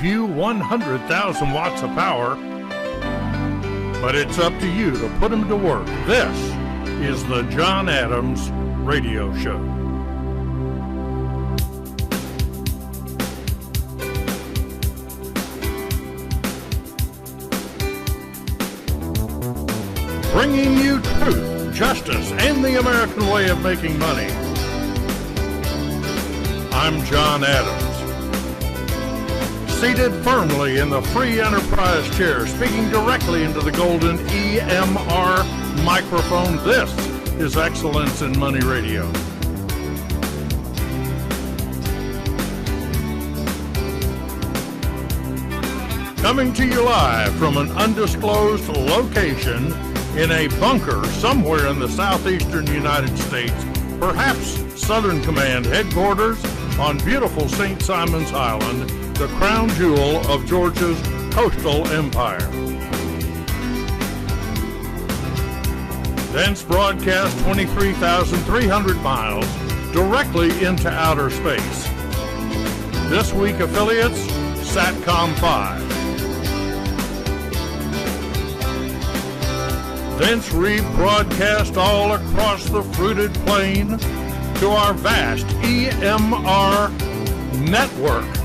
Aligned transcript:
You 0.00 0.26
100,000 0.26 1.52
watts 1.52 1.82
of 1.82 1.90
power, 1.90 2.36
but 4.00 4.14
it's 4.14 4.38
up 4.38 4.56
to 4.60 4.68
you 4.68 4.92
to 4.92 5.08
put 5.18 5.32
them 5.32 5.48
to 5.48 5.56
work. 5.56 5.86
This 6.06 6.38
is 7.00 7.26
the 7.26 7.42
John 7.50 7.88
Adams 7.88 8.48
Radio 8.86 9.34
Show. 9.38 9.58
Bringing 20.32 20.78
you 20.78 21.00
truth, 21.00 21.74
justice, 21.74 22.30
and 22.38 22.64
the 22.64 22.78
American 22.78 23.26
way 23.30 23.48
of 23.48 23.60
making 23.62 23.98
money. 23.98 24.30
I'm 26.70 27.04
John 27.06 27.42
Adams 27.42 27.87
seated 29.80 30.12
firmly 30.24 30.78
in 30.78 30.90
the 30.90 31.00
free 31.00 31.40
enterprise 31.40 32.16
chair, 32.16 32.44
speaking 32.48 32.90
directly 32.90 33.44
into 33.44 33.60
the 33.60 33.70
golden 33.70 34.18
EMR 34.18 35.84
microphone. 35.84 36.56
This 36.66 36.90
is 37.38 37.56
Excellence 37.56 38.20
in 38.20 38.36
Money 38.36 38.58
Radio. 38.66 39.04
Coming 46.16 46.52
to 46.54 46.66
you 46.66 46.82
live 46.82 47.32
from 47.36 47.56
an 47.56 47.70
undisclosed 47.70 48.68
location 48.70 49.66
in 50.18 50.32
a 50.32 50.48
bunker 50.58 51.04
somewhere 51.06 51.68
in 51.68 51.78
the 51.78 51.88
southeastern 51.88 52.66
United 52.66 53.16
States, 53.16 53.64
perhaps 54.00 54.58
Southern 54.74 55.22
Command 55.22 55.66
headquarters 55.66 56.44
on 56.80 56.98
beautiful 56.98 57.48
St. 57.48 57.80
Simon's 57.80 58.32
Island 58.32 59.07
the 59.18 59.26
crown 59.36 59.68
jewel 59.70 60.18
of 60.30 60.46
Georgia's 60.46 61.00
coastal 61.32 61.84
empire. 61.88 62.38
Thence 66.30 66.62
broadcast 66.62 67.36
23,300 67.40 68.96
miles 68.98 69.44
directly 69.92 70.64
into 70.64 70.88
outer 70.88 71.30
space. 71.30 71.88
This 73.10 73.32
week 73.32 73.58
affiliates 73.58 74.20
SATCOM 74.72 75.34
5. 75.40 75.80
Thence 80.20 80.48
rebroadcast 80.50 81.76
all 81.76 82.12
across 82.12 82.68
the 82.68 82.84
fruited 82.84 83.34
plain 83.46 83.98
to 83.98 84.68
our 84.68 84.94
vast 84.94 85.46
EMR 85.64 86.92
network 87.68 88.37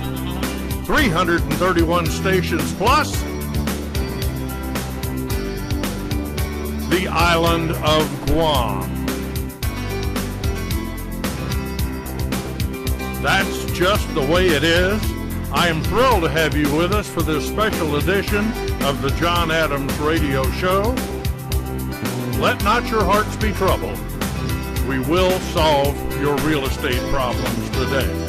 331 0.85 2.05
stations 2.07 2.73
plus 2.73 3.11
the 6.89 7.07
island 7.09 7.71
of 7.71 8.25
Guam. 8.27 8.89
That's 13.21 13.65
just 13.71 14.13
the 14.13 14.21
way 14.21 14.47
it 14.47 14.65
is. 14.65 15.01
I 15.53 15.69
am 15.69 15.81
thrilled 15.83 16.23
to 16.23 16.29
have 16.29 16.55
you 16.57 16.75
with 16.75 16.91
us 16.91 17.07
for 17.07 17.21
this 17.21 17.47
special 17.47 17.95
edition 17.95 18.45
of 18.83 19.01
the 19.01 19.11
John 19.11 19.51
Adams 19.51 19.97
Radio 19.99 20.43
Show. 20.51 20.93
Let 22.39 22.61
not 22.65 22.89
your 22.89 23.05
hearts 23.05 23.35
be 23.37 23.53
troubled. 23.53 23.97
We 24.89 24.99
will 24.99 25.39
solve 25.53 25.95
your 26.19 26.35
real 26.39 26.65
estate 26.65 26.99
problems 27.09 27.69
today. 27.69 28.22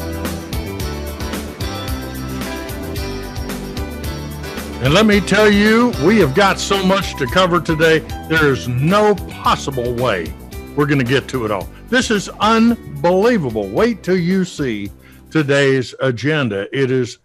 And 4.84 4.92
let 4.92 5.06
me 5.06 5.18
tell 5.18 5.48
you, 5.48 5.94
we 6.04 6.18
have 6.18 6.34
got 6.34 6.60
so 6.60 6.84
much 6.84 7.16
to 7.16 7.26
cover 7.26 7.58
today. 7.58 8.00
There's 8.28 8.68
no 8.68 9.14
possible 9.14 9.94
way 9.94 10.30
we're 10.76 10.84
going 10.84 10.98
to 10.98 11.06
get 11.06 11.26
to 11.28 11.46
it 11.46 11.50
all. 11.50 11.66
This 11.88 12.10
is 12.10 12.28
unbelievable. 12.28 13.66
Wait 13.66 14.02
till 14.02 14.18
you 14.18 14.44
see 14.44 14.92
today's 15.30 15.94
agenda. 16.00 16.68
It 16.78 16.90
is 16.90 17.16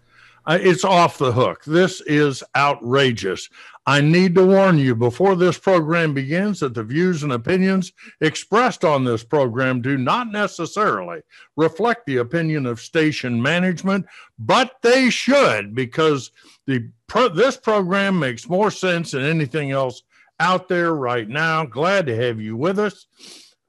uh, 0.46 0.58
it's 0.58 0.84
off 0.84 1.18
the 1.18 1.32
hook. 1.32 1.62
This 1.66 2.00
is 2.06 2.42
outrageous. 2.56 3.50
I 3.86 4.00
need 4.00 4.34
to 4.36 4.46
warn 4.46 4.78
you 4.78 4.94
before 4.94 5.36
this 5.36 5.58
program 5.58 6.14
begins 6.14 6.60
that 6.60 6.72
the 6.72 6.82
views 6.82 7.24
and 7.24 7.32
opinions 7.32 7.92
expressed 8.22 8.86
on 8.86 9.04
this 9.04 9.22
program 9.22 9.82
do 9.82 9.98
not 9.98 10.32
necessarily 10.32 11.20
reflect 11.56 12.06
the 12.06 12.18
opinion 12.18 12.64
of 12.64 12.80
station 12.80 13.40
management, 13.40 14.06
but 14.38 14.76
they 14.80 15.10
should 15.10 15.74
because 15.74 16.30
the 16.70 16.88
pro- 17.08 17.28
this 17.28 17.56
program 17.56 18.18
makes 18.18 18.48
more 18.48 18.70
sense 18.70 19.10
than 19.10 19.24
anything 19.24 19.72
else 19.72 20.02
out 20.38 20.68
there 20.68 20.94
right 20.94 21.28
now. 21.28 21.64
Glad 21.66 22.06
to 22.06 22.14
have 22.16 22.40
you 22.40 22.56
with 22.56 22.78
us. 22.78 23.06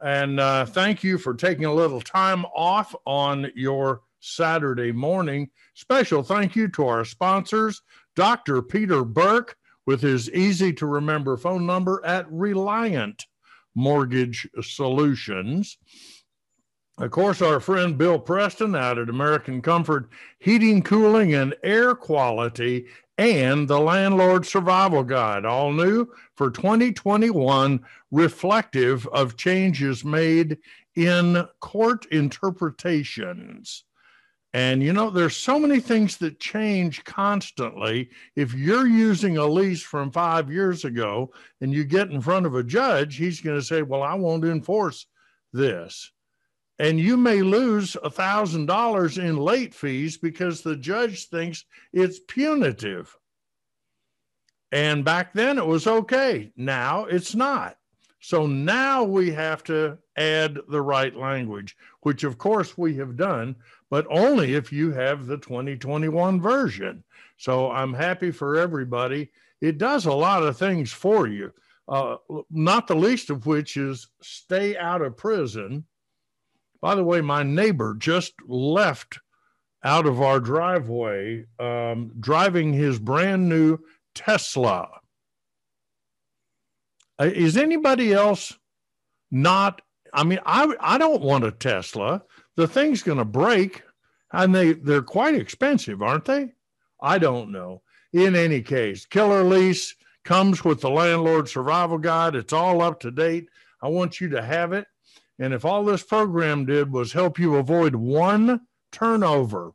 And 0.01 0.39
uh, 0.39 0.65
thank 0.65 1.03
you 1.03 1.17
for 1.17 1.33
taking 1.33 1.65
a 1.65 1.73
little 1.73 1.99
time 1.99 2.45
off 2.55 2.93
on 3.05 3.51
your 3.55 4.01
Saturday 4.19 4.91
morning. 4.91 5.49
Special 5.73 6.21
thank 6.21 6.55
you 6.55 6.67
to 6.69 6.85
our 6.87 7.03
sponsors, 7.03 7.81
Dr. 8.15 8.61
Peter 8.61 9.03
Burke, 9.03 9.57
with 9.87 10.01
his 10.01 10.29
easy 10.29 10.71
to 10.73 10.85
remember 10.85 11.37
phone 11.37 11.65
number 11.65 12.03
at 12.05 12.31
Reliant 12.31 13.25
Mortgage 13.73 14.47
Solutions. 14.61 15.77
Of 17.01 17.09
course, 17.09 17.41
our 17.41 17.59
friend 17.59 17.97
Bill 17.97 18.19
Preston 18.19 18.75
out 18.75 18.99
at 18.99 19.09
American 19.09 19.59
Comfort 19.63 20.07
Heating, 20.37 20.83
Cooling, 20.83 21.33
and 21.33 21.55
Air 21.63 21.95
Quality, 21.95 22.85
and 23.17 23.67
the 23.67 23.79
Landlord 23.79 24.45
Survival 24.45 25.03
Guide, 25.03 25.43
all 25.43 25.73
new 25.73 26.05
for 26.35 26.51
2021, 26.51 27.83
reflective 28.11 29.07
of 29.07 29.35
changes 29.35 30.05
made 30.05 30.59
in 30.93 31.43
court 31.59 32.05
interpretations. 32.11 33.83
And 34.53 34.83
you 34.83 34.93
know, 34.93 35.09
there's 35.09 35.35
so 35.35 35.57
many 35.57 35.79
things 35.79 36.17
that 36.17 36.39
change 36.39 37.03
constantly. 37.03 38.11
If 38.35 38.53
you're 38.53 38.85
using 38.85 39.37
a 39.37 39.47
lease 39.47 39.81
from 39.81 40.11
five 40.11 40.51
years 40.51 40.85
ago 40.85 41.33
and 41.61 41.73
you 41.73 41.83
get 41.83 42.11
in 42.11 42.21
front 42.21 42.45
of 42.45 42.53
a 42.53 42.63
judge, 42.63 43.15
he's 43.15 43.41
going 43.41 43.57
to 43.57 43.65
say, 43.65 43.81
Well, 43.81 44.03
I 44.03 44.13
won't 44.13 44.45
enforce 44.45 45.07
this. 45.51 46.11
And 46.79 46.99
you 46.99 47.15
may 47.15 47.41
lose 47.41 47.95
a 47.95 48.09
$1,000 48.09 49.23
in 49.23 49.37
late 49.37 49.73
fees 49.73 50.17
because 50.17 50.61
the 50.61 50.75
judge 50.75 51.29
thinks 51.29 51.65
it's 51.93 52.19
punitive. 52.27 53.15
And 54.71 55.05
back 55.05 55.33
then 55.33 55.57
it 55.57 55.65
was 55.65 55.85
okay. 55.85 56.51
Now 56.55 57.05
it's 57.05 57.35
not. 57.35 57.77
So 58.19 58.47
now 58.47 59.03
we 59.03 59.31
have 59.31 59.63
to 59.65 59.97
add 60.15 60.57
the 60.69 60.81
right 60.81 61.15
language, 61.15 61.75
which 62.01 62.23
of 62.23 62.37
course 62.37 62.77
we 62.77 62.95
have 62.95 63.17
done 63.17 63.55
but 63.91 64.07
only 64.09 64.55
if 64.55 64.71
you 64.71 64.91
have 64.91 65.27
the 65.27 65.37
2021 65.37 66.41
version. 66.41 67.03
So 67.37 67.69
I'm 67.69 67.93
happy 67.93 68.31
for 68.31 68.57
everybody. 68.57 69.29
It 69.59 69.77
does 69.77 70.05
a 70.05 70.13
lot 70.13 70.41
of 70.41 70.57
things 70.57 70.91
for 70.91 71.27
you, 71.27 71.51
uh, 71.87 72.15
not 72.49 72.87
the 72.87 72.95
least 72.95 73.29
of 73.29 73.45
which 73.45 73.77
is 73.77 74.07
stay 74.21 74.77
out 74.77 75.01
of 75.01 75.17
prison. 75.17 75.85
By 76.81 76.95
the 76.95 77.03
way, 77.03 77.21
my 77.21 77.43
neighbor 77.43 77.95
just 77.97 78.33
left 78.47 79.19
out 79.83 80.05
of 80.05 80.21
our 80.21 80.39
driveway 80.39 81.45
um, 81.59 82.11
driving 82.19 82.73
his 82.73 82.99
brand 82.99 83.49
new 83.49 83.79
Tesla. 84.13 84.89
Uh, 87.19 87.25
is 87.33 87.57
anybody 87.57 88.13
else 88.13 88.57
not? 89.29 89.81
I 90.13 90.23
mean, 90.23 90.39
I, 90.45 90.73
I 90.79 90.97
don't 90.97 91.21
want 91.21 91.45
a 91.45 91.51
Tesla. 91.51 92.23
The 92.57 92.67
thing's 92.67 93.03
going 93.03 93.17
to 93.17 93.25
break 93.25 93.83
and 94.33 94.53
they 94.55 94.73
they're 94.73 95.01
quite 95.01 95.35
expensive 95.35 96.01
aren't 96.01 96.25
they? 96.25 96.53
I 97.01 97.17
don't 97.17 97.51
know. 97.51 97.81
In 98.13 98.35
any 98.35 98.61
case 98.61 99.05
killer 99.05 99.43
lease 99.43 99.95
comes 100.23 100.63
with 100.63 100.81
the 100.81 100.89
landlord 100.89 101.49
survival 101.49 101.97
guide. 101.97 102.35
It's 102.35 102.53
all 102.53 102.81
up 102.81 102.99
to 103.01 103.11
date. 103.11 103.47
I 103.81 103.87
want 103.87 104.21
you 104.21 104.29
to 104.29 104.41
have 104.41 104.73
it 104.73 104.85
and 105.41 105.53
if 105.53 105.65
all 105.65 105.83
this 105.83 106.03
program 106.03 106.65
did 106.65 106.91
was 106.91 107.11
help 107.11 107.37
you 107.37 107.55
avoid 107.55 107.95
one 107.95 108.61
turnover 108.91 109.73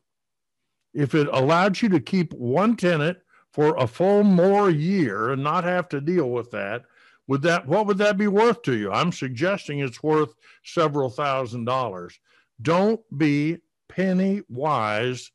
if 0.95 1.15
it 1.15 1.29
allowed 1.33 1.81
you 1.83 1.91
to 1.91 2.01
keep 2.01 2.33
one 2.33 2.77
tenant 2.77 3.19
for 3.53 3.77
a 3.77 3.87
full 3.87 4.23
more 4.23 4.71
year 4.71 5.31
and 5.31 5.43
not 5.43 5.65
have 5.65 5.89
to 5.89 6.01
deal 6.01 6.31
with 6.31 6.51
that 6.51 6.85
would 7.27 7.43
that 7.43 7.67
what 7.67 7.87
would 7.87 7.99
that 7.99 8.17
be 8.17 8.29
worth 8.29 8.63
to 8.63 8.77
you? 8.77 8.93
I'm 8.93 9.13
suggesting 9.13 9.81
it's 9.81 10.03
worth 10.03 10.35
several 10.65 11.11
thousand 11.11 11.65
dollars. 11.65 12.19
Don't 12.63 13.01
be 13.17 13.59
penny 13.89 14.43
wise 14.49 15.31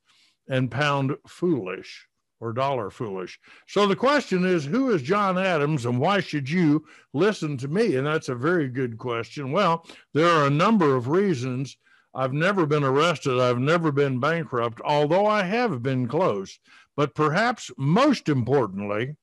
and 0.48 0.72
pound 0.72 1.16
foolish 1.28 2.08
or 2.42 2.52
dollar 2.52 2.90
foolish. 2.90 3.40
So 3.68 3.86
the 3.88 3.96
question 3.96 4.44
is 4.44 4.66
who 4.66 4.90
is 4.90 5.02
John 5.04 5.38
Adams 5.38 5.86
and 5.86 6.00
why 6.00 6.20
should 6.20 6.50
you 6.50 6.84
listen 7.14 7.56
to 7.58 7.68
me? 7.68 7.96
And 7.96 8.06
that's 8.06 8.30
a 8.30 8.36
very 8.36 8.68
good 8.68 8.98
question. 8.98 9.52
Well, 9.52 9.86
there 10.14 10.28
are 10.28 10.48
a 10.48 10.50
number 10.50 10.96
of 10.96 11.08
reasons. 11.08 11.78
I've 12.14 12.34
never 12.34 12.66
been 12.66 12.84
arrested. 12.84 13.40
I've 13.40 13.60
never 13.60 13.92
been 13.92 14.20
bankrupt, 14.20 14.82
although 14.84 15.28
I 15.28 15.44
have 15.44 15.82
been 15.82 16.08
close. 16.08 16.60
But 16.98 17.16
perhaps 17.16 17.72
most 17.78 18.28
importantly, 18.28 19.16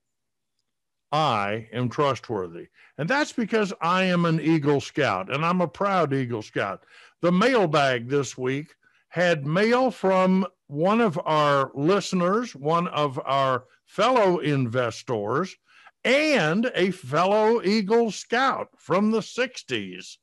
I 1.11 1.67
am 1.73 1.89
trustworthy. 1.89 2.67
And 2.97 3.09
that's 3.09 3.33
because 3.33 3.73
I 3.81 4.03
am 4.03 4.25
an 4.25 4.39
Eagle 4.39 4.81
Scout 4.81 5.33
and 5.33 5.45
I'm 5.45 5.61
a 5.61 5.67
proud 5.67 6.13
Eagle 6.13 6.41
Scout. 6.41 6.83
The 7.21 7.31
mailbag 7.31 8.07
this 8.07 8.37
week 8.37 8.73
had 9.09 9.45
mail 9.45 9.91
from 9.91 10.45
one 10.67 11.01
of 11.01 11.19
our 11.25 11.71
listeners, 11.73 12.55
one 12.55 12.87
of 12.87 13.19
our 13.25 13.65
fellow 13.85 14.37
investors, 14.37 15.55
and 16.03 16.71
a 16.75 16.91
fellow 16.91 17.61
Eagle 17.63 18.11
Scout 18.11 18.69
from 18.77 19.11
the 19.11 19.19
60s. 19.19 20.17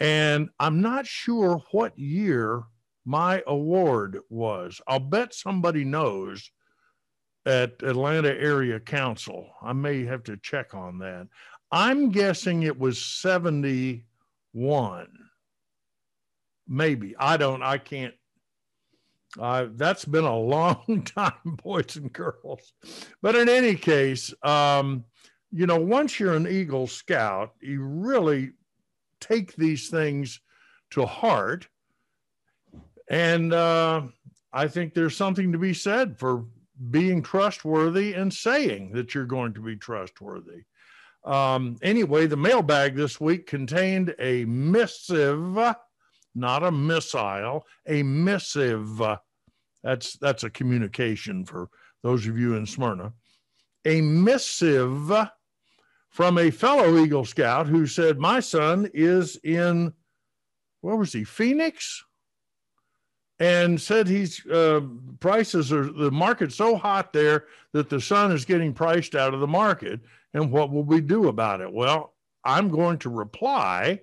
And 0.00 0.48
I'm 0.58 0.80
not 0.80 1.06
sure 1.06 1.62
what 1.70 1.98
year 1.98 2.64
my 3.04 3.42
award 3.46 4.18
was. 4.28 4.80
I'll 4.86 4.98
bet 4.98 5.32
somebody 5.32 5.84
knows 5.84 6.50
at 7.46 7.82
Atlanta 7.82 8.30
Area 8.30 8.80
Council. 8.80 9.50
I 9.62 9.72
may 9.72 10.04
have 10.04 10.24
to 10.24 10.36
check 10.38 10.74
on 10.74 10.98
that. 10.98 11.28
I'm 11.70 12.10
guessing 12.10 12.62
it 12.62 12.78
was 12.78 13.02
71. 13.02 14.02
Maybe. 16.68 17.14
I 17.18 17.36
don't, 17.36 17.62
I 17.62 17.78
can't. 17.78 18.14
Uh, 19.38 19.66
that's 19.72 20.04
been 20.04 20.24
a 20.24 20.38
long 20.38 21.02
time, 21.16 21.32
boys 21.44 21.96
and 21.96 22.12
girls. 22.12 22.72
But 23.22 23.36
in 23.36 23.48
any 23.48 23.74
case, 23.74 24.32
um, 24.42 25.04
you 25.52 25.66
know, 25.66 25.80
once 25.80 26.18
you're 26.18 26.34
an 26.34 26.48
Eagle 26.48 26.86
Scout, 26.86 27.52
you 27.60 27.82
really 27.82 28.52
take 29.20 29.54
these 29.56 29.88
things 29.88 30.40
to 30.90 31.06
heart. 31.06 31.68
And 33.08 33.52
uh, 33.52 34.02
I 34.52 34.68
think 34.68 34.94
there's 34.94 35.16
something 35.16 35.52
to 35.52 35.58
be 35.58 35.74
said 35.74 36.18
for 36.18 36.44
being 36.90 37.22
trustworthy 37.22 38.14
and 38.14 38.32
saying 38.32 38.92
that 38.92 39.14
you're 39.14 39.24
going 39.24 39.54
to 39.54 39.60
be 39.60 39.76
trustworthy. 39.76 40.62
Um, 41.24 41.76
anyway, 41.82 42.26
the 42.26 42.36
mailbag 42.36 42.94
this 42.94 43.20
week 43.20 43.46
contained 43.46 44.14
a 44.18 44.44
missive, 44.44 45.58
not 46.36 46.62
a 46.62 46.70
missile, 46.70 47.64
a 47.86 48.02
missive. 48.02 49.00
That's 49.82 50.16
that's 50.18 50.44
a 50.44 50.50
communication 50.50 51.44
for 51.44 51.68
those 52.02 52.26
of 52.26 52.38
you 52.38 52.54
in 52.54 52.66
Smyrna. 52.66 53.12
A 53.84 54.00
missive 54.00 55.12
from 56.10 56.38
a 56.38 56.50
fellow 56.50 56.98
Eagle 56.98 57.24
Scout 57.24 57.66
who 57.66 57.86
said, 57.86 58.18
"My 58.18 58.40
son 58.40 58.90
is 58.92 59.38
in 59.42 59.92
where 60.80 60.96
was 60.96 61.12
he? 61.12 61.24
Phoenix." 61.24 62.04
and 63.38 63.80
said 63.80 64.08
he's 64.08 64.44
uh, 64.46 64.80
prices 65.20 65.72
are 65.72 65.92
the 65.92 66.10
market's 66.10 66.54
so 66.54 66.76
hot 66.76 67.12
there 67.12 67.44
that 67.72 67.90
the 67.90 68.00
son 68.00 68.32
is 68.32 68.44
getting 68.44 68.72
priced 68.72 69.14
out 69.14 69.34
of 69.34 69.40
the 69.40 69.46
market. 69.46 70.00
And 70.32 70.50
what 70.50 70.70
will 70.70 70.84
we 70.84 71.00
do 71.00 71.28
about 71.28 71.60
it? 71.60 71.72
Well, 71.72 72.14
I'm 72.44 72.70
going 72.70 72.98
to 72.98 73.10
reply 73.10 74.00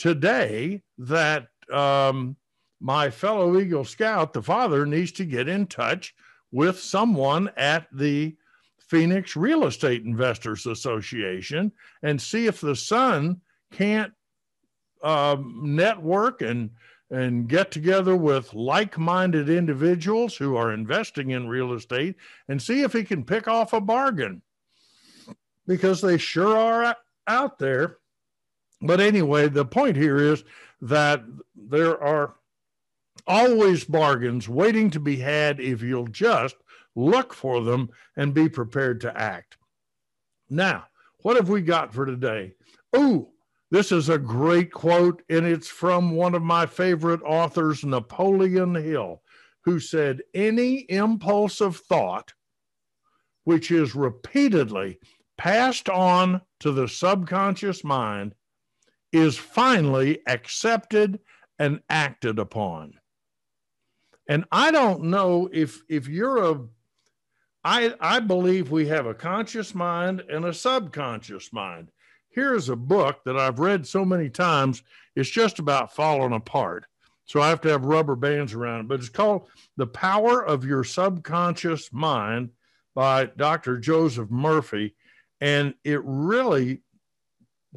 today 0.00 0.80
that 0.96 1.48
um, 1.70 2.34
my 2.80 3.10
fellow 3.10 3.58
Eagle 3.58 3.84
Scout, 3.84 4.32
the 4.32 4.42
father, 4.42 4.86
needs 4.86 5.12
to 5.12 5.26
get 5.26 5.46
in 5.46 5.66
touch 5.66 6.14
with 6.52 6.80
someone 6.80 7.50
at 7.58 7.86
the 7.92 8.34
Phoenix 8.78 9.36
Real 9.36 9.66
Estate 9.66 10.04
Investors 10.04 10.64
Association 10.64 11.70
and 12.02 12.20
see 12.20 12.46
if 12.46 12.62
the 12.62 12.74
son 12.74 13.42
can't 13.72 14.12
um, 15.02 15.60
network 15.62 16.40
and 16.40 16.70
and 17.12 17.48
get 17.48 17.72
together 17.72 18.16
with 18.16 18.54
like 18.54 18.96
minded 18.96 19.50
individuals 19.50 20.36
who 20.36 20.56
are 20.56 20.72
investing 20.72 21.30
in 21.30 21.48
real 21.48 21.72
estate 21.72 22.14
and 22.48 22.62
see 22.62 22.82
if 22.82 22.92
he 22.92 23.02
can 23.02 23.24
pick 23.24 23.48
off 23.48 23.72
a 23.72 23.80
bargain 23.80 24.40
because 25.66 26.00
they 26.00 26.16
sure 26.16 26.56
are 26.56 26.96
out 27.26 27.58
there. 27.58 27.98
But 28.80 29.00
anyway, 29.00 29.48
the 29.48 29.64
point 29.64 29.96
here 29.96 30.16
is 30.16 30.44
that 30.80 31.22
there 31.54 32.02
are 32.02 32.34
always 33.26 33.84
bargains 33.84 34.48
waiting 34.48 34.90
to 34.90 35.00
be 35.00 35.16
had 35.16 35.60
if 35.60 35.82
you'll 35.82 36.06
just 36.06 36.56
look 36.96 37.34
for 37.34 37.62
them 37.62 37.90
and 38.16 38.34
be 38.34 38.48
prepared 38.48 39.00
to 39.02 39.16
act. 39.16 39.56
Now, 40.48 40.86
what 41.22 41.36
have 41.36 41.48
we 41.48 41.60
got 41.60 41.92
for 41.92 42.06
today? 42.06 42.54
Ooh, 42.96 43.28
this 43.70 43.92
is 43.92 44.08
a 44.08 44.18
great 44.18 44.72
quote, 44.72 45.22
and 45.28 45.46
it's 45.46 45.68
from 45.68 46.12
one 46.12 46.34
of 46.34 46.42
my 46.42 46.66
favorite 46.66 47.22
authors, 47.22 47.84
Napoleon 47.84 48.74
Hill, 48.74 49.22
who 49.64 49.78
said, 49.78 50.22
Any 50.34 50.78
impulse 50.88 51.60
of 51.60 51.76
thought 51.76 52.32
which 53.44 53.70
is 53.70 53.94
repeatedly 53.94 54.98
passed 55.38 55.88
on 55.88 56.40
to 56.60 56.72
the 56.72 56.88
subconscious 56.88 57.84
mind 57.84 58.34
is 59.12 59.36
finally 59.36 60.20
accepted 60.26 61.20
and 61.58 61.80
acted 61.88 62.38
upon. 62.38 62.94
And 64.28 64.44
I 64.52 64.70
don't 64.70 65.04
know 65.04 65.48
if 65.52 65.82
if 65.88 66.08
you're 66.08 66.44
a 66.44 66.60
I 67.64 67.94
I 68.00 68.20
believe 68.20 68.70
we 68.70 68.86
have 68.86 69.06
a 69.06 69.14
conscious 69.14 69.74
mind 69.74 70.22
and 70.28 70.44
a 70.44 70.54
subconscious 70.54 71.52
mind 71.52 71.90
here's 72.30 72.68
a 72.68 72.76
book 72.76 73.22
that 73.24 73.36
I've 73.36 73.58
read 73.58 73.86
so 73.86 74.04
many 74.04 74.30
times, 74.30 74.82
it's 75.14 75.28
just 75.28 75.58
about 75.58 75.94
falling 75.94 76.32
apart. 76.32 76.86
So 77.24 77.40
I 77.40 77.48
have 77.48 77.60
to 77.62 77.68
have 77.68 77.84
rubber 77.84 78.16
bands 78.16 78.54
around 78.54 78.80
it. 78.80 78.88
But 78.88 79.00
it's 79.00 79.08
called 79.08 79.48
The 79.76 79.86
Power 79.86 80.44
of 80.44 80.64
Your 80.64 80.82
Subconscious 80.82 81.92
Mind 81.92 82.50
by 82.94 83.26
Dr. 83.26 83.78
Joseph 83.78 84.30
Murphy. 84.30 84.94
And 85.40 85.74
it 85.84 86.00
really 86.04 86.82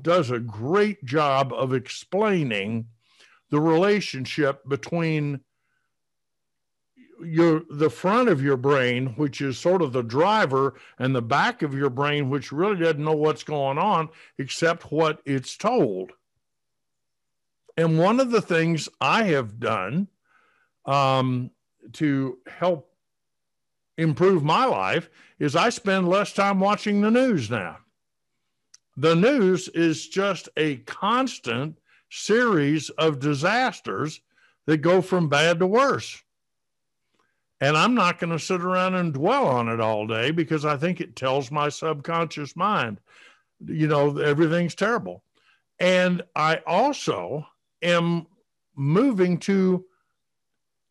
does 0.02 0.32
a 0.32 0.40
great 0.40 1.04
job 1.06 1.54
of 1.54 1.74
explaining 1.74 2.88
the 3.52 3.60
relationship 3.60 4.68
between 4.68 5.40
your 7.24 7.62
the 7.70 7.90
front 7.90 8.28
of 8.28 8.42
your 8.42 8.58
brain 8.58 9.08
which 9.16 9.42
is 9.42 9.58
sort 9.58 9.82
of 9.82 9.94
the 9.94 10.02
driver 10.02 10.74
and 11.00 11.16
the 11.16 11.22
back 11.22 11.62
of 11.62 11.74
your 11.74 11.90
brain 11.90 12.30
which 12.30 12.52
really 12.52 12.78
doesn't 12.78 13.04
know 13.04 13.16
what's 13.16 13.44
going 13.44 13.78
on 13.78 14.10
except 14.38 14.92
what 14.92 15.22
it's 15.26 15.56
told. 15.56 16.12
And 17.78 17.98
one 17.98 18.20
of 18.20 18.32
the 18.32 18.42
things 18.42 18.90
i 19.00 19.24
have 19.24 19.60
done 19.60 20.08
um, 20.86 21.52
to 21.94 22.40
help 22.48 22.90
improve 23.98 24.44
my 24.44 24.66
life 24.66 25.10
is 25.38 25.56
i 25.56 25.70
spend 25.70 26.10
less 26.10 26.34
time 26.34 26.60
watching 26.60 27.02
the 27.02 27.12
news 27.12 27.50
now 27.50 27.78
the 28.96 29.16
news 29.16 29.68
is 29.70 30.08
just 30.08 30.50
a 30.58 30.78
constant 30.78 31.78
series 32.10 32.90
of 32.92 33.20
disasters 33.20 34.22
that 34.66 34.78
go 34.78 35.02
from 35.02 35.30
bad 35.30 35.60
to 35.60 35.68
worse 35.68 36.24
and 37.64 37.78
I'm 37.78 37.96
not 37.96 38.20
going 38.20 38.32
to 38.32 38.40
sit 38.40 38.60
around 38.60 38.96
and 38.96 39.14
dwell 39.14 39.48
on 39.48 39.70
it 39.70 39.80
all 39.80 40.06
day 40.06 40.32
because 40.32 40.66
I 40.66 40.76
think 40.76 41.00
it 41.00 41.16
tells 41.16 41.50
my 41.50 41.70
subconscious 41.70 42.58
mind, 42.58 43.00
you 43.66 43.88
know, 43.88 44.18
everything's 44.18 44.76
terrible. 44.76 45.24
And 45.80 46.24
I 46.36 46.60
also 46.68 47.48
am 47.82 48.28
moving 48.76 49.38
to 49.40 49.86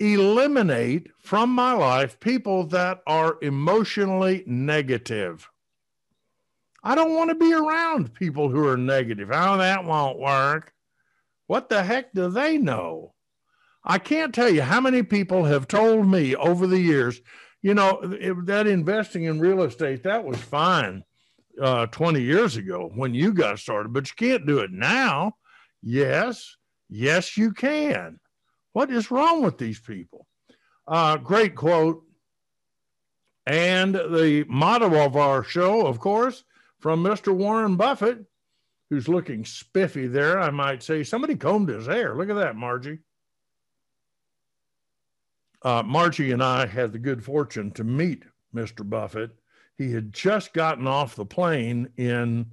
eliminate 0.00 1.10
from 1.18 1.50
my 1.50 1.74
life 1.74 2.18
people 2.20 2.64
that 2.68 3.02
are 3.06 3.36
emotionally 3.42 4.42
negative. 4.46 5.50
I 6.82 6.94
don't 6.94 7.14
want 7.14 7.30
to 7.30 7.36
be 7.36 7.52
around 7.52 8.14
people 8.14 8.48
who 8.48 8.66
are 8.66 8.76
negative. 8.76 9.30
Oh, 9.32 9.56
that 9.58 9.84
won't 9.84 10.18
work. 10.18 10.72
What 11.46 11.68
the 11.68 11.82
heck 11.82 12.12
do 12.12 12.28
they 12.28 12.58
know? 12.58 13.14
I 13.84 13.98
can't 13.98 14.34
tell 14.34 14.48
you 14.48 14.62
how 14.62 14.80
many 14.80 15.02
people 15.02 15.44
have 15.44 15.68
told 15.68 16.06
me 16.06 16.34
over 16.36 16.66
the 16.66 16.80
years, 16.80 17.20
you 17.62 17.74
know, 17.74 18.00
that 18.46 18.66
investing 18.66 19.24
in 19.24 19.40
real 19.40 19.62
estate, 19.62 20.04
that 20.04 20.24
was 20.24 20.38
fine 20.38 21.04
uh, 21.60 21.86
20 21.86 22.20
years 22.20 22.56
ago 22.56 22.90
when 22.94 23.14
you 23.14 23.32
got 23.32 23.58
started, 23.58 23.92
but 23.92 24.08
you 24.08 24.14
can't 24.16 24.46
do 24.46 24.60
it 24.60 24.70
now. 24.70 25.36
Yes, 25.82 26.56
yes, 26.88 27.36
you 27.36 27.52
can. 27.52 28.18
What 28.72 28.90
is 28.90 29.10
wrong 29.10 29.42
with 29.42 29.58
these 29.58 29.80
people? 29.80 30.26
Uh, 30.86 31.16
great 31.16 31.54
quote. 31.54 32.02
And 33.44 33.94
the 33.94 34.44
motto 34.48 35.04
of 35.04 35.16
our 35.16 35.42
show, 35.42 35.86
of 35.86 35.98
course, 35.98 36.44
from 36.82 37.02
Mr. 37.02 37.34
Warren 37.34 37.76
Buffett, 37.76 38.26
who's 38.90 39.08
looking 39.08 39.46
spiffy 39.46 40.06
there, 40.06 40.38
I 40.38 40.50
might 40.50 40.82
say. 40.82 41.02
Somebody 41.02 41.36
combed 41.36 41.70
his 41.70 41.86
hair. 41.86 42.14
Look 42.14 42.28
at 42.28 42.36
that, 42.36 42.56
Margie 42.56 42.98
uh, 45.64 45.82
Margie 45.84 46.32
and 46.32 46.42
I 46.42 46.66
had 46.66 46.92
the 46.92 46.98
good 46.98 47.24
fortune 47.24 47.70
to 47.72 47.84
meet 47.84 48.24
Mr. 48.54 48.88
Buffett. 48.88 49.30
He 49.78 49.92
had 49.92 50.12
just 50.12 50.52
gotten 50.52 50.86
off 50.86 51.16
the 51.16 51.24
plane 51.24 51.88
in, 51.96 52.46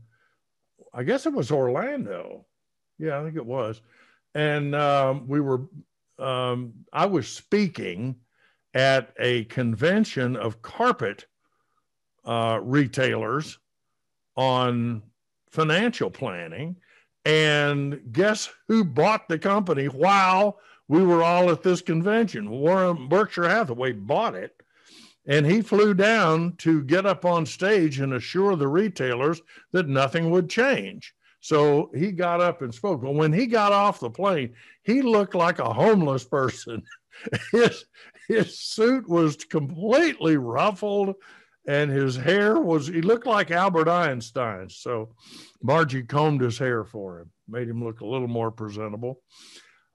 I 0.94 1.04
guess 1.04 1.26
it 1.26 1.34
was 1.34 1.52
Orlando. 1.52 2.46
Yeah, 2.98 3.20
I 3.20 3.24
think 3.24 3.36
it 3.36 3.46
was. 3.46 3.82
And 4.36 4.76
um, 4.76 5.28
we 5.28 5.42
were 5.42 5.68
um, 6.20 6.74
I 6.92 7.06
was 7.06 7.28
speaking 7.30 8.18
at 8.74 9.14
a 9.20 9.46
convention 9.46 10.36
of 10.36 10.62
carpet 10.62 11.26
uh, 12.26 12.60
retailers 12.62 13.58
on 14.40 15.04
financial 15.52 16.10
planning. 16.10 16.78
And 17.26 18.02
guess 18.14 18.50
who 18.70 18.86
bought 18.86 19.28
the 19.28 19.38
company 19.38 19.88
while 19.88 20.60
we 20.88 21.04
were 21.04 21.22
all 21.22 21.52
at 21.52 21.62
this 21.62 21.82
convention? 21.82 22.50
Warren 22.50 23.10
Berkshire 23.10 23.50
Hathaway 23.50 23.92
bought 23.92 24.36
it. 24.36 24.56
And 25.28 25.46
he 25.46 25.62
flew 25.62 25.94
down 25.94 26.56
to 26.60 26.82
get 26.84 27.06
up 27.06 27.26
on 27.26 27.46
stage 27.46 28.00
and 28.00 28.14
assure 28.14 28.56
the 28.56 28.70
retailers 28.70 29.42
that 29.74 29.90
nothing 29.90 30.32
would 30.32 30.50
change. 30.50 31.14
So 31.42 31.92
he 31.94 32.14
got 32.14 32.40
up 32.40 32.62
and 32.62 32.74
spoke. 32.74 33.04
Well, 33.04 33.14
when 33.14 33.34
he 33.34 33.46
got 33.46 33.74
off 33.74 34.00
the 34.00 34.10
plane, 34.10 34.54
he 34.84 35.02
looked 35.02 35.36
like 35.36 35.60
a 35.60 35.74
homeless 35.74 36.24
person. 36.24 36.82
his, 37.52 37.84
his 38.30 38.58
suit 38.58 39.08
was 39.10 39.36
completely 39.36 40.38
ruffled 40.38 41.16
and 41.70 41.92
his 41.92 42.16
hair 42.16 42.60
was, 42.60 42.88
he 42.88 43.04
looked 43.04 43.28
like 43.28 43.52
Albert 43.52 43.88
Einstein. 43.88 44.72
So 44.72 45.10
Margie 45.62 46.02
combed 46.02 46.42
his 46.42 46.58
hair 46.58 46.84
for 46.84 47.20
him, 47.20 47.30
made 47.48 47.70
him 47.70 47.84
look 47.84 48.02
a 48.02 48.08
little 48.08 48.28
more 48.28 48.50
presentable. 48.50 49.22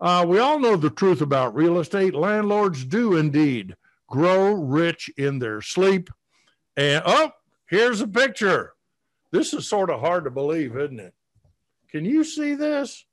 Uh, 0.01 0.25
we 0.27 0.39
all 0.39 0.61
know 0.61 0.77
the 0.77 0.89
truth 0.89 1.21
about 1.21 1.57
real 1.57 1.81
estate. 1.81 2.15
Landlords 2.15 2.85
do 2.85 3.17
indeed 3.17 3.75
grow 4.09 4.53
rich 4.53 5.11
in 5.17 5.41
their 5.41 5.61
sleep. 5.61 6.11
And 6.77 7.03
oh, 7.05 7.33
here's 7.67 8.01
a 8.01 8.07
picture. 8.07 8.75
This 9.33 9.53
is 9.53 9.69
sort 9.69 9.91
of 9.91 9.99
hard 9.99 10.23
to 10.25 10.31
believe, 10.31 10.77
isn't 10.77 11.01
it? 11.01 11.15
Can 11.91 12.05
you 12.05 12.23
see 12.23 12.55
this? 12.55 13.05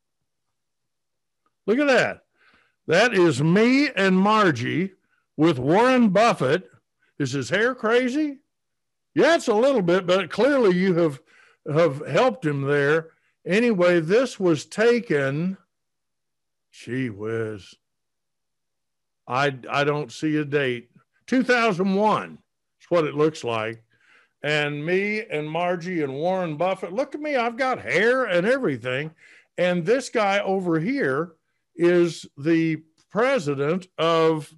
Look 1.66 1.80
at 1.80 1.88
that. 1.88 2.22
That 2.86 3.16
is 3.16 3.42
me 3.42 3.90
and 3.90 4.16
Margie 4.16 4.92
with 5.36 5.58
Warren 5.58 6.10
Buffett. 6.10 6.70
Is 7.18 7.32
his 7.32 7.50
hair 7.50 7.74
crazy? 7.74 8.41
Yeah, 9.14 9.36
it's 9.36 9.48
a 9.48 9.54
little 9.54 9.82
bit, 9.82 10.06
but 10.06 10.30
clearly 10.30 10.76
you 10.76 10.96
have 10.96 11.22
have 11.72 12.06
helped 12.08 12.46
him 12.46 12.62
there. 12.64 13.10
Anyway, 13.46 14.00
this 14.00 14.40
was 14.40 14.66
taken. 14.66 15.58
Gee 16.72 17.10
whiz. 17.10 17.76
I 19.28 19.56
I 19.70 19.84
don't 19.84 20.12
see 20.12 20.38
a 20.38 20.46
date. 20.46 20.90
2001 21.28 22.40
is 22.80 22.86
what 22.90 23.06
it 23.06 23.16
looks 23.16 23.44
like 23.44 23.84
and 24.44 24.86
me 24.86 25.24
and 25.30 25.50
Margie 25.50 26.02
and 26.02 26.14
Warren 26.14 26.58
Buffett. 26.58 26.94
Look 26.94 27.14
at 27.16 27.22
me, 27.22 27.36
I've 27.36 27.58
got 27.58 27.80
hair 27.80 28.26
and 28.26 28.46
everything. 28.48 29.12
And 29.58 29.86
this 29.86 30.10
guy 30.10 30.40
over 30.40 30.80
here 30.80 31.34
is 31.76 32.26
the 32.38 32.82
president 33.10 33.88
of 33.98 34.54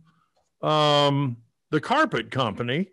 um, 0.62 1.38
the 1.72 1.82
carpet 1.82 2.32
company, 2.32 2.90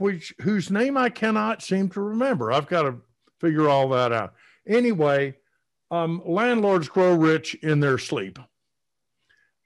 which 0.00 0.34
whose 0.40 0.70
name 0.70 0.96
I 0.96 1.10
cannot 1.10 1.62
seem 1.62 1.88
to 1.90 2.00
remember. 2.00 2.50
I've 2.50 2.66
got 2.66 2.82
to 2.82 2.96
figure 3.38 3.68
all 3.68 3.88
that 3.90 4.12
out. 4.12 4.34
Anyway, 4.66 5.36
um, 5.90 6.22
landlords 6.24 6.88
grow 6.88 7.14
rich 7.14 7.54
in 7.56 7.80
their 7.80 7.98
sleep. 7.98 8.38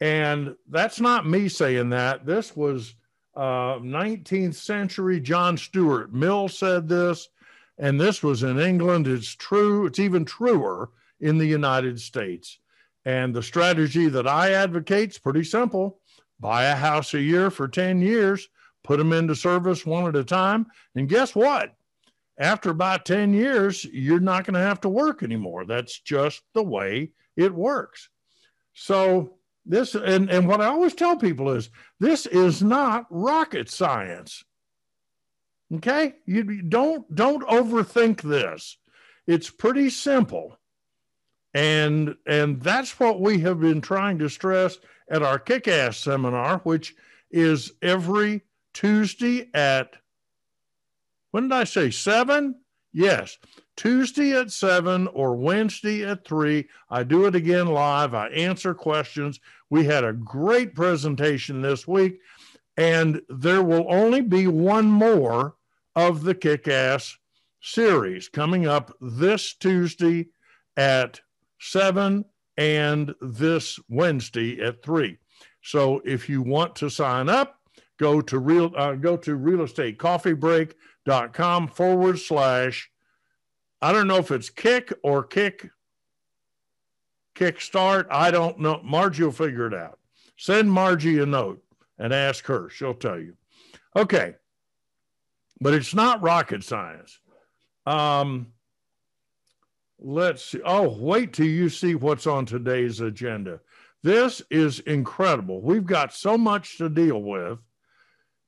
And 0.00 0.56
that's 0.68 1.00
not 1.00 1.26
me 1.26 1.48
saying 1.48 1.90
that. 1.90 2.26
This 2.26 2.56
was 2.56 2.94
uh, 3.36 3.78
19th 3.78 4.54
century 4.54 5.20
John 5.20 5.56
Stuart 5.56 6.12
Mill 6.12 6.48
said 6.48 6.88
this, 6.88 7.28
and 7.78 8.00
this 8.00 8.22
was 8.22 8.42
in 8.42 8.58
England. 8.58 9.06
It's 9.06 9.34
true, 9.34 9.86
it's 9.86 9.98
even 9.98 10.24
truer 10.24 10.90
in 11.20 11.38
the 11.38 11.46
United 11.46 12.00
States. 12.00 12.58
And 13.04 13.34
the 13.34 13.42
strategy 13.42 14.08
that 14.08 14.26
I 14.26 14.52
advocate 14.52 15.10
is 15.10 15.18
pretty 15.18 15.44
simple 15.44 16.00
buy 16.40 16.64
a 16.64 16.74
house 16.74 17.14
a 17.14 17.20
year 17.20 17.50
for 17.50 17.68
10 17.68 18.02
years, 18.02 18.48
put 18.84 18.98
them 18.98 19.12
into 19.12 19.34
service 19.34 19.84
one 19.84 20.06
at 20.06 20.14
a 20.14 20.22
time. 20.22 20.66
And 20.94 21.08
guess 21.08 21.34
what? 21.34 21.74
After 22.38 22.70
about 22.70 23.04
10 23.04 23.32
years, 23.32 23.84
you're 23.84 24.20
not 24.20 24.44
going 24.44 24.54
to 24.54 24.60
have 24.60 24.80
to 24.82 24.88
work 24.88 25.22
anymore. 25.22 25.64
That's 25.64 25.98
just 25.98 26.42
the 26.52 26.62
way 26.62 27.10
it 27.36 27.52
works. 27.52 28.08
So, 28.74 29.38
this 29.66 29.94
and, 29.94 30.30
and 30.30 30.46
what 30.46 30.60
I 30.60 30.66
always 30.66 30.94
tell 30.94 31.16
people 31.16 31.50
is 31.50 31.70
this 31.98 32.26
is 32.26 32.62
not 32.62 33.06
rocket 33.08 33.70
science. 33.70 34.44
Okay? 35.76 36.14
You 36.26 36.62
don't 36.62 37.12
don't 37.14 37.46
overthink 37.48 38.20
this. 38.20 38.76
It's 39.26 39.48
pretty 39.48 39.88
simple. 39.88 40.58
And 41.54 42.16
and 42.26 42.60
that's 42.60 42.98
what 43.00 43.20
we 43.20 43.38
have 43.40 43.60
been 43.60 43.80
trying 43.80 44.18
to 44.18 44.28
stress 44.28 44.76
at 45.08 45.22
our 45.22 45.38
kick-ass 45.38 45.96
seminar, 45.96 46.58
which 46.58 46.94
is 47.30 47.72
every 47.80 48.42
Tuesday 48.74 49.48
at 49.54 49.96
when 51.30 51.48
did 51.48 51.52
I 51.52 51.64
say 51.64 51.90
seven? 51.90 52.56
Yes, 52.92 53.38
Tuesday 53.76 54.32
at 54.38 54.52
seven 54.52 55.08
or 55.08 55.34
Wednesday 55.34 56.04
at 56.04 56.24
three. 56.24 56.68
I 56.88 57.02
do 57.02 57.26
it 57.26 57.34
again 57.34 57.66
live. 57.66 58.14
I 58.14 58.28
answer 58.28 58.72
questions. 58.72 59.40
We 59.68 59.84
had 59.84 60.04
a 60.04 60.12
great 60.12 60.76
presentation 60.76 61.60
this 61.60 61.88
week, 61.88 62.20
and 62.76 63.20
there 63.28 63.64
will 63.64 63.86
only 63.88 64.20
be 64.20 64.46
one 64.46 64.86
more 64.86 65.56
of 65.96 66.22
the 66.22 66.36
kick 66.36 66.68
ass 66.68 67.16
series 67.60 68.28
coming 68.28 68.68
up 68.68 68.92
this 69.00 69.54
Tuesday 69.54 70.28
at 70.76 71.20
seven 71.58 72.24
and 72.56 73.12
this 73.20 73.80
Wednesday 73.88 74.60
at 74.60 74.84
three. 74.84 75.18
So 75.62 76.00
if 76.04 76.28
you 76.28 76.42
want 76.42 76.76
to 76.76 76.90
sign 76.90 77.28
up, 77.28 77.58
go 77.98 78.20
to 78.20 78.38
real 78.38 78.70
uh, 78.76 78.92
go 78.94 79.16
to 79.16 79.38
realestatecoffeebreak.com 79.38 81.68
forward 81.68 82.18
slash 82.18 82.90
I 83.84 83.92
don't 83.92 84.08
know 84.08 84.16
if 84.16 84.30
it's 84.30 84.48
kick 84.48 84.94
or 85.02 85.22
kick, 85.22 85.68
kickstart. 87.34 88.06
I 88.10 88.30
don't 88.30 88.58
know. 88.58 88.80
Margie 88.82 89.24
will 89.24 89.30
figure 89.30 89.66
it 89.66 89.74
out. 89.74 89.98
Send 90.38 90.72
Margie 90.72 91.18
a 91.18 91.26
note 91.26 91.62
and 91.98 92.14
ask 92.14 92.46
her. 92.46 92.70
She'll 92.70 92.94
tell 92.94 93.18
you. 93.18 93.36
Okay. 93.94 94.36
But 95.60 95.74
it's 95.74 95.94
not 95.94 96.22
rocket 96.22 96.64
science. 96.64 97.18
Um, 97.84 98.54
let's 99.98 100.46
see. 100.46 100.62
Oh, 100.64 100.96
wait 100.98 101.34
till 101.34 101.44
you 101.44 101.68
see 101.68 101.94
what's 101.94 102.26
on 102.26 102.46
today's 102.46 103.00
agenda. 103.00 103.60
This 104.02 104.40
is 104.50 104.80
incredible. 104.80 105.60
We've 105.60 105.84
got 105.84 106.14
so 106.14 106.38
much 106.38 106.78
to 106.78 106.88
deal 106.88 107.22
with. 107.22 107.58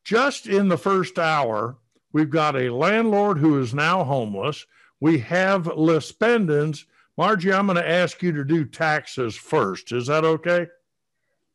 Just 0.07 0.47
in 0.47 0.69
the 0.69 0.79
first 0.79 1.19
hour, 1.19 1.77
we've 2.13 2.31
got 2.31 2.55
a 2.55 2.71
landlord 2.71 3.39
who 3.39 3.61
is 3.61 3.75
now 3.75 4.05
homeless 4.05 4.65
we 5.01 5.19
have 5.19 5.67
lis 5.67 6.13
pendens. 6.13 6.85
Margie, 7.17 7.53
I'm 7.53 7.67
going 7.67 7.77
to 7.77 7.89
ask 7.89 8.23
you 8.23 8.33
to 8.33 8.45
do 8.45 8.65
taxes 8.65 9.35
first. 9.35 9.93
Is 9.93 10.07
that 10.07 10.25
okay? 10.25 10.69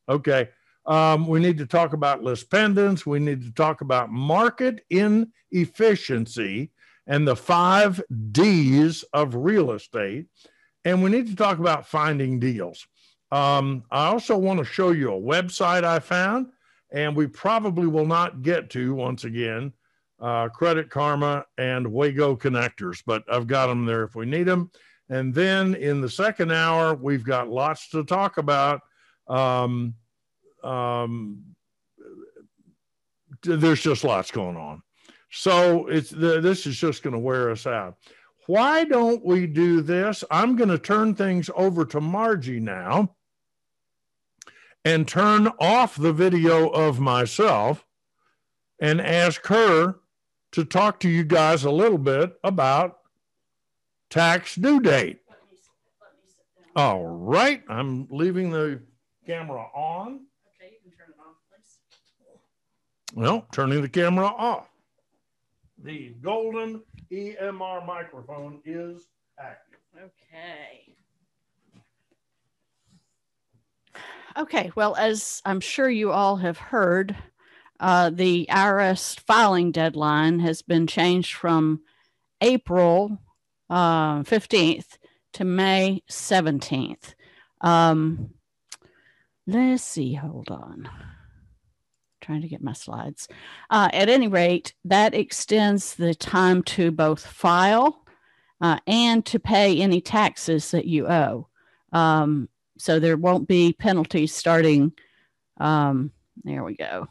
Okay. 0.09 0.49
Um, 0.85 1.27
we 1.27 1.39
need 1.39 1.59
to 1.59 1.65
talk 1.65 1.93
about 1.93 2.23
lis 2.23 2.43
pendens. 2.43 3.05
We 3.05 3.19
need 3.19 3.43
to 3.43 3.51
talk 3.51 3.81
about 3.81 4.11
market 4.11 4.85
inefficiency 4.89 6.71
and 7.07 7.27
the 7.27 7.35
five 7.35 8.01
D's 8.31 9.03
of 9.13 9.35
real 9.35 9.71
estate. 9.71 10.27
And 10.83 11.01
we 11.03 11.09
need 11.09 11.27
to 11.27 11.35
talk 11.35 11.59
about 11.59 11.87
finding 11.87 12.39
deals. 12.39 12.85
Um, 13.31 13.85
I 13.89 14.07
also 14.07 14.37
want 14.37 14.59
to 14.59 14.65
show 14.65 14.91
you 14.91 15.13
a 15.13 15.21
website 15.21 15.83
I 15.83 15.99
found, 15.99 16.47
and 16.91 17.15
we 17.15 17.27
probably 17.27 17.87
will 17.87 18.05
not 18.05 18.41
get 18.41 18.69
to 18.71 18.93
once 18.93 19.23
again 19.23 19.73
uh, 20.21 20.49
Credit 20.49 20.89
Karma, 20.89 21.45
and 21.57 21.91
Wago 21.91 22.35
connectors, 22.35 23.01
but 23.05 23.23
I've 23.29 23.47
got 23.47 23.67
them 23.67 23.85
there 23.85 24.03
if 24.03 24.15
we 24.15 24.25
need 24.25 24.43
them. 24.43 24.69
And 25.09 25.33
then 25.33 25.75
in 25.75 25.99
the 25.99 26.09
second 26.09 26.51
hour, 26.51 26.93
we've 26.93 27.25
got 27.25 27.49
lots 27.49 27.89
to 27.89 28.03
talk 28.03 28.37
about. 28.37 28.81
Um, 29.27 29.95
um, 30.63 31.41
there's 33.43 33.81
just 33.81 34.03
lots 34.03 34.29
going 34.29 34.55
on. 34.55 34.83
So 35.31 35.87
it's 35.87 36.11
the, 36.11 36.39
this 36.39 36.67
is 36.67 36.77
just 36.77 37.03
going 37.03 37.13
to 37.13 37.19
wear 37.19 37.49
us 37.49 37.65
out. 37.65 37.95
Why 38.45 38.83
don't 38.83 39.25
we 39.25 39.47
do 39.47 39.81
this? 39.81 40.23
I'm 40.29 40.55
going 40.55 40.69
to 40.69 40.77
turn 40.77 41.15
things 41.15 41.49
over 41.55 41.83
to 41.85 41.99
Margie 41.99 42.59
now 42.59 43.15
and 44.83 45.07
turn 45.07 45.47
off 45.59 45.95
the 45.95 46.13
video 46.13 46.67
of 46.69 46.99
myself 46.99 47.85
and 48.79 48.99
ask 48.99 49.45
her 49.47 49.95
to 50.51 50.65
talk 50.65 50.99
to 50.99 51.09
you 51.09 51.23
guys 51.23 51.63
a 51.63 51.71
little 51.71 51.97
bit 51.97 52.33
about 52.43 52.99
tax 54.09 54.55
due 54.55 54.79
date. 54.79 55.19
All 56.75 57.05
right, 57.05 57.63
I'm 57.69 58.07
leaving 58.09 58.49
the 58.49 58.81
camera 59.25 59.67
on. 59.75 60.21
Okay, 60.55 60.73
you 60.73 60.79
can 60.89 60.97
turn 60.97 61.09
it 61.09 61.19
off, 61.19 61.35
please. 61.49 61.79
Well, 63.13 63.45
turning 63.51 63.81
the 63.81 63.89
camera 63.89 64.27
off. 64.27 64.67
The 65.83 66.15
golden 66.21 66.81
EMR 67.11 67.85
microphone 67.85 68.61
is 68.65 69.07
active. 69.39 69.79
Okay. 69.97 70.90
Okay, 74.37 74.71
well, 74.75 74.95
as 74.95 75.41
I'm 75.45 75.59
sure 75.59 75.89
you 75.89 76.11
all 76.11 76.37
have 76.37 76.57
heard, 76.57 77.15
uh, 77.79 78.11
the 78.11 78.47
IRS 78.49 79.19
filing 79.19 79.71
deadline 79.71 80.39
has 80.39 80.61
been 80.61 80.87
changed 80.87 81.33
from 81.33 81.81
April 82.39 83.17
uh, 83.69 84.19
15th 84.21 84.97
to 85.33 85.43
May 85.43 86.03
17th. 86.09 87.13
Um, 87.61 88.31
let's 89.47 89.83
see, 89.83 90.13
hold 90.13 90.49
on. 90.49 90.89
Trying 92.21 92.41
to 92.41 92.47
get 92.47 92.63
my 92.63 92.73
slides. 92.73 93.27
Uh, 93.69 93.89
at 93.91 94.07
any 94.07 94.27
rate, 94.27 94.73
that 94.85 95.13
extends 95.13 95.95
the 95.95 96.13
time 96.13 96.63
to 96.63 96.91
both 96.91 97.25
file 97.25 98.05
uh, 98.61 98.77
and 98.85 99.25
to 99.25 99.39
pay 99.39 99.81
any 99.81 99.99
taxes 99.99 100.71
that 100.71 100.85
you 100.85 101.07
owe. 101.07 101.47
Um, 101.91 102.47
so 102.81 102.99
there 102.99 103.15
won't 103.15 103.47
be 103.47 103.73
penalties 103.73 104.33
starting. 104.33 104.91
Um, 105.59 106.11
there 106.43 106.63
we 106.63 106.75
go. 106.75 107.07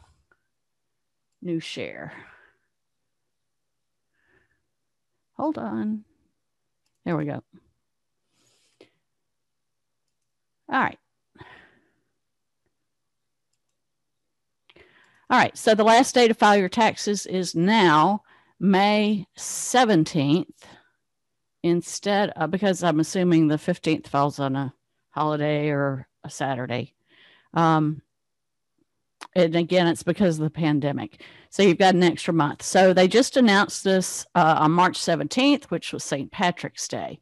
New 1.41 1.61
share. 1.61 2.11
Hold 5.37 5.57
on. 5.57 6.03
There 7.05 7.15
we 7.15 7.23
go. 7.23 7.41
All 10.69 10.81
right. 10.81 10.99
All 15.29 15.37
right. 15.39 15.57
So 15.57 15.73
the 15.73 15.85
last 15.85 16.13
day 16.13 16.27
to 16.27 16.33
file 16.33 16.57
your 16.57 16.67
taxes 16.67 17.25
is 17.25 17.55
now 17.55 18.23
May 18.59 19.25
17th 19.37 20.47
instead 21.63 22.31
of, 22.31 22.51
because 22.51 22.83
I'm 22.83 22.99
assuming 22.99 23.47
the 23.47 23.55
15th 23.55 24.07
falls 24.07 24.37
on 24.37 24.57
a 24.57 24.73
holiday 25.11 25.69
or 25.69 26.07
a 26.23 26.29
Saturday. 26.29 26.93
Um, 27.53 28.01
and 29.35 29.55
again, 29.55 29.87
it's 29.87 30.03
because 30.03 30.39
of 30.39 30.43
the 30.43 30.49
pandemic. 30.49 31.21
So 31.49 31.63
you've 31.63 31.77
got 31.77 31.95
an 31.95 32.03
extra 32.03 32.33
month. 32.33 32.63
So 32.63 32.93
they 32.93 33.07
just 33.07 33.37
announced 33.37 33.83
this 33.83 34.25
uh, 34.35 34.55
on 34.59 34.71
March 34.71 34.97
17th, 34.97 35.65
which 35.65 35.93
was 35.93 36.03
St. 36.03 36.31
Patrick's 36.31 36.87
Day. 36.87 37.19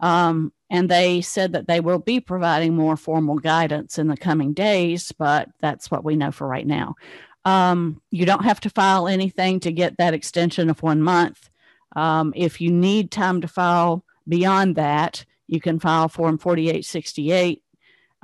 Um, 0.00 0.52
and 0.70 0.90
they 0.90 1.20
said 1.20 1.52
that 1.52 1.68
they 1.68 1.80
will 1.80 1.98
be 1.98 2.20
providing 2.20 2.74
more 2.74 2.96
formal 2.96 3.38
guidance 3.38 3.98
in 3.98 4.08
the 4.08 4.16
coming 4.16 4.52
days, 4.52 5.12
but 5.12 5.48
that's 5.60 5.90
what 5.90 6.04
we 6.04 6.16
know 6.16 6.32
for 6.32 6.46
right 6.46 6.66
now. 6.66 6.96
Um, 7.44 8.00
you 8.10 8.26
don't 8.26 8.44
have 8.44 8.60
to 8.60 8.70
file 8.70 9.06
anything 9.06 9.60
to 9.60 9.72
get 9.72 9.98
that 9.98 10.14
extension 10.14 10.70
of 10.70 10.82
one 10.82 11.02
month. 11.02 11.48
Um, 11.94 12.32
if 12.34 12.60
you 12.60 12.70
need 12.70 13.10
time 13.10 13.40
to 13.42 13.48
file 13.48 14.04
beyond 14.26 14.76
that, 14.76 15.24
you 15.46 15.60
can 15.60 15.78
file 15.78 16.08
Form 16.08 16.38
4868, 16.38 17.62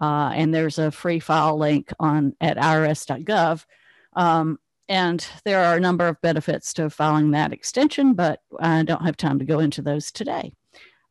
uh, 0.00 0.32
and 0.34 0.54
there's 0.54 0.78
a 0.78 0.90
free 0.90 1.20
file 1.20 1.58
link 1.58 1.92
on 1.98 2.34
at 2.40 2.56
irs.gov. 2.56 3.64
Um, 4.14 4.58
and 4.88 5.24
there 5.44 5.62
are 5.62 5.76
a 5.76 5.80
number 5.80 6.08
of 6.08 6.20
benefits 6.20 6.72
to 6.74 6.90
filing 6.90 7.30
that 7.30 7.52
extension, 7.52 8.14
but 8.14 8.40
I 8.58 8.82
don't 8.82 9.04
have 9.04 9.16
time 9.16 9.38
to 9.38 9.44
go 9.44 9.60
into 9.60 9.82
those 9.82 10.10
today. 10.10 10.52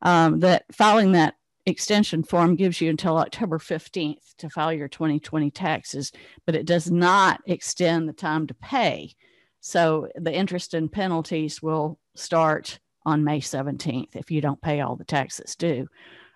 Um, 0.02 0.42
that 0.42 0.66
filing 0.72 1.14
that 1.14 1.36
extension 1.66 2.24
form 2.24 2.56
gives 2.56 2.82
you 2.82 2.90
until 2.90 3.18
October 3.18 3.58
15th 3.58 4.36
to 4.38 4.50
file 4.50 4.74
your 4.74 4.88
2020 4.88 5.52
taxes, 5.52 6.12
but 6.46 6.56
it 6.56 6.66
does 6.66 6.92
not 6.92 7.42
extend 7.46 8.10
the 8.10 8.14
time 8.14 8.48
to 8.48 8.54
pay. 8.54 9.14
So 9.62 10.10
the 10.16 10.34
interest 10.34 10.74
and 10.74 10.92
penalties 10.92 11.62
will 11.62 12.00
start 12.16 12.80
on 13.10 13.24
May 13.24 13.40
17th 13.40 14.16
if 14.16 14.32
you 14.32 14.42
don't 14.42 14.62
pay 14.62 14.82
all 14.82 14.96
the 14.96 15.04
taxes 15.04 15.56
due. 15.56 15.88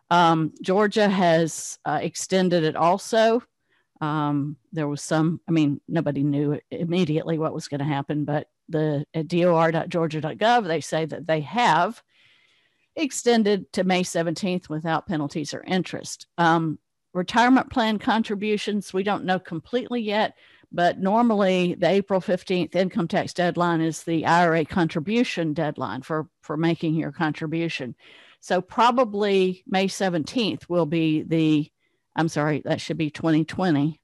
Um, 0.10 0.54
Georgia 0.62 1.08
has 1.08 1.80
uh, 1.86 2.00
extended 2.02 2.64
it 2.64 2.76
also. 2.76 3.42
Um, 4.02 4.58
there 4.72 4.88
was 4.88 5.02
some, 5.02 5.40
I 5.48 5.52
mean, 5.52 5.80
nobody 5.88 6.24
knew 6.24 6.60
immediately 6.70 7.38
what 7.38 7.54
was 7.54 7.68
going 7.68 7.80
to 7.80 7.86
happen, 7.86 8.26
but 8.26 8.48
the 8.70 9.06
at 9.14 9.28
dor.georgia.gov, 9.28 10.68
they 10.68 10.82
say 10.82 11.06
that 11.06 11.26
they 11.26 11.42
have 11.42 12.02
extended 12.96 13.72
to 13.74 13.84
May 13.84 14.04
17th 14.04 14.70
without 14.70 15.08
penalties 15.08 15.54
or 15.54 15.64
interest. 15.64 16.28
Um, 16.38 16.80
retirement 17.14 17.70
plan 17.72 17.98
contributions, 18.00 18.94
we 18.94 19.04
don't 19.04 19.26
know 19.26 19.40
completely 19.40 20.02
yet, 20.02 20.36
but 20.74 21.00
normally 21.00 21.76
the 21.76 21.88
April 21.88 22.20
15th 22.20 22.76
income 22.76 23.08
tax 23.08 23.34
deadline 23.34 23.80
is 23.80 24.04
the 24.04 24.26
IRA 24.26 24.66
contribution 24.66 25.54
deadline 25.54 26.02
for, 26.02 26.28
for 26.42 26.58
making 26.58 26.96
your 26.96 27.12
contribution. 27.12 27.96
So 28.40 28.60
probably 28.60 29.64
May 29.68 29.88
17th 29.88 30.68
will 30.68 30.88
be 30.88 31.22
the, 31.22 31.72
I'm 32.16 32.28
sorry, 32.28 32.64
that 32.66 32.82
should 32.82 32.98
be 32.98 33.12
2020 33.12 34.02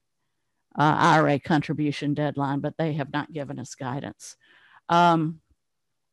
uh, 0.78 0.82
IRA 0.82 1.40
contribution 1.40 2.14
deadline, 2.14 2.60
but 2.60 2.76
they 2.78 2.92
have 2.92 3.12
not 3.12 3.32
given 3.32 3.58
us 3.58 3.74
guidance. 3.74 4.36
Um, 4.88 5.40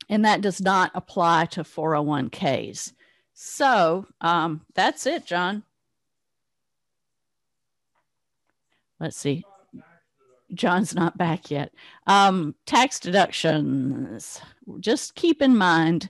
and 0.09 0.25
that 0.25 0.41
does 0.41 0.59
not 0.59 0.91
apply 0.95 1.45
to 1.45 1.63
401ks. 1.63 2.93
So 3.33 4.07
um, 4.19 4.65
that's 4.73 5.05
it, 5.05 5.25
John. 5.25 5.63
Let's 8.99 9.17
see. 9.17 9.45
John's 10.53 10.95
not 10.95 11.17
back 11.17 11.51
yet. 11.51 11.71
Um, 12.05 12.55
tax 12.65 12.99
deductions. 12.99 14.41
Just 14.79 15.15
keep 15.15 15.41
in 15.41 15.57
mind 15.57 16.09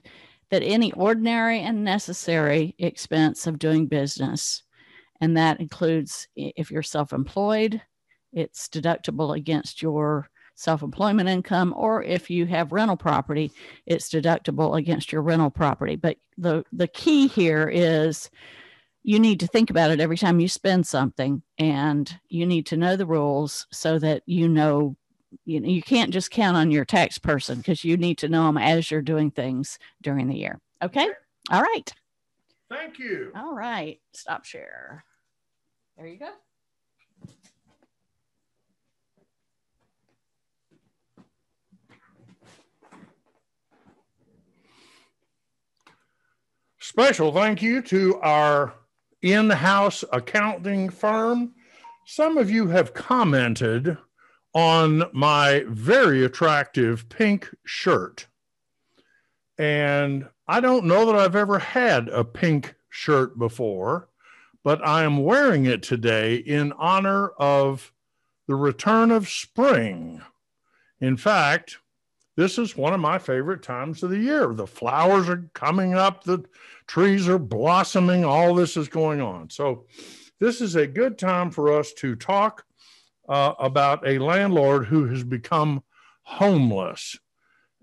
that 0.50 0.62
any 0.62 0.92
ordinary 0.92 1.60
and 1.60 1.84
necessary 1.84 2.74
expense 2.78 3.46
of 3.46 3.58
doing 3.58 3.86
business, 3.86 4.62
and 5.20 5.36
that 5.36 5.60
includes 5.60 6.28
if 6.36 6.70
you're 6.70 6.82
self 6.82 7.12
employed, 7.12 7.82
it's 8.32 8.68
deductible 8.68 9.36
against 9.36 9.82
your 9.82 10.28
self 10.54 10.82
employment 10.82 11.28
income, 11.28 11.74
or 11.76 12.02
if 12.02 12.30
you 12.30 12.46
have 12.46 12.72
rental 12.72 12.96
property, 12.96 13.50
it's 13.86 14.08
deductible 14.08 14.76
against 14.78 15.12
your 15.12 15.22
rental 15.22 15.50
property. 15.50 15.96
But 15.96 16.16
the, 16.36 16.64
the 16.72 16.88
key 16.88 17.28
here 17.28 17.70
is 17.72 18.30
you 19.02 19.18
need 19.18 19.40
to 19.40 19.46
think 19.46 19.70
about 19.70 19.90
it 19.90 20.00
every 20.00 20.16
time 20.16 20.40
you 20.40 20.48
spend 20.48 20.86
something 20.86 21.42
and 21.58 22.18
you 22.28 22.46
need 22.46 22.66
to 22.66 22.76
know 22.76 22.96
the 22.96 23.06
rules 23.06 23.66
so 23.72 23.98
that 23.98 24.22
you 24.26 24.48
know 24.48 24.96
you, 25.44 25.60
know, 25.60 25.68
you 25.68 25.82
can't 25.82 26.10
just 26.10 26.30
count 26.30 26.56
on 26.56 26.70
your 26.70 26.84
tax 26.84 27.18
person 27.18 27.58
because 27.58 27.84
you 27.84 27.96
need 27.96 28.18
to 28.18 28.28
know 28.28 28.46
them 28.46 28.58
as 28.58 28.90
you're 28.90 29.02
doing 29.02 29.30
things 29.30 29.78
during 30.02 30.26
the 30.26 30.36
year. 30.36 30.58
Okay? 30.82 31.08
All 31.50 31.62
right. 31.62 31.92
Thank 32.70 32.98
you. 32.98 33.32
All 33.34 33.54
right. 33.54 33.98
Stop 34.12 34.44
share. 34.44 35.04
There 35.96 36.06
you 36.06 36.18
go. 36.18 36.30
Special 46.80 47.32
thank 47.32 47.60
you 47.60 47.82
to 47.82 48.16
our 48.20 48.72
in 49.22 49.50
house 49.50 50.04
accounting 50.12 50.88
firm. 50.90 51.54
Some 52.06 52.38
of 52.38 52.50
you 52.50 52.68
have 52.68 52.94
commented 52.94 53.98
on 54.54 55.04
my 55.12 55.64
very 55.68 56.24
attractive 56.24 57.08
pink 57.08 57.48
shirt. 57.64 58.26
And 59.58 60.28
I 60.46 60.60
don't 60.60 60.86
know 60.86 61.04
that 61.06 61.16
I've 61.16 61.36
ever 61.36 61.58
had 61.58 62.08
a 62.08 62.24
pink 62.24 62.74
shirt 62.88 63.38
before, 63.38 64.08
but 64.64 64.86
I 64.86 65.04
am 65.04 65.22
wearing 65.22 65.66
it 65.66 65.82
today 65.82 66.36
in 66.36 66.72
honor 66.72 67.28
of 67.38 67.92
the 68.46 68.54
return 68.54 69.10
of 69.10 69.28
spring. 69.28 70.22
In 71.00 71.16
fact, 71.16 71.78
this 72.38 72.56
is 72.56 72.76
one 72.76 72.94
of 72.94 73.00
my 73.00 73.18
favorite 73.18 73.64
times 73.64 74.04
of 74.04 74.10
the 74.10 74.18
year. 74.18 74.54
The 74.54 74.64
flowers 74.64 75.28
are 75.28 75.50
coming 75.54 75.94
up, 75.94 76.22
the 76.22 76.44
trees 76.86 77.28
are 77.28 77.36
blossoming, 77.36 78.24
all 78.24 78.54
this 78.54 78.76
is 78.76 78.86
going 78.86 79.20
on. 79.20 79.50
So, 79.50 79.86
this 80.38 80.60
is 80.60 80.76
a 80.76 80.86
good 80.86 81.18
time 81.18 81.50
for 81.50 81.76
us 81.76 81.92
to 81.94 82.14
talk 82.14 82.64
uh, 83.28 83.54
about 83.58 84.06
a 84.06 84.20
landlord 84.20 84.86
who 84.86 85.08
has 85.08 85.24
become 85.24 85.82
homeless. 86.22 87.18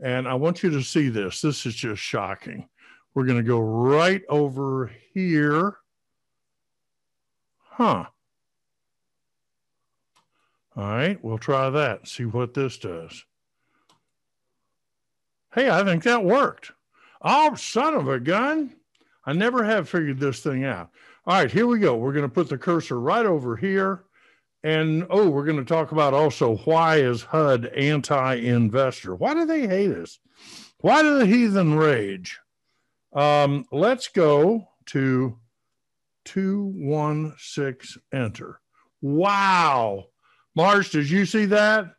And 0.01 0.25
I 0.25 0.35
want 0.35 0.63
you 0.63 0.69
to 0.69 0.81
see 0.81 1.09
this. 1.09 1.41
This 1.41 1.65
is 1.65 1.75
just 1.75 2.01
shocking. 2.01 2.69
We're 3.13 3.25
going 3.25 3.39
to 3.39 3.43
go 3.43 3.59
right 3.59 4.21
over 4.29 4.89
here. 5.13 5.75
Huh. 7.57 8.05
All 10.77 10.87
right, 10.87 11.21
we'll 11.21 11.39
try 11.39 11.69
that, 11.71 12.07
see 12.07 12.23
what 12.23 12.53
this 12.53 12.77
does. 12.77 13.25
Hey, 15.55 15.69
I 15.69 15.85
think 15.85 16.03
that 16.03 16.25
worked. 16.25 16.73
Oh, 17.21 17.55
son 17.55 17.93
of 17.93 18.09
a 18.09 18.19
gun. 18.19 18.75
I 19.25 19.31
never 19.31 19.63
have 19.63 19.87
figured 19.87 20.19
this 20.19 20.41
thing 20.41 20.65
out. 20.65 20.89
All 21.25 21.39
right, 21.39 21.49
here 21.49 21.65
we 21.65 21.79
go. 21.79 21.95
We're 21.95 22.11
going 22.11 22.27
to 22.27 22.33
put 22.33 22.49
the 22.49 22.57
cursor 22.57 22.99
right 22.99 23.25
over 23.25 23.55
here. 23.55 24.03
And 24.65 25.07
oh, 25.09 25.29
we're 25.29 25.45
going 25.45 25.57
to 25.57 25.63
talk 25.63 25.93
about 25.93 26.13
also 26.13 26.57
why 26.57 26.97
is 26.97 27.23
HUD 27.23 27.67
anti 27.67 28.35
investor? 28.35 29.15
Why 29.15 29.33
do 29.33 29.45
they 29.45 29.65
hate 29.65 29.91
us? 29.91 30.19
Why 30.79 31.01
do 31.01 31.19
the 31.19 31.25
heathen 31.25 31.75
rage? 31.75 32.37
Um, 33.13 33.63
let's 33.71 34.09
go 34.09 34.67
to 34.87 35.37
216 36.25 38.01
enter. 38.11 38.59
Wow. 39.01 40.07
Marge, 40.53 40.89
did 40.89 41.09
you 41.09 41.25
see 41.25 41.45
that? 41.45 41.95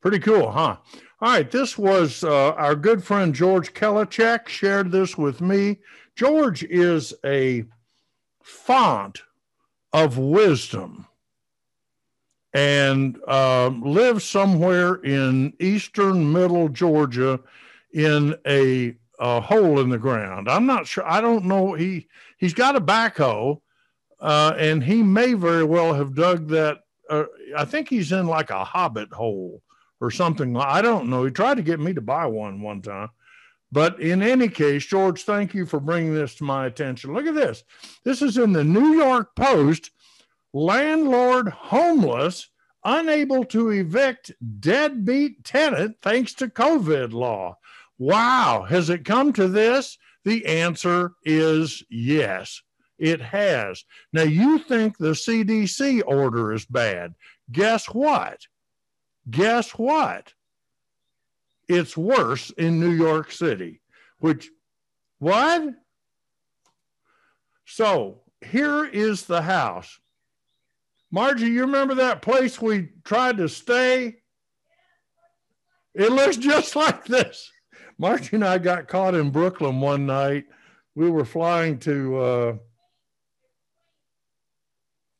Pretty 0.00 0.20
cool, 0.20 0.50
huh? 0.50 0.76
All 1.24 1.30
right, 1.30 1.50
this 1.50 1.78
was 1.78 2.22
uh, 2.22 2.52
our 2.52 2.74
good 2.74 3.02
friend 3.02 3.34
George 3.34 3.72
Kelachek 3.72 4.46
shared 4.46 4.92
this 4.92 5.16
with 5.16 5.40
me. 5.40 5.78
George 6.14 6.62
is 6.64 7.14
a 7.24 7.64
font 8.42 9.22
of 9.94 10.18
wisdom 10.18 11.06
and 12.52 13.18
um, 13.26 13.80
lives 13.80 14.24
somewhere 14.24 14.96
in 14.96 15.54
eastern 15.60 16.30
middle 16.30 16.68
Georgia 16.68 17.40
in 17.94 18.36
a, 18.46 18.94
a, 19.18 19.40
hole 19.40 19.80
in 19.80 19.88
the 19.88 19.96
ground. 19.96 20.46
I'm 20.46 20.66
not 20.66 20.86
sure. 20.86 21.08
I 21.10 21.22
don't 21.22 21.46
know. 21.46 21.72
He 21.72 22.06
he's 22.36 22.52
got 22.52 22.76
a 22.76 22.82
backhoe, 22.82 23.62
uh, 24.20 24.52
and 24.58 24.84
he 24.84 25.02
may 25.02 25.32
very 25.32 25.64
well 25.64 25.94
have 25.94 26.14
dug 26.14 26.48
that. 26.48 26.80
Uh, 27.08 27.24
I 27.56 27.64
think 27.64 27.88
he's 27.88 28.12
in 28.12 28.26
like 28.26 28.50
a 28.50 28.62
hobbit 28.62 29.10
hole 29.10 29.62
or 30.04 30.10
something. 30.10 30.56
I 30.56 30.82
don't 30.82 31.08
know. 31.08 31.24
He 31.24 31.30
tried 31.30 31.56
to 31.56 31.62
get 31.62 31.80
me 31.80 31.94
to 31.94 32.00
buy 32.00 32.26
one 32.26 32.60
one 32.60 32.82
time. 32.82 33.08
But 33.72 34.00
in 34.00 34.22
any 34.22 34.48
case, 34.48 34.86
George, 34.86 35.24
thank 35.24 35.52
you 35.52 35.66
for 35.66 35.80
bringing 35.80 36.14
this 36.14 36.36
to 36.36 36.44
my 36.44 36.66
attention. 36.66 37.12
Look 37.12 37.26
at 37.26 37.34
this. 37.34 37.64
This 38.04 38.22
is 38.22 38.38
in 38.38 38.52
the 38.52 38.62
New 38.62 38.94
York 38.94 39.34
Post. 39.34 39.90
Landlord 40.52 41.48
homeless, 41.48 42.48
unable 42.84 43.44
to 43.46 43.70
evict 43.70 44.30
deadbeat 44.60 45.42
tenant 45.42 45.96
thanks 46.00 46.32
to 46.34 46.46
COVID 46.46 47.12
law. 47.12 47.58
Wow. 47.98 48.64
Has 48.68 48.90
it 48.90 49.04
come 49.04 49.32
to 49.32 49.48
this? 49.48 49.98
The 50.24 50.46
answer 50.46 51.14
is 51.24 51.82
yes, 51.90 52.62
it 52.98 53.20
has. 53.20 53.84
Now, 54.12 54.22
you 54.22 54.58
think 54.58 54.96
the 54.96 55.10
CDC 55.10 56.02
order 56.06 56.52
is 56.52 56.64
bad. 56.64 57.14
Guess 57.50 57.86
what? 57.86 58.46
Guess 59.30 59.70
what? 59.72 60.32
It's 61.68 61.96
worse 61.96 62.50
in 62.50 62.78
New 62.78 62.90
York 62.90 63.32
City, 63.32 63.80
which, 64.18 64.50
what? 65.18 65.74
So 67.64 68.20
here 68.44 68.84
is 68.84 69.24
the 69.24 69.42
house. 69.42 69.98
Margie, 71.10 71.46
you 71.46 71.62
remember 71.62 71.94
that 71.94 72.22
place 72.22 72.60
we 72.60 72.90
tried 73.04 73.38
to 73.38 73.48
stay? 73.48 74.16
It 75.94 76.12
looks 76.12 76.36
just 76.36 76.76
like 76.76 77.04
this. 77.04 77.50
Margie 77.98 78.36
and 78.36 78.44
I 78.44 78.58
got 78.58 78.88
caught 78.88 79.14
in 79.14 79.30
Brooklyn 79.30 79.80
one 79.80 80.06
night. 80.06 80.44
We 80.94 81.10
were 81.10 81.24
flying 81.24 81.78
to 81.80 82.16
uh, 82.18 82.56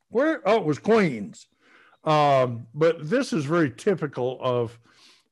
where? 0.09 0.41
Oh, 0.45 0.57
it 0.57 0.65
was 0.65 0.79
Queens. 0.79 1.47
Um, 2.05 2.67
but 2.73 3.09
this 3.09 3.33
is 3.33 3.45
very 3.45 3.71
typical 3.71 4.39
of 4.41 4.77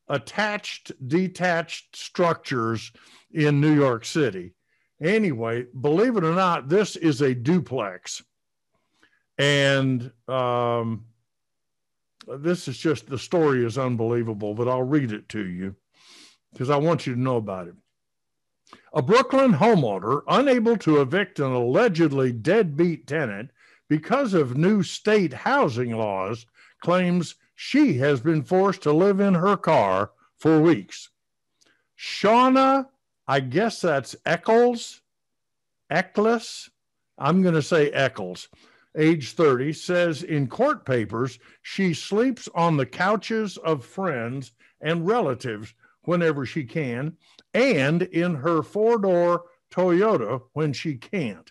attached, 0.10 0.92
detached 1.08 1.96
structures 1.96 2.92
in 3.32 3.62
New 3.62 3.74
York 3.74 4.06
City. 4.06 4.54
Anyway, 5.02 5.66
believe 5.82 6.18
it 6.18 6.24
or 6.24 6.34
not, 6.34 6.70
this 6.70 6.96
is 6.96 7.22
a 7.22 7.36
duplex. 7.36 8.24
And 9.38 10.12
um, 10.28 11.06
this 12.28 12.68
is 12.68 12.78
just 12.78 13.08
the 13.08 13.18
story 13.18 13.66
is 13.66 13.78
unbelievable, 13.78 14.54
but 14.54 14.68
I'll 14.68 14.84
read 14.84 15.12
it 15.12 15.30
to 15.30 15.46
you 15.46 15.76
because 16.52 16.70
I 16.70 16.78
want 16.78 17.06
you 17.06 17.16
to 17.16 17.20
know 17.20 17.38
about 17.38 17.68
it. 17.68 17.76
A 18.94 19.02
Brooklyn 19.02 19.54
homeowner 19.54 20.22
unable 20.28 20.78
to 20.78 21.02
evict 21.02 21.40
an 21.40 21.52
allegedly 21.52 22.32
deadbeat 22.32 23.08
tenant 23.08 23.52
because 23.90 24.34
of 24.34 24.58
new 24.58 24.84
state 24.84 25.34
housing 25.34 25.96
laws 25.98 26.46
claims 26.84 27.36
she 27.56 27.98
has 27.98 28.20
been 28.20 28.44
forced 28.44 28.84
to 28.84 28.92
live 28.92 29.20
in 29.20 29.34
her 29.34 29.58
car 29.58 30.12
for 30.38 30.62
weeks. 30.62 31.10
Shauna, 31.98 32.88
I 33.28 33.40
guess 33.40 33.82
that's 33.82 34.16
Eccles, 34.26 35.02
Eccles, 35.90 36.70
I'm 37.18 37.42
going 37.42 37.56
to 37.56 37.62
say 37.62 37.90
Eccles, 37.92 38.50
age 38.98 39.32
30, 39.32 39.72
says 39.74 40.24
in 40.24 40.48
court 40.48 40.86
papers 40.86 41.40
she 41.62 41.94
sleeps 41.94 42.50
on 42.54 42.76
the 42.76 42.86
couches 42.86 43.58
of 43.58 43.86
friends 43.86 44.52
and 44.82 45.08
relatives 45.08 45.74
whenever 46.04 46.46
she 46.46 46.66
can, 46.66 47.16
and 47.54 48.02
in 48.02 48.36
her 48.36 48.62
four 48.62 48.98
door 48.98 49.46
Toyota 49.72 50.42
when 50.52 50.74
she 50.74 50.96
can't. 50.96 51.50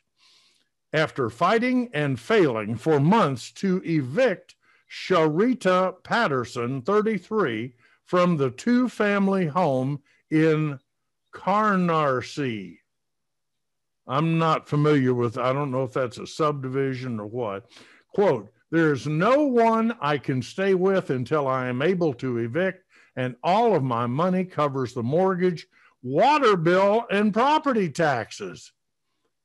After 0.93 1.31
fighting 1.31 1.89
and 1.95 2.21
failing 2.21 2.77
for 2.77 3.01
months 3.01 3.51
to 3.53 3.81
evict 3.83 4.57
Sharita 4.93 6.03
Patterson, 6.05 6.83
33, 6.83 7.75
from 8.05 8.37
the 8.37 8.51
two 8.51 8.91
family 8.91 9.47
home 9.47 10.03
in 10.31 10.79
Canarsie. 11.35 12.77
I'm 14.07 14.39
not 14.39 14.69
familiar 14.69 15.15
with, 15.15 15.39
I 15.39 15.55
don't 15.55 15.71
know 15.71 15.85
if 15.85 15.95
that's 15.95 16.19
a 16.19 16.27
subdivision 16.27 17.19
or 17.19 17.27
what. 17.27 17.71
Quote, 18.15 18.53
there's 18.71 19.07
no 19.07 19.45
one 19.45 19.97
I 20.01 20.19
can 20.19 20.43
stay 20.43 20.75
with 20.75 21.09
until 21.09 21.49
I 21.49 21.69
am 21.69 21.81
able 21.81 22.13
to 22.15 22.39
evict, 22.39 22.85
and 23.17 23.37
all 23.43 23.75
of 23.75 23.83
my 23.83 24.07
money 24.07 24.45
covers 24.45 24.93
the 24.93 25.03
mortgage, 25.03 25.67
water 26.03 26.57
bill, 26.57 27.07
and 27.11 27.33
property 27.33 27.89
taxes. 27.89 28.73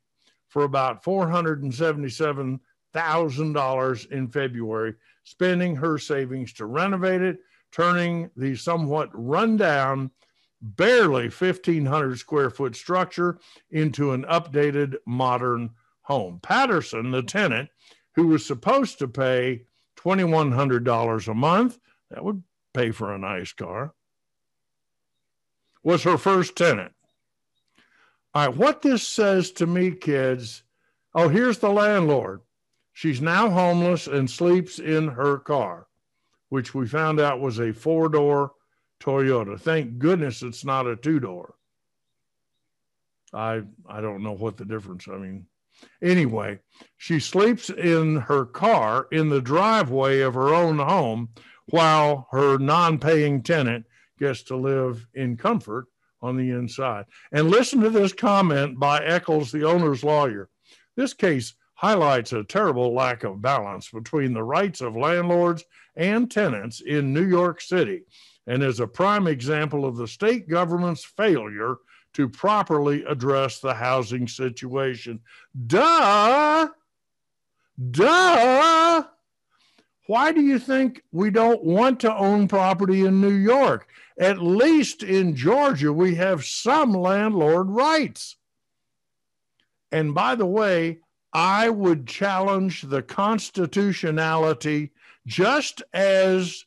for 0.47 0.63
about 0.63 1.03
477 1.03 2.59
$1,000 2.95 4.11
in 4.11 4.27
February, 4.27 4.95
spending 5.23 5.75
her 5.75 5.97
savings 5.97 6.53
to 6.53 6.65
renovate 6.65 7.21
it, 7.21 7.39
turning 7.71 8.29
the 8.35 8.55
somewhat 8.55 9.09
rundown 9.13 10.11
barely 10.61 11.29
1,500 11.29 12.17
square 12.17 12.49
foot 12.49 12.75
structure 12.75 13.39
into 13.71 14.11
an 14.11 14.23
updated 14.23 14.95
modern 15.05 15.69
home. 16.01 16.39
Patterson, 16.41 17.11
the 17.11 17.23
tenant, 17.23 17.69
who 18.15 18.27
was 18.27 18.45
supposed 18.45 18.99
to 18.99 19.07
pay 19.07 19.63
$2,100 19.97 21.27
a 21.27 21.33
month, 21.33 21.79
that 22.09 22.23
would 22.23 22.43
pay 22.73 22.91
for 22.91 23.13
a 23.13 23.19
nice 23.19 23.53
car, 23.53 23.93
was 25.83 26.03
her 26.03 26.17
first 26.17 26.55
tenant. 26.55 26.93
All 28.33 28.47
right, 28.47 28.57
what 28.57 28.81
this 28.81 29.07
says 29.07 29.51
to 29.53 29.65
me, 29.65 29.91
kids 29.91 30.63
oh, 31.15 31.29
here's 31.29 31.59
the 31.59 31.69
landlord. 31.69 32.41
She's 32.99 33.21
now 33.21 33.49
homeless 33.49 34.07
and 34.07 34.29
sleeps 34.29 34.77
in 34.77 35.07
her 35.07 35.37
car, 35.37 35.87
which 36.49 36.75
we 36.75 36.85
found 36.85 37.17
out 37.17 37.39
was 37.39 37.57
a 37.57 37.71
four 37.71 38.09
door 38.09 38.51
Toyota. 38.99 39.57
Thank 39.57 39.99
goodness 39.99 40.43
it's 40.43 40.65
not 40.65 40.85
a 40.85 40.97
two 40.97 41.21
door. 41.21 41.55
I 43.33 43.61
I 43.87 44.01
don't 44.01 44.21
know 44.21 44.33
what 44.33 44.57
the 44.57 44.65
difference. 44.65 45.07
I 45.07 45.15
mean, 45.15 45.45
anyway, 46.03 46.59
she 46.97 47.21
sleeps 47.21 47.69
in 47.69 48.17
her 48.17 48.43
car 48.43 49.07
in 49.13 49.29
the 49.29 49.41
driveway 49.41 50.19
of 50.19 50.33
her 50.33 50.53
own 50.53 50.79
home 50.79 51.29
while 51.67 52.27
her 52.31 52.57
non-paying 52.57 53.43
tenant 53.43 53.85
gets 54.19 54.43
to 54.43 54.57
live 54.57 55.07
in 55.13 55.37
comfort 55.37 55.85
on 56.21 56.35
the 56.35 56.49
inside. 56.49 57.05
And 57.31 57.49
listen 57.49 57.79
to 57.79 57.89
this 57.89 58.11
comment 58.11 58.77
by 58.77 59.01
Eccles, 59.05 59.53
the 59.53 59.63
owner's 59.63 60.03
lawyer. 60.03 60.49
This 60.97 61.13
case 61.13 61.53
highlights 61.79 62.33
a 62.33 62.43
terrible 62.43 62.93
lack 62.93 63.23
of 63.23 63.41
balance 63.41 63.89
between 63.89 64.33
the 64.33 64.43
rights 64.43 64.81
of 64.81 64.97
landlords 64.97 65.63
and 65.95 66.29
tenants 66.29 66.81
in 66.81 67.13
New 67.13 67.25
York 67.25 67.61
City 67.61 68.01
and 68.47 68.61
is 68.61 68.81
a 68.81 68.87
prime 68.87 69.27
example 69.27 69.85
of 69.85 69.95
the 69.95 70.05
state 70.05 70.49
government's 70.49 71.05
failure 71.05 71.77
to 72.11 72.27
properly 72.27 73.05
address 73.05 73.59
the 73.59 73.73
housing 73.73 74.27
situation. 74.27 75.21
Duh! 75.67 76.67
Duh! 77.91 79.03
Why 80.07 80.33
do 80.33 80.41
you 80.41 80.59
think 80.59 81.01
we 81.13 81.29
don't 81.29 81.63
want 81.63 82.01
to 82.01 82.13
own 82.13 82.49
property 82.49 83.05
in 83.05 83.21
New 83.21 83.35
York? 83.35 83.87
At 84.19 84.41
least 84.41 85.01
in 85.01 85.33
Georgia, 85.33 85.93
we 85.93 86.15
have 86.15 86.43
some 86.43 86.91
landlord 86.91 87.69
rights. 87.69 88.35
And 89.93 90.13
by 90.13 90.35
the 90.35 90.45
way, 90.45 90.99
I 91.33 91.69
would 91.69 92.07
challenge 92.07 92.81
the 92.83 93.01
constitutionality 93.01 94.91
just 95.27 95.83
as 95.93 96.65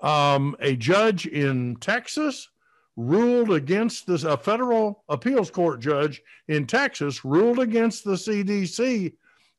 um, 0.00 0.56
a 0.60 0.76
judge 0.76 1.26
in 1.26 1.76
Texas 1.76 2.48
ruled 2.96 3.52
against 3.52 4.06
this, 4.06 4.24
a 4.24 4.36
federal 4.36 5.04
appeals 5.08 5.50
court 5.50 5.80
judge 5.80 6.22
in 6.48 6.66
Texas 6.66 7.24
ruled 7.24 7.58
against 7.58 8.04
the 8.04 8.14
CDC 8.14 9.12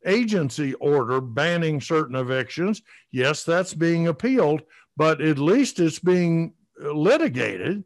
agency 0.05 0.73
order 0.75 1.19
banning 1.19 1.81
certain 1.81 2.15
evictions. 2.15 2.81
Yes, 3.11 3.43
that's 3.43 3.73
being 3.73 4.07
appealed, 4.07 4.61
but 4.95 5.21
at 5.21 5.37
least 5.37 5.79
it's 5.79 5.99
being 5.99 6.53
litigated. 6.79 7.83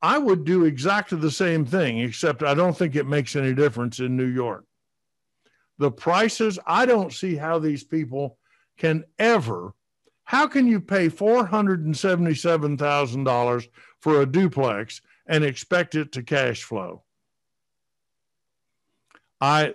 I 0.00 0.18
would 0.18 0.44
do 0.44 0.64
exactly 0.64 1.18
the 1.18 1.30
same 1.30 1.66
thing, 1.66 1.98
except 1.98 2.42
I 2.42 2.54
don't 2.54 2.76
think 2.76 2.94
it 2.94 3.06
makes 3.06 3.34
any 3.34 3.52
difference 3.52 3.98
in 3.98 4.16
New 4.16 4.26
York. 4.26 4.64
The 5.78 5.90
prices, 5.90 6.58
I 6.66 6.86
don't 6.86 7.12
see 7.12 7.36
how 7.36 7.58
these 7.58 7.84
people 7.84 8.38
can 8.76 9.04
ever 9.18 9.74
how 10.28 10.46
can 10.46 10.66
you 10.66 10.78
pay 10.78 11.08
$477,000 11.08 13.68
for 13.98 14.20
a 14.20 14.26
duplex 14.26 15.00
and 15.26 15.42
expect 15.42 15.94
it 15.94 16.12
to 16.12 16.22
cash 16.22 16.64
flow? 16.64 17.02
I 19.40 19.72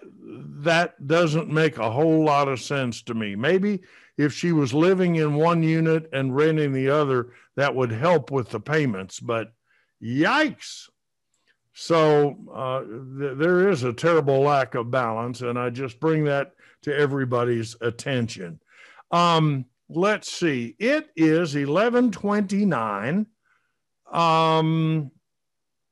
that 0.59 1.07
doesn't 1.07 1.49
make 1.49 1.79
a 1.79 1.89
whole 1.89 2.23
lot 2.23 2.49
of 2.49 2.61
sense 2.61 3.01
to 3.03 3.13
me. 3.15 3.35
Maybe 3.35 3.81
if 4.15 4.31
she 4.31 4.51
was 4.51 4.75
living 4.75 5.15
in 5.15 5.33
one 5.33 5.63
unit 5.63 6.07
and 6.13 6.35
renting 6.35 6.71
the 6.71 6.89
other, 6.89 7.31
that 7.55 7.73
would 7.73 7.91
help 7.91 8.29
with 8.29 8.51
the 8.51 8.59
payments, 8.59 9.19
but 9.19 9.53
yikes. 10.03 10.87
So 11.73 12.38
uh, 12.53 12.81
th- 13.19 13.38
there 13.38 13.69
is 13.69 13.83
a 13.83 13.93
terrible 13.93 14.41
lack 14.41 14.75
of 14.75 14.91
balance, 14.91 15.41
and 15.41 15.57
I 15.57 15.69
just 15.71 15.99
bring 15.99 16.23
that 16.25 16.53
to 16.83 16.95
everybody's 16.95 17.75
attention. 17.81 18.59
Um, 19.12 19.65
let's 19.89 20.31
see, 20.31 20.75
it 20.79 21.09
is 21.15 21.55
1129. 21.55 23.25
Um, 24.12 25.12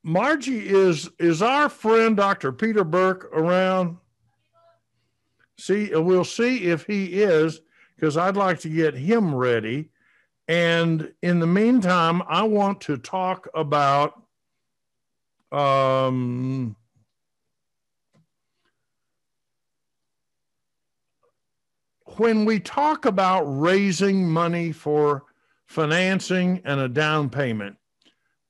Margie, 0.03 0.67
is, 0.69 1.09
is 1.19 1.41
our 1.41 1.69
friend 1.69 2.15
Dr. 2.15 2.51
Peter 2.51 2.83
Burke 2.83 3.25
around? 3.33 3.97
See, 5.57 5.91
we'll 5.93 6.25
see 6.25 6.65
if 6.65 6.85
he 6.85 7.21
is, 7.21 7.61
because 7.95 8.17
I'd 8.17 8.37
like 8.37 8.59
to 8.61 8.69
get 8.69 8.95
him 8.95 9.33
ready. 9.33 9.89
And 10.47 11.13
in 11.21 11.39
the 11.39 11.47
meantime, 11.47 12.23
I 12.27 12.43
want 12.43 12.81
to 12.81 12.97
talk 12.97 13.47
about 13.53 14.21
um, 15.51 16.75
when 22.17 22.45
we 22.45 22.59
talk 22.59 23.05
about 23.05 23.43
raising 23.43 24.29
money 24.29 24.71
for 24.71 25.23
financing 25.65 26.61
and 26.65 26.79
a 26.79 26.89
down 26.89 27.29
payment, 27.29 27.75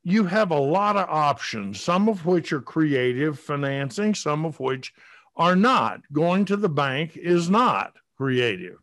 you 0.04 0.26
have 0.26 0.52
a 0.52 0.60
lot 0.60 0.98
of 0.98 1.08
options, 1.10 1.80
some 1.80 2.10
of 2.10 2.26
which 2.26 2.52
are 2.52 2.62
creative 2.62 3.40
financing, 3.40 4.16
some 4.16 4.46
of 4.46 4.60
which 4.60 4.94
are 5.36 5.56
not. 5.56 6.02
Going 6.12 6.46
to 6.46 6.58
the 6.58 6.70
bank 6.70 7.18
is 7.18 7.50
not 7.50 7.94
creative. 8.18 8.78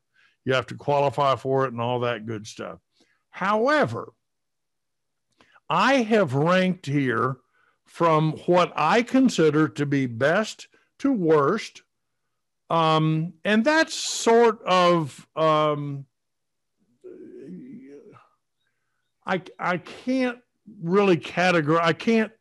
You 0.44 0.54
have 0.54 0.66
to 0.66 0.74
qualify 0.74 1.36
for 1.36 1.64
it 1.64 1.72
and 1.72 1.80
all 1.80 2.00
that 2.00 2.26
good 2.26 2.46
stuff. 2.46 2.78
However, 3.30 4.12
I 5.68 5.94
have 5.96 6.34
ranked 6.34 6.86
here 6.86 7.36
from 7.88 8.32
what 8.46 8.72
I 8.76 9.02
consider 9.02 9.68
to 9.68 9.84
be 9.84 10.06
best 10.06 10.68
to 11.00 11.12
worst 11.12 11.82
um, 12.70 13.34
and 13.44 13.64
that's 13.64 13.94
sort 13.94 14.62
of 14.64 15.26
um, 15.36 16.04
I 19.26 19.42
I 19.58 19.78
can't 19.78 20.38
really 20.82 21.16
categorize. 21.16 21.80
I 21.80 21.92
can't 21.94 22.32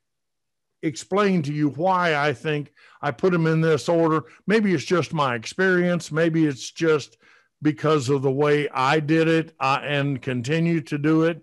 explain 0.83 1.41
to 1.43 1.53
you 1.53 1.69
why 1.69 2.15
I 2.15 2.33
think 2.33 2.73
I 3.01 3.11
put 3.11 3.31
them 3.31 3.47
in 3.47 3.61
this 3.61 3.87
order. 3.87 4.25
Maybe 4.47 4.73
it's 4.73 4.83
just 4.83 5.13
my 5.13 5.35
experience. 5.35 6.11
Maybe 6.11 6.45
it's 6.45 6.71
just 6.71 7.17
because 7.61 8.09
of 8.09 8.21
the 8.21 8.31
way 8.31 8.69
I 8.69 8.99
did 8.99 9.27
it 9.27 9.53
uh, 9.59 9.79
and 9.81 10.21
continue 10.21 10.81
to 10.81 10.97
do 10.97 11.23
it. 11.23 11.41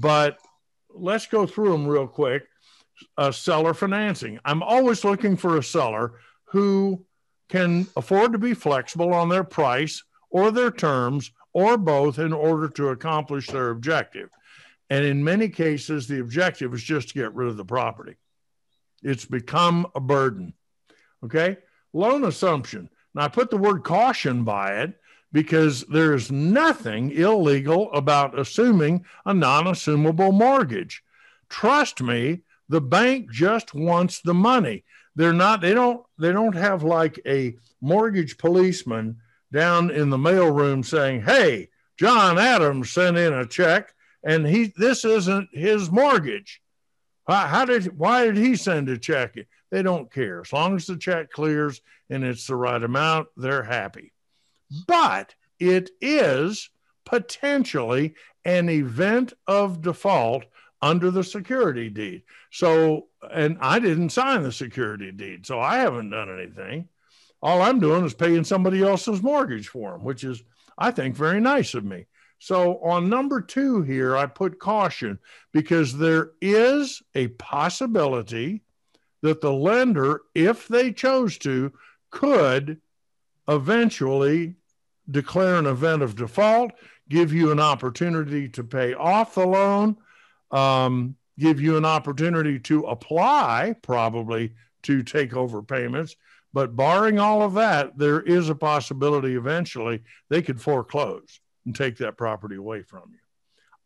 But 0.00 0.38
let's 0.94 1.26
go 1.26 1.46
through 1.46 1.72
them 1.72 1.86
real 1.86 2.06
quick. 2.06 2.44
Uh, 3.16 3.32
seller 3.32 3.74
financing. 3.74 4.38
I'm 4.44 4.62
always 4.62 5.04
looking 5.04 5.36
for 5.36 5.56
a 5.56 5.62
seller 5.62 6.14
who 6.44 7.04
can 7.48 7.86
afford 7.96 8.32
to 8.32 8.38
be 8.38 8.54
flexible 8.54 9.12
on 9.12 9.28
their 9.28 9.44
price 9.44 10.02
or 10.30 10.50
their 10.50 10.70
terms 10.70 11.30
or 11.52 11.76
both 11.76 12.18
in 12.18 12.32
order 12.32 12.68
to 12.68 12.88
accomplish 12.88 13.46
their 13.46 13.70
objective. 13.70 14.30
And 14.88 15.04
in 15.04 15.24
many 15.24 15.48
cases, 15.48 16.06
the 16.06 16.20
objective 16.20 16.74
is 16.74 16.82
just 16.82 17.08
to 17.08 17.14
get 17.14 17.34
rid 17.34 17.48
of 17.48 17.56
the 17.56 17.64
property. 17.64 18.16
It's 19.02 19.24
become 19.24 19.86
a 19.94 20.00
burden. 20.00 20.54
Okay. 21.24 21.58
Loan 21.92 22.24
assumption. 22.24 22.88
Now, 23.14 23.24
I 23.24 23.28
put 23.28 23.50
the 23.50 23.56
word 23.56 23.84
caution 23.84 24.44
by 24.44 24.80
it 24.80 24.98
because 25.32 25.82
there 25.84 26.14
is 26.14 26.30
nothing 26.30 27.10
illegal 27.10 27.92
about 27.92 28.38
assuming 28.38 29.04
a 29.26 29.34
non 29.34 29.64
assumable 29.64 30.32
mortgage. 30.32 31.02
Trust 31.48 32.02
me, 32.02 32.40
the 32.72 32.80
bank 32.80 33.30
just 33.30 33.74
wants 33.74 34.22
the 34.22 34.32
money. 34.32 34.82
They're 35.14 35.34
not 35.34 35.60
they 35.60 35.74
don't 35.74 36.02
they 36.18 36.32
don't 36.32 36.54
have 36.54 36.82
like 36.82 37.20
a 37.26 37.54
mortgage 37.82 38.38
policeman 38.38 39.18
down 39.52 39.90
in 39.90 40.08
the 40.08 40.16
mailroom 40.16 40.82
saying 40.82 41.20
hey 41.20 41.68
john 41.98 42.38
adams 42.38 42.90
sent 42.90 43.18
in 43.18 43.34
a 43.34 43.44
check 43.44 43.92
and 44.24 44.46
he 44.46 44.72
this 44.74 45.04
isn't 45.04 45.50
his 45.52 45.90
mortgage. 45.90 46.62
How, 47.28 47.46
how 47.46 47.64
did 47.66 47.98
why 47.98 48.24
did 48.24 48.38
he 48.38 48.56
send 48.56 48.88
a 48.88 48.96
check? 48.96 49.36
They 49.70 49.82
don't 49.82 50.10
care. 50.10 50.40
As 50.40 50.50
long 50.50 50.74
as 50.74 50.86
the 50.86 50.96
check 50.96 51.30
clears 51.30 51.82
and 52.08 52.24
it's 52.24 52.46
the 52.46 52.56
right 52.56 52.82
amount 52.82 53.28
they're 53.36 53.64
happy. 53.64 54.14
But 54.86 55.34
it 55.60 55.90
is 56.00 56.70
potentially 57.04 58.14
an 58.46 58.70
event 58.70 59.34
of 59.46 59.82
default 59.82 60.46
under 60.82 61.10
the 61.12 61.24
security 61.24 61.88
deed. 61.88 62.22
So, 62.50 63.06
and 63.32 63.56
I 63.60 63.78
didn't 63.78 64.10
sign 64.10 64.42
the 64.42 64.52
security 64.52 65.12
deed, 65.12 65.46
so 65.46 65.60
I 65.60 65.78
haven't 65.78 66.10
done 66.10 66.28
anything. 66.28 66.88
All 67.40 67.62
I'm 67.62 67.80
doing 67.80 68.04
is 68.04 68.14
paying 68.14 68.44
somebody 68.44 68.82
else's 68.82 69.22
mortgage 69.22 69.68
for 69.68 69.92
them, 69.92 70.04
which 70.04 70.24
is, 70.24 70.42
I 70.76 70.90
think, 70.90 71.16
very 71.16 71.40
nice 71.40 71.74
of 71.74 71.84
me. 71.84 72.06
So 72.38 72.78
on 72.78 73.08
number 73.08 73.40
two 73.40 73.82
here, 73.82 74.16
I 74.16 74.26
put 74.26 74.58
caution 74.58 75.20
because 75.52 75.96
there 75.96 76.32
is 76.40 77.00
a 77.14 77.28
possibility 77.28 78.62
that 79.22 79.40
the 79.40 79.52
lender, 79.52 80.22
if 80.34 80.66
they 80.66 80.92
chose 80.92 81.38
to, 81.38 81.72
could 82.10 82.80
eventually 83.48 84.56
declare 85.08 85.56
an 85.56 85.66
event 85.66 86.02
of 86.02 86.16
default, 86.16 86.72
give 87.08 87.32
you 87.32 87.52
an 87.52 87.60
opportunity 87.60 88.48
to 88.48 88.64
pay 88.64 88.94
off 88.94 89.34
the 89.34 89.46
loan, 89.46 89.96
um, 90.52 91.16
give 91.38 91.60
you 91.60 91.76
an 91.76 91.84
opportunity 91.84 92.58
to 92.60 92.84
apply, 92.84 93.74
probably 93.82 94.52
to 94.82 95.02
take 95.02 95.34
over 95.34 95.62
payments. 95.62 96.16
But 96.52 96.76
barring 96.76 97.18
all 97.18 97.42
of 97.42 97.54
that, 97.54 97.96
there 97.96 98.20
is 98.20 98.50
a 98.50 98.54
possibility 98.54 99.34
eventually 99.34 100.02
they 100.28 100.42
could 100.42 100.60
foreclose 100.60 101.40
and 101.64 101.74
take 101.74 101.96
that 101.98 102.18
property 102.18 102.56
away 102.56 102.82
from 102.82 103.10
you. 103.10 103.18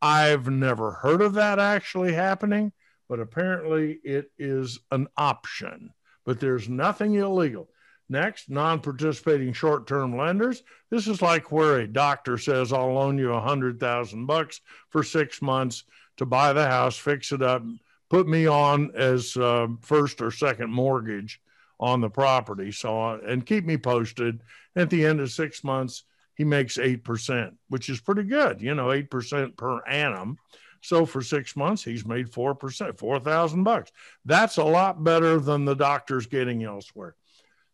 I've 0.02 0.48
never 0.48 0.92
heard 0.92 1.22
of 1.22 1.34
that 1.34 1.58
actually 1.58 2.12
happening, 2.12 2.72
but 3.08 3.20
apparently 3.20 4.00
it 4.02 4.30
is 4.38 4.80
an 4.90 5.06
option. 5.16 5.90
But 6.24 6.40
there's 6.40 6.68
nothing 6.68 7.14
illegal. 7.14 7.68
Next, 8.08 8.50
non 8.50 8.80
participating 8.80 9.52
short 9.52 9.86
term 9.86 10.16
lenders. 10.16 10.62
This 10.90 11.08
is 11.08 11.22
like 11.22 11.50
where 11.50 11.80
a 11.80 11.88
doctor 11.88 12.38
says, 12.38 12.72
I'll 12.72 12.92
loan 12.92 13.18
you 13.18 13.32
a 13.32 13.40
hundred 13.40 13.80
thousand 13.80 14.26
bucks 14.26 14.60
for 14.90 15.02
six 15.02 15.42
months 15.42 15.84
to 16.16 16.26
buy 16.26 16.52
the 16.52 16.66
house, 16.66 16.96
fix 16.96 17.32
it 17.32 17.42
up, 17.42 17.62
put 18.08 18.28
me 18.28 18.46
on 18.46 18.90
as 18.94 19.36
uh, 19.36 19.66
first 19.80 20.20
or 20.20 20.30
second 20.30 20.70
mortgage 20.70 21.40
on 21.78 22.00
the 22.00 22.10
property. 22.10 22.72
So, 22.72 23.00
uh, 23.00 23.18
and 23.26 23.44
keep 23.44 23.64
me 23.64 23.76
posted. 23.76 24.40
At 24.74 24.90
the 24.90 25.06
end 25.06 25.20
of 25.20 25.30
six 25.30 25.64
months, 25.64 26.04
he 26.34 26.44
makes 26.44 26.76
8%, 26.76 27.54
which 27.68 27.88
is 27.88 28.00
pretty 28.00 28.24
good, 28.24 28.60
you 28.60 28.74
know, 28.74 28.88
8% 28.88 29.56
per 29.56 29.82
annum. 29.86 30.38
So 30.82 31.06
for 31.06 31.22
six 31.22 31.56
months, 31.56 31.82
he's 31.82 32.06
made 32.06 32.30
4%, 32.30 32.98
4,000 32.98 33.64
bucks. 33.64 33.90
That's 34.24 34.58
a 34.58 34.64
lot 34.64 35.02
better 35.02 35.40
than 35.40 35.64
the 35.64 35.74
doctor's 35.74 36.26
getting 36.26 36.62
elsewhere. 36.62 37.16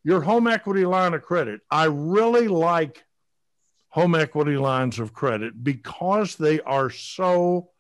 Your 0.05 0.21
home 0.21 0.47
equity 0.47 0.87
line 0.87 1.15
of 1.15 1.23
credit. 1.23 1.61
I 1.71 1.85
really 1.85 2.49
like 2.49 3.05
home 3.89 4.15
equity 4.15 4.57
lines 4.57 4.99
of 4.99 5.13
credit 5.13 5.63
because 5.63 6.37
they 6.37 6.61
are 6.61 6.89
so 6.89 7.72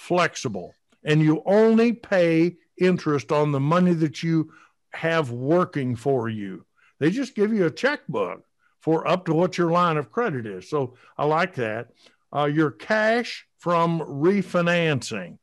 flexible 0.00 0.74
and 1.04 1.20
you 1.20 1.42
only 1.44 1.92
pay 1.92 2.56
interest 2.78 3.30
on 3.30 3.52
the 3.52 3.60
money 3.60 3.92
that 3.92 4.22
you 4.22 4.50
have 4.92 5.30
working 5.30 5.94
for 5.94 6.28
you. 6.28 6.64
They 6.98 7.10
just 7.10 7.34
give 7.34 7.52
you 7.52 7.66
a 7.66 7.70
checkbook 7.70 8.42
for 8.80 9.06
up 9.06 9.26
to 9.26 9.34
what 9.34 9.58
your 9.58 9.70
line 9.70 9.98
of 9.98 10.10
credit 10.10 10.46
is. 10.46 10.70
So 10.70 10.94
I 11.18 11.26
like 11.26 11.54
that. 11.56 11.88
Uh, 12.34 12.46
your 12.46 12.70
cash 12.70 13.46
from 13.58 14.00
refinancing. 14.00 15.36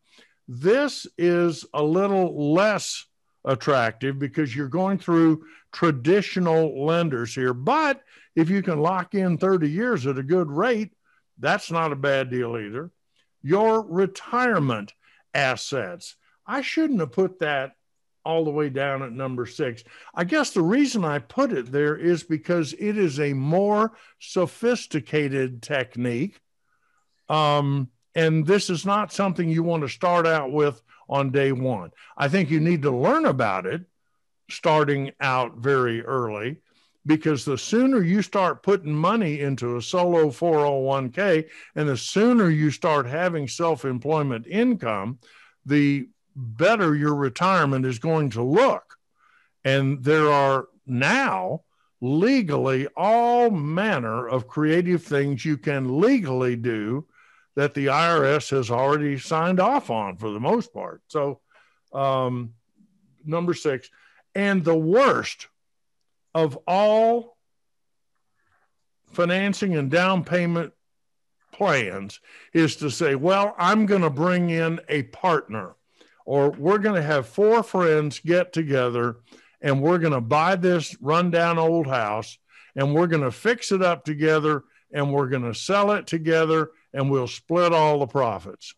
This 0.47 1.05
is 1.19 1.65
a 1.73 1.83
little 1.83 2.53
less 2.53 3.05
attractive 3.45 4.17
because 4.17 4.55
you're 4.55 4.69
going 4.69 4.97
through 4.97 5.45
traditional 5.71 6.83
lenders 6.83 7.35
here. 7.35 7.53
But 7.53 8.01
if 8.35 8.49
you 8.49 8.63
can 8.63 8.79
lock 8.79 9.13
in 9.13 9.37
30 9.37 9.69
years 9.69 10.07
at 10.07 10.17
a 10.17 10.23
good 10.23 10.49
rate, 10.49 10.93
that's 11.37 11.69
not 11.69 11.91
a 11.91 11.95
bad 11.95 12.31
deal 12.31 12.57
either. 12.57 12.91
Your 13.41 13.81
retirement 13.81 14.93
assets. 15.33 16.15
I 16.45 16.61
shouldn't 16.61 16.99
have 16.99 17.11
put 17.11 17.39
that 17.39 17.73
all 18.25 18.43
the 18.43 18.51
way 18.51 18.69
down 18.69 19.03
at 19.03 19.13
number 19.13 19.45
six. 19.45 19.83
I 20.13 20.25
guess 20.25 20.51
the 20.51 20.61
reason 20.61 21.05
I 21.05 21.19
put 21.19 21.53
it 21.53 21.71
there 21.71 21.95
is 21.95 22.23
because 22.23 22.73
it 22.73 22.97
is 22.97 23.19
a 23.19 23.33
more 23.33 23.93
sophisticated 24.19 25.61
technique. 25.61 26.41
Um, 27.29 27.89
and 28.15 28.45
this 28.45 28.69
is 28.69 28.85
not 28.85 29.13
something 29.13 29.47
you 29.49 29.63
want 29.63 29.83
to 29.83 29.89
start 29.89 30.27
out 30.27 30.51
with 30.51 30.81
on 31.07 31.31
day 31.31 31.53
one. 31.53 31.91
I 32.17 32.27
think 32.27 32.49
you 32.49 32.59
need 32.59 32.81
to 32.81 32.91
learn 32.91 33.25
about 33.25 33.65
it 33.65 33.85
starting 34.49 35.11
out 35.21 35.57
very 35.57 36.03
early 36.03 36.57
because 37.07 37.45
the 37.45 37.57
sooner 37.57 38.03
you 38.03 38.21
start 38.21 38.61
putting 38.61 38.93
money 38.93 39.39
into 39.39 39.77
a 39.77 39.81
solo 39.81 40.27
401k 40.27 41.47
and 41.75 41.87
the 41.87 41.97
sooner 41.97 42.49
you 42.49 42.69
start 42.69 43.07
having 43.07 43.47
self 43.47 43.85
employment 43.85 44.45
income, 44.45 45.17
the 45.65 46.09
better 46.35 46.95
your 46.95 47.15
retirement 47.15 47.85
is 47.85 47.97
going 47.97 48.29
to 48.31 48.43
look. 48.43 48.97
And 49.63 50.03
there 50.03 50.29
are 50.31 50.67
now 50.85 51.61
legally 52.01 52.87
all 52.95 53.49
manner 53.49 54.27
of 54.27 54.47
creative 54.47 55.03
things 55.03 55.43
you 55.43 55.57
can 55.57 55.99
legally 55.99 56.55
do 56.55 57.07
that 57.55 57.73
the 57.73 57.87
IRS 57.87 58.51
has 58.51 58.69
already 58.69 59.17
signed 59.17 59.59
off 59.59 59.89
on 59.89 60.17
for 60.17 60.29
the 60.29 60.39
most 60.39 60.73
part. 60.73 61.01
So, 61.07 61.39
um, 61.91 62.53
number 63.25 63.53
six, 63.53 63.89
and 64.35 64.63
the 64.63 64.75
worst 64.75 65.47
of 66.33 66.57
all 66.67 67.37
financing 69.11 69.75
and 69.75 69.89
down 69.89 70.23
payment 70.23 70.73
plans 71.51 72.19
is 72.53 72.75
to 72.77 72.91
say, 72.91 73.15
well, 73.15 73.55
I'm 73.57 73.85
going 73.85 74.01
to 74.01 74.09
bring 74.09 74.49
in 74.49 74.79
a 74.89 75.03
partner 75.03 75.75
or 76.25 76.51
we're 76.51 76.77
going 76.77 76.95
to 76.95 77.07
have 77.07 77.27
four 77.27 77.63
friends 77.63 78.19
get 78.19 78.53
together 78.53 79.17
and 79.61 79.81
we're 79.81 79.97
going 79.97 80.13
to 80.13 80.21
buy 80.21 80.55
this 80.55 80.95
rundown 81.01 81.57
old 81.57 81.87
house 81.87 82.37
and 82.75 82.93
we're 82.93 83.07
going 83.07 83.23
to 83.23 83.31
fix 83.31 83.71
it 83.71 83.81
up 83.81 84.05
together 84.05 84.63
and 84.91 85.11
we're 85.11 85.29
going 85.29 85.43
to 85.43 85.55
sell 85.55 85.91
it 85.91 86.05
together 86.05 86.69
and 86.93 87.09
we'll 87.09 87.27
split 87.27 87.73
all 87.73 87.99
the 87.99 88.07
profits. 88.07 88.73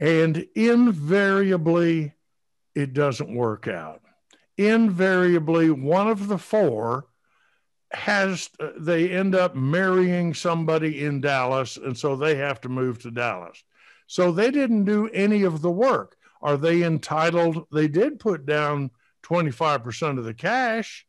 And 0.00 0.46
invariably, 0.54 2.12
it 2.74 2.92
doesn't 2.92 3.34
work 3.34 3.66
out. 3.66 4.01
Invariably, 4.58 5.70
one 5.70 6.08
of 6.08 6.28
the 6.28 6.38
four 6.38 7.06
has, 7.92 8.50
uh, 8.60 8.70
they 8.78 9.10
end 9.10 9.34
up 9.34 9.54
marrying 9.54 10.34
somebody 10.34 11.04
in 11.04 11.20
Dallas, 11.20 11.76
and 11.76 11.96
so 11.96 12.16
they 12.16 12.36
have 12.36 12.60
to 12.62 12.68
move 12.68 13.00
to 13.02 13.10
Dallas. 13.10 13.62
So 14.06 14.32
they 14.32 14.50
didn't 14.50 14.84
do 14.84 15.08
any 15.08 15.42
of 15.42 15.62
the 15.62 15.70
work. 15.70 16.16
Are 16.42 16.56
they 16.56 16.82
entitled? 16.82 17.66
They 17.72 17.88
did 17.88 18.18
put 18.18 18.44
down 18.46 18.90
25% 19.22 20.18
of 20.18 20.24
the 20.24 20.34
cash 20.34 21.06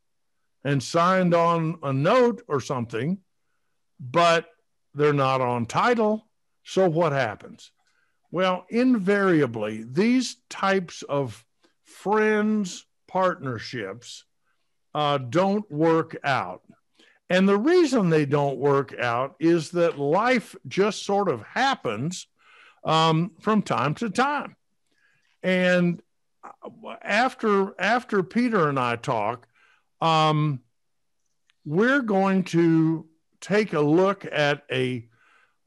and 0.63 0.81
signed 0.81 1.33
on 1.33 1.79
a 1.83 1.91
note 1.91 2.43
or 2.47 2.61
something, 2.61 3.17
but 3.99 4.47
they're 4.93 5.13
not 5.13 5.41
on 5.41 5.65
title. 5.65 6.27
So 6.63 6.87
what 6.87 7.11
happens? 7.11 7.71
Well, 8.31 8.65
invariably, 8.69 9.85
these 9.89 10.37
types 10.49 11.01
of 11.03 11.43
friends, 11.83 12.85
partnerships 13.13 14.25
uh, 14.95 15.19
don't 15.19 15.69
work 15.71 16.17
out. 16.23 16.63
And 17.29 17.47
the 17.47 17.57
reason 17.57 18.09
they 18.09 18.25
don't 18.25 18.57
work 18.57 18.97
out 18.99 19.35
is 19.39 19.69
that 19.71 19.99
life 19.99 20.55
just 20.67 21.05
sort 21.05 21.29
of 21.29 21.43
happens 21.43 22.27
um, 22.83 23.31
from 23.39 23.61
time 23.61 23.93
to 23.95 24.09
time. 24.09 24.55
And 25.43 26.01
after 27.03 27.79
after 27.79 28.23
Peter 28.23 28.67
and 28.67 28.79
I 28.79 28.95
talk, 28.95 29.47
um, 30.01 30.61
we're 31.65 32.01
going 32.01 32.43
to 32.45 33.05
take 33.41 33.73
a 33.73 33.81
look 33.81 34.25
at 34.31 34.63
a 34.71 35.07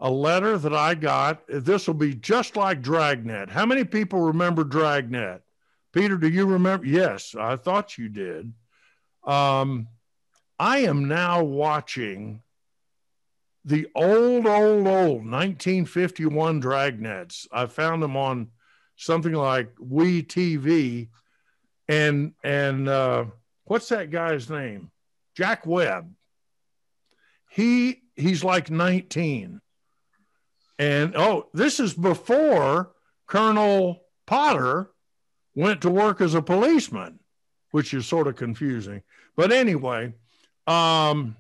a 0.01 0.11
letter 0.11 0.59
that 0.59 0.75
I 0.75 0.95
got. 0.95 1.43
This 1.49 1.87
will 1.87 1.95
be 1.95 2.15
just 2.15 2.57
like 2.57 2.83
Dragnet. 2.83 3.51
How 3.51 3.67
many 3.67 3.85
people 3.85 4.21
remember 4.21 4.65
Dragnet? 4.65 5.43
Peter, 5.97 6.19
do 6.19 6.29
you 6.29 6.45
remember? 6.45 6.85
Yes, 6.85 7.35
I 7.35 7.57
thought 7.57 7.97
you 7.97 8.11
did. 8.11 8.53
Um, 9.25 9.89
I 10.59 10.81
am 10.81 11.09
now 11.09 11.43
watching 11.43 12.43
the 13.65 13.87
old, 13.95 14.47
old, 14.47 14.87
old 14.87 15.25
1951 15.25 16.61
dragnets. 16.61 17.47
I 17.51 17.65
found 17.65 18.03
them 18.03 18.15
on 18.15 18.49
something 18.97 19.33
like 19.33 19.75
MeTV, 19.77 21.09
and 21.89 22.35
and 22.45 22.89
uh, 22.91 23.25
what's 23.65 23.89
that 23.89 24.11
guy's 24.11 24.51
name? 24.51 24.91
Jack 25.35 25.65
Webb. 25.65 26.13
He 27.49 28.03
he's 28.17 28.45
like 28.45 28.71
19, 28.71 29.63
and 30.79 31.17
oh, 31.17 31.49
this 31.55 31.81
is 31.81 31.95
before 31.95 32.93
Colonel 33.27 34.03
Potter 34.27 34.91
went 35.57 35.81
to 35.81 35.91
work 35.91 36.21
as 36.21 36.35
a 36.35 36.43
policeman, 36.43 37.19
which 37.73 37.93
is 37.93 38.07
sort 38.07 38.29
of 38.29 38.37
confusing. 38.37 39.03
But 39.35 39.51
anyway, 39.51 40.13
um, 40.67 41.37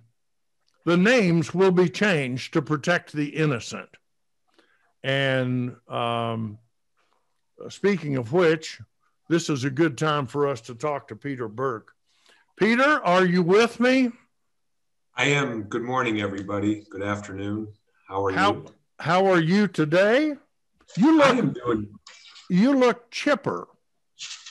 the 0.85 0.97
names 0.97 1.55
will 1.55 1.71
be 1.71 1.89
changed 1.89 2.55
to 2.55 2.62
protect 2.62 3.12
the 3.12 3.29
innocent. 3.29 3.91
And 5.05 5.77
um, 5.89 6.59
speaking 7.69 8.17
of 8.17 8.33
which, 8.33 8.81
this 9.29 9.51
is 9.51 9.64
a 9.64 9.71
good 9.71 9.99
time 9.99 10.27
for 10.27 10.49
us 10.49 10.62
to 10.62 10.75
talk 10.75 11.09
to 11.09 11.17
Peter 11.17 11.47
Burke. 11.47 11.93
Peter, 12.57 13.05
are 13.05 13.25
you 13.25 13.43
with 13.43 13.79
me? 13.79 14.11
I 15.14 15.27
am. 15.27 15.64
Good 15.64 15.83
morning, 15.83 16.21
everybody. 16.21 16.85
Good 16.91 17.03
afternoon. 17.03 17.69
How 18.09 18.25
are 18.25 18.33
How 18.33 18.53
you? 18.53 18.67
how 18.99 19.27
are 19.27 19.41
you 19.41 19.69
today? 19.69 20.35
You 20.97 21.19
look. 21.19 21.27
I 21.27 21.31
am 21.39 21.53
doing. 21.53 21.89
you 22.49 22.75
look 22.77 23.11
chipper. 23.11 23.69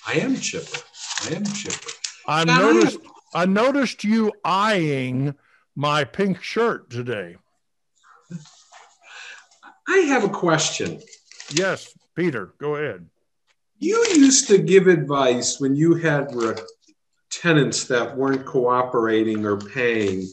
I 0.08 0.14
am 0.14 0.36
chipper. 0.36 0.80
I 1.26 1.36
am 1.36 1.46
chipper. 1.46 1.90
I 2.28 2.44
Now, 2.44 2.72
noticed 2.72 3.00
I 3.34 3.46
noticed 3.46 4.04
you 4.04 4.32
eyeing 4.44 5.36
my 5.76 6.04
pink 6.04 6.42
shirt 6.42 6.90
today. 6.90 7.36
I 9.88 9.98
have 9.98 10.24
a 10.24 10.30
question. 10.30 11.02
Yes, 11.52 11.94
Peter, 12.16 12.54
go 12.60 12.76
ahead. 12.76 13.08
You 13.78 14.06
used 14.16 14.48
to 14.48 14.58
give 14.58 14.88
advice 14.88 15.60
when 15.60 15.76
you 15.76 15.96
had 15.96 16.34
tenants 17.30 17.84
that 17.86 18.16
weren't 18.16 18.46
cooperating 18.46 19.46
or 19.46 19.58
paying 19.58 20.28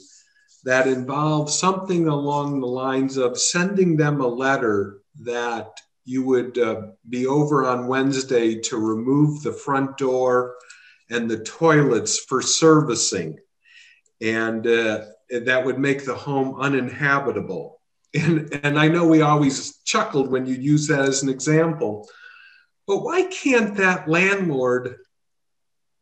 that 0.64 0.86
involved 0.86 1.50
something 1.50 2.06
along 2.06 2.60
the 2.60 2.66
lines 2.66 3.16
of 3.16 3.38
sending 3.38 3.96
them 3.96 4.20
a 4.20 4.26
letter 4.26 5.00
that 5.22 5.68
you 6.04 6.22
would 6.24 6.58
uh, 6.58 6.82
be 7.08 7.26
over 7.26 7.66
on 7.66 7.86
Wednesday 7.86 8.60
to 8.60 8.76
remove 8.76 9.42
the 9.42 9.52
front 9.52 9.96
door 9.96 10.56
and 11.10 11.30
the 11.30 11.38
toilets 11.44 12.18
for 12.18 12.42
servicing. 12.42 13.38
And 14.20 14.66
uh, 14.66 15.04
that 15.30 15.64
would 15.64 15.78
make 15.78 16.04
the 16.04 16.14
home 16.14 16.60
uninhabitable. 16.60 17.80
And, 18.14 18.52
and 18.62 18.78
I 18.78 18.88
know 18.88 19.06
we 19.06 19.22
always 19.22 19.78
chuckled 19.84 20.30
when 20.30 20.44
you 20.44 20.54
use 20.54 20.86
that 20.88 21.00
as 21.00 21.22
an 21.22 21.28
example. 21.28 22.08
But 22.86 22.98
why 22.98 23.22
can't 23.22 23.76
that 23.76 24.08
landlord 24.08 24.96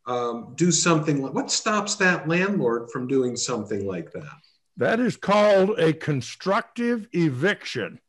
um, 0.05 0.53
do 0.55 0.71
something? 0.71 1.21
Like, 1.21 1.33
what 1.33 1.51
stops 1.51 1.95
that 1.95 2.27
landlord 2.27 2.89
from 2.91 3.07
doing 3.07 3.35
something 3.35 3.85
like 3.87 4.11
that? 4.11 4.39
That 4.77 4.99
is 4.99 5.15
called 5.15 5.79
a 5.79 5.93
constructive 5.93 7.07
eviction. 7.13 7.99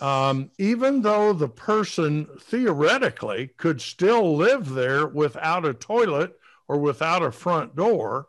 Um, 0.00 0.50
even 0.58 1.02
though 1.02 1.32
the 1.32 1.48
person 1.48 2.26
theoretically 2.40 3.50
could 3.56 3.80
still 3.80 4.36
live 4.36 4.70
there 4.70 5.06
without 5.06 5.64
a 5.64 5.74
toilet 5.74 6.38
or 6.66 6.78
without 6.78 7.22
a 7.22 7.30
front 7.30 7.76
door, 7.76 8.28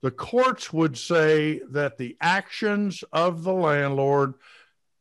the 0.00 0.10
courts 0.10 0.72
would 0.72 0.96
say 0.98 1.60
that 1.70 1.96
the 1.96 2.16
actions 2.20 3.04
of 3.12 3.44
the 3.44 3.52
landlord 3.52 4.34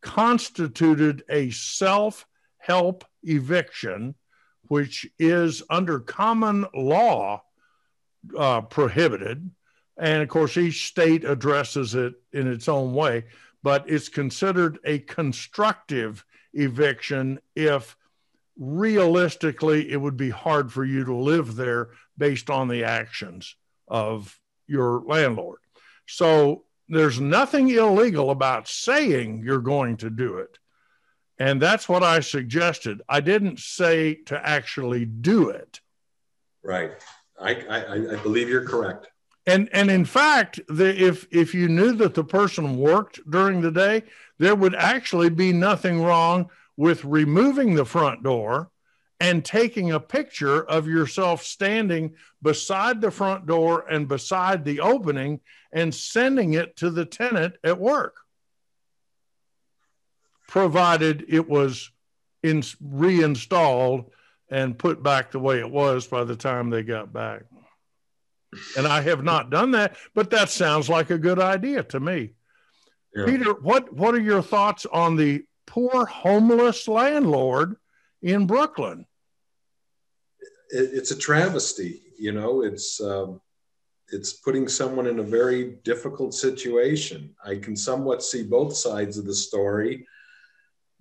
constituted 0.02 1.24
a 1.30 1.50
self 1.52 2.26
help 2.58 3.06
eviction, 3.24 4.16
which 4.68 5.10
is 5.18 5.64
under 5.70 6.00
common 6.00 6.66
law 6.76 7.42
uh, 8.38 8.62
prohibited. 8.62 9.50
And 9.98 10.24
of 10.24 10.30
course, 10.30 10.58
each 10.58 10.88
state 10.88 11.24
addresses 11.24 11.96
it 11.96 12.14
in 12.32 12.48
its 12.48 12.68
own 12.68 12.94
way, 12.94 13.26
but 13.64 13.90
it's 13.90 14.10
considered 14.10 14.80
a 14.86 15.00
constructive 15.00 16.26
eviction 16.54 17.40
if 17.56 17.96
realistically 18.58 19.92
it 19.92 19.98
would 19.98 20.18
be 20.18 20.30
hard 20.30 20.72
for 20.72 20.84
you 20.84 21.06
to 21.06 21.16
live 21.16 21.56
there 21.56 21.90
based 22.18 22.50
on 22.50 22.68
the 22.68 22.84
actions 22.84 23.56
of 23.88 24.40
your 24.68 25.02
landlord. 25.06 25.60
So 26.08 26.66
there's 26.90 27.20
nothing 27.20 27.70
illegal 27.70 28.32
about 28.32 28.68
saying 28.68 29.44
you're 29.46 29.60
going 29.60 29.98
to 29.98 30.10
do 30.10 30.38
it. 30.38 30.58
And 31.40 31.62
that's 31.62 31.90
what 31.90 32.04
I 32.04 32.20
suggested. 32.20 33.02
I 33.10 33.22
didn't 33.22 33.60
say 33.60 34.16
to 34.26 34.48
actually 34.48 35.06
do 35.06 35.50
it. 35.50 35.80
Right. 36.64 36.92
I, 37.40 37.56
I, 37.56 37.94
I 38.14 38.16
believe 38.18 38.48
you're 38.48 38.68
correct. 38.68 39.08
And 39.48 39.70
and 39.74 39.90
in 39.90 40.06
fact, 40.06 40.60
the, 40.68 40.96
if 41.04 41.28
if 41.32 41.54
you 41.54 41.68
knew 41.68 41.94
that 41.94 42.14
the 42.14 42.24
person 42.24 42.78
worked 42.78 43.20
during 43.30 43.62
the 43.62 43.72
day, 43.72 44.04
there 44.38 44.56
would 44.56 44.76
actually 44.76 45.30
be 45.30 45.52
nothing 45.52 46.02
wrong 46.02 46.50
with 46.78 47.04
removing 47.06 47.74
the 47.76 47.86
front 47.86 48.24
door 48.24 48.70
and 49.20 49.46
taking 49.46 49.92
a 49.92 50.00
picture 50.00 50.64
of 50.64 50.88
yourself 50.88 51.44
standing 51.44 52.16
beside 52.42 53.02
the 53.02 53.12
front 53.12 53.46
door 53.46 53.86
and 53.88 54.08
beside 54.08 54.66
the 54.66 54.80
opening 54.80 55.40
and 55.72 55.94
sending 55.94 56.54
it 56.54 56.76
to 56.76 56.90
the 56.90 57.06
tenant 57.06 57.54
at 57.64 57.80
work, 57.80 58.16
provided 60.48 61.24
it 61.30 61.48
was 61.48 61.92
in, 62.42 62.64
reinstalled 62.82 64.12
and 64.50 64.78
put 64.78 65.04
back 65.04 65.32
the 65.32 65.40
way 65.40 65.60
it 65.60 65.70
was 65.70 66.08
by 66.08 66.24
the 66.24 66.36
time 66.36 66.70
they 66.70 66.82
got 66.82 67.14
back. 67.14 67.44
And 68.78 68.86
I 68.86 69.02
have 69.02 69.24
not 69.24 69.50
done 69.50 69.72
that, 69.72 69.96
but 70.14 70.30
that 70.32 70.50
sounds 70.50 70.90
like 70.90 71.10
a 71.10 71.18
good 71.18 71.40
idea 71.40 71.84
to 71.84 72.00
me. 72.00 72.34
Yeah. 73.16 73.26
Peter, 73.26 73.54
what 73.54 73.94
what 73.94 74.14
are 74.16 74.22
your 74.22 74.42
thoughts 74.42 74.86
on 74.86 75.16
the 75.16 75.44
poor 75.68 76.06
homeless 76.06 76.88
landlord 76.88 77.76
in 78.22 78.48
Brooklyn? 78.48 79.06
It, 80.70 80.90
it's 80.94 81.12
a 81.12 81.18
travesty. 81.18 82.02
You 82.18 82.34
know, 82.34 82.62
it's 82.62 83.02
um, 83.02 83.42
it's 84.12 84.34
putting 84.34 84.68
someone 84.68 85.08
in 85.08 85.20
a 85.20 85.24
very 85.24 85.78
difficult 85.84 86.34
situation. 86.34 87.34
I 87.46 87.56
can 87.56 87.76
somewhat 87.76 88.24
see 88.24 88.44
both 88.44 88.76
sides 88.76 89.18
of 89.18 89.26
the 89.26 89.36
story, 89.36 90.06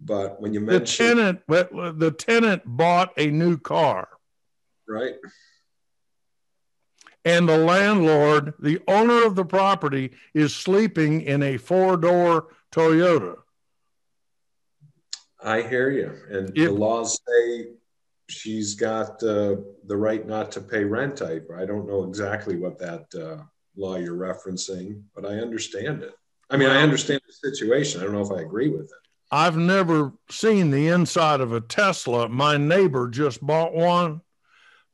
but 0.01 0.41
when 0.41 0.55
you 0.55 0.61
The 0.61 0.67
mention 0.67 1.07
tenant, 1.17 1.41
the 1.49 2.15
tenant 2.17 2.63
bought 2.65 3.13
a 3.17 3.27
new 3.27 3.59
car, 3.59 4.09
right, 4.89 5.15
and 7.25 7.49
the 7.49 7.59
landlord, 7.59 8.55
the 8.59 8.81
owner 8.89 9.25
of 9.25 9.35
the 9.35 9.45
property, 9.45 10.12
is 10.35 10.55
sleeping 10.55 11.23
in 11.23 11.43
a 11.43 11.57
four 11.57 11.97
door 11.97 12.49
Toyota. 12.73 13.37
I 15.43 15.62
hear 15.62 15.91
you. 15.91 16.12
And 16.31 16.51
If- 16.51 16.68
the 16.68 16.73
laws 16.73 17.18
say 17.27 17.68
she's 18.29 18.75
got 18.75 19.23
uh, 19.23 19.57
the 19.87 19.97
right 19.97 20.27
not 20.27 20.53
to 20.53 20.61
pay 20.61 20.85
rent. 20.85 21.23
I, 21.23 21.41
I 21.57 21.66
don't 21.66 21.87
know 21.89 22.05
exactly 22.05 22.57
what 22.57 22.79
that 22.79 23.07
uh, 23.14 23.43
law 23.77 23.97
you're 23.97 24.16
referencing, 24.16 25.03
but 25.14 25.25
I 25.25 25.39
understand 25.39 26.03
it. 26.03 26.14
I 26.49 26.57
mean, 26.57 26.68
I 26.68 26.83
understand 26.83 27.21
the 27.27 27.51
situation. 27.51 28.01
I 28.01 28.05
don't 28.05 28.12
know 28.12 28.23
if 28.23 28.33
I 28.33 28.43
agree 28.43 28.68
with 28.68 28.87
it. 28.87 28.91
I've 29.31 29.57
never 29.57 30.12
seen 30.29 30.71
the 30.71 30.89
inside 30.89 31.41
of 31.41 31.53
a 31.53 31.61
Tesla. 31.61 32.29
My 32.29 32.57
neighbor 32.57 33.09
just 33.09 33.45
bought 33.45 33.73
one, 33.73 34.21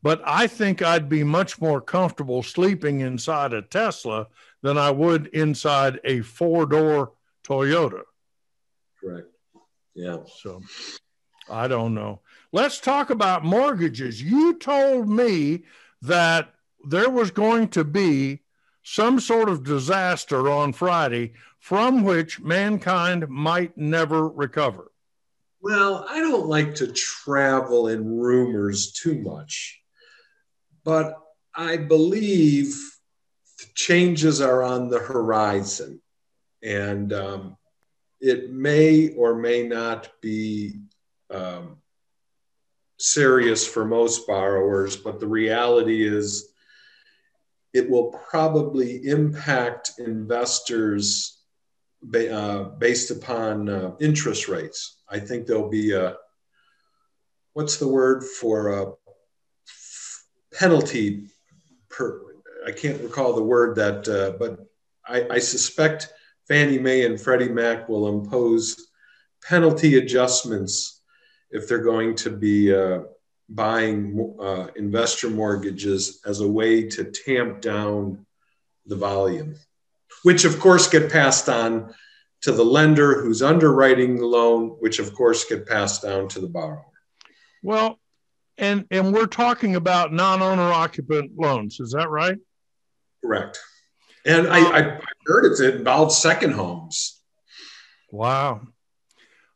but 0.07 0.23
I 0.25 0.47
think 0.47 0.83
I'd 0.83 1.09
be 1.09 1.25
much 1.25 1.61
more 1.61 1.81
comfortable 1.81 2.41
sleeping 2.41 3.01
inside 3.01 3.53
a 3.53 3.61
Tesla 3.61 4.29
than 4.63 4.79
I 4.79 4.89
would 4.89 5.27
inside 5.33 5.99
a 6.05 6.21
four 6.21 6.65
door 6.65 7.15
Toyota. 7.43 8.03
Correct. 9.01 9.27
Yeah. 9.97 10.19
So 10.43 10.63
I 11.51 11.67
don't 11.67 11.93
know. 11.93 12.21
Let's 12.53 12.79
talk 12.79 13.11
about 13.11 13.45
mortgages. 13.45 14.23
You 14.23 14.57
told 14.61 15.09
me 15.09 15.65
that 16.03 16.55
there 16.89 17.11
was 17.11 17.33
going 17.33 17.67
to 17.71 17.83
be 17.83 18.43
some 18.85 19.19
sort 19.19 19.49
of 19.49 19.65
disaster 19.65 20.49
on 20.49 20.73
Friday 20.73 21.33
from 21.59 22.05
which 22.05 22.39
mankind 22.39 23.29
might 23.29 23.77
never 23.77 24.29
recover. 24.29 24.93
Well, 25.61 26.07
I 26.09 26.21
don't 26.21 26.47
like 26.47 26.77
to 26.77 26.93
travel 26.93 27.89
in 27.89 28.21
rumors 28.21 28.93
too 28.93 29.21
much, 29.21 29.83
but 30.87 31.18
I 31.53 31.76
believe 31.76 32.72
changes 33.74 34.41
are 34.41 34.62
on 34.62 34.89
the 34.89 35.01
horizon. 35.01 36.01
And 36.62 37.12
um, 37.12 37.57
it 38.20 38.53
may 38.53 39.11
or 39.11 39.34
may 39.34 39.66
not 39.66 40.09
be 40.22 40.78
um, 41.28 41.78
serious 42.99 43.66
for 43.66 43.84
most 43.84 44.28
borrowers, 44.28 44.97
but 44.97 45.18
the 45.18 45.26
reality 45.26 46.07
is 46.07 46.53
it 47.74 47.91
will 47.91 48.12
probably 48.30 49.05
impact 49.07 49.93
investors 49.99 51.43
ba- 52.01 52.32
uh, 52.32 52.64
based 52.78 53.11
upon 53.11 53.68
uh, 53.68 53.97
interest 54.01 54.47
rates. 54.47 54.99
I 55.11 55.18
think 55.18 55.47
there'll 55.47 55.68
be 55.68 55.93
a 55.93 56.14
what's 57.55 57.76
the 57.78 57.89
word 57.89 58.22
for 58.22 58.68
a 58.68 58.93
penalty 60.59 61.27
per 61.89 62.23
I 62.67 62.73
can't 62.73 63.01
recall 63.01 63.33
the 63.33 63.43
word 63.43 63.77
that, 63.77 64.09
uh, 64.09 64.37
but 64.39 64.59
I, 65.07 65.37
I 65.37 65.39
suspect 65.39 66.13
Fannie 66.49 66.81
Mae 66.81 67.07
and 67.07 67.21
Freddie 67.21 67.49
Mac 67.49 67.89
will 67.89 68.09
impose 68.09 68.89
penalty 69.41 69.99
adjustments 69.99 71.01
if 71.51 71.69
they're 71.69 71.79
going 71.79 72.17
to 72.17 72.31
be 72.31 72.75
uh, 72.75 73.03
buying 73.49 74.35
uh, 74.41 74.67
investor 74.75 75.31
mortgages 75.31 76.21
as 76.27 76.41
a 76.41 76.49
way 76.49 76.89
to 76.89 77.05
tamp 77.05 77.61
down 77.61 78.27
the 78.87 78.97
volume, 78.97 79.55
which 80.25 80.45
of 80.45 80.59
course 80.59 80.89
get 80.89 81.11
passed 81.13 81.49
on 81.49 81.95
to 82.43 82.51
the 82.51 82.65
lender 82.65 83.23
who's 83.23 83.43
underwriting 83.43 84.17
the 84.17 84.27
loan, 84.27 84.71
which 84.81 84.99
of 84.99 85.15
course 85.15 85.45
get 85.45 85.67
passed 85.67 86.03
down 86.03 86.27
to 86.29 86.41
the 86.41 86.49
borrower. 86.49 86.85
Well, 87.63 87.99
and 88.59 88.85
and 88.91 89.13
we're 89.13 89.27
talking 89.27 89.77
about 89.77 90.13
non-owner 90.13 90.73
occupant 90.73 91.33
loans, 91.37 91.81
is 91.81 91.93
that 91.93 92.09
right? 92.09 92.39
Correct. 93.25 93.59
And 94.25 94.49
I, 94.49 94.59
I 94.59 95.01
heard 95.27 95.45
it's, 95.45 95.61
it 95.61 95.77
involves 95.77 96.17
second 96.17 96.53
homes. 96.53 97.23
Wow. 98.11 98.63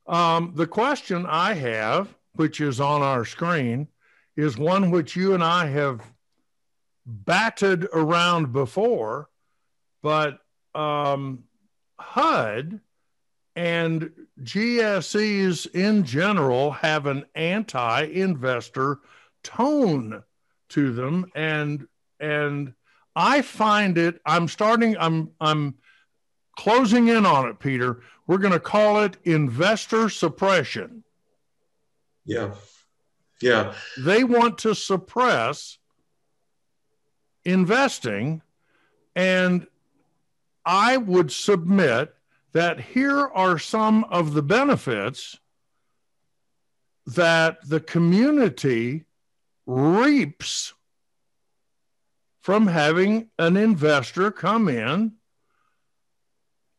Um, 0.06 0.52
the 0.54 0.66
question 0.66 1.26
I 1.26 1.54
have, 1.54 2.14
which 2.34 2.60
is 2.60 2.80
on 2.80 3.02
our 3.02 3.24
screen, 3.24 3.88
is 4.36 4.56
one 4.56 4.90
which 4.90 5.16
you 5.16 5.34
and 5.34 5.42
I 5.42 5.66
have 5.66 6.00
batted 7.04 7.88
around 7.92 8.52
before, 8.52 9.28
but 10.02 10.38
um, 10.74 11.44
HUD 11.98 12.80
and 13.60 14.10
GSEs 14.42 15.66
in 15.74 16.02
general 16.02 16.70
have 16.70 17.04
an 17.04 17.26
anti 17.34 18.04
investor 18.04 19.00
tone 19.42 20.22
to 20.70 20.92
them. 20.94 21.30
And, 21.34 21.86
and 22.18 22.72
I 23.14 23.42
find 23.42 23.98
it, 23.98 24.18
I'm 24.24 24.48
starting, 24.48 24.96
I'm, 24.98 25.32
I'm 25.42 25.74
closing 26.56 27.08
in 27.08 27.26
on 27.26 27.50
it, 27.50 27.58
Peter. 27.58 28.00
We're 28.26 28.38
going 28.38 28.54
to 28.54 28.60
call 28.60 29.02
it 29.02 29.18
investor 29.24 30.08
suppression. 30.08 31.04
Yeah. 32.24 32.52
Yeah. 33.42 33.74
They 33.98 34.24
want 34.24 34.56
to 34.58 34.74
suppress 34.74 35.76
investing. 37.44 38.40
And 39.14 39.66
I 40.64 40.96
would 40.96 41.30
submit 41.30 42.14
that 42.52 42.80
here 42.80 43.18
are 43.28 43.58
some 43.58 44.04
of 44.04 44.34
the 44.34 44.42
benefits 44.42 45.38
that 47.06 47.58
the 47.68 47.80
community 47.80 49.04
reaps 49.66 50.74
from 52.40 52.66
having 52.66 53.28
an 53.38 53.56
investor 53.56 54.30
come 54.30 54.68
in 54.68 55.12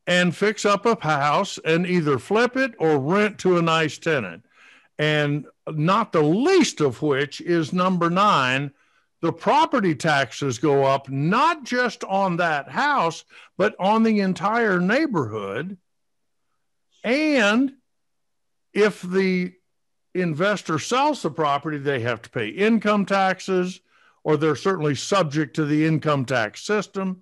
and 0.08 0.36
fix 0.36 0.66
up 0.66 0.86
a 0.86 1.00
house 1.00 1.60
and 1.64 1.86
either 1.86 2.18
flip 2.18 2.58
it 2.58 2.74
or 2.80 2.98
rent 2.98 3.38
to 3.40 3.58
a 3.58 3.62
nice 3.62 3.98
tenant. 3.98 4.44
And 4.98 5.46
not 5.68 6.12
the 6.12 6.24
least 6.24 6.82
of 6.82 7.02
which 7.02 7.40
is 7.40 7.72
number 7.72 8.10
nine 8.10 8.72
the 9.22 9.32
property 9.32 9.96
taxes 9.96 10.58
go 10.58 10.84
up 10.84 11.10
not 11.10 11.64
just 11.64 12.04
on 12.04 12.38
that 12.38 12.70
house, 12.70 13.24
but 13.58 13.76
on 13.80 14.04
the 14.04 14.20
entire 14.20 14.80
neighborhood. 14.80 15.78
And 17.04 17.74
if 18.74 19.02
the 19.02 19.54
investor 20.14 20.80
sells 20.80 21.22
the 21.22 21.32
property, 21.32 21.78
they 21.78 22.00
have 22.02 22.22
to 22.24 22.30
pay 22.30 22.50
income 22.50 23.06
taxes, 23.06 23.80
or 24.24 24.38
they're 24.38 24.56
certainly 24.56 24.96
subject 24.96 25.56
to 25.56 25.66
the 25.66 25.86
income 25.86 26.26
tax 26.26 26.64
system. 26.64 27.22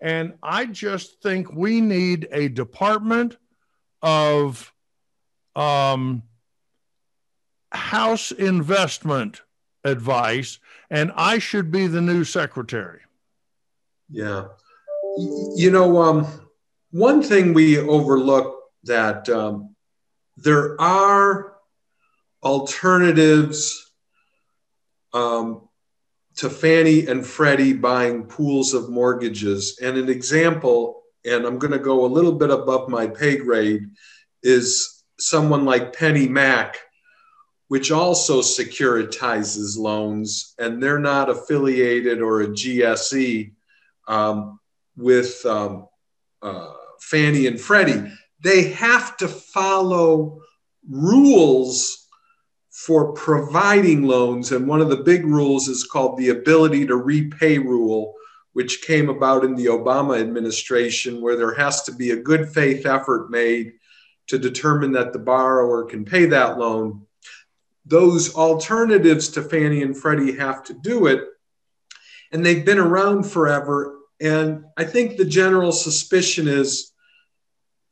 And 0.00 0.34
I 0.42 0.66
just 0.66 1.22
think 1.22 1.52
we 1.52 1.80
need 1.80 2.28
a 2.30 2.48
department 2.48 3.36
of 4.02 4.72
um, 5.54 6.22
house 7.72 8.30
investment 8.30 9.42
advice, 9.84 10.58
and 10.90 11.12
I 11.16 11.38
should 11.38 11.70
be 11.70 11.86
the 11.86 12.00
new 12.00 12.24
secretary. 12.24 13.00
Yeah. 14.10 14.46
You 15.18 15.70
know, 15.70 16.00
um, 16.00 16.26
one 16.90 17.22
thing 17.22 17.54
we 17.54 17.78
overlook 17.78 18.62
that 18.84 19.28
um, 19.28 19.74
there 20.36 20.80
are 20.80 21.56
alternatives 22.42 23.92
um, 25.12 25.68
to 26.36 26.50
Fannie 26.50 27.06
and 27.06 27.26
Freddie 27.26 27.72
buying 27.72 28.24
pools 28.24 28.74
of 28.74 28.90
mortgages. 28.90 29.78
And 29.82 29.96
an 29.96 30.08
example, 30.08 31.02
and 31.24 31.44
I'm 31.44 31.58
going 31.58 31.72
to 31.72 31.78
go 31.78 32.04
a 32.04 32.06
little 32.06 32.32
bit 32.32 32.50
above 32.50 32.88
my 32.88 33.06
pay 33.06 33.38
grade, 33.38 33.88
is 34.42 35.02
someone 35.18 35.64
like 35.64 35.96
PennyMac 35.96 36.74
which 37.68 37.90
also 37.90 38.40
securitizes 38.40 39.76
loans, 39.76 40.54
and 40.58 40.82
they're 40.82 41.00
not 41.00 41.28
affiliated 41.28 42.20
or 42.20 42.42
a 42.42 42.48
GSE 42.48 43.52
um, 44.06 44.60
with 44.96 45.44
um, 45.44 45.88
uh, 46.42 46.72
Fannie 47.00 47.46
and 47.48 47.60
Freddie. 47.60 48.12
They 48.40 48.70
have 48.70 49.16
to 49.16 49.28
follow 49.28 50.40
rules 50.88 52.06
for 52.70 53.12
providing 53.14 54.04
loans, 54.04 54.52
and 54.52 54.68
one 54.68 54.80
of 54.80 54.90
the 54.90 54.98
big 54.98 55.24
rules 55.24 55.66
is 55.66 55.82
called 55.82 56.18
the 56.18 56.28
ability 56.28 56.86
to 56.86 56.96
repay 56.96 57.58
rule, 57.58 58.14
which 58.52 58.82
came 58.82 59.08
about 59.08 59.44
in 59.44 59.56
the 59.56 59.66
Obama 59.66 60.20
administration, 60.20 61.20
where 61.20 61.36
there 61.36 61.54
has 61.54 61.82
to 61.82 61.92
be 61.92 62.10
a 62.12 62.22
good 62.22 62.48
faith 62.48 62.86
effort 62.86 63.30
made 63.30 63.72
to 64.28 64.38
determine 64.38 64.92
that 64.92 65.12
the 65.12 65.18
borrower 65.18 65.84
can 65.84 66.04
pay 66.04 66.26
that 66.26 66.58
loan 66.58 67.05
those 67.86 68.34
alternatives 68.34 69.28
to 69.28 69.42
Fannie 69.42 69.82
and 69.82 69.96
Freddie 69.96 70.36
have 70.36 70.64
to 70.64 70.74
do 70.74 71.06
it. 71.06 71.22
And 72.32 72.44
they've 72.44 72.64
been 72.64 72.78
around 72.78 73.22
forever. 73.24 73.98
And 74.20 74.64
I 74.76 74.84
think 74.84 75.16
the 75.16 75.24
general 75.24 75.72
suspicion 75.72 76.48
is 76.48 76.92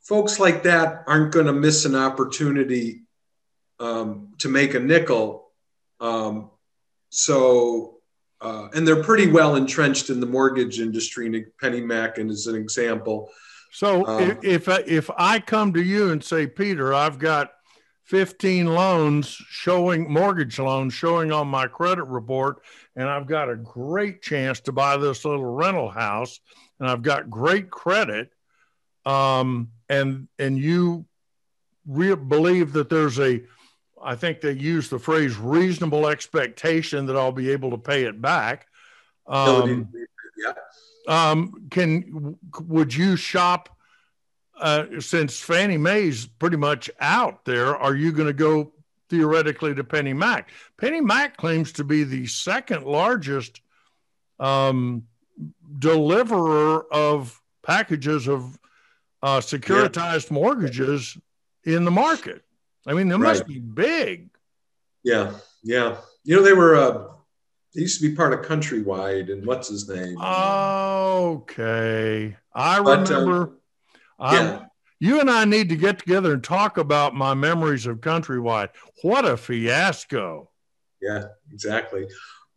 folks 0.01 0.39
like 0.39 0.63
that 0.63 1.03
aren't 1.07 1.31
going 1.31 1.45
to 1.45 1.53
miss 1.53 1.85
an 1.85 1.95
opportunity 1.95 3.03
um, 3.79 4.33
to 4.39 4.49
make 4.49 4.73
a 4.73 4.79
nickel. 4.79 5.47
Um, 6.01 6.51
so, 7.09 7.99
uh, 8.41 8.67
and 8.73 8.85
they're 8.85 9.03
pretty 9.03 9.31
well 9.31 9.55
entrenched 9.55 10.09
in 10.09 10.19
the 10.19 10.25
mortgage 10.25 10.79
industry. 10.79 11.45
Penny 11.61 11.81
Mackin 11.81 12.29
is 12.29 12.47
an 12.47 12.55
example. 12.55 13.29
So, 13.71 14.05
um, 14.05 14.39
if 14.41 14.67
if 14.67 14.87
if 14.87 15.09
I 15.17 15.39
come 15.39 15.73
to 15.73 15.81
you 15.81 16.11
and 16.11 16.23
say, 16.23 16.47
Peter, 16.47 16.93
I've 16.93 17.19
got 17.19 17.51
15 18.05 18.67
loans 18.67 19.27
showing 19.27 20.11
mortgage 20.11 20.59
loans 20.59 20.93
showing 20.93 21.31
on 21.31 21.47
my 21.47 21.65
credit 21.65 22.03
report 22.03 22.61
and 22.95 23.09
I've 23.09 23.25
got 23.25 23.49
a 23.49 23.55
great 23.55 24.21
chance 24.21 24.59
to 24.61 24.71
buy 24.71 24.97
this 24.97 25.25
little 25.25 25.45
rental 25.45 25.89
house 25.89 26.39
and 26.79 26.87
I've 26.87 27.01
got 27.01 27.31
great 27.31 27.71
credit 27.71 28.31
um, 29.05 29.69
and 29.89 30.27
and 30.37 30.57
you 30.57 31.05
re- 31.87 32.15
believe 32.15 32.73
that 32.73 32.89
there's 32.89 33.19
a 33.19 33.41
I 34.01 34.15
think 34.15 34.39
they 34.39 34.51
use 34.51 34.87
the 34.87 34.99
phrase 34.99 35.35
reasonable 35.35 36.07
expectation 36.07 37.07
that 37.07 37.17
I'll 37.17 37.31
be 37.31 37.49
able 37.49 37.71
to 37.71 37.77
pay 37.77 38.03
it 38.03 38.21
back 38.21 38.67
um, 39.25 39.89
yeah. 40.37 40.51
um, 41.07 41.67
can 41.71 42.37
would 42.67 42.93
you 42.93 43.15
shop 43.15 43.74
uh, 44.59 44.99
since 44.99 45.39
Fannie 45.39 45.77
Mae's 45.77 46.25
pretty 46.25 46.57
much 46.57 46.89
out 46.99 47.45
there, 47.45 47.75
are 47.75 47.95
you 47.95 48.11
going 48.11 48.27
to 48.27 48.33
go 48.33 48.71
theoretically 49.09 49.75
to 49.75 49.83
PennyMac? 49.83 50.45
Penny 50.77 51.01
Mac 51.01 51.37
claims 51.37 51.71
to 51.73 51.83
be 51.83 52.03
the 52.03 52.27
second 52.27 52.85
largest 52.85 53.61
um, 54.39 55.03
deliverer 55.79 56.85
of 56.91 57.41
packages 57.63 58.27
of 58.27 58.59
uh, 59.21 59.39
securitized 59.39 60.29
yeah. 60.29 60.33
mortgages 60.33 61.17
in 61.63 61.83
the 61.83 61.91
market. 61.91 62.43
I 62.87 62.93
mean, 62.93 63.09
they 63.09 63.17
must 63.17 63.47
be 63.47 63.59
big. 63.59 64.29
Yeah, 65.03 65.33
yeah. 65.63 65.97
You 66.23 66.37
know, 66.37 66.43
they 66.43 66.53
were. 66.53 66.75
Uh, 66.75 67.07
they 67.73 67.81
used 67.81 67.99
to 68.01 68.07
be 68.07 68.15
part 68.15 68.33
of 68.33 68.45
Countrywide, 68.45 69.31
and 69.31 69.45
what's 69.45 69.67
his 69.67 69.89
name? 69.89 70.21
Okay, 70.21 72.37
I 72.53 72.81
but, 72.81 73.11
uh, 73.11 73.47
Yeah. 74.19 74.65
you 74.99 75.19
and 75.19 75.29
I 75.29 75.45
need 75.45 75.69
to 75.69 75.75
get 75.75 75.99
together 75.99 76.33
and 76.33 76.43
talk 76.43 76.77
about 76.77 77.15
my 77.15 77.33
memories 77.33 77.85
of 77.85 77.99
Countrywide. 77.99 78.69
What 79.01 79.25
a 79.25 79.37
fiasco. 79.37 80.49
Yeah, 81.01 81.25
exactly. 81.51 82.07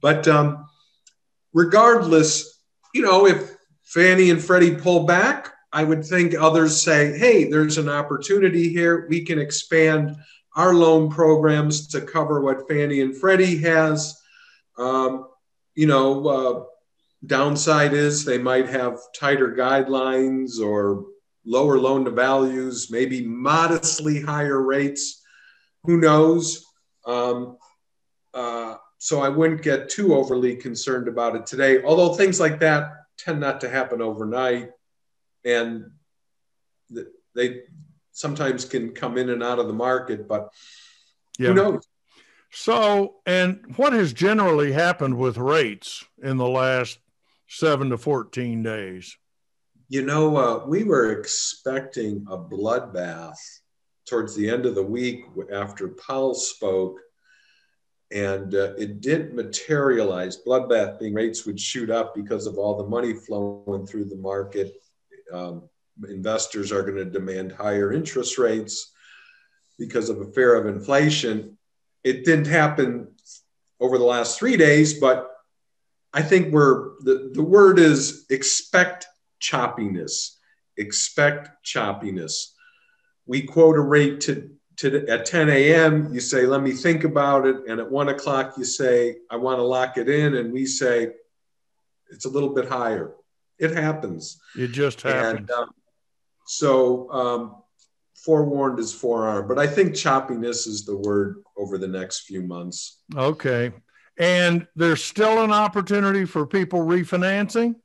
But 0.01 0.29
um, 0.29 0.67
regardless, 1.53 2.61
you 2.95 3.03
know, 3.03 3.27
if 3.27 3.57
Fannie 3.85 4.31
and 4.31 4.43
Freddie 4.43 4.77
pull 4.77 5.05
back, 5.05 5.53
I 5.73 5.85
would 5.85 6.05
think 6.05 6.35
others 6.35 6.81
say, 6.81 7.19
hey, 7.19 7.51
there's 7.51 7.79
an 7.79 7.89
opportunity 7.89 8.71
here. 8.71 9.07
We 9.09 9.25
can 9.25 9.39
expand 9.39 10.17
our 10.57 10.75
loan 10.75 11.11
programs 11.11 11.89
to 11.89 12.01
cover 12.01 12.41
what 12.41 12.69
Fannie 12.69 13.03
and 13.03 13.17
Freddie 13.17 13.59
has. 13.59 14.21
Um, 14.79 15.29
you 15.75 15.87
know, 15.87 16.27
uh, 16.27 16.65
downside 17.27 17.93
is 17.93 18.25
they 18.25 18.39
might 18.39 18.69
have 18.69 18.99
tighter 19.15 19.55
guidelines 19.55 20.61
or 20.61 21.05
lower 21.49 21.79
loan 21.79 22.05
to 22.05 22.11
values, 22.11 22.91
maybe 22.91 23.27
modestly 23.27 24.21
higher 24.21 24.61
rates. 24.61 25.23
Who 25.85 25.99
knows? 25.99 26.67
Um, 27.07 27.57
uh, 28.35 28.77
so 28.99 29.21
I 29.21 29.31
wouldn't 29.31 29.63
get 29.63 29.89
too 29.89 30.15
overly 30.15 30.57
concerned 30.57 31.09
about 31.09 31.37
it 31.37 31.47
today. 31.47 31.83
Although 31.83 32.15
things 32.15 32.39
like 32.39 32.61
that 32.61 32.93
tend 33.17 33.41
not 33.41 33.63
to 33.63 33.69
happen 33.69 34.03
overnight, 34.03 34.71
and 35.45 35.91
they 37.35 37.63
sometimes 38.13 38.65
can 38.65 38.93
come 38.93 39.17
in 39.17 39.31
and 39.31 39.43
out 39.43 39.59
of 39.59 39.69
the 39.69 39.73
market. 39.73 40.29
But 40.29 40.53
yeah. 41.39 41.49
who 41.49 41.55
knows? 41.55 41.89
So, 42.51 43.17
and 43.27 43.75
what 43.77 43.93
has 43.93 44.13
generally 44.13 44.73
happened 44.73 45.17
with 45.17 45.37
rates 45.37 46.05
in 46.23 46.37
the 46.37 46.49
last 46.49 46.99
seven 47.47 47.91
to 47.91 47.99
14 47.99 48.63
days? 48.63 49.17
You 49.91 50.03
know, 50.03 50.37
uh, 50.37 50.67
we 50.67 50.85
were 50.85 51.19
expecting 51.19 52.27
a 52.29 52.37
bloodbath 52.37 53.39
towards 54.07 54.35
the 54.35 54.49
end 54.51 54.67
of 54.67 54.75
the 54.75 54.83
week 54.83 55.25
after 55.51 55.89
Powell 55.89 56.35
spoke, 56.35 56.99
and 58.11 58.55
uh, 58.55 58.75
it 58.75 59.01
didn't 59.01 59.35
materialize. 59.35 60.43
Bloodbath 60.47 60.99
being 60.99 61.15
rates 61.15 61.47
would 61.47 61.59
shoot 61.59 61.89
up 61.89 62.15
because 62.15 62.47
of 62.47 62.59
all 62.59 62.77
the 62.77 62.87
money 62.87 63.15
flowing 63.15 63.87
through 63.87 64.05
the 64.05 64.17
market. 64.17 64.75
Um, 65.33 65.69
investors 66.07 66.71
are 66.71 66.83
going 66.83 66.97
to 66.97 67.05
demand 67.07 67.53
higher 67.53 67.91
interest 67.91 68.37
rates 68.37 68.93
because 69.79 70.11
of 70.11 70.21
a 70.21 70.33
fear 70.33 70.55
of 70.55 70.67
inflation. 70.67 71.57
It 72.05 72.27
didn't 72.27 72.47
happen 72.47 73.09
over 73.81 73.97
the 73.97 74.05
last 74.05 74.39
three 74.39 74.59
days, 74.59 75.01
but 75.01 75.31
I 76.13 76.21
think 76.21 76.53
we're 76.53 76.91
the, 77.01 77.31
the 77.33 77.43
word 77.43 77.79
is 77.79 78.27
expect 78.29 79.07
choppiness. 79.41 80.37
Expect 80.77 81.65
choppiness. 81.65 82.53
We 83.27 83.43
quote 83.43 83.77
a 83.77 83.81
rate 83.81 84.21
to, 84.23 84.51
to 84.79 85.07
at 85.09 85.27
10 85.27 85.49
a.m. 85.51 86.13
You 86.13 86.21
say, 86.21 86.47
let 86.47 86.63
me 86.63 86.73
think 86.73 87.05
about 87.05 87.47
it. 87.47 87.57
And 87.69 87.81
at 87.81 87.91
one 87.91 88.09
o'clock, 88.09 88.55
you 88.57 88.65
say, 88.65 89.17
I 89.31 89.37
want 89.37 89.59
to 89.59 89.65
lock 89.65 89.99
it 89.99 90.09
in. 90.09 90.37
And 90.37 90.53
we 90.53 90.67
say, 90.67 91.11
it's 92.11 92.25
a 92.25 92.31
little 92.31 92.55
bit 92.55 92.69
higher. 92.69 93.15
It 93.59 93.73
happens. 93.73 94.41
It 94.57 94.69
just 94.69 95.03
happens. 95.03 95.41
And, 95.41 95.51
um, 95.51 95.71
so 96.47 97.11
um, 97.13 97.57
forewarned 98.25 98.79
is 98.79 98.93
forearmed, 98.93 99.49
but 99.49 99.59
I 99.59 99.67
think 99.67 99.93
choppiness 99.93 100.67
is 100.67 100.85
the 100.85 100.97
word 100.97 101.43
over 101.57 101.77
the 101.77 101.89
next 101.89 102.21
few 102.21 102.43
months. 102.43 103.03
Okay. 103.15 103.73
And 104.19 104.67
there's 104.75 105.05
still 105.05 105.45
an 105.45 105.53
opportunity 105.53 106.25
for 106.25 106.47
people 106.47 106.81
refinancing? 106.81 107.77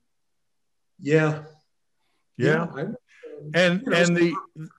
Yeah. 0.99 1.43
Yeah. 2.37 2.67
yeah 2.75 2.85
and 3.53 3.81
you 3.81 3.89
know, 3.89 3.97
and 3.97 4.15
the 4.15 4.33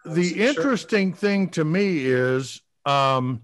the 0.07 0.35
sure. 0.35 0.49
interesting 0.49 1.13
thing 1.13 1.51
to 1.51 1.65
me 1.65 2.07
is 2.07 2.63
um 2.87 3.43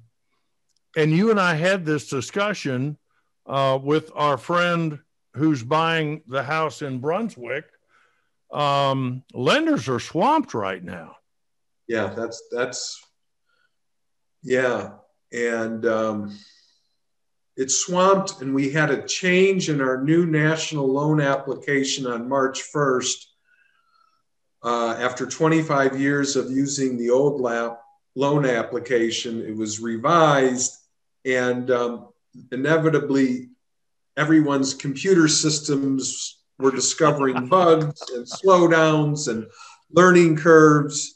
and 0.97 1.13
you 1.13 1.31
and 1.31 1.41
I 1.41 1.55
had 1.55 1.85
this 1.85 2.09
discussion 2.09 2.99
uh, 3.47 3.79
with 3.83 4.11
our 4.15 4.37
friend 4.37 4.99
who's 5.35 5.63
buying 5.63 6.23
the 6.27 6.43
house 6.43 6.83
in 6.83 6.99
Brunswick. 6.99 7.65
Um, 8.53 9.23
lenders 9.33 9.89
are 9.89 10.01
swamped 10.01 10.55
right 10.55 10.83
now. 10.83 11.17
Yeah, 11.87 12.09
that's 12.09 12.43
that's 12.51 13.01
yeah, 14.43 14.93
and 15.33 15.87
um, 15.87 16.37
it's 17.57 17.77
swamped, 17.77 18.41
and 18.41 18.55
we 18.55 18.71
had 18.71 18.91
a 18.91 19.07
change 19.07 19.69
in 19.69 19.81
our 19.81 20.03
new 20.03 20.25
national 20.27 20.87
loan 20.87 21.21
application 21.21 22.07
on 22.07 22.29
March 22.29 22.63
1st. 22.73 23.27
Uh, 24.63 24.97
after 24.99 25.27
25 25.27 25.99
years 25.99 26.37
of 26.37 26.51
using 26.51 26.97
the 26.97 27.11
old 27.11 27.41
lap 27.41 27.81
loan 28.15 28.45
application, 28.45 29.45
it 29.45 29.57
was 29.57 29.81
revised, 29.81 30.77
and 31.25 31.71
um, 31.71 32.09
inevitably, 32.53 33.49
everyone's 34.17 34.75
computer 34.75 35.29
systems 35.29 36.41
were 36.59 36.71
discovering 36.71 37.47
bugs 37.47 38.03
and 38.15 38.27
slowdowns 38.27 39.29
and 39.29 39.47
learning 39.93 40.37
curves. 40.37 41.15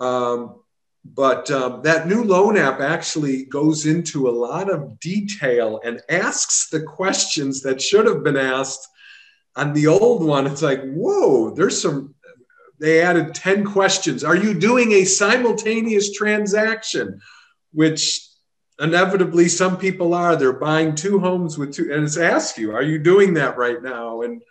Um, 0.00 0.61
but 1.04 1.50
um, 1.50 1.82
that 1.82 2.06
new 2.06 2.22
loan 2.22 2.56
app 2.56 2.80
actually 2.80 3.44
goes 3.46 3.86
into 3.86 4.28
a 4.28 4.30
lot 4.30 4.70
of 4.70 5.00
detail 5.00 5.80
and 5.84 6.00
asks 6.08 6.68
the 6.68 6.82
questions 6.82 7.60
that 7.62 7.82
should 7.82 8.06
have 8.06 8.22
been 8.22 8.36
asked 8.36 8.88
on 9.56 9.72
the 9.72 9.88
old 9.88 10.24
one. 10.24 10.46
It's 10.46 10.62
like, 10.62 10.82
whoa, 10.92 11.50
there's 11.50 11.80
some, 11.80 12.14
they 12.78 13.02
added 13.02 13.34
10 13.34 13.64
questions. 13.64 14.22
Are 14.22 14.36
you 14.36 14.54
doing 14.54 14.92
a 14.92 15.04
simultaneous 15.04 16.12
transaction? 16.12 17.20
Which 17.72 18.28
inevitably 18.80 19.48
some 19.48 19.76
people 19.76 20.14
are. 20.14 20.36
They're 20.36 20.52
buying 20.52 20.94
two 20.94 21.18
homes 21.18 21.58
with 21.58 21.74
two, 21.74 21.92
and 21.92 22.04
it's 22.04 22.16
ask 22.16 22.56
you, 22.58 22.74
are 22.74 22.82
you 22.82 22.98
doing 22.98 23.34
that 23.34 23.56
right 23.56 23.82
now? 23.82 24.22
And, 24.22 24.42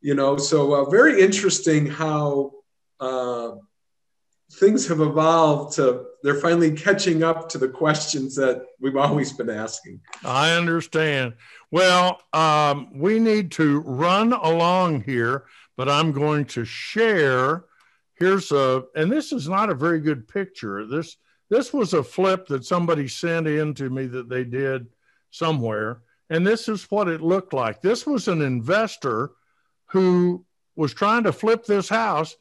you 0.00 0.14
know, 0.14 0.36
so 0.36 0.74
uh, 0.74 0.90
very 0.90 1.20
interesting 1.20 1.86
how, 1.86 2.52
uh, 3.00 3.52
things 4.52 4.86
have 4.88 5.00
evolved 5.00 5.74
to 5.76 6.06
they're 6.22 6.40
finally 6.40 6.72
catching 6.72 7.22
up 7.22 7.48
to 7.48 7.58
the 7.58 7.68
questions 7.68 8.34
that 8.34 8.66
we've 8.80 8.96
always 8.96 9.32
been 9.32 9.50
asking. 9.50 10.00
I 10.24 10.52
understand. 10.56 11.34
Well, 11.70 12.20
um, 12.32 12.98
we 12.98 13.20
need 13.20 13.52
to 13.52 13.80
run 13.80 14.32
along 14.32 15.02
here, 15.02 15.44
but 15.76 15.88
I'm 15.88 16.10
going 16.10 16.46
to 16.46 16.64
share. 16.64 17.66
Here's 18.14 18.50
a, 18.50 18.84
and 18.96 19.10
this 19.10 19.30
is 19.30 19.48
not 19.48 19.70
a 19.70 19.74
very 19.74 20.00
good 20.00 20.26
picture. 20.26 20.86
This 20.86 21.16
this 21.48 21.72
was 21.72 21.94
a 21.94 22.02
flip 22.02 22.48
that 22.48 22.64
somebody 22.64 23.06
sent 23.06 23.46
in 23.46 23.72
to 23.74 23.88
me 23.88 24.06
that 24.06 24.28
they 24.28 24.42
did 24.42 24.88
somewhere, 25.30 26.00
and 26.28 26.44
this 26.44 26.68
is 26.68 26.90
what 26.90 27.06
it 27.06 27.20
looked 27.20 27.52
like. 27.52 27.80
This 27.80 28.04
was 28.04 28.26
an 28.26 28.42
investor 28.42 29.30
who 29.86 30.44
was 30.74 30.92
trying 30.92 31.22
to 31.22 31.32
flip 31.32 31.64
this 31.64 31.88
house 31.88 32.34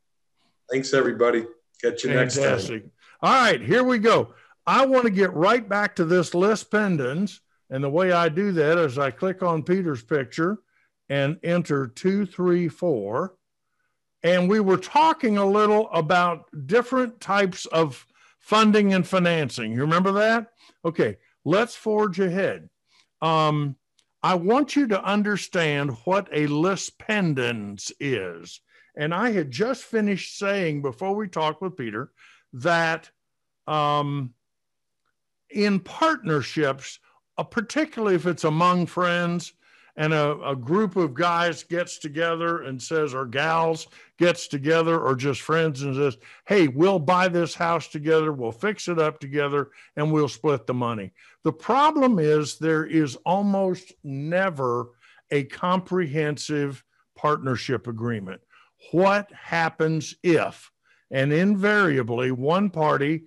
Thanks, 0.72 0.94
everybody. 0.94 1.46
Catch 1.82 2.04
you 2.04 2.12
Fantastic. 2.12 2.42
next 2.42 2.68
time. 2.68 2.92
All 3.22 3.42
right, 3.42 3.62
here 3.62 3.84
we 3.84 4.00
go. 4.00 4.34
I 4.66 4.86
want 4.86 5.04
to 5.06 5.12
get 5.12 5.34
right 5.34 5.68
back 5.68 5.96
to 5.98 6.06
this 6.06 6.34
lis 6.34 6.64
pendens. 6.64 7.40
And 7.70 7.84
the 7.84 7.90
way 7.90 8.12
I 8.12 8.30
do 8.30 8.52
that 8.54 8.78
is 8.78 8.98
I 8.98 9.12
click 9.12 9.42
on 9.44 9.64
Peter's 9.64 10.04
picture 10.04 10.60
and 11.10 11.38
enter 11.44 11.88
234. 11.88 13.34
and 14.24 14.50
we 14.50 14.60
were 14.62 14.78
talking 14.78 15.38
a 15.38 15.46
little 15.46 15.90
about 15.92 16.46
different 16.66 17.20
types 17.20 17.66
of 17.68 18.06
funding 18.40 18.94
and 18.94 19.06
financing. 19.06 19.74
You 19.74 19.82
remember 19.82 20.14
that? 20.14 20.48
Okay, 20.86 21.18
let's 21.44 21.76
forge 21.76 22.20
ahead. 22.20 22.70
Um, 23.22 23.76
I 24.24 24.36
want 24.36 24.78
you 24.78 24.88
to 24.88 25.04
understand 25.04 25.92
what 26.06 26.30
a 26.32 26.48
lis 26.48 26.90
pendens 26.90 27.92
is. 28.00 28.62
And 28.96 29.14
I 29.14 29.32
had 29.32 29.52
just 29.52 29.84
finished 29.84 30.38
saying 30.38 30.82
before 30.82 31.14
we 31.14 31.28
talked 31.28 31.62
with 31.62 31.76
Peter 31.76 32.12
that 32.54 33.10
um, 33.68 34.34
in 35.50 35.82
partnerships, 35.82 37.00
uh, 37.38 37.44
particularly 37.44 38.16
if 38.16 38.26
it's 38.26 38.46
among 38.46 38.86
friends, 38.86 39.54
and 39.96 40.14
a, 40.14 40.40
a, 40.42 40.56
group 40.56 40.96
of 40.96 41.14
guys 41.14 41.64
gets 41.64 42.00
together 42.00 42.64
and 42.64 42.82
says, 42.82 43.14
or 43.14 43.26
gals 43.26 43.88
gets 44.18 44.48
together, 44.48 45.00
or 45.00 45.16
just 45.16 45.42
friends 45.42 45.84
and 45.84 45.96
says, 45.96 46.18
Hey, 46.48 46.68
we'll 46.68 47.00
buy 47.00 47.28
this 47.28 47.54
house 47.54 47.88
together, 47.88 48.32
we'll 48.32 48.52
fix 48.52 48.88
it 48.88 49.00
up 49.00 49.20
together, 49.20 49.70
and 49.96 50.12
we'll 50.12 50.28
split 50.28 50.66
the 50.66 50.74
money. 50.74 51.12
The 51.44 51.54
problem 51.54 52.18
is 52.20 52.58
there 52.58 52.86
is 52.86 53.16
almost 53.18 53.94
never 54.04 54.90
a 55.32 55.44
comprehensive 55.44 56.84
partnership 57.16 57.88
agreement. 57.88 58.42
What 58.92 59.32
happens 59.32 60.16
if, 60.24 60.72
and 61.12 61.32
invariably, 61.32 62.32
one 62.32 62.70
party 62.70 63.26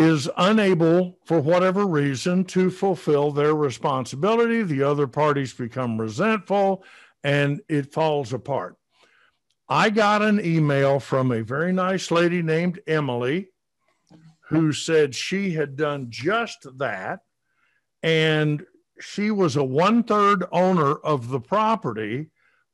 is 0.00 0.30
unable, 0.38 1.18
for 1.26 1.40
whatever 1.40 1.86
reason, 1.86 2.42
to 2.42 2.70
fulfill 2.70 3.30
their 3.30 3.54
responsibility. 3.54 4.62
The 4.62 4.82
other 4.82 5.06
parties 5.06 5.52
become 5.52 6.00
resentful 6.00 6.82
and 7.22 7.60
it 7.68 7.92
falls 7.92 8.32
apart. 8.32 8.76
I 9.68 9.90
got 9.90 10.22
an 10.22 10.42
email 10.42 11.00
from 11.00 11.30
a 11.30 11.42
very 11.42 11.70
nice 11.72 12.10
lady 12.10 12.40
named 12.40 12.80
Emily 12.86 13.48
who 14.48 14.72
said 14.72 15.14
she 15.14 15.52
had 15.52 15.76
done 15.76 16.06
just 16.08 16.66
that. 16.78 17.20
And 18.02 18.64
she 19.00 19.30
was 19.30 19.56
a 19.56 19.64
one 19.64 20.02
third 20.02 20.44
owner 20.50 20.94
of 20.94 21.28
the 21.28 21.40
property, 21.40 22.30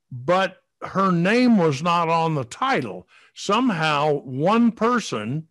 but 0.09 0.57
her 0.81 1.11
name 1.11 1.57
was 1.57 1.83
not 1.83 2.07
on 2.07 2.35
the 2.35 2.45
title. 2.45 3.05
Somehow, 3.33 4.13
one 4.21 4.71
person 4.71 5.47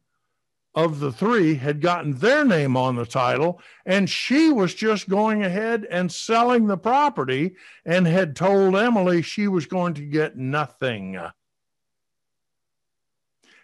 of 0.76 1.00
the 1.00 1.10
three 1.10 1.54
had 1.54 1.80
gotten 1.80 2.12
their 2.18 2.44
name 2.44 2.76
on 2.76 2.96
the 2.96 3.06
title, 3.06 3.60
and 3.86 4.08
she 4.08 4.52
was 4.52 4.74
just 4.74 5.08
going 5.08 5.42
ahead 5.42 5.86
and 5.90 6.12
selling 6.12 6.66
the 6.66 6.76
property 6.76 7.56
and 7.86 8.06
had 8.06 8.36
told 8.36 8.76
Emily 8.76 9.22
she 9.22 9.48
was 9.48 9.64
going 9.64 9.94
to 9.94 10.02
get 10.02 10.36
nothing. 10.36 11.18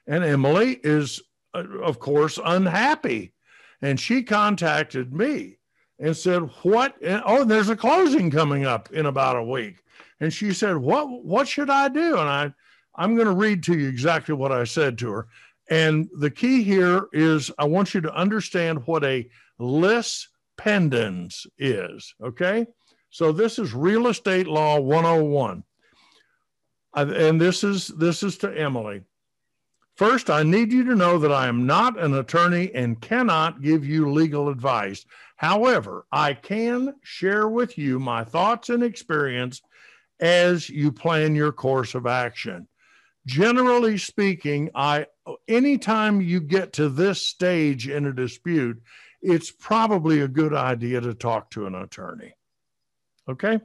And 0.07 0.25
Emily 0.25 0.81
is, 0.83 1.21
uh, 1.55 1.65
of 1.83 1.99
course, 1.99 2.39
unhappy. 2.43 3.35
And 3.83 4.01
she 4.01 4.23
contacted 4.23 5.13
me 5.13 5.59
and 5.99 6.17
said, 6.17 6.49
What? 6.63 6.97
Oh, 7.05 7.45
there's 7.45 7.69
a 7.69 7.77
closing 7.77 8.31
coming 8.31 8.65
up 8.65 8.91
in 8.93 9.07
about 9.07 9.37
a 9.37 9.45
week. 9.45 9.85
And 10.21 10.33
she 10.33 10.53
said, 10.55 10.77
What, 10.77 11.25
what 11.25 11.47
should 11.47 11.69
I 11.69 11.89
do? 11.89 12.19
And 12.19 12.29
I, 12.29 12.55
I'm 12.95 13.15
going 13.17 13.27
to 13.27 13.35
read 13.35 13.63
to 13.65 13.79
you 13.79 13.89
exactly 13.89 14.35
what 14.35 14.53
I 14.53 14.65
said 14.65 14.99
to 14.99 15.11
her. 15.11 15.29
And 15.73 16.11
the 16.19 16.31
key 16.31 16.63
here 16.63 17.07
is 17.15 17.51
I 17.59 17.65
want 17.65 17.95
you 17.95 18.03
to 18.03 18.15
understand 18.15 18.87
what 18.87 19.03
a 19.05 19.27
lis 19.59 20.29
pendens 20.61 21.47
is. 21.57 22.15
Okay. 22.23 22.67
So 23.09 23.33
this 23.33 23.59
is 23.59 23.73
real 23.73 24.09
estate 24.09 24.47
law 24.47 24.79
101. 24.79 25.65
And 26.95 27.41
this 27.41 27.65
is 27.65 27.89
this 27.89 28.23
is 28.23 28.37
to 28.39 28.55
Emily. 28.55 29.01
First, 29.97 30.29
I 30.29 30.43
need 30.43 30.71
you 30.71 30.85
to 30.85 30.95
know 30.95 31.19
that 31.19 31.33
I 31.33 31.47
am 31.47 31.65
not 31.65 31.99
an 31.99 32.13
attorney 32.17 32.71
and 32.75 33.01
cannot 33.01 33.63
give 33.63 33.87
you 33.87 34.13
legal 34.13 34.51
advice. 34.51 35.07
However, 35.37 36.05
I 36.13 36.35
can 36.35 36.97
share 37.03 37.49
with 37.49 37.79
you 37.79 37.99
my 37.99 38.25
thoughts 38.25 38.69
and 38.69 38.83
experience 38.83 39.63
as 40.21 40.69
you 40.69 40.93
plan 40.93 41.35
your 41.35 41.51
course 41.51 41.95
of 41.95 42.07
action 42.07 42.69
generally 43.27 43.99
speaking, 43.99 44.71
I 44.75 45.07
anytime 45.49 46.21
you 46.21 46.41
get 46.41 46.73
to 46.75 46.89
this 46.89 47.27
stage 47.27 47.89
in 47.89 48.07
a 48.07 48.13
dispute, 48.13 48.83
it's 49.21 49.51
probably 49.51 50.21
a 50.21 50.29
good 50.29 50.55
idea 50.55 51.01
to 51.01 51.15
talk 51.15 51.51
to 51.51 51.67
an 51.67 51.75
attorney. 51.75 52.35
Okay? 53.29 53.61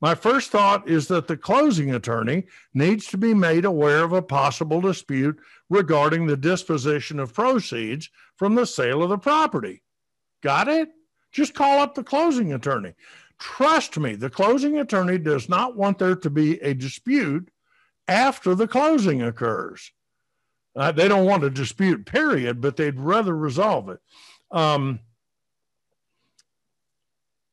My 0.00 0.14
first 0.14 0.50
thought 0.50 0.88
is 0.88 1.08
that 1.08 1.26
the 1.26 1.36
closing 1.36 1.94
attorney 1.94 2.44
needs 2.74 3.06
to 3.06 3.18
be 3.18 3.34
made 3.34 3.64
aware 3.64 4.04
of 4.04 4.12
a 4.12 4.22
possible 4.22 4.80
dispute 4.80 5.38
regarding 5.68 6.26
the 6.26 6.36
disposition 6.36 7.18
of 7.18 7.34
proceeds 7.34 8.10
from 8.36 8.54
the 8.54 8.66
sale 8.66 9.02
of 9.02 9.10
the 9.10 9.18
property. 9.18 9.82
Got 10.42 10.68
it? 10.68 10.90
Just 11.32 11.54
call 11.54 11.80
up 11.80 11.94
the 11.94 12.04
closing 12.04 12.52
attorney. 12.52 12.94
Trust 13.38 13.98
me, 13.98 14.14
the 14.14 14.30
closing 14.30 14.78
attorney 14.78 15.18
does 15.18 15.48
not 15.48 15.76
want 15.76 15.98
there 15.98 16.16
to 16.16 16.30
be 16.30 16.60
a 16.60 16.72
dispute 16.72 17.50
after 18.08 18.54
the 18.54 18.68
closing 18.68 19.22
occurs. 19.22 19.92
Uh, 20.74 20.92
they 20.92 21.08
don't 21.08 21.26
want 21.26 21.44
a 21.44 21.50
dispute, 21.50 22.04
period, 22.04 22.60
but 22.60 22.76
they'd 22.76 23.00
rather 23.00 23.34
resolve 23.34 23.88
it. 23.88 23.98
Um, 24.50 25.00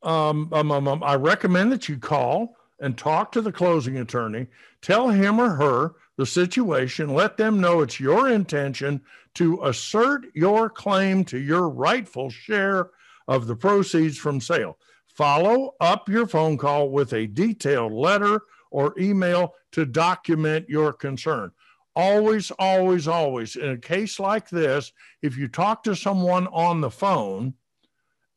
um, 0.04 0.50
um, 0.52 0.72
um, 0.72 0.88
um, 0.88 1.04
I 1.04 1.16
recommend 1.16 1.72
that 1.72 1.88
you 1.88 1.98
call 1.98 2.58
and 2.80 2.98
talk 2.98 3.32
to 3.32 3.42
the 3.42 3.52
closing 3.52 3.98
attorney, 3.98 4.48
tell 4.82 5.10
him 5.10 5.40
or 5.40 5.56
her 5.56 5.94
the 6.18 6.26
situation, 6.26 7.14
let 7.14 7.38
them 7.38 7.62
know 7.62 7.82
it's 7.82 8.00
your 8.00 8.30
intention 8.30 9.02
to 9.36 9.64
assert 9.64 10.26
your 10.36 10.70
claim 10.70 11.24
to 11.26 11.40
your 11.40 11.70
rightful 11.70 12.30
share 12.30 12.90
of 13.28 13.48
the 13.48 13.56
proceeds 13.56 14.18
from 14.18 14.42
sale. 14.42 14.78
Follow 15.08 15.76
up 15.80 16.10
your 16.10 16.28
phone 16.28 16.58
call 16.58 16.90
with 16.90 17.14
a 17.14 17.28
detailed 17.28 17.94
letter 17.94 18.42
or 18.74 19.00
email 19.00 19.54
to 19.72 19.86
document 19.86 20.68
your 20.68 20.92
concern. 20.92 21.52
Always, 21.96 22.52
always, 22.58 23.08
always, 23.08 23.56
in 23.56 23.70
a 23.70 23.78
case 23.78 24.20
like 24.20 24.50
this, 24.50 24.92
if 25.22 25.38
you 25.38 25.48
talk 25.48 25.84
to 25.84 25.96
someone 25.96 26.48
on 26.48 26.82
the 26.82 26.90
phone, 26.90 27.54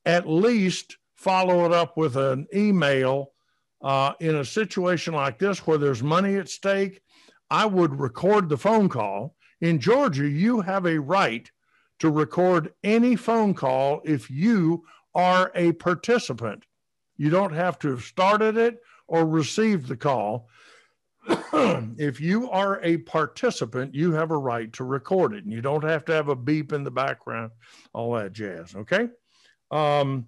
at 0.04 0.28
least 0.28 0.98
follow 1.16 1.64
it 1.64 1.72
up 1.72 1.96
with 1.96 2.16
an 2.16 2.46
email. 2.54 3.32
Uh, 3.82 4.12
in 4.20 4.36
a 4.36 4.44
situation 4.44 5.14
like 5.14 5.38
this 5.38 5.66
where 5.66 5.78
there's 5.78 6.02
money 6.02 6.36
at 6.36 6.48
stake, 6.48 7.00
I 7.50 7.66
would 7.66 7.98
record 7.98 8.48
the 8.48 8.56
phone 8.56 8.88
call. 8.88 9.36
In 9.60 9.80
Georgia, 9.80 10.28
you 10.28 10.60
have 10.60 10.86
a 10.86 10.98
right 10.98 11.50
to 12.00 12.10
record 12.10 12.72
any 12.84 13.16
phone 13.16 13.54
call 13.54 14.02
if 14.04 14.30
you 14.30 14.84
are 15.14 15.50
a 15.54 15.72
participant. 15.72 16.64
You 17.16 17.30
don't 17.30 17.54
have 17.54 17.78
to 17.80 17.90
have 17.90 18.02
started 18.02 18.56
it 18.56 18.78
or 19.08 19.26
received 19.26 19.88
the 19.88 19.96
call. 19.96 20.48
if 21.98 22.20
you 22.20 22.48
are 22.50 22.80
a 22.82 22.98
participant, 22.98 23.94
you 23.94 24.12
have 24.12 24.30
a 24.30 24.38
right 24.38 24.72
to 24.74 24.84
record 24.84 25.34
it, 25.34 25.44
and 25.44 25.52
you 25.52 25.60
don't 25.60 25.84
have 25.84 26.04
to 26.04 26.12
have 26.12 26.28
a 26.28 26.36
beep 26.36 26.72
in 26.72 26.84
the 26.84 26.90
background, 26.90 27.50
all 27.92 28.12
that 28.12 28.32
jazz. 28.32 28.74
Okay, 28.76 29.08
um, 29.70 30.26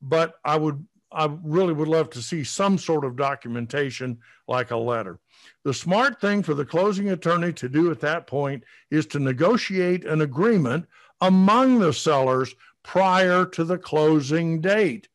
but 0.00 0.34
I 0.44 0.56
would, 0.56 0.86
I 1.12 1.28
really 1.42 1.74
would 1.74 1.88
love 1.88 2.10
to 2.10 2.22
see 2.22 2.44
some 2.44 2.78
sort 2.78 3.04
of 3.04 3.16
documentation, 3.16 4.18
like 4.46 4.70
a 4.70 4.76
letter. 4.76 5.18
The 5.64 5.74
smart 5.74 6.20
thing 6.20 6.42
for 6.42 6.54
the 6.54 6.64
closing 6.64 7.10
attorney 7.10 7.52
to 7.54 7.68
do 7.68 7.90
at 7.90 8.00
that 8.00 8.26
point 8.26 8.64
is 8.90 9.06
to 9.08 9.18
negotiate 9.18 10.04
an 10.06 10.22
agreement 10.22 10.86
among 11.20 11.78
the 11.78 11.92
sellers 11.92 12.54
prior 12.82 13.44
to 13.44 13.64
the 13.64 13.78
closing 13.78 14.60
date. 14.60 15.08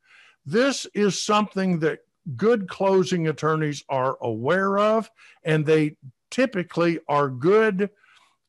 This 0.45 0.85
is 0.93 1.23
something 1.23 1.79
that 1.79 1.99
good 2.35 2.67
closing 2.67 3.27
attorneys 3.27 3.83
are 3.89 4.17
aware 4.21 4.77
of, 4.77 5.09
and 5.43 5.65
they 5.65 5.97
typically 6.31 6.99
are 7.07 7.29
good 7.29 7.89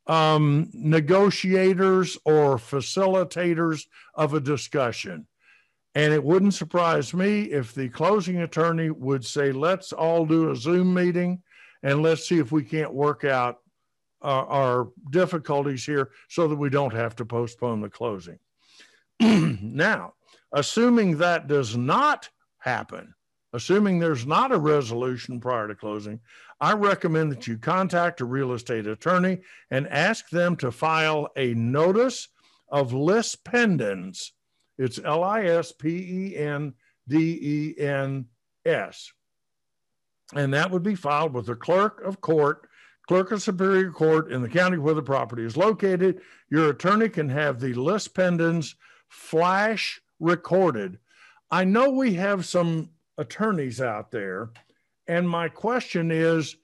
um, 0.07 0.71
negotiators 0.73 2.19
or 2.25 2.57
facilitators 2.57 3.87
of 4.15 4.35
a 4.35 4.41
discussion. 4.41 5.27
And 5.95 6.13
it 6.13 6.23
wouldn't 6.23 6.55
surprise 6.55 7.15
me 7.15 7.45
if 7.45 7.73
the 7.73 7.89
closing 7.89 8.39
attorney 8.39 8.91
would 8.91 9.25
say, 9.25 9.53
let's 9.53 9.93
all 9.93 10.27
do 10.27 10.51
a 10.51 10.57
Zoom 10.57 10.93
meeting 10.93 11.43
and 11.83 12.03
let's 12.03 12.27
see 12.27 12.39
if 12.39 12.51
we 12.51 12.65
can't 12.65 12.93
work 12.93 13.25
out 13.25 13.59
our, 14.23 14.47
our 14.47 14.89
difficulties 15.11 15.85
here 15.85 16.11
so 16.29 16.49
that 16.49 16.57
we 16.57 16.71
don't 16.71 16.95
have 16.95 17.15
to 17.17 17.25
postpone 17.25 17.81
the 17.81 17.91
closing. 17.91 18.39
now, 19.21 20.15
assuming 20.53 21.19
that 21.19 21.47
does 21.47 21.77
not 21.77 22.29
happen, 22.59 23.15
Assuming 23.55 24.01
there's 24.01 24.27
not 24.27 24.51
a 24.51 24.59
resolution 24.59 25.39
prior 25.39 25.69
to 25.69 25.77
closing, 25.77 26.19
I 26.61 26.73
recommend 26.73 27.31
that 27.31 27.47
you 27.47 27.57
contact 27.57 28.21
a 28.21 28.25
real 28.25 28.53
estate 28.53 28.85
attorney 28.89 29.43
and 29.71 29.87
ask 29.87 30.29
them 30.29 30.57
to 30.57 30.73
file 30.73 31.29
a 31.37 31.55
notice 31.55 32.27
of 32.69 32.93
lis 32.93 33.37
pendens. 33.37 34.33
It's 34.77 34.99
L 34.99 35.23
I 35.23 35.45
S 35.45 35.71
P 35.71 35.89
E 35.89 36.37
N 36.37 36.75
D 37.07 37.39
E 37.41 37.81
N 37.81 38.27
S. 38.67 39.13
and 40.35 40.53
that 40.53 40.73
would 40.73 40.83
be 40.83 40.97
filed 40.97 41.33
with 41.33 41.47
the 41.47 41.55
clerk 41.55 42.03
of 42.03 42.21
court, 42.21 42.69
clerk 43.07 43.31
of 43.31 43.41
superior 43.41 43.93
court 43.93 44.33
in 44.33 44.43
the 44.43 44.49
county 44.49 44.79
where 44.79 44.95
the 44.95 45.03
property 45.03 45.45
is 45.45 45.57
located. 45.57 46.21
Your 46.51 46.71
attorney 46.71 47.09
can 47.09 47.29
have 47.29 47.61
the 47.61 47.75
lis 47.75 48.09
pendens 48.09 48.75
flash 49.09 50.01
recorded. 50.19 50.99
I 51.53 51.63
know 51.63 51.91
we 51.91 52.15
have 52.15 52.47
some 52.47 52.91
attorneys 53.19 53.81
out 53.81 54.11
there, 54.11 54.51
and 55.07 55.29
my 55.29 55.49
question 55.49 56.11
is 56.11 56.57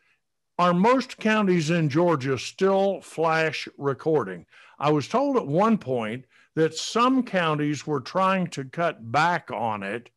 Are 0.58 0.74
most 0.74 1.18
counties 1.18 1.70
in 1.70 1.88
Georgia 1.88 2.38
still 2.38 3.00
flash 3.00 3.68
recording? 3.78 4.46
I 4.78 4.90
was 4.90 5.08
told 5.08 5.36
at 5.36 5.46
one 5.46 5.78
point 5.78 6.24
that 6.56 6.74
some 6.74 7.22
counties 7.22 7.86
were 7.86 8.00
trying 8.00 8.46
to 8.48 8.64
cut 8.64 9.12
back 9.12 9.50
on 9.52 9.82
it 9.82 10.10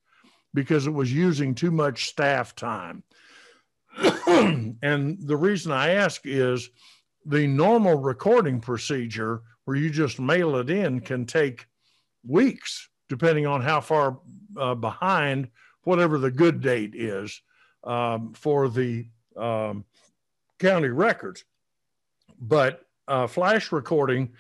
because 0.53 0.87
it 0.87 0.91
was 0.91 1.13
using 1.13 1.53
too 1.53 1.71
much 1.71 2.05
staff 2.05 2.55
time. 2.55 3.03
and 4.27 5.17
the 5.21 5.37
reason 5.37 5.71
I 5.71 5.89
ask 5.89 6.21
is 6.25 6.69
the 7.25 7.47
normal 7.47 7.99
recording 7.99 8.59
procedure 8.59 9.41
where 9.65 9.77
you 9.77 9.89
just 9.89 10.19
mail 10.19 10.55
it 10.57 10.69
in 10.69 10.99
can 10.99 11.25
take 11.25 11.67
weeks, 12.25 12.89
depending 13.09 13.45
on 13.45 13.61
how 13.61 13.81
far 13.81 14.19
uh, 14.57 14.75
behind 14.75 15.49
whatever 15.83 16.17
the 16.17 16.31
good 16.31 16.61
date 16.61 16.95
is 16.95 17.41
um, 17.83 18.33
for 18.33 18.69
the 18.69 19.05
um, 19.37 19.85
county 20.59 20.89
records. 20.89 21.43
But 22.39 22.85
uh, 23.07 23.27
flash 23.27 23.71
recording 23.71 24.33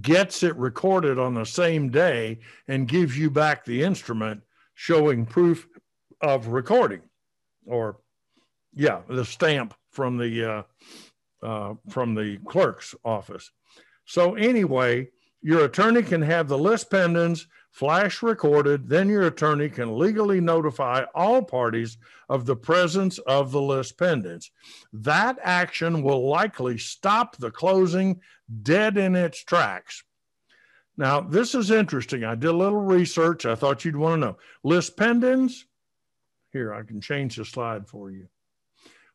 gets 0.00 0.42
it 0.42 0.56
recorded 0.56 1.18
on 1.18 1.34
the 1.34 1.44
same 1.44 1.90
day 1.90 2.38
and 2.68 2.88
gives 2.88 3.16
you 3.16 3.30
back 3.30 3.64
the 3.64 3.82
instrument 3.82 4.42
showing 4.74 5.24
proof 5.24 5.66
of 6.20 6.48
recording 6.48 7.02
or 7.66 7.98
yeah 8.74 9.00
the 9.08 9.24
stamp 9.24 9.74
from 9.90 10.16
the 10.16 10.44
uh, 10.44 10.62
uh, 11.46 11.74
from 11.88 12.14
the 12.14 12.38
clerk's 12.46 12.94
office 13.04 13.50
so 14.06 14.34
anyway 14.34 15.06
your 15.42 15.64
attorney 15.64 16.02
can 16.02 16.22
have 16.22 16.48
the 16.48 16.58
lis 16.58 16.84
pendens 16.84 17.46
flash 17.70 18.22
recorded 18.22 18.88
then 18.88 19.08
your 19.08 19.26
attorney 19.26 19.68
can 19.68 19.98
legally 19.98 20.40
notify 20.40 21.04
all 21.14 21.42
parties 21.42 21.98
of 22.28 22.46
the 22.46 22.56
presence 22.56 23.18
of 23.18 23.52
the 23.52 23.60
lis 23.60 23.92
pendens 23.92 24.50
that 24.92 25.38
action 25.42 26.02
will 26.02 26.28
likely 26.28 26.78
stop 26.78 27.36
the 27.36 27.50
closing 27.50 28.20
dead 28.62 28.96
in 28.96 29.14
its 29.14 29.42
tracks. 29.42 30.04
Now 30.96 31.20
this 31.20 31.54
is 31.54 31.70
interesting. 31.70 32.24
I 32.24 32.34
did 32.34 32.48
a 32.48 32.52
little 32.52 32.80
research. 32.80 33.44
I 33.44 33.54
thought 33.54 33.84
you'd 33.84 33.96
want 33.96 34.22
to 34.22 34.26
know. 34.26 34.38
Lis 34.62 34.88
pendens 34.88 35.64
here, 36.56 36.72
I 36.72 36.82
can 36.82 37.02
change 37.02 37.36
the 37.36 37.44
slide 37.44 37.86
for 37.86 38.10
you. 38.10 38.28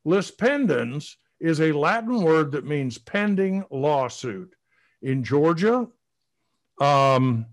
Lis 0.06 0.30
pendens 0.30 1.16
is 1.40 1.60
a 1.60 1.72
Latin 1.72 2.22
word 2.22 2.52
that 2.52 2.66
means 2.66 3.00
pending 3.00 3.66
lawsuit. 3.72 4.54
In 5.02 5.24
Georgia, 5.24 5.88
um, 6.80 7.48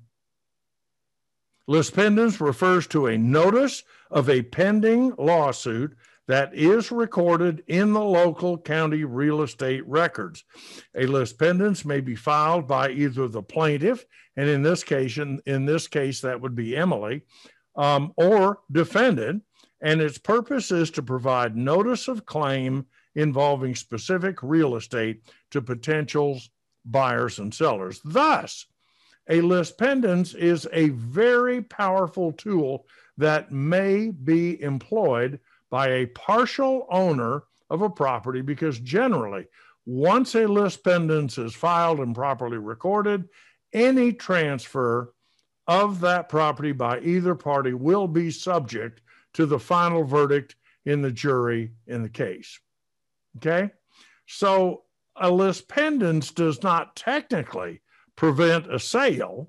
lis 1.68 1.90
pendens 1.90 2.40
refers 2.40 2.88
to 2.88 3.06
a 3.06 3.16
notice 3.16 3.84
of 4.10 4.28
a 4.28 4.42
pending 4.42 5.14
lawsuit 5.18 5.94
that 6.26 6.52
is 6.54 6.90
recorded 6.90 7.62
in 7.68 7.92
the 7.92 8.02
local 8.02 8.58
county 8.58 9.04
real 9.04 9.42
estate 9.42 9.86
records. 9.86 10.44
A 10.96 11.06
lis 11.06 11.32
pendens 11.32 11.84
may 11.84 12.00
be 12.00 12.16
filed 12.16 12.66
by 12.66 12.90
either 12.90 13.28
the 13.28 13.42
plaintiff, 13.42 14.04
and 14.36 14.48
in 14.48 14.62
this 14.62 14.82
case, 14.82 15.18
in, 15.18 15.40
in 15.46 15.64
this 15.64 15.86
case, 15.86 16.20
that 16.22 16.40
would 16.40 16.54
be 16.54 16.76
Emily, 16.76 17.22
um, 17.76 18.12
or 18.16 18.60
defendant, 18.72 19.42
and 19.80 20.00
its 20.00 20.18
purpose 20.18 20.70
is 20.70 20.90
to 20.90 21.02
provide 21.02 21.56
notice 21.56 22.08
of 22.08 22.26
claim 22.26 22.86
involving 23.14 23.74
specific 23.74 24.42
real 24.42 24.76
estate 24.76 25.22
to 25.50 25.62
potential 25.62 26.40
buyers 26.84 27.38
and 27.38 27.54
sellers. 27.54 28.00
Thus, 28.04 28.66
a 29.28 29.40
lis 29.40 29.72
pendens 29.72 30.34
is 30.34 30.66
a 30.72 30.88
very 30.90 31.62
powerful 31.62 32.32
tool 32.32 32.86
that 33.16 33.52
may 33.52 34.08
be 34.10 34.60
employed 34.62 35.40
by 35.70 35.88
a 35.88 36.06
partial 36.06 36.86
owner 36.90 37.44
of 37.70 37.82
a 37.82 37.90
property 37.90 38.40
because 38.40 38.78
generally, 38.80 39.46
once 39.84 40.34
a 40.34 40.46
lis 40.46 40.76
pendens 40.76 41.42
is 41.42 41.54
filed 41.54 42.00
and 42.00 42.14
properly 42.14 42.58
recorded, 42.58 43.28
any 43.72 44.12
transfer 44.12 45.12
of 45.66 46.00
that 46.00 46.28
property 46.28 46.72
by 46.72 46.98
either 47.00 47.34
party 47.34 47.74
will 47.74 48.08
be 48.08 48.30
subject 48.30 49.02
to 49.34 49.44
the 49.44 49.58
final 49.58 50.04
verdict 50.04 50.56
in 50.86 51.02
the 51.02 51.10
jury 51.10 51.72
in 51.86 52.02
the 52.02 52.08
case. 52.08 52.58
Okay. 53.36 53.70
So 54.26 54.84
a 55.16 55.30
lis 55.30 55.60
pendens 55.60 56.34
does 56.34 56.62
not 56.62 56.96
technically 56.96 57.82
prevent 58.18 58.74
a 58.74 58.80
sale 58.80 59.48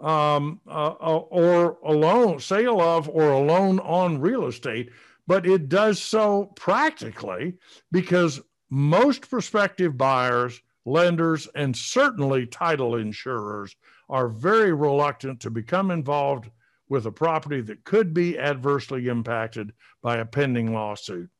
um, 0.00 0.60
uh, 0.66 0.94
uh, 1.00 1.18
or 1.30 1.78
a 1.84 1.92
loan, 1.92 2.40
sale 2.40 2.80
of 2.80 3.08
or 3.08 3.30
a 3.30 3.38
loan 3.38 3.78
on 3.78 4.20
real 4.20 4.46
estate, 4.46 4.90
but 5.28 5.46
it 5.46 5.68
does 5.68 6.02
so 6.02 6.46
practically 6.56 7.54
because 7.92 8.40
most 8.70 9.30
prospective 9.30 9.96
buyers, 9.96 10.60
lenders, 10.84 11.46
and 11.54 11.76
certainly 11.76 12.44
title 12.44 12.96
insurers 12.96 13.76
are 14.08 14.28
very 14.28 14.72
reluctant 14.72 15.38
to 15.38 15.48
become 15.48 15.92
involved 15.92 16.50
with 16.88 17.06
a 17.06 17.12
property 17.12 17.60
that 17.60 17.84
could 17.84 18.12
be 18.12 18.36
adversely 18.36 19.06
impacted 19.06 19.72
by 20.02 20.16
a 20.16 20.24
pending 20.24 20.74
lawsuit. 20.74 21.30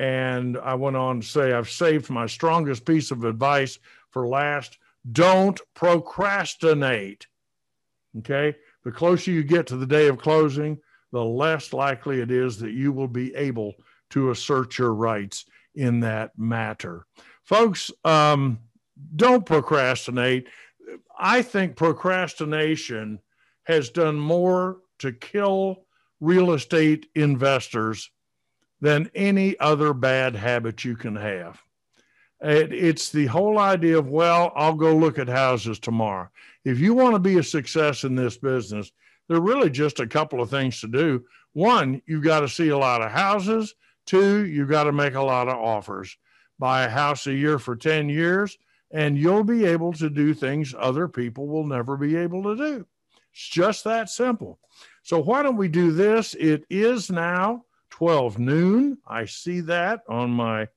And 0.00 0.58
I 0.58 0.74
went 0.74 0.96
on 0.96 1.20
to 1.20 1.26
say, 1.26 1.52
I've 1.52 1.70
saved 1.70 2.10
my 2.10 2.26
strongest 2.26 2.84
piece 2.84 3.12
of 3.12 3.22
advice 3.22 3.78
for 4.10 4.26
last. 4.26 4.78
Don't 5.10 5.60
procrastinate. 5.74 7.26
Okay. 8.18 8.54
The 8.84 8.92
closer 8.92 9.30
you 9.30 9.42
get 9.42 9.66
to 9.68 9.76
the 9.76 9.86
day 9.86 10.08
of 10.08 10.18
closing, 10.18 10.78
the 11.12 11.24
less 11.24 11.72
likely 11.72 12.20
it 12.20 12.30
is 12.30 12.58
that 12.58 12.72
you 12.72 12.92
will 12.92 13.08
be 13.08 13.34
able 13.34 13.74
to 14.10 14.30
assert 14.30 14.78
your 14.78 14.94
rights 14.94 15.44
in 15.74 16.00
that 16.00 16.36
matter. 16.38 17.06
Folks, 17.44 17.90
um, 18.04 18.58
don't 19.16 19.46
procrastinate. 19.46 20.48
I 21.18 21.42
think 21.42 21.76
procrastination 21.76 23.20
has 23.64 23.90
done 23.90 24.16
more 24.16 24.78
to 24.98 25.12
kill 25.12 25.84
real 26.20 26.52
estate 26.52 27.06
investors 27.14 28.10
than 28.80 29.10
any 29.14 29.58
other 29.60 29.94
bad 29.94 30.34
habit 30.34 30.84
you 30.84 30.96
can 30.96 31.16
have. 31.16 31.62
It, 32.42 32.72
it's 32.72 33.10
the 33.10 33.26
whole 33.26 33.58
idea 33.58 33.98
of, 33.98 34.08
well, 34.08 34.52
I'll 34.56 34.74
go 34.74 34.96
look 34.96 35.18
at 35.18 35.28
houses 35.28 35.78
tomorrow. 35.78 36.28
If 36.64 36.80
you 36.80 36.94
want 36.94 37.14
to 37.14 37.20
be 37.20 37.38
a 37.38 37.42
success 37.42 38.04
in 38.04 38.16
this 38.16 38.36
business, 38.36 38.90
there 39.28 39.36
are 39.36 39.42
really 39.42 39.70
just 39.70 40.00
a 40.00 40.06
couple 40.06 40.40
of 40.40 40.50
things 40.50 40.80
to 40.80 40.88
do. 40.88 41.24
One, 41.52 42.02
you've 42.06 42.24
got 42.24 42.40
to 42.40 42.48
see 42.48 42.68
a 42.68 42.78
lot 42.78 43.02
of 43.02 43.12
houses. 43.12 43.74
Two, 44.06 44.44
you've 44.46 44.70
got 44.70 44.84
to 44.84 44.92
make 44.92 45.14
a 45.14 45.22
lot 45.22 45.48
of 45.48 45.58
offers. 45.58 46.16
Buy 46.58 46.84
a 46.84 46.90
house 46.90 47.26
a 47.26 47.32
year 47.32 47.58
for 47.58 47.76
10 47.76 48.08
years, 48.08 48.58
and 48.90 49.16
you'll 49.16 49.44
be 49.44 49.64
able 49.64 49.92
to 49.94 50.10
do 50.10 50.34
things 50.34 50.74
other 50.76 51.08
people 51.08 51.46
will 51.46 51.66
never 51.66 51.96
be 51.96 52.16
able 52.16 52.42
to 52.42 52.56
do. 52.56 52.86
It's 53.32 53.48
just 53.48 53.84
that 53.84 54.08
simple. 54.08 54.58
So 55.02 55.20
why 55.20 55.42
don't 55.42 55.56
we 55.56 55.68
do 55.68 55.92
this? 55.92 56.34
It 56.34 56.64
is 56.68 57.10
now 57.10 57.64
12 57.90 58.38
noon. 58.38 58.98
I 59.06 59.26
see 59.26 59.60
that 59.62 60.00
on 60.08 60.30
my 60.30 60.68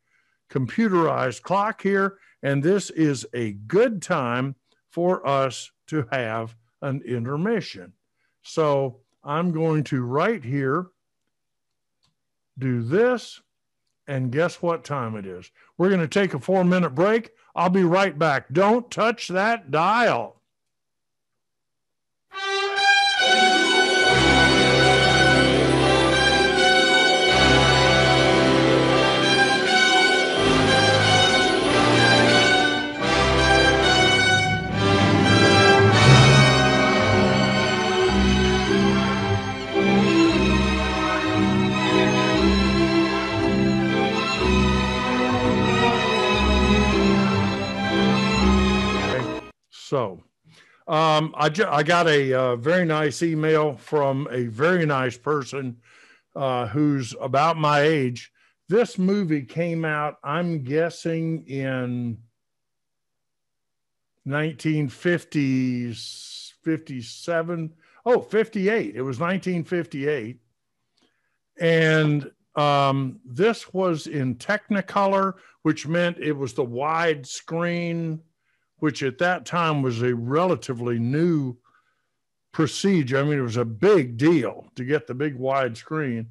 computerized 0.49 1.41
clock 1.41 1.81
here. 1.81 2.17
And 2.43 2.61
this 2.61 2.89
is 2.91 3.25
a 3.33 3.53
good 3.53 4.01
time 4.01 4.55
for 4.91 5.25
us 5.27 5.71
to 5.87 6.07
have 6.11 6.55
an 6.81 7.01
intermission. 7.05 7.93
So 8.43 8.99
I'm 9.23 9.51
going 9.51 9.83
to 9.85 10.03
right 10.03 10.43
here 10.43 10.87
do 12.57 12.81
this. 12.83 13.41
And 14.07 14.31
guess 14.31 14.61
what 14.61 14.83
time 14.83 15.15
it 15.15 15.25
is? 15.25 15.49
We're 15.77 15.89
going 15.89 16.01
to 16.01 16.07
take 16.07 16.35
a 16.35 16.39
four 16.39 16.63
minute 16.63 16.91
break. 16.91 17.31
I'll 17.55 17.69
be 17.69 17.83
right 17.83 18.17
back. 18.17 18.53
Don't 18.53 18.89
touch 18.91 19.29
that 19.29 19.71
dial. 19.71 20.41
So, 49.95 50.21
um, 50.89 51.33
I, 51.37 51.47
ju- 51.47 51.69
I 51.69 51.81
got 51.81 52.05
a 52.05 52.33
uh, 52.33 52.57
very 52.57 52.83
nice 52.83 53.23
email 53.23 53.77
from 53.77 54.27
a 54.29 54.47
very 54.47 54.85
nice 54.85 55.17
person 55.17 55.77
uh, 56.35 56.67
who's 56.67 57.15
about 57.21 57.55
my 57.55 57.79
age, 57.79 58.29
this 58.67 58.97
movie 58.97 59.43
came 59.43 59.85
out, 59.85 60.17
I'm 60.21 60.65
guessing, 60.65 61.47
in 61.47 62.17
1950s, 64.27 66.51
57. 66.61 67.73
Oh, 68.05 68.19
58. 68.19 68.95
It 68.97 69.01
was 69.01 69.21
1958. 69.21 70.41
And 71.61 72.29
um, 72.57 73.21
this 73.23 73.73
was 73.73 74.07
in 74.07 74.35
Technicolor, 74.35 75.35
which 75.61 75.87
meant 75.87 76.17
it 76.17 76.33
was 76.33 76.53
the 76.53 76.65
wide 76.65 77.25
screen, 77.25 78.19
which 78.79 79.03
at 79.03 79.17
that 79.19 79.45
time 79.45 79.81
was 79.81 80.01
a 80.01 80.15
relatively 80.15 80.99
new 80.99 81.55
procedure. 82.51 83.17
I 83.17 83.23
mean, 83.23 83.39
it 83.39 83.41
was 83.41 83.57
a 83.57 83.65
big 83.65 84.17
deal 84.17 84.65
to 84.75 84.85
get 84.85 85.07
the 85.07 85.13
big 85.13 85.35
wide 85.35 85.75
screen. 85.77 86.27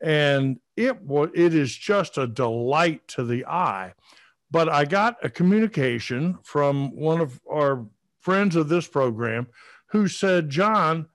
And 0.00 0.60
it 0.76 1.00
was 1.02 1.30
it 1.34 1.54
is 1.54 1.74
just 1.74 2.18
a 2.18 2.26
delight 2.26 3.06
to 3.08 3.24
the 3.24 3.46
eye. 3.46 3.94
But 4.50 4.68
I 4.68 4.84
got 4.84 5.16
a 5.24 5.30
communication 5.30 6.38
from 6.42 6.94
one 6.94 7.20
of 7.20 7.40
our 7.50 7.86
friends 8.20 8.56
of 8.56 8.68
this 8.68 8.86
program 8.86 9.48
who 9.86 10.08
said, 10.08 10.50
John, 10.50 11.06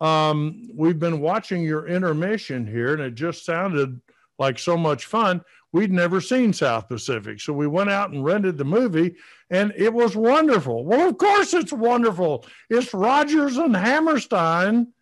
um, 0.00 0.68
we've 0.74 0.98
been 0.98 1.20
watching 1.20 1.62
your 1.62 1.88
intermission 1.88 2.66
here, 2.66 2.92
and 2.92 3.02
it 3.02 3.14
just 3.14 3.44
sounded 3.44 4.00
like 4.38 4.58
so 4.58 4.76
much 4.76 5.06
fun. 5.06 5.42
We'd 5.72 5.92
never 5.92 6.20
seen 6.20 6.52
South 6.52 6.88
Pacific. 6.88 7.40
So 7.40 7.52
we 7.52 7.66
went 7.66 7.90
out 7.90 8.10
and 8.10 8.24
rented 8.24 8.58
the 8.58 8.64
movie, 8.64 9.16
and 9.50 9.72
it 9.76 9.92
was 9.92 10.16
wonderful. 10.16 10.84
Well, 10.84 11.08
of 11.08 11.18
course, 11.18 11.54
it's 11.54 11.72
wonderful. 11.72 12.44
It's 12.68 12.92
Rodgers 12.92 13.56
and 13.56 13.76
Hammerstein. 13.76 14.92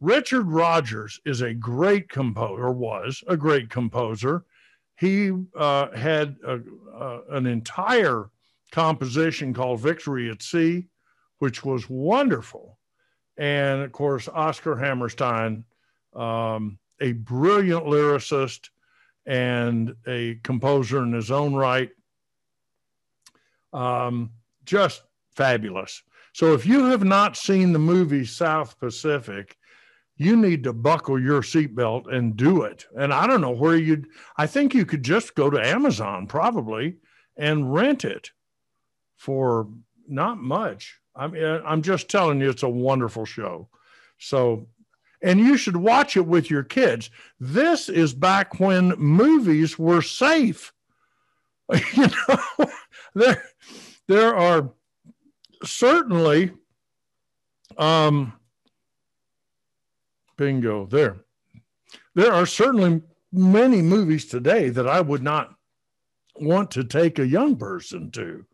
Richard 0.00 0.44
Rodgers 0.44 1.20
is 1.24 1.40
a 1.40 1.54
great 1.54 2.08
composer, 2.08 2.70
was 2.70 3.22
a 3.26 3.36
great 3.36 3.70
composer. 3.70 4.44
He 4.96 5.32
uh, 5.56 5.90
had 5.92 6.36
a, 6.44 6.60
an 7.30 7.46
entire 7.46 8.30
composition 8.72 9.54
called 9.54 9.80
Victory 9.80 10.30
at 10.30 10.42
Sea, 10.42 10.86
which 11.38 11.64
was 11.64 11.88
wonderful 11.88 12.78
and 13.38 13.82
of 13.82 13.92
course 13.92 14.28
Oscar 14.28 14.76
Hammerstein, 14.76 15.64
um, 16.14 16.78
a 17.00 17.12
brilliant 17.12 17.86
lyricist 17.86 18.70
and 19.24 19.94
a 20.06 20.38
composer 20.42 21.02
in 21.02 21.12
his 21.12 21.30
own 21.30 21.54
right. 21.54 21.90
Um, 23.72 24.30
just 24.64 25.02
fabulous. 25.34 26.02
So 26.32 26.54
if 26.54 26.66
you 26.66 26.86
have 26.86 27.04
not 27.04 27.36
seen 27.36 27.72
the 27.72 27.78
movie 27.78 28.24
South 28.24 28.78
Pacific, 28.78 29.56
you 30.16 30.36
need 30.36 30.64
to 30.64 30.72
buckle 30.72 31.20
your 31.20 31.42
seatbelt 31.42 32.12
and 32.12 32.36
do 32.36 32.62
it. 32.62 32.86
And 32.96 33.14
I 33.14 33.26
don't 33.26 33.40
know 33.40 33.52
where 33.52 33.76
you'd, 33.76 34.08
I 34.36 34.46
think 34.46 34.74
you 34.74 34.84
could 34.84 35.04
just 35.04 35.34
go 35.34 35.48
to 35.48 35.64
Amazon 35.64 36.26
probably 36.26 36.96
and 37.36 37.72
rent 37.72 38.04
it 38.04 38.32
for 39.16 39.68
not 40.08 40.38
much. 40.38 41.00
I 41.14 41.28
mean, 41.28 41.60
I'm 41.64 41.82
just 41.82 42.08
telling 42.08 42.40
you, 42.40 42.50
it's 42.50 42.62
a 42.62 42.68
wonderful 42.68 43.24
show. 43.24 43.68
So, 44.18 44.66
and 45.22 45.40
you 45.40 45.56
should 45.56 45.76
watch 45.76 46.16
it 46.16 46.26
with 46.26 46.50
your 46.50 46.62
kids. 46.62 47.10
This 47.40 47.88
is 47.88 48.14
back 48.14 48.60
when 48.60 48.90
movies 48.98 49.78
were 49.78 50.02
safe. 50.02 50.72
you 51.96 52.06
know, 52.06 52.70
there, 53.14 53.42
there 54.08 54.34
are 54.34 54.70
certainly, 55.64 56.52
um, 57.76 58.32
bingo, 60.36 60.86
there. 60.86 61.18
There 62.14 62.32
are 62.32 62.46
certainly 62.46 63.02
many 63.32 63.82
movies 63.82 64.26
today 64.26 64.70
that 64.70 64.88
I 64.88 65.00
would 65.00 65.22
not 65.22 65.54
want 66.36 66.70
to 66.72 66.84
take 66.84 67.18
a 67.18 67.26
young 67.26 67.56
person 67.56 68.10
to, 68.12 68.44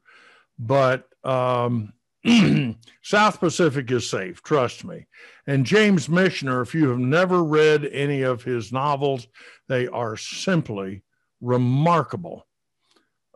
but 0.59 1.09
um, 1.23 1.93
South 3.03 3.39
Pacific 3.39 3.91
is 3.91 4.09
safe, 4.09 4.43
trust 4.43 4.85
me. 4.85 5.07
And 5.47 5.67
James 5.67 6.09
Michener, 6.09 6.63
if 6.63 6.75
you 6.75 6.89
have 6.89 6.99
never 6.99 7.45
read 7.45 7.85
any 7.87 8.23
of 8.23 8.43
his 8.43 8.73
novels, 8.73 9.27
they 9.69 9.87
are 9.89 10.17
simply 10.17 11.03
remarkable. 11.41 12.47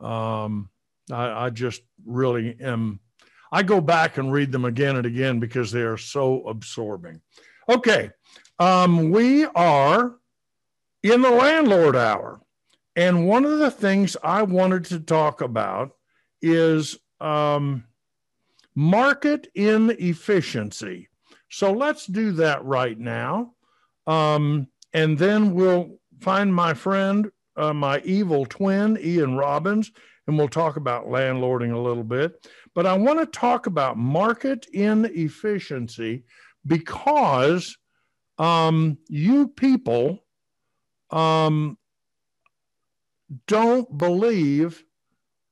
Um, 0.00 0.70
I, 1.11 1.46
I 1.46 1.50
just 1.50 1.82
really 2.04 2.56
am. 2.61 3.00
I 3.50 3.62
go 3.62 3.80
back 3.80 4.18
and 4.18 4.32
read 4.32 4.52
them 4.52 4.64
again 4.64 4.96
and 4.96 5.06
again 5.06 5.40
because 5.40 5.72
they 5.72 5.82
are 5.82 5.96
so 5.96 6.46
absorbing. 6.46 7.20
Okay, 7.68 8.11
um, 8.59 9.11
we 9.11 9.44
are 9.44 10.16
in 11.02 11.22
the 11.22 11.30
landlord 11.30 11.96
hour. 11.96 12.40
And 12.96 13.28
one 13.28 13.44
of 13.44 13.59
the 13.59 13.70
things 13.70 14.16
I 14.24 14.42
wanted 14.42 14.86
to 14.86 14.98
talk 14.98 15.40
about 15.40 15.92
is 16.42 16.98
um, 17.20 17.84
market 18.74 19.48
inefficiency. 19.54 21.09
So 21.48 21.72
let's 21.72 22.06
do 22.06 22.32
that 22.32 22.64
right 22.64 22.98
now. 22.98 23.54
Um, 24.06 24.68
and 24.92 25.16
then 25.18 25.54
we'll 25.54 25.98
find 26.20 26.52
my 26.52 26.74
friend, 26.74 27.30
uh, 27.56 27.72
my 27.72 28.00
evil 28.00 28.46
twin, 28.46 28.98
Ian 29.00 29.36
Robbins, 29.36 29.92
and 30.29 30.37
we'll 30.37 30.47
talk 30.47 30.76
about 30.76 31.07
landlording 31.07 31.72
a 31.72 31.79
little 31.79 32.05
bit. 32.05 32.47
But 32.74 32.87
I 32.87 32.93
want 32.97 33.18
to 33.18 33.26
talk 33.26 33.66
about 33.66 33.97
market 33.97 34.66
inefficiency 34.72 36.24
because 36.66 37.76
um, 38.37 38.99
you 39.09 39.49
people 39.49 40.22
um, 41.11 41.79
don't 43.47 43.97
believe 43.97 44.85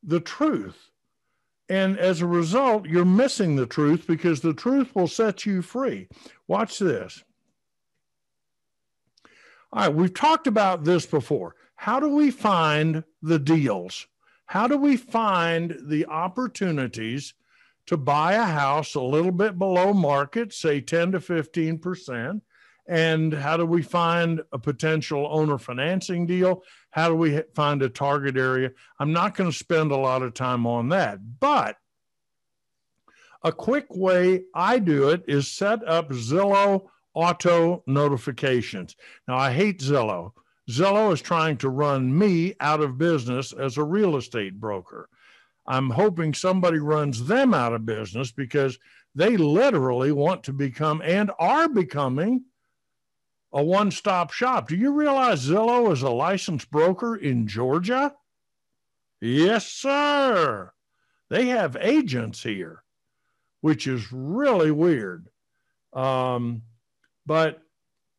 the 0.02 0.20
truth. 0.20 0.90
And 1.70 1.98
as 1.98 2.20
a 2.20 2.26
result, 2.26 2.86
you're 2.86 3.06
missing 3.06 3.56
the 3.56 3.66
truth 3.66 4.06
because 4.06 4.40
the 4.40 4.54
truth 4.54 4.94
will 4.94 5.08
set 5.08 5.46
you 5.46 5.62
free. 5.62 6.06
Watch 6.46 6.78
this. 6.78 7.24
All 9.72 9.86
right, 9.86 9.94
we've 9.94 10.14
talked 10.14 10.46
about 10.46 10.84
this 10.84 11.06
before. 11.06 11.56
How 11.76 11.98
do 11.98 12.08
we 12.08 12.30
find 12.30 13.04
the 13.22 13.38
deals? 13.38 14.06
How 14.46 14.68
do 14.68 14.78
we 14.78 14.96
find 14.96 15.76
the 15.82 16.06
opportunities 16.06 17.34
to 17.86 17.96
buy 17.96 18.34
a 18.34 18.44
house 18.44 18.94
a 18.94 19.00
little 19.00 19.32
bit 19.32 19.58
below 19.58 19.92
market, 19.92 20.52
say 20.52 20.80
10 20.80 21.12
to 21.12 21.18
15%? 21.18 22.40
And 22.88 23.32
how 23.32 23.56
do 23.56 23.66
we 23.66 23.82
find 23.82 24.42
a 24.52 24.58
potential 24.58 25.28
owner 25.28 25.58
financing 25.58 26.26
deal? 26.26 26.62
How 26.90 27.08
do 27.08 27.16
we 27.16 27.42
find 27.54 27.82
a 27.82 27.88
target 27.88 28.36
area? 28.36 28.70
I'm 29.00 29.12
not 29.12 29.34
going 29.34 29.50
to 29.50 29.56
spend 29.56 29.90
a 29.90 29.96
lot 29.96 30.22
of 30.22 30.34
time 30.34 30.66
on 30.66 30.90
that, 30.90 31.18
but 31.40 31.76
a 33.42 33.50
quick 33.50 33.86
way 33.90 34.44
I 34.54 34.78
do 34.78 35.08
it 35.08 35.24
is 35.26 35.50
set 35.50 35.86
up 35.86 36.10
Zillow 36.10 36.86
auto 37.14 37.82
notifications. 37.86 38.94
Now, 39.26 39.36
I 39.36 39.52
hate 39.52 39.80
Zillow. 39.80 40.32
Zillow 40.70 41.12
is 41.12 41.20
trying 41.20 41.56
to 41.58 41.68
run 41.68 42.16
me 42.16 42.54
out 42.60 42.80
of 42.80 42.98
business 42.98 43.52
as 43.52 43.76
a 43.76 43.84
real 43.84 44.16
estate 44.16 44.58
broker. 44.58 45.08
I'm 45.66 45.90
hoping 45.90 46.34
somebody 46.34 46.78
runs 46.78 47.26
them 47.26 47.54
out 47.54 47.72
of 47.72 47.86
business 47.86 48.32
because 48.32 48.78
they 49.14 49.36
literally 49.36 50.12
want 50.12 50.44
to 50.44 50.52
become 50.52 51.02
and 51.02 51.30
are 51.38 51.68
becoming 51.68 52.44
a 53.52 53.62
one 53.62 53.90
stop 53.90 54.32
shop. 54.32 54.68
Do 54.68 54.76
you 54.76 54.92
realize 54.92 55.46
Zillow 55.46 55.92
is 55.92 56.02
a 56.02 56.10
licensed 56.10 56.70
broker 56.70 57.16
in 57.16 57.46
Georgia? 57.46 58.14
Yes, 59.20 59.66
sir. 59.66 60.72
They 61.30 61.46
have 61.46 61.76
agents 61.80 62.42
here, 62.42 62.82
which 63.60 63.86
is 63.86 64.12
really 64.12 64.70
weird. 64.70 65.28
Um, 65.92 66.62
but 67.24 67.62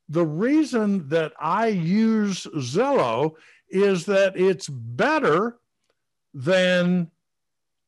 the 0.09 0.25
reason 0.25 1.07
that 1.09 1.33
I 1.39 1.67
use 1.67 2.47
Zillow 2.55 3.33
is 3.69 4.05
that 4.05 4.37
it's 4.39 4.69
better 4.69 5.57
than 6.33 7.11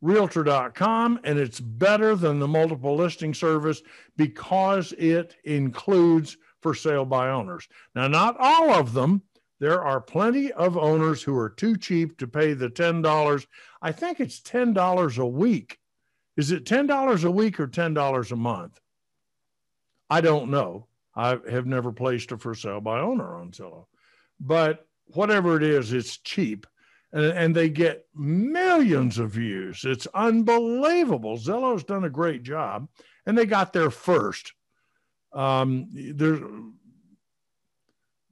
realtor.com 0.02 1.20
and 1.24 1.40
it's 1.40 1.60
better 1.60 2.16
than 2.16 2.40
the 2.40 2.48
multiple 2.48 2.96
listing 2.96 3.34
service 3.34 3.82
because 4.18 4.92
it 4.94 5.36
includes 5.44 6.38
for 6.62 6.74
sale 6.74 7.06
by 7.06 7.30
owners. 7.30 7.68
Now, 7.96 8.08
not 8.08 8.36
all 8.40 8.72
of 8.72 8.94
them. 8.94 9.22
There 9.60 9.82
are 9.82 10.00
plenty 10.00 10.54
of 10.54 10.78
owners 10.78 11.22
who 11.22 11.38
are 11.38 11.50
too 11.50 11.76
cheap 11.76 12.18
to 12.20 12.28
pay 12.28 12.54
the 12.54 12.70
$10. 12.70 13.46
I 13.82 13.92
think 13.92 14.20
it's 14.20 14.40
$10 14.40 15.18
a 15.18 15.26
week. 15.26 15.78
Is 16.38 16.52
it 16.52 16.64
$10 16.64 17.24
a 17.26 17.32
week 17.32 17.60
or 17.60 17.68
$10 17.68 18.32
a 18.32 18.36
month? 18.38 18.80
I 20.10 20.22
don't 20.22 20.50
know. 20.50 20.88
I 21.20 21.38
have 21.52 21.66
never 21.66 21.92
placed 21.92 22.32
a 22.32 22.38
for 22.38 22.56
sale 22.56 22.80
by 22.80 23.02
owner 23.02 23.36
on 23.36 23.52
Zillow. 23.52 23.88
But 24.40 24.88
whatever 25.08 25.58
it 25.58 25.64
is, 25.64 25.92
it's 25.92 26.18
cheap. 26.18 26.66
And, 27.12 27.26
and 27.26 27.54
they 27.54 27.70
get 27.70 28.06
millions 28.16 29.18
of 29.18 29.32
views. 29.32 29.84
It's 29.84 30.08
unbelievable. 30.14 31.38
Zillow's 31.38 31.84
done 31.84 32.06
a 32.06 32.10
great 32.10 32.44
job. 32.44 32.88
And 33.26 33.38
they 33.38 33.46
got 33.46 33.74
there 33.74 33.92
first. 33.92 34.54
Um, 35.34 35.90
there's 35.94 36.40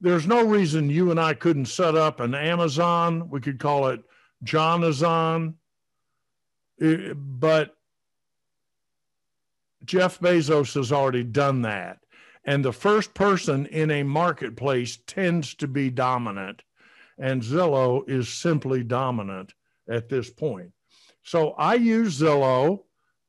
there's 0.00 0.26
no 0.26 0.46
reason 0.46 0.88
you 0.88 1.10
and 1.10 1.20
I 1.20 1.34
couldn't 1.34 1.66
set 1.66 1.94
up 1.94 2.20
an 2.20 2.34
Amazon. 2.34 3.28
We 3.28 3.40
could 3.40 3.58
call 3.58 3.88
it 3.88 4.00
Johnazon. 4.44 5.54
But 6.80 7.76
Jeff 9.84 10.20
Bezos 10.20 10.74
has 10.74 10.90
already 10.90 11.24
done 11.24 11.62
that. 11.62 11.98
And 12.48 12.64
the 12.64 12.72
first 12.72 13.12
person 13.12 13.66
in 13.66 13.90
a 13.90 14.02
marketplace 14.02 15.00
tends 15.06 15.52
to 15.56 15.68
be 15.68 15.90
dominant. 15.90 16.62
And 17.18 17.42
Zillow 17.42 18.08
is 18.08 18.30
simply 18.30 18.82
dominant 18.82 19.52
at 19.86 20.08
this 20.08 20.30
point. 20.30 20.72
So 21.22 21.50
I 21.58 21.74
use 21.74 22.18
Zillow 22.18 22.84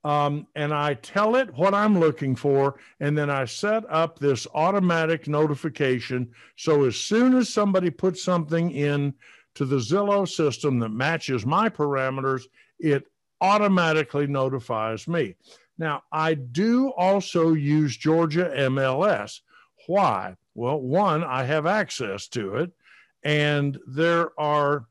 um, 0.05 0.47
and 0.55 0.73
I 0.73 0.93
tell 0.93 1.35
it 1.35 1.53
what 1.53 1.73
I'm 1.73 1.99
looking 1.99 2.33
for. 2.33 2.79
And 3.01 3.17
then 3.17 3.29
I 3.29 3.43
set 3.43 3.83
up 3.89 4.19
this 4.19 4.47
automatic 4.53 5.27
notification. 5.27 6.31
So 6.55 6.85
as 6.85 6.95
soon 6.95 7.35
as 7.35 7.49
somebody 7.49 7.89
puts 7.89 8.23
something 8.23 8.71
in 8.71 9.13
to 9.55 9.65
the 9.65 9.79
Zillow 9.79 10.29
system 10.29 10.79
that 10.79 10.91
matches 10.91 11.45
my 11.45 11.67
parameters, 11.67 12.43
it 12.79 13.03
automatically 13.41 14.27
notifies 14.27 15.09
me. 15.09 15.35
Now, 15.79 16.03
I 16.11 16.33
do 16.33 16.89
also 16.89 17.53
use 17.53 17.95
Georgia 17.95 18.51
MLS. 18.53 19.39
Why? 19.87 20.35
Well, 20.53 20.81
one, 20.81 21.23
I 21.23 21.45
have 21.45 21.65
access 21.65 22.27
to 22.29 22.57
it. 22.57 22.71
And 23.23 23.79
there 23.87 24.37
are 24.37 24.85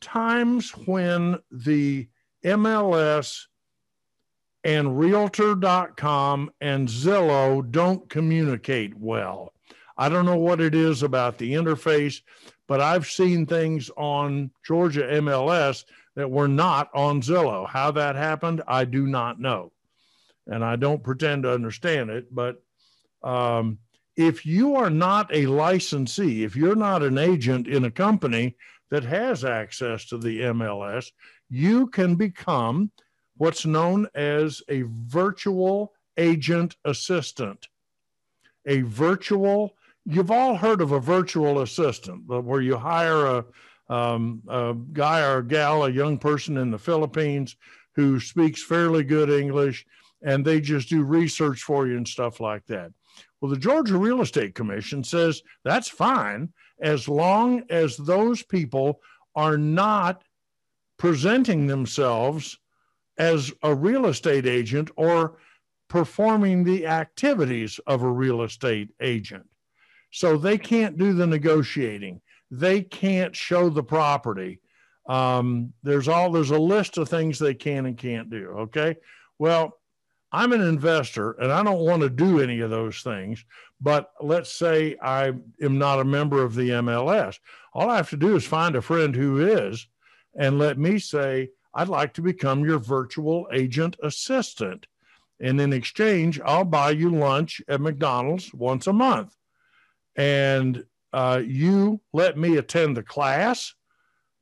times 0.00 0.70
when 0.70 1.38
the 1.50 2.08
MLS 2.42 3.42
and 4.64 4.98
realtor.com 4.98 6.50
and 6.62 6.88
Zillow 6.88 7.70
don't 7.70 8.08
communicate 8.08 8.98
well. 8.98 9.52
I 9.98 10.08
don't 10.08 10.26
know 10.26 10.38
what 10.38 10.62
it 10.62 10.74
is 10.74 11.02
about 11.02 11.36
the 11.36 11.52
interface, 11.52 12.22
but 12.66 12.80
I've 12.80 13.06
seen 13.06 13.44
things 13.44 13.90
on 13.98 14.50
Georgia 14.66 15.02
MLS 15.20 15.84
that 16.14 16.30
were 16.30 16.48
not 16.48 16.88
on 16.94 17.20
Zillow. 17.20 17.68
How 17.68 17.90
that 17.92 18.16
happened, 18.16 18.62
I 18.66 18.86
do 18.86 19.06
not 19.06 19.38
know. 19.38 19.72
And 20.46 20.64
I 20.64 20.76
don't 20.76 21.02
pretend 21.02 21.42
to 21.42 21.52
understand 21.52 22.10
it, 22.10 22.32
but 22.34 22.62
um, 23.22 23.78
if 24.16 24.46
you 24.46 24.76
are 24.76 24.90
not 24.90 25.34
a 25.34 25.46
licensee, 25.46 26.44
if 26.44 26.56
you're 26.56 26.76
not 26.76 27.02
an 27.02 27.18
agent 27.18 27.66
in 27.66 27.84
a 27.84 27.90
company 27.90 28.56
that 28.90 29.04
has 29.04 29.44
access 29.44 30.06
to 30.06 30.18
the 30.18 30.40
MLS, 30.40 31.10
you 31.50 31.88
can 31.88 32.14
become 32.14 32.90
what's 33.36 33.66
known 33.66 34.08
as 34.14 34.62
a 34.68 34.84
virtual 34.86 35.92
agent 36.16 36.76
assistant. 36.84 37.68
A 38.66 38.80
virtual, 38.82 39.76
you've 40.04 40.30
all 40.30 40.56
heard 40.56 40.80
of 40.80 40.92
a 40.92 41.00
virtual 41.00 41.60
assistant, 41.60 42.26
where 42.26 42.62
you 42.62 42.76
hire 42.76 43.26
a, 43.26 43.44
um, 43.88 44.42
a 44.48 44.74
guy 44.92 45.20
or 45.20 45.38
a 45.38 45.46
gal, 45.46 45.84
a 45.84 45.90
young 45.90 46.18
person 46.18 46.56
in 46.56 46.70
the 46.70 46.78
Philippines 46.78 47.56
who 47.94 48.18
speaks 48.18 48.62
fairly 48.62 49.04
good 49.04 49.30
English, 49.30 49.86
and 50.26 50.44
they 50.44 50.60
just 50.60 50.90
do 50.90 51.02
research 51.02 51.62
for 51.62 51.86
you 51.86 51.96
and 51.96 52.06
stuff 52.06 52.40
like 52.40 52.66
that. 52.66 52.92
Well, 53.40 53.50
the 53.50 53.56
Georgia 53.56 53.96
Real 53.96 54.20
Estate 54.20 54.54
Commission 54.54 55.02
says 55.02 55.40
that's 55.64 55.88
fine 55.88 56.52
as 56.82 57.08
long 57.08 57.62
as 57.70 57.96
those 57.96 58.42
people 58.42 59.00
are 59.34 59.56
not 59.56 60.22
presenting 60.98 61.66
themselves 61.66 62.58
as 63.18 63.52
a 63.62 63.74
real 63.74 64.06
estate 64.06 64.46
agent 64.46 64.90
or 64.96 65.38
performing 65.88 66.64
the 66.64 66.86
activities 66.86 67.78
of 67.86 68.02
a 68.02 68.10
real 68.10 68.42
estate 68.42 68.90
agent. 69.00 69.46
So 70.10 70.36
they 70.36 70.58
can't 70.58 70.98
do 70.98 71.12
the 71.12 71.26
negotiating. 71.26 72.20
They 72.50 72.82
can't 72.82 73.34
show 73.34 73.68
the 73.68 73.82
property. 73.82 74.60
Um, 75.08 75.72
there's 75.82 76.08
all 76.08 76.32
there's 76.32 76.50
a 76.50 76.58
list 76.58 76.98
of 76.98 77.08
things 77.08 77.38
they 77.38 77.54
can 77.54 77.86
and 77.86 77.96
can't 77.96 78.28
do. 78.28 78.48
Okay. 78.58 78.96
Well, 79.38 79.78
I'm 80.32 80.52
an 80.52 80.60
investor 80.60 81.32
and 81.32 81.52
I 81.52 81.62
don't 81.62 81.84
want 81.84 82.02
to 82.02 82.10
do 82.10 82.40
any 82.40 82.60
of 82.60 82.70
those 82.70 83.00
things. 83.00 83.44
But 83.80 84.10
let's 84.20 84.52
say 84.52 84.96
I 85.02 85.32
am 85.62 85.78
not 85.78 86.00
a 86.00 86.04
member 86.04 86.42
of 86.42 86.54
the 86.54 86.70
MLS. 86.70 87.38
All 87.72 87.90
I 87.90 87.96
have 87.96 88.10
to 88.10 88.16
do 88.16 88.36
is 88.36 88.44
find 88.44 88.74
a 88.74 88.82
friend 88.82 89.14
who 89.14 89.46
is 89.46 89.86
and 90.38 90.58
let 90.58 90.78
me 90.78 90.98
say, 90.98 91.50
I'd 91.74 91.88
like 91.88 92.14
to 92.14 92.22
become 92.22 92.64
your 92.64 92.78
virtual 92.78 93.48
agent 93.52 93.96
assistant. 94.02 94.86
And 95.40 95.60
in 95.60 95.72
exchange, 95.72 96.40
I'll 96.40 96.64
buy 96.64 96.90
you 96.90 97.10
lunch 97.10 97.60
at 97.68 97.80
McDonald's 97.80 98.52
once 98.54 98.86
a 98.86 98.92
month. 98.92 99.36
And 100.16 100.84
uh, 101.12 101.42
you 101.44 102.00
let 102.12 102.38
me 102.38 102.56
attend 102.56 102.96
the 102.96 103.02
class. 103.02 103.74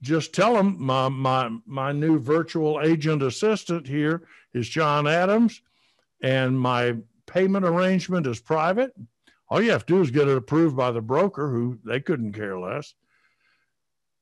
Just 0.02 0.32
tell 0.32 0.54
them 0.54 0.76
my, 0.78 1.08
my, 1.08 1.50
my 1.66 1.92
new 1.92 2.18
virtual 2.18 2.80
agent 2.80 3.22
assistant 3.22 3.86
here 3.86 4.22
is 4.52 4.68
John 4.68 5.06
Adams, 5.06 5.60
and 6.24 6.58
my 6.58 6.96
payment 7.26 7.66
arrangement 7.66 8.26
is 8.26 8.40
private. 8.40 8.92
All 9.50 9.60
you 9.60 9.72
have 9.72 9.84
to 9.84 9.94
do 9.94 10.00
is 10.00 10.10
get 10.10 10.26
it 10.26 10.36
approved 10.38 10.74
by 10.74 10.90
the 10.90 11.02
broker, 11.02 11.50
who 11.50 11.78
they 11.84 12.00
couldn't 12.00 12.32
care 12.32 12.58
less. 12.58 12.94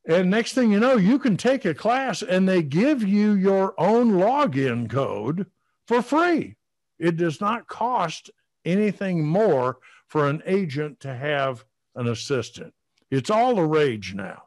And 0.08 0.28
next 0.28 0.54
thing 0.54 0.72
you 0.72 0.80
know, 0.80 0.96
you 0.96 1.20
can 1.20 1.36
take 1.36 1.64
a 1.64 1.74
class 1.74 2.22
and 2.22 2.48
they 2.48 2.64
give 2.64 3.04
you 3.04 3.34
your 3.34 3.80
own 3.80 4.14
login 4.14 4.90
code 4.90 5.46
for 5.86 6.02
free. 6.02 6.56
It 6.98 7.16
does 7.16 7.40
not 7.40 7.68
cost 7.68 8.30
anything 8.64 9.24
more 9.24 9.78
for 10.08 10.28
an 10.28 10.42
agent 10.44 10.98
to 11.00 11.14
have 11.14 11.64
an 11.94 12.08
assistant. 12.08 12.74
It's 13.12 13.30
all 13.30 13.54
the 13.54 13.64
rage 13.64 14.12
now. 14.12 14.42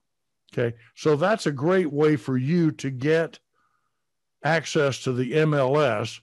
Okay. 0.51 0.75
So 0.93 1.15
that's 1.15 1.45
a 1.45 1.53
great 1.53 1.91
way 1.91 2.17
for 2.17 2.35
you 2.35 2.71
to 2.73 2.89
get 2.89 3.39
access 4.43 5.03
to 5.03 5.13
the 5.13 5.31
MLS. 5.31 6.19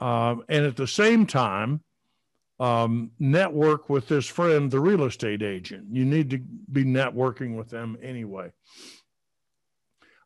Um, 0.00 0.44
and 0.48 0.64
at 0.64 0.76
the 0.76 0.86
same 0.86 1.26
time, 1.26 1.82
um, 2.58 3.10
network 3.18 3.88
with 3.88 4.06
this 4.06 4.26
friend, 4.26 4.70
the 4.70 4.80
real 4.80 5.04
estate 5.04 5.42
agent. 5.42 5.86
You 5.90 6.04
need 6.04 6.30
to 6.30 6.38
be 6.70 6.84
networking 6.84 7.56
with 7.56 7.70
them 7.70 7.96
anyway. 8.02 8.52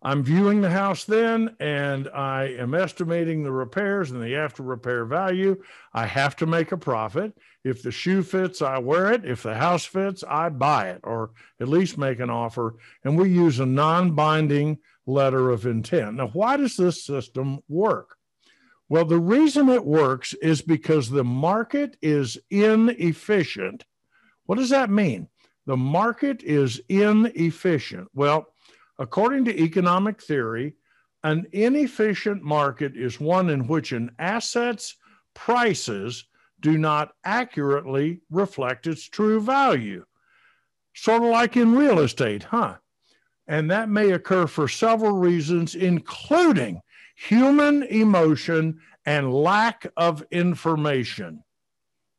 I'm 0.02 0.22
viewing 0.22 0.60
the 0.60 0.70
house 0.70 1.04
then, 1.04 1.56
and 1.60 2.10
I 2.10 2.56
am 2.58 2.74
estimating 2.74 3.42
the 3.42 3.52
repairs 3.52 4.10
and 4.10 4.22
the 4.22 4.36
after 4.36 4.62
repair 4.62 5.06
value. 5.06 5.62
I 5.94 6.06
have 6.06 6.36
to 6.36 6.46
make 6.46 6.72
a 6.72 6.76
profit. 6.76 7.32
If 7.64 7.82
the 7.82 7.90
shoe 7.90 8.22
fits, 8.22 8.60
I 8.60 8.78
wear 8.78 9.12
it. 9.12 9.24
If 9.24 9.44
the 9.44 9.54
house 9.54 9.86
fits, 9.86 10.22
I 10.28 10.50
buy 10.50 10.90
it 10.90 11.00
or 11.04 11.30
at 11.58 11.68
least 11.68 11.96
make 11.96 12.20
an 12.20 12.28
offer. 12.28 12.74
And 13.04 13.18
we 13.18 13.30
use 13.30 13.60
a 13.60 13.66
non 13.66 14.14
binding 14.14 14.78
letter 15.06 15.50
of 15.50 15.64
intent. 15.64 16.16
Now, 16.16 16.28
why 16.28 16.58
does 16.58 16.76
this 16.76 17.02
system 17.02 17.60
work? 17.66 18.18
Well, 18.88 19.04
the 19.04 19.18
reason 19.18 19.68
it 19.68 19.84
works 19.84 20.34
is 20.34 20.60
because 20.60 21.08
the 21.08 21.24
market 21.24 21.96
is 22.02 22.38
inefficient. 22.50 23.84
What 24.46 24.58
does 24.58 24.70
that 24.70 24.90
mean? 24.90 25.28
The 25.66 25.76
market 25.76 26.42
is 26.42 26.80
inefficient. 26.88 28.08
Well, 28.14 28.46
according 28.98 29.46
to 29.46 29.62
economic 29.62 30.22
theory, 30.22 30.74
an 31.22 31.46
inefficient 31.52 32.42
market 32.42 32.96
is 32.96 33.18
one 33.18 33.48
in 33.48 33.66
which 33.66 33.92
an 33.92 34.10
asset's 34.18 34.96
prices 35.32 36.26
do 36.60 36.76
not 36.76 37.12
accurately 37.24 38.20
reflect 38.30 38.86
its 38.86 39.08
true 39.08 39.40
value. 39.40 40.04
Sort 40.94 41.22
of 41.22 41.30
like 41.30 41.56
in 41.56 41.74
real 41.74 42.00
estate, 42.00 42.42
huh? 42.42 42.76
And 43.46 43.70
that 43.70 43.88
may 43.88 44.12
occur 44.12 44.46
for 44.46 44.68
several 44.68 45.16
reasons, 45.16 45.74
including 45.74 46.80
human 47.14 47.82
emotion 47.84 48.80
and 49.06 49.32
lack 49.32 49.86
of 49.96 50.24
information. 50.30 51.42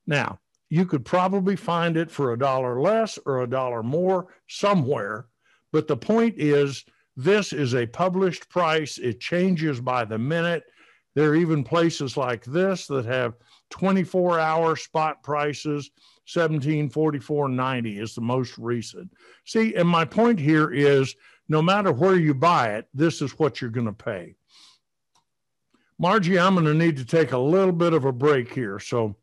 Now, 0.08 0.40
you 0.70 0.86
could 0.86 1.06
probably 1.06 1.56
find 1.56 1.96
it 1.96 2.12
for 2.12 2.34
a 2.34 2.38
dollar 2.38 2.82
less 2.82 3.18
or 3.26 3.44
a 3.44 3.50
dollar 3.50 3.82
more 3.84 4.28
somewhere. 4.48 5.28
But 5.72 5.88
the 5.88 5.98
point 5.98 6.36
is, 6.38 6.84
this 7.16 7.54
is 7.54 7.76
a 7.76 7.88
published 7.88 8.50
price. 8.50 8.98
It 8.98 9.22
changes 9.22 9.80
by 9.80 10.04
the 10.04 10.18
minute. 10.18 10.64
There 11.14 11.30
are 11.30 11.36
even 11.36 11.64
places 11.64 12.18
like 12.18 12.44
this 12.44 12.88
that 12.88 13.06
have 13.06 13.36
24 13.70 14.40
hour 14.40 14.76
spot 14.76 15.24
prices. 15.24 15.92
1744.90 16.28 18.02
is 18.02 18.16
the 18.16 18.22
most 18.22 18.58
recent. 18.58 19.12
See, 19.46 19.76
and 19.76 19.88
my 19.88 20.04
point 20.04 20.40
here 20.40 20.72
is 20.72 21.16
no 21.48 21.62
matter 21.62 21.92
where 21.92 22.16
you 22.16 22.34
buy 22.34 22.76
it, 22.76 22.88
this 22.94 23.22
is 23.22 23.38
what 23.38 23.62
you're 23.62 23.70
going 23.70 23.86
to 23.86 23.94
pay. 23.94 24.36
Margie, 25.98 26.40
I'm 26.40 26.56
going 26.56 26.66
to 26.66 26.74
need 26.74 26.98
to 26.98 27.06
take 27.06 27.32
a 27.32 27.38
little 27.38 27.72
bit 27.72 27.94
of 27.94 28.06
a 28.06 28.12
break 28.12 28.54
here. 28.54 28.80
So 28.80 29.16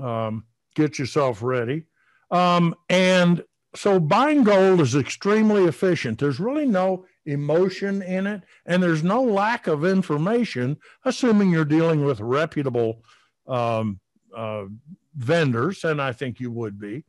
um, 0.00 0.44
get 0.74 0.98
yourself 0.98 1.42
ready. 1.42 1.84
Um, 2.30 2.74
and 2.88 3.44
so 3.74 4.00
buying 4.00 4.44
gold 4.44 4.80
is 4.80 4.94
extremely 4.94 5.64
efficient. 5.64 6.18
There's 6.18 6.40
really 6.40 6.66
no 6.66 7.06
emotion 7.26 8.02
in 8.02 8.26
it, 8.26 8.42
and 8.66 8.82
there's 8.82 9.02
no 9.02 9.22
lack 9.22 9.66
of 9.66 9.84
information, 9.84 10.76
assuming 11.04 11.50
you're 11.50 11.64
dealing 11.64 12.04
with 12.04 12.20
reputable 12.20 13.02
um, 13.46 13.98
uh, 14.34 14.64
vendors, 15.16 15.84
and 15.84 16.00
I 16.00 16.12
think 16.12 16.40
you 16.40 16.50
would 16.50 16.78
be. 16.78 17.04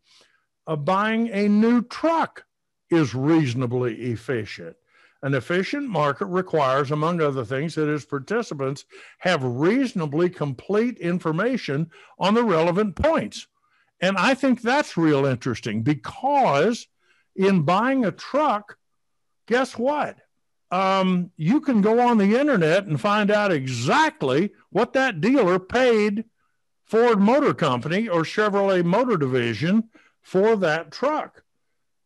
Uh, 0.68 0.76
buying 0.76 1.30
a 1.30 1.48
new 1.48 1.84
truck 1.84 2.45
is 2.90 3.16
reasonably 3.16 3.96
efficient. 4.12 4.76
An 5.22 5.34
efficient 5.34 5.90
market 5.90 6.26
requires, 6.26 6.92
among 6.92 7.20
other 7.20 7.44
things, 7.44 7.76
that 7.76 7.92
its 7.92 8.06
participants 8.06 8.86
have 9.20 9.44
reasonably 9.44 10.30
complete 10.30 10.98
information 11.00 11.90
on 12.20 12.36
the 12.36 12.44
relevant 12.44 12.96
points. 12.96 13.48
And 14.02 14.18
I 14.18 14.34
think 14.36 14.62
that's 14.62 14.98
real 14.98 15.26
interesting 15.26 15.82
because 15.82 16.88
in 17.36 17.64
buying 17.64 18.06
a 18.06 18.12
truck, 18.12 18.78
guess 19.48 19.78
what? 19.78 20.18
Um, 20.70 21.32
you 21.38 21.62
can 21.62 21.82
go 21.82 22.00
on 22.00 22.18
the 22.18 22.38
internet 22.38 22.86
and 22.86 23.00
find 23.00 23.32
out 23.32 23.52
exactly 23.52 24.52
what 24.70 24.94
that 24.94 25.22
dealer 25.22 25.58
paid 25.60 26.26
Ford 26.86 27.20
Motor 27.20 27.54
Company 27.54 28.08
or 28.08 28.22
Chevrolet 28.24 28.84
Motor 28.84 29.18
Division 29.18 29.90
for 30.22 30.56
that 30.58 30.92
truck. 30.92 31.45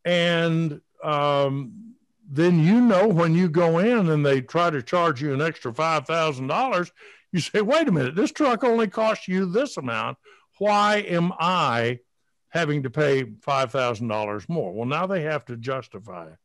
And 0.10 0.81
um, 1.03 1.94
then 2.27 2.57
you 2.60 2.81
know 2.81 3.07
when 3.07 3.36
you 3.36 3.48
go 3.48 3.77
in 3.77 4.10
and 4.10 4.26
they 4.26 4.41
try 4.41 4.72
to 4.72 4.81
charge 4.81 5.22
you 5.22 5.36
an 5.36 5.41
extra 5.41 5.72
$5,000, 5.72 6.91
you 7.31 7.40
say, 7.40 7.61
wait 7.61 7.88
a 7.88 7.91
minute, 7.91 8.15
this 8.15 8.31
truck 8.31 8.64
only 8.64 8.88
cost 8.88 9.27
you 9.27 9.45
this 9.45 9.77
amount. 9.77 10.18
Why 10.57 11.06
am 11.07 11.31
I 11.40 11.99
having 12.48 12.81
to 12.84 12.90
pay 12.90 13.23
$5,000 13.23 14.49
more? 14.49 14.73
Well, 14.73 14.88
now 14.88 15.06
they 15.06 15.22
have 15.22 15.45
to 15.45 15.56
justify 15.56 16.30
it. 16.30 16.38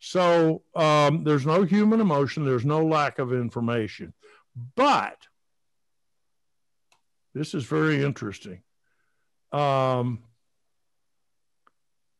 So 0.00 0.60
um, 0.76 1.24
there's 1.24 1.46
no 1.46 1.62
human 1.62 2.02
emotion, 2.02 2.44
there's 2.44 2.66
no 2.66 2.84
lack 2.84 3.18
of 3.18 3.32
information. 3.32 4.12
But 4.76 5.16
this 7.32 7.54
is 7.54 7.64
very 7.64 8.02
interesting. 8.02 8.60
Um, 9.50 10.24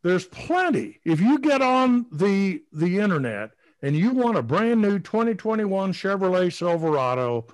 there's 0.02 0.26
plenty. 0.26 1.00
If 1.04 1.20
you 1.20 1.38
get 1.38 1.62
on 1.62 2.06
the 2.12 2.62
the 2.72 2.98
internet 2.98 3.50
and 3.82 3.96
you 3.96 4.10
want 4.10 4.38
a 4.38 4.42
brand 4.42 4.80
new 4.80 4.98
2021 4.98 5.92
Chevrolet 5.92 6.52
Silverado, 6.52 7.46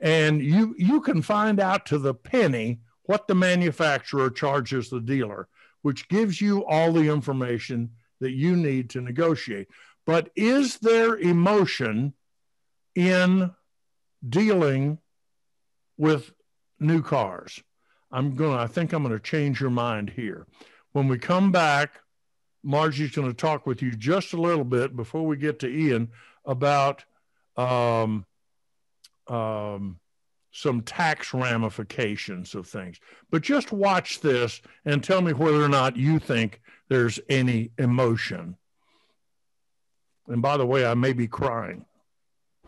and 0.00 0.42
you 0.42 0.74
you 0.78 1.00
can 1.00 1.22
find 1.22 1.60
out 1.60 1.86
to 1.86 1.98
the 1.98 2.14
penny 2.14 2.80
what 3.04 3.28
the 3.28 3.34
manufacturer 3.34 4.30
charges 4.30 4.90
the 4.90 5.00
dealer, 5.00 5.48
which 5.82 6.08
gives 6.08 6.40
you 6.40 6.64
all 6.66 6.92
the 6.92 7.08
information 7.08 7.90
that 8.20 8.32
you 8.32 8.56
need 8.56 8.90
to 8.90 9.00
negotiate. 9.00 9.68
But 10.04 10.30
is 10.36 10.78
there 10.78 11.16
emotion 11.16 12.14
in 12.94 13.52
dealing 14.28 14.98
with 15.96 16.32
new 16.78 17.02
cars? 17.02 17.60
I'm 18.10 18.36
going 18.36 18.56
to, 18.56 18.62
I 18.62 18.66
think 18.68 18.92
I'm 18.92 19.02
going 19.02 19.14
to 19.14 19.22
change 19.22 19.60
your 19.60 19.70
mind 19.70 20.10
here. 20.10 20.46
When 20.96 21.08
we 21.08 21.18
come 21.18 21.52
back, 21.52 22.00
Margie's 22.64 23.14
going 23.14 23.28
to 23.28 23.34
talk 23.34 23.66
with 23.66 23.82
you 23.82 23.90
just 23.90 24.32
a 24.32 24.40
little 24.40 24.64
bit 24.64 24.96
before 24.96 25.26
we 25.26 25.36
get 25.36 25.58
to 25.58 25.68
Ian 25.68 26.08
about 26.46 27.04
um, 27.54 28.24
um, 29.26 30.00
some 30.52 30.80
tax 30.80 31.34
ramifications 31.34 32.54
of 32.54 32.66
things. 32.66 32.98
But 33.30 33.42
just 33.42 33.72
watch 33.72 34.20
this 34.20 34.62
and 34.86 35.04
tell 35.04 35.20
me 35.20 35.34
whether 35.34 35.62
or 35.62 35.68
not 35.68 35.98
you 35.98 36.18
think 36.18 36.62
there's 36.88 37.20
any 37.28 37.72
emotion. 37.76 38.56
And 40.28 40.40
by 40.40 40.56
the 40.56 40.64
way, 40.64 40.86
I 40.86 40.94
may 40.94 41.12
be 41.12 41.26
crying. 41.26 41.84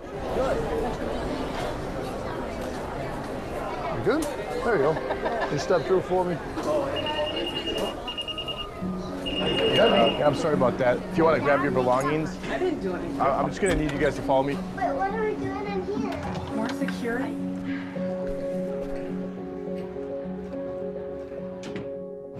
Good. 0.03 0.57
You 3.97 4.05
good? 4.05 4.23
There 4.23 4.77
you 4.77 4.83
go. 4.83 5.49
You 5.51 5.59
step 5.59 5.87
through 5.87 6.03
for 6.03 6.27
me. 6.27 6.37
Yeah, 9.79 10.27
I'm 10.27 10.35
sorry 10.35 10.55
about 10.55 10.77
that. 10.79 10.97
If 11.13 11.19
you 11.19 11.23
want 11.23 11.37
to 11.37 11.43
grab 11.43 11.63
your 11.63 11.71
belongings, 11.71 12.37
I 12.51 12.59
didn't 12.59 12.81
do 12.81 12.95
anything. 12.97 13.21
I- 13.21 13.39
I'm 13.41 13.49
just 13.49 13.61
gonna 13.61 13.77
need 13.77 13.93
you 13.93 13.99
guys 13.99 14.17
to 14.17 14.23
follow 14.23 14.43
me. 14.43 14.59
But 14.75 14.97
what 14.97 15.15
are 15.15 15.23
we 15.23 15.35
doing 15.37 15.67
in 15.67 15.83
here? 15.85 16.57
More 16.57 16.69
security. 16.71 17.37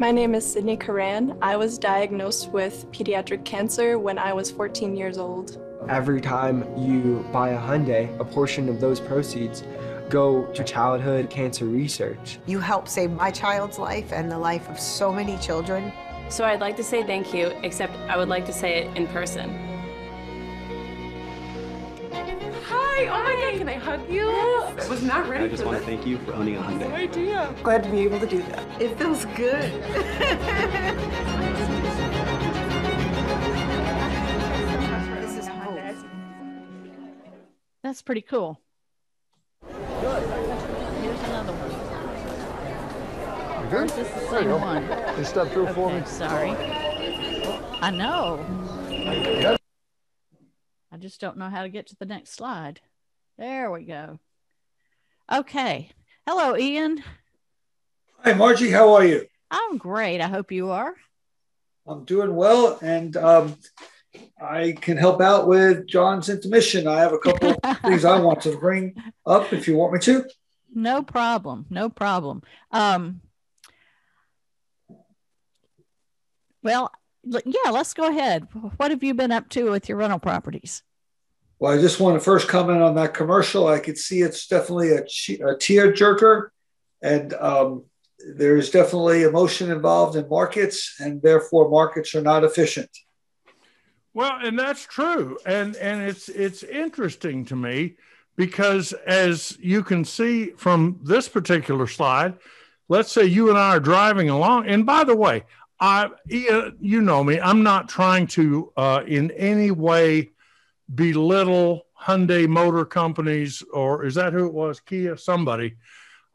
My 0.01 0.11
name 0.11 0.35
is 0.35 0.45
Sydney 0.45 0.77
Karan. 0.77 1.37
I 1.41 1.57
was 1.57 1.79
diagnosed 1.79 2.51
with 2.51 2.91
pediatric 2.91 3.45
cancer 3.45 4.01
when 4.01 4.19
I 4.19 4.33
was 4.33 4.51
14 4.51 4.97
years 4.97 5.17
old. 5.17 5.59
Every 5.89 6.21
time 6.21 6.65
you 6.77 7.25
buy 7.33 7.51
a 7.51 7.59
Hyundai, 7.59 8.19
a 8.19 8.25
portion 8.25 8.69
of 8.69 8.81
those 8.81 8.99
proceeds 8.99 9.63
go 10.09 10.45
to 10.55 10.65
childhood 10.65 11.31
cancer 11.31 11.67
research. 11.67 12.41
You 12.47 12.59
help 12.59 12.89
save 12.89 13.13
my 13.13 13.31
child's 13.31 13.79
life 13.79 14.13
and 14.13 14.29
the 14.29 14.39
life 14.39 14.69
of 14.69 14.81
so 14.81 15.13
many 15.13 15.37
children. 15.39 15.93
So 16.29 16.45
I'd 16.45 16.61
like 16.61 16.77
to 16.77 16.85
say 16.85 17.03
thank 17.03 17.33
you, 17.33 17.47
except 17.63 17.97
I 18.09 18.17
would 18.17 18.29
like 18.29 18.45
to 18.47 18.53
say 18.53 18.83
it 18.83 18.97
in 18.97 19.07
person. 19.07 19.51
Hi. 22.65 23.07
Oh 23.07 23.23
my 23.23 23.51
God. 23.51 23.59
Can 23.59 23.69
I 23.69 23.75
hug 23.75 24.11
you? 24.11 24.29
I 24.29 24.89
was 24.89 25.03
not 25.03 25.29
ready 25.29 25.45
I 25.45 25.49
just 25.49 25.63
for 25.63 25.71
want 25.71 25.79
to 25.81 25.85
thank 25.85 26.07
you 26.07 26.19
for 26.19 26.35
owning 26.35 26.57
a 26.57 26.61
Hyundai. 26.61 26.81
No 26.81 26.95
idea. 26.95 27.55
Glad 27.63 27.83
to 27.85 27.91
be 27.91 28.01
able 28.01 28.21
to 28.21 28.27
do 28.27 28.43
that. 28.43 28.83
It 28.83 28.99
feels 28.99 29.25
good. 29.37 29.73
this 35.23 35.39
is 35.39 35.49
hope. 35.49 35.81
That's 37.83 38.03
pretty 38.03 38.23
cool. 38.23 38.61
You 43.69 43.75
good? 43.81 43.89
This 43.91 44.09
is 44.09 44.15
the 44.15 44.21
There 44.21 44.25
you 44.31 44.39
same 44.39 44.49
go. 44.49 44.57
one. 44.57 45.19
You 45.19 45.25
step 45.25 45.49
through 45.53 45.67
for 45.75 45.93
me. 45.93 46.03
Sorry. 46.07 46.53
I 47.83 47.91
know. 47.91 48.43
Yeah. 48.89 49.57
I 50.91 50.97
just 50.97 51.21
don't 51.21 51.37
know 51.37 51.51
how 51.51 51.65
to 51.65 51.69
get 51.69 51.87
to 51.89 51.97
the 51.97 52.07
next 52.07 52.33
slide. 52.33 52.81
There 53.37 53.71
we 53.71 53.85
go. 53.85 54.21
Okay. 55.31 55.91
Hello, 56.27 56.57
Ian. 56.57 57.05
Hi, 58.25 58.33
Margie. 58.33 58.71
How 58.71 58.95
are 58.95 59.05
you? 59.05 59.27
I'm 59.51 59.77
great. 59.77 60.23
I 60.23 60.29
hope 60.29 60.51
you 60.51 60.71
are. 60.71 60.95
I'm 61.87 62.05
doing 62.07 62.35
well. 62.35 62.79
And 62.81 63.19
um, 63.19 63.57
I 64.41 64.79
can 64.81 64.97
help 64.97 65.21
out 65.21 65.47
with 65.47 65.87
John's 65.87 66.31
intermission. 66.31 66.87
I 66.87 67.01
have 67.01 67.13
a 67.13 67.19
couple 67.19 67.53
things 67.83 68.07
I 68.07 68.19
want 68.19 68.41
to 68.43 68.57
bring 68.57 68.95
up 69.27 69.53
if 69.53 69.69
you 69.69 69.77
want 69.77 69.93
me 69.93 69.99
to. 70.01 70.25
No 70.75 71.03
problem. 71.03 71.67
No 71.69 71.91
problem. 71.91 72.43
Um, 72.71 73.21
well, 76.69 76.93
yeah, 77.25 77.71
let's 77.71 77.95
go 77.95 78.11
ahead. 78.11 78.47
What 78.77 78.91
have 78.91 79.03
you 79.03 79.15
been 79.15 79.33
up 79.33 79.49
to 79.51 79.71
with 79.71 79.89
your 79.89 79.97
rental 79.97 80.19
properties? 80.19 80.83
Well, 81.59 81.73
I 81.73 81.81
just 81.81 81.99
want 81.99 82.17
to 82.17 82.21
first 82.21 82.47
comment 82.47 82.83
on 82.83 82.95
that 82.97 83.15
commercial. 83.15 83.67
I 83.67 83.79
could 83.79 83.97
see 83.97 84.21
it's 84.21 84.47
definitely 84.47 84.91
a, 84.91 85.05
che- 85.07 85.41
a 85.41 85.57
tear 85.57 85.93
jerker, 85.93 86.49
and 87.03 87.33
um, 87.33 87.85
there's 88.35 88.71
definitely 88.71 89.23
emotion 89.23 89.71
involved 89.71 90.15
in 90.17 90.29
markets, 90.29 90.97
and 91.01 91.23
therefore 91.23 91.71
markets 91.71 92.15
are 92.15 92.21
not 92.21 92.45
efficient. 92.45 92.91
Well, 94.13 94.39
and 94.43 94.59
that's 94.59 94.85
true, 94.85 95.39
and 95.47 95.75
and 95.77 96.03
it's 96.03 96.29
it's 96.29 96.63
interesting 96.63 97.47
to 97.47 97.57
me 97.57 97.97
because 98.37 98.93
as 99.07 99.57
you 99.59 99.83
can 99.83 100.05
see 100.05 100.51
from 100.51 101.01
this 101.03 101.29
particular 101.29 101.87
slide, 101.87 102.35
let's 102.89 103.11
say 103.11 103.25
you 103.25 103.49
and 103.49 103.59
I 103.59 103.71
are 103.77 103.81
driving 103.81 104.29
along, 104.29 104.67
and 104.67 104.85
by 104.85 105.05
the 105.05 105.17
way, 105.17 105.45
I 105.81 106.11
you 106.29 107.01
know 107.01 107.23
me, 107.23 107.41
I'm 107.41 107.63
not 107.63 107.89
trying 107.89 108.27
to 108.29 108.73
uh, 108.77 109.03
in 109.07 109.31
any 109.33 109.71
way 109.71 110.31
belittle 110.93 111.87
Hyundai 112.01 112.49
Motor 112.49 112.85
Companies 112.85 113.63
or 113.73 114.05
is 114.05 114.15
that 114.15 114.33
who 114.33 114.47
it 114.47 114.53
was? 114.53 114.81
Kia, 114.81 115.17
somebody. 115.17 115.77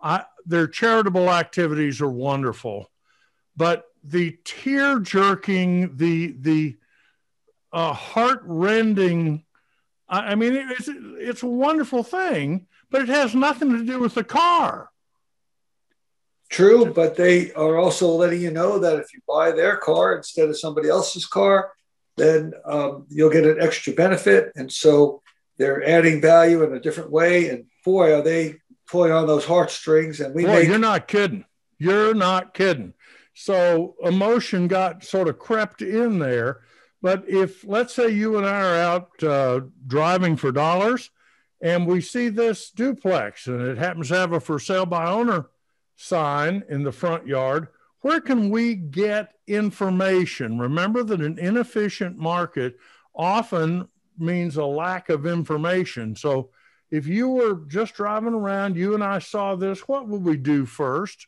I, 0.01 0.25
their 0.45 0.67
charitable 0.67 1.29
activities 1.29 2.01
are 2.01 2.09
wonderful, 2.09 2.91
but 3.55 3.85
the 4.03 4.37
tear 4.43 4.99
jerking, 4.99 5.95
the 5.95 6.35
the 6.39 6.77
uh, 7.71 7.93
heart 7.93 8.41
rending. 8.43 9.45
I, 10.07 10.31
I 10.31 10.35
mean, 10.35 10.53
it's 10.55 10.89
it's 10.89 11.43
a 11.43 11.47
wonderful 11.47 12.03
thing, 12.03 12.67
but 12.89 13.01
it 13.01 13.09
has 13.09 13.33
nothing 13.33 13.71
to 13.71 13.83
do 13.85 13.99
with 13.99 14.13
the 14.13 14.23
car. 14.23 14.89
True, 16.53 16.93
but 16.93 17.15
they 17.15 17.51
are 17.53 17.77
also 17.77 18.09
letting 18.09 18.41
you 18.41 18.51
know 18.51 18.77
that 18.79 18.99
if 18.99 19.13
you 19.13 19.19
buy 19.27 19.51
their 19.51 19.77
car 19.77 20.15
instead 20.15 20.49
of 20.49 20.59
somebody 20.59 20.87
else's 20.87 21.25
car, 21.25 21.71
then 22.15 22.53
um, 22.65 23.07
you'll 23.09 23.31
get 23.31 23.45
an 23.45 23.59
extra 23.59 23.91
benefit. 23.93 24.51
And 24.55 24.71
so 24.71 25.21
they're 25.57 25.83
adding 25.83 26.21
value 26.21 26.63
in 26.63 26.73
a 26.73 26.79
different 26.79 27.11
way. 27.11 27.49
And 27.49 27.65
boy, 27.83 28.13
are 28.13 28.21
they 28.21 28.57
pulling 28.93 29.11
on 29.11 29.25
those 29.25 29.45
heartstrings. 29.45 30.19
And 30.19 30.35
we 30.35 30.45
Boy, 30.45 30.59
make 30.59 30.67
you're 30.67 30.77
not 30.77 31.07
kidding. 31.07 31.45
You're 31.79 32.13
not 32.13 32.53
kidding. 32.53 32.93
So 33.33 33.95
emotion 34.03 34.67
got 34.67 35.03
sort 35.03 35.27
of 35.27 35.39
crept 35.39 35.81
in 35.81 36.19
there. 36.19 36.61
But 37.01 37.27
if, 37.27 37.65
let's 37.65 37.93
say, 37.93 38.09
you 38.09 38.37
and 38.37 38.45
I 38.45 38.61
are 38.61 38.75
out 38.75 39.23
uh, 39.23 39.61
driving 39.87 40.37
for 40.37 40.51
dollars 40.51 41.09
and 41.59 41.87
we 41.87 41.99
see 42.01 42.29
this 42.29 42.69
duplex 42.69 43.47
and 43.47 43.61
it 43.61 43.77
happens 43.77 44.09
to 44.09 44.15
have 44.15 44.31
a 44.31 44.39
for 44.39 44.59
sale 44.59 44.85
by 44.85 45.09
owner 45.09 45.47
sign 45.95 46.63
in 46.69 46.83
the 46.83 46.91
front 46.91 47.27
yard, 47.27 47.67
where 48.01 48.19
can 48.19 48.49
we 48.49 48.75
get 48.75 49.33
information? 49.47 50.59
Remember 50.59 51.03
that 51.03 51.21
an 51.21 51.39
inefficient 51.39 52.17
market 52.17 52.77
often 53.15 53.87
means 54.17 54.57
a 54.57 54.65
lack 54.65 55.09
of 55.09 55.25
information. 55.25 56.15
So 56.15 56.49
if 56.91 57.07
you 57.07 57.29
were 57.29 57.61
just 57.67 57.95
driving 57.95 58.33
around, 58.33 58.75
you 58.75 58.93
and 58.93 59.03
I 59.03 59.19
saw 59.19 59.55
this, 59.55 59.87
what 59.87 60.07
would 60.07 60.23
we 60.23 60.37
do 60.37 60.65
first? 60.65 61.27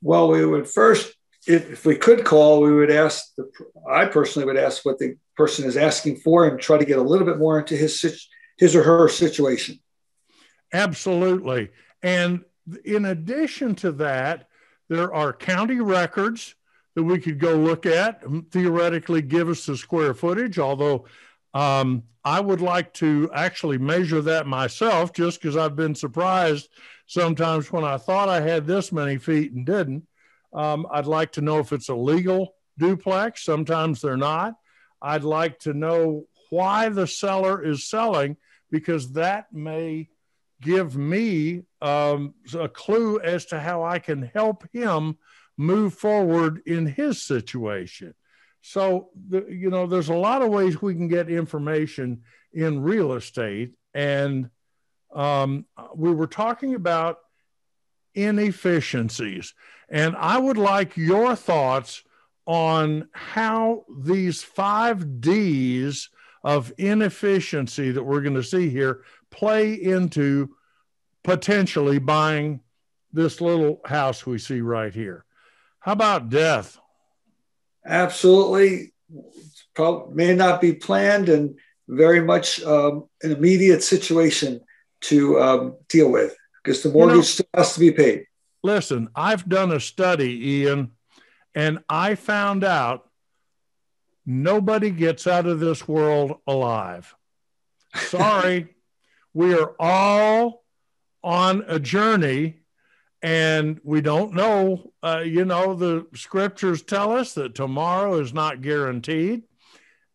Well, 0.00 0.28
we 0.28 0.44
would 0.44 0.68
first, 0.68 1.14
if, 1.46 1.70
if 1.70 1.86
we 1.86 1.96
could 1.96 2.24
call, 2.24 2.62
we 2.62 2.72
would 2.72 2.90
ask, 2.90 3.34
the, 3.36 3.50
I 3.90 4.06
personally 4.06 4.46
would 4.46 4.56
ask 4.56 4.84
what 4.84 4.98
the 4.98 5.16
person 5.36 5.64
is 5.66 5.76
asking 5.76 6.16
for 6.18 6.46
and 6.46 6.60
try 6.60 6.78
to 6.78 6.84
get 6.84 6.98
a 6.98 7.02
little 7.02 7.26
bit 7.26 7.38
more 7.38 7.58
into 7.58 7.76
his, 7.76 8.28
his 8.56 8.76
or 8.76 8.82
her 8.82 9.08
situation. 9.08 9.80
Absolutely. 10.72 11.70
And 12.02 12.44
in 12.84 13.06
addition 13.06 13.74
to 13.76 13.92
that, 13.92 14.48
there 14.88 15.12
are 15.12 15.32
county 15.32 15.80
records 15.80 16.54
that 16.94 17.02
we 17.02 17.18
could 17.18 17.38
go 17.38 17.56
look 17.56 17.86
at, 17.86 18.22
theoretically 18.50 19.22
give 19.22 19.48
us 19.48 19.66
the 19.66 19.76
square 19.76 20.14
footage, 20.14 20.58
although 20.58 21.06
um, 21.52 22.04
I 22.24 22.40
would 22.40 22.60
like 22.60 22.92
to 22.94 23.30
actually 23.34 23.78
measure 23.78 24.22
that 24.22 24.46
myself 24.46 25.12
just 25.12 25.40
because 25.40 25.56
I've 25.56 25.76
been 25.76 25.94
surprised 25.94 26.68
sometimes 27.06 27.70
when 27.70 27.84
I 27.84 27.98
thought 27.98 28.28
I 28.28 28.40
had 28.40 28.66
this 28.66 28.92
many 28.92 29.18
feet 29.18 29.52
and 29.52 29.66
didn't. 29.66 30.06
Um, 30.52 30.86
I'd 30.90 31.06
like 31.06 31.32
to 31.32 31.40
know 31.40 31.58
if 31.58 31.72
it's 31.72 31.88
a 31.88 31.94
legal 31.94 32.54
duplex. 32.78 33.44
Sometimes 33.44 34.00
they're 34.00 34.16
not. 34.16 34.54
I'd 35.02 35.24
like 35.24 35.58
to 35.60 35.74
know 35.74 36.26
why 36.50 36.88
the 36.88 37.06
seller 37.06 37.62
is 37.62 37.88
selling 37.88 38.36
because 38.70 39.12
that 39.12 39.52
may 39.52 40.08
give 40.62 40.96
me 40.96 41.62
um, 41.84 42.32
a 42.58 42.66
clue 42.66 43.20
as 43.20 43.44
to 43.46 43.60
how 43.60 43.84
I 43.84 43.98
can 43.98 44.22
help 44.22 44.66
him 44.72 45.18
move 45.58 45.92
forward 45.92 46.62
in 46.64 46.86
his 46.86 47.20
situation. 47.20 48.14
So, 48.62 49.10
the, 49.28 49.44
you 49.50 49.68
know, 49.68 49.86
there's 49.86 50.08
a 50.08 50.14
lot 50.14 50.40
of 50.40 50.48
ways 50.48 50.80
we 50.80 50.94
can 50.94 51.08
get 51.08 51.28
information 51.28 52.22
in 52.54 52.80
real 52.80 53.12
estate. 53.12 53.74
And 53.92 54.48
um, 55.14 55.66
we 55.94 56.10
were 56.10 56.26
talking 56.26 56.74
about 56.74 57.18
inefficiencies. 58.14 59.52
And 59.90 60.16
I 60.16 60.38
would 60.38 60.56
like 60.56 60.96
your 60.96 61.36
thoughts 61.36 62.02
on 62.46 63.08
how 63.12 63.84
these 63.94 64.42
five 64.42 65.20
D's 65.20 66.08
of 66.42 66.72
inefficiency 66.78 67.90
that 67.90 68.02
we're 68.02 68.22
going 68.22 68.36
to 68.36 68.42
see 68.42 68.70
here 68.70 69.02
play 69.30 69.74
into 69.74 70.56
potentially 71.24 71.98
buying 71.98 72.60
this 73.12 73.40
little 73.40 73.80
house 73.84 74.24
we 74.24 74.38
see 74.38 74.60
right 74.60 74.94
here. 74.94 75.24
How 75.80 75.92
about 75.92 76.28
death? 76.28 76.78
Absolutely. 77.84 78.92
Probably 79.74 80.14
may 80.14 80.34
not 80.34 80.60
be 80.60 80.74
planned 80.74 81.28
and 81.28 81.58
very 81.88 82.22
much 82.22 82.62
um, 82.62 83.08
an 83.22 83.32
immediate 83.32 83.82
situation 83.82 84.60
to 85.02 85.40
um, 85.40 85.76
deal 85.88 86.10
with 86.10 86.36
because 86.62 86.82
the 86.82 86.90
mortgage 86.90 87.12
you 87.12 87.18
know, 87.18 87.22
still 87.22 87.46
has 87.54 87.74
to 87.74 87.80
be 87.80 87.90
paid. 87.90 88.26
Listen, 88.62 89.08
I've 89.14 89.46
done 89.48 89.72
a 89.72 89.80
study, 89.80 90.60
Ian, 90.60 90.92
and 91.54 91.80
I 91.88 92.14
found 92.14 92.64
out 92.64 93.10
nobody 94.24 94.90
gets 94.90 95.26
out 95.26 95.46
of 95.46 95.60
this 95.60 95.86
world 95.86 96.38
alive. 96.46 97.14
Sorry, 97.94 98.74
we 99.34 99.54
are 99.54 99.74
all 99.78 100.63
on 101.24 101.64
a 101.66 101.80
journey 101.80 102.60
and 103.22 103.80
we 103.82 104.02
don't 104.02 104.34
know 104.34 104.92
uh, 105.02 105.22
you 105.24 105.44
know 105.44 105.74
the 105.74 106.06
scriptures 106.14 106.82
tell 106.82 107.12
us 107.12 107.32
that 107.34 107.54
tomorrow 107.54 108.20
is 108.20 108.34
not 108.34 108.60
guaranteed 108.60 109.42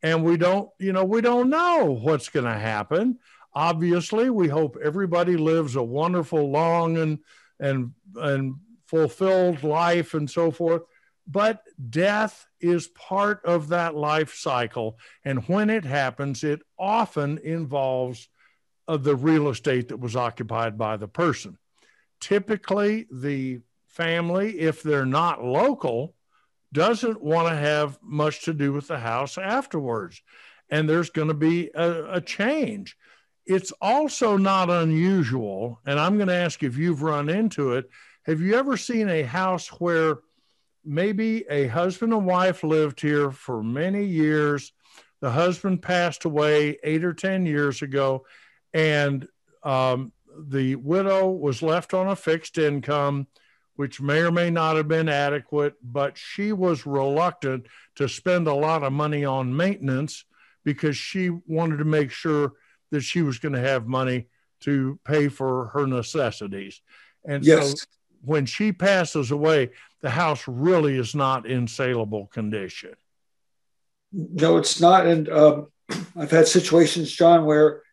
and 0.02 0.24
we 0.24 0.38
don't 0.38 0.70
you 0.80 0.94
know 0.94 1.04
we 1.04 1.22
don't 1.22 1.50
know 1.50 2.00
what's 2.02 2.30
going 2.30 2.46
to 2.46 2.54
happen. 2.54 3.20
Obviously 3.54 4.30
we 4.30 4.48
hope 4.48 4.78
everybody 4.84 5.36
lives 5.36 5.76
a 5.76 5.84
wonderful 5.84 6.50
long 6.50 6.98
and 6.98 7.20
and 7.60 7.92
and 8.16 8.56
fulfilled 8.88 9.64
life 9.64 10.14
and 10.14 10.30
so 10.30 10.50
forth 10.50 10.82
but 11.28 11.64
death 11.92 12.48
is 12.60 12.88
part 12.88 13.40
of 13.46 13.68
that 13.68 13.94
life 13.94 14.34
cycle 14.34 14.98
and 15.24 15.48
when 15.48 15.70
it 15.70 15.86
happens 15.86 16.44
it 16.44 16.60
often 16.80 17.38
involves 17.40 18.30
of 18.90 19.04
the 19.04 19.16
real 19.16 19.50
estate 19.50 19.90
that 19.90 20.00
was 20.00 20.16
occupied 20.16 20.76
by 20.76 20.98
the 20.98 21.08
person. 21.08 21.56
Typically, 22.20 23.06
the 23.12 23.60
family, 23.86 24.60
if 24.60 24.82
they're 24.82 25.06
not 25.06 25.44
local, 25.44 26.16
doesn't 26.74 27.22
want 27.22 27.48
to 27.48 27.56
have 27.56 28.00
much 28.02 28.46
to 28.46 28.54
do 28.54 28.74
with 28.74 28.88
the 28.88 28.98
house 28.98 29.38
afterwards. 29.38 30.24
And 30.72 30.90
there's 30.90 31.12
going 31.12 31.28
to 31.28 31.36
be 31.36 31.70
a, 31.76 32.16
a 32.16 32.22
change. 32.22 32.98
It's 33.46 33.72
also 33.80 34.38
not 34.38 34.72
unusual, 34.72 35.80
and 35.86 36.00
I'm 36.00 36.18
going 36.18 36.28
to 36.28 36.34
ask 36.34 36.64
if 36.64 36.76
you've 36.76 37.04
run 37.04 37.30
into 37.30 37.74
it. 37.74 37.88
Have 38.24 38.42
you 38.42 38.56
ever 38.56 38.76
seen 38.76 39.08
a 39.08 39.22
house 39.22 39.68
where 39.68 40.18
maybe 40.84 41.46
a 41.48 41.68
husband 41.68 42.12
and 42.12 42.26
wife 42.26 42.64
lived 42.64 43.02
here 43.02 43.30
for 43.30 43.62
many 43.62 44.06
years? 44.06 44.74
The 45.22 45.30
husband 45.30 45.84
passed 45.84 46.26
away 46.26 46.80
eight 46.84 47.04
or 47.04 47.14
10 47.14 47.46
years 47.46 47.84
ago, 47.84 48.26
and 48.74 49.28
um, 49.64 50.12
the 50.38 50.76
widow 50.76 51.30
was 51.30 51.62
left 51.62 51.94
on 51.94 52.08
a 52.08 52.16
fixed 52.16 52.58
income, 52.58 53.28
which 53.76 54.02
may 54.02 54.20
or 54.20 54.32
may 54.32 54.50
not 54.50 54.76
have 54.76 54.88
been 54.88 55.10
adequate, 55.10 55.76
but 55.84 56.18
she 56.18 56.52
was 56.52 56.86
reluctant 56.86 57.68
to 57.96 58.08
spend 58.08 58.48
a 58.48 58.54
lot 58.54 58.84
of 58.84 58.94
money 58.94 59.26
on 59.26 59.56
maintenance 59.56 60.26
because 60.64 60.98
she 60.98 61.30
wanted 61.48 61.78
to 61.78 61.86
make 61.86 62.12
sure 62.12 62.54
that 62.92 63.02
she 63.02 63.22
was 63.22 63.40
going 63.40 63.54
to 63.54 63.60
have 63.60 63.88
money 63.88 64.28
to 64.62 65.00
pay 65.06 65.28
for 65.28 65.68
her 65.68 65.88
necessities. 65.88 66.82
And 67.26 67.46
yes. 67.46 67.72
so 67.72 67.86
when 68.24 68.46
she 68.46 68.72
passes 68.72 69.32
away, 69.32 69.72
the 70.02 70.10
house 70.10 70.48
really 70.48 70.98
is 70.98 71.16
not 71.16 71.46
in 71.46 71.68
saleable 71.68 72.28
condition. 72.28 72.96
no, 74.12 74.58
it's 74.58 74.80
not. 74.80 75.06
And 75.06 75.30
um, 75.30 75.68
I've 76.16 76.32
had 76.32 76.48
situations, 76.48 77.12
John, 77.12 77.46
where 77.46 77.84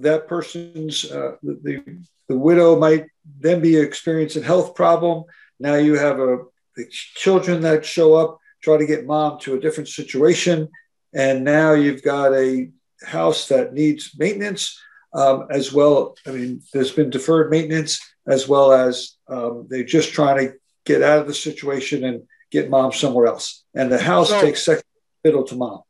that 0.00 0.26
person's 0.26 1.10
uh, 1.10 1.36
the 1.42 2.02
the 2.28 2.36
widow 2.36 2.78
might 2.78 3.06
then 3.40 3.60
be 3.60 3.76
experiencing 3.76 4.42
health 4.42 4.74
problem. 4.74 5.24
Now 5.60 5.74
you 5.74 5.98
have 5.98 6.18
a 6.18 6.38
the 6.76 6.86
children 6.88 7.60
that 7.62 7.84
show 7.84 8.14
up 8.14 8.38
try 8.62 8.78
to 8.78 8.86
get 8.86 9.06
mom 9.06 9.38
to 9.40 9.54
a 9.54 9.60
different 9.60 9.88
situation, 9.88 10.68
and 11.12 11.44
now 11.44 11.72
you've 11.72 12.02
got 12.02 12.32
a 12.32 12.70
house 13.04 13.48
that 13.48 13.74
needs 13.74 14.12
maintenance 14.18 14.80
um, 15.12 15.48
as 15.50 15.72
well. 15.72 16.16
I 16.26 16.30
mean, 16.30 16.62
there's 16.72 16.92
been 16.92 17.10
deferred 17.10 17.50
maintenance 17.50 18.00
as 18.26 18.48
well 18.48 18.72
as 18.72 19.16
um, 19.28 19.66
they're 19.68 19.84
just 19.84 20.12
trying 20.12 20.38
to 20.38 20.54
get 20.84 21.02
out 21.02 21.18
of 21.18 21.26
the 21.26 21.34
situation 21.34 22.04
and 22.04 22.22
get 22.50 22.70
mom 22.70 22.92
somewhere 22.92 23.26
else, 23.26 23.64
and 23.74 23.92
the 23.92 24.00
house 24.00 24.30
so, 24.30 24.40
takes 24.40 24.64
second 24.64 24.84
fiddle 25.22 25.44
to 25.44 25.56
mom. 25.56 25.82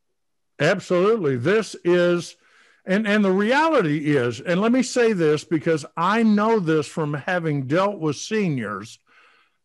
Absolutely, 0.59 1.37
this 1.37 1.77
is 1.85 2.37
and 2.85 3.07
and 3.07 3.25
the 3.25 3.33
reality 3.33 4.17
is, 4.17 4.41
and 4.41 4.61
let 4.61 4.73
me 4.73 4.83
say 4.83 5.13
this 5.13 5.45
because 5.45 5.87
I 5.97 6.23
know 6.23 6.59
this 6.59 6.87
from 6.87 7.15
having 7.15 7.67
dealt 7.67 7.99
with 7.99 8.17
seniors. 8.17 8.99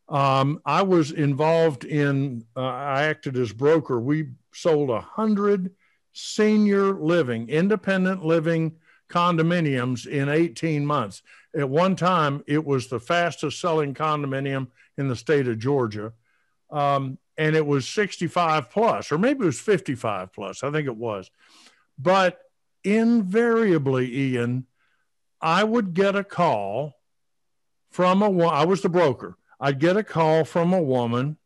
Um, 0.08 0.62
I 0.66 0.84
was 0.84 1.12
involved 1.12 1.84
in. 1.84 2.46
Uh, 2.56 2.62
I 2.62 3.04
acted 3.04 3.36
as 3.38 3.52
broker. 3.52 4.00
We 4.00 4.30
sold 4.54 4.90
a 4.90 5.02
hundred 5.02 5.72
senior 6.14 6.94
living, 6.94 7.50
independent 7.50 8.24
living 8.24 8.78
condominiums 9.10 10.06
in 10.06 10.30
18 10.30 10.86
months. 10.86 11.22
At 11.56 11.70
one 11.70 11.96
time, 11.96 12.44
it 12.48 12.64
was 12.64 12.88
the 12.88 13.00
fastest 13.00 13.60
selling 13.60 13.94
condominium 13.94 14.68
in 14.98 15.08
the 15.08 15.16
state 15.16 15.48
of 15.48 15.60
Georgia. 15.60 16.14
Um, 16.70 17.18
and 17.38 17.56
it 17.56 17.66
was 17.66 17.88
65 17.88 18.70
plus, 18.70 19.12
or 19.12 19.18
maybe 19.18 19.44
it 19.44 19.46
was 19.46 19.60
55 19.60 20.34
plus. 20.34 20.64
I 20.64 20.72
think 20.72 20.88
it 20.88 20.96
was. 20.96 21.30
But 21.98 22.40
invariably, 22.96 24.16
Ian, 24.16 24.66
I 25.42 25.64
would 25.64 25.94
get 25.94 26.16
a 26.16 26.24
call 26.24 26.94
from 27.92 28.22
a 28.22 28.48
I 28.48 28.66
was 28.66 28.82
the 28.82 28.90
broker. 28.90 29.38
I'd 29.60 29.80
get 29.80 29.98
a 29.98 30.04
call 30.04 30.46
from 30.46 30.74
a 30.74 30.82
woman 30.82 31.38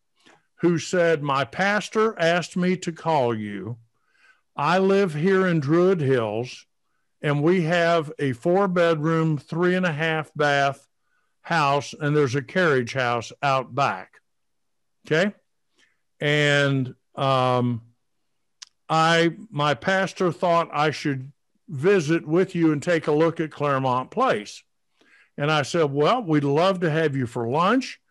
who 0.56 0.78
said, 0.78 1.24
My 1.24 1.44
pastor 1.44 2.18
asked 2.20 2.56
me 2.56 2.78
to 2.78 2.92
call 2.92 3.34
you. 3.34 3.78
I 4.56 4.80
live 4.80 5.14
here 5.14 5.48
in 5.48 5.60
Druid 5.60 6.02
Hills, 6.02 6.66
and 7.22 7.42
we 7.42 7.62
have 7.64 8.12
a 8.20 8.34
four 8.34 8.68
bedroom, 8.68 9.38
three 9.38 9.76
and 9.76 9.86
a 9.86 9.92
half 9.92 10.32
bath 10.36 10.88
house, 11.42 11.96
and 12.00 12.16
there's 12.16 12.36
a 12.36 12.42
carriage 12.42 12.94
house 12.94 13.32
out 13.42 13.74
back. 13.74 14.14
Okay. 15.08 15.34
And 16.20 16.94
um, 17.16 17.82
I 18.92 19.32
my 19.50 19.74
pastor 19.74 20.34
thought 20.34 20.70
I 20.74 20.92
should 20.92 21.32
visit 21.70 22.28
with 22.28 22.54
you 22.54 22.74
and 22.74 22.84
take 22.84 23.08
a 23.08 23.14
look 23.14 23.40
at 23.40 23.50
Claremont 23.50 24.12
Place. 24.12 24.64
And 25.38 25.50
I 25.50 25.62
said, 25.62 25.86
Well, 25.86 26.22
we'd 26.22 26.44
love 26.44 26.82
to 26.82 26.92
have 26.92 27.16
you 27.16 27.26
for 27.26 27.48
lunch. 27.48 28.02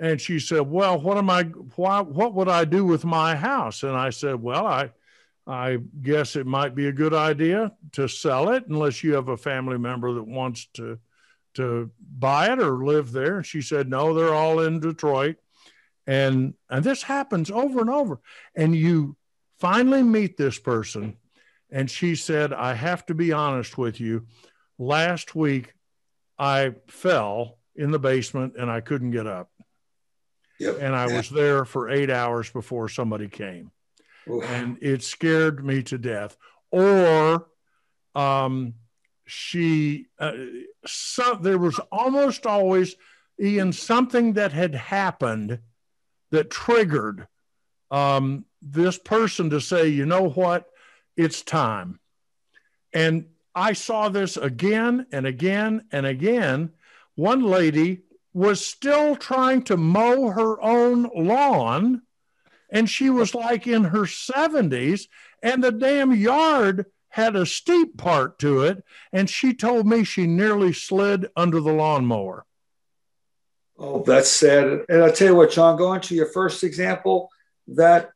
And 0.00 0.20
she 0.20 0.40
said, 0.40 0.62
Well, 0.62 1.00
what 1.00 1.16
am 1.16 1.30
I 1.30 1.44
why 1.76 2.00
what 2.00 2.34
would 2.34 2.48
I 2.48 2.64
do 2.64 2.84
with 2.84 3.04
my 3.04 3.36
house? 3.36 3.84
And 3.84 3.96
I 3.96 4.10
said, 4.10 4.42
Well, 4.42 4.66
I 4.66 4.90
I 5.46 5.78
guess 6.02 6.34
it 6.34 6.44
might 6.44 6.74
be 6.74 6.88
a 6.88 6.92
good 6.92 7.14
idea 7.14 7.70
to 7.92 8.08
sell 8.08 8.48
it 8.48 8.66
unless 8.66 9.04
you 9.04 9.14
have 9.14 9.28
a 9.28 9.36
family 9.36 9.78
member 9.78 10.12
that 10.14 10.26
wants 10.26 10.66
to 10.74 10.98
to 11.54 11.88
buy 12.18 12.52
it 12.52 12.58
or 12.58 12.84
live 12.84 13.12
there. 13.12 13.44
She 13.44 13.62
said, 13.62 13.88
No, 13.88 14.12
they're 14.12 14.34
all 14.34 14.58
in 14.58 14.80
Detroit. 14.80 15.36
And 16.04 16.54
and 16.68 16.84
this 16.84 17.04
happens 17.04 17.48
over 17.48 17.80
and 17.80 17.90
over. 17.90 18.18
And 18.56 18.74
you 18.74 19.16
finally 19.58 20.02
meet 20.02 20.36
this 20.36 20.58
person. 20.58 21.16
And 21.70 21.90
she 21.90 22.14
said, 22.14 22.52
I 22.52 22.74
have 22.74 23.04
to 23.06 23.14
be 23.14 23.32
honest 23.32 23.76
with 23.76 24.00
you. 24.00 24.26
Last 24.78 25.34
week, 25.34 25.74
I 26.38 26.74
fell 26.86 27.58
in 27.74 27.90
the 27.90 27.98
basement 27.98 28.54
and 28.58 28.70
I 28.70 28.80
couldn't 28.80 29.10
get 29.10 29.26
up. 29.26 29.50
Yep. 30.58 30.78
And 30.80 30.94
I 30.94 31.06
was 31.06 31.28
there 31.28 31.64
for 31.64 31.90
eight 31.90 32.10
hours 32.10 32.50
before 32.50 32.88
somebody 32.88 33.28
came. 33.28 33.70
Oof. 34.28 34.42
And 34.44 34.78
it 34.80 35.02
scared 35.02 35.64
me 35.64 35.82
to 35.84 35.98
death. 35.98 36.36
Or 36.70 37.46
um, 38.14 38.74
she, 39.26 40.06
uh, 40.18 40.32
so, 40.86 41.38
there 41.40 41.58
was 41.58 41.78
almost 41.92 42.46
always, 42.46 42.96
Ian, 43.40 43.72
something 43.72 44.34
that 44.34 44.52
had 44.52 44.74
happened 44.74 45.58
that 46.30 46.50
triggered 46.50 47.28
um, 47.90 48.45
this 48.62 48.98
person 48.98 49.50
to 49.50 49.60
say, 49.60 49.88
you 49.88 50.06
know 50.06 50.28
what, 50.28 50.66
it's 51.16 51.42
time. 51.42 52.00
And 52.92 53.26
I 53.54 53.72
saw 53.72 54.08
this 54.08 54.36
again 54.36 55.06
and 55.12 55.26
again 55.26 55.86
and 55.92 56.06
again. 56.06 56.70
One 57.14 57.42
lady 57.42 58.02
was 58.34 58.64
still 58.64 59.16
trying 59.16 59.62
to 59.62 59.76
mow 59.76 60.30
her 60.30 60.60
own 60.60 61.10
lawn, 61.14 62.02
and 62.70 62.88
she 62.88 63.08
was 63.08 63.34
like 63.34 63.66
in 63.66 63.84
her 63.84 64.02
70s, 64.02 65.08
and 65.42 65.64
the 65.64 65.72
damn 65.72 66.12
yard 66.12 66.86
had 67.08 67.34
a 67.34 67.46
steep 67.46 67.96
part 67.96 68.38
to 68.40 68.62
it. 68.62 68.84
And 69.10 69.30
she 69.30 69.54
told 69.54 69.86
me 69.86 70.04
she 70.04 70.26
nearly 70.26 70.74
slid 70.74 71.28
under 71.34 71.60
the 71.60 71.72
lawnmower. 71.72 72.44
Oh, 73.78 74.02
that's 74.02 74.28
sad. 74.30 74.84
And 74.88 75.02
I'll 75.02 75.12
tell 75.12 75.28
you 75.28 75.34
what, 75.34 75.50
John, 75.50 75.78
going 75.78 76.02
to 76.02 76.14
your 76.14 76.26
first 76.26 76.62
example, 76.62 77.30
that 77.68 78.10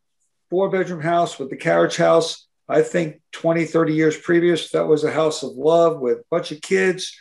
four 0.51 0.69
bedroom 0.69 1.01
house 1.01 1.39
with 1.39 1.49
the 1.49 1.57
carriage 1.57 1.97
house. 1.97 2.47
I 2.69 2.83
think 2.83 3.21
20, 3.33 3.65
30 3.65 3.95
years 3.95 4.17
previous, 4.17 4.71
that 4.71 4.87
was 4.87 5.03
a 5.03 5.11
house 5.11 5.43
of 5.43 5.53
love 5.53 6.01
with 6.01 6.19
a 6.19 6.25
bunch 6.31 6.53
of 6.53 6.61
kids. 6.61 7.17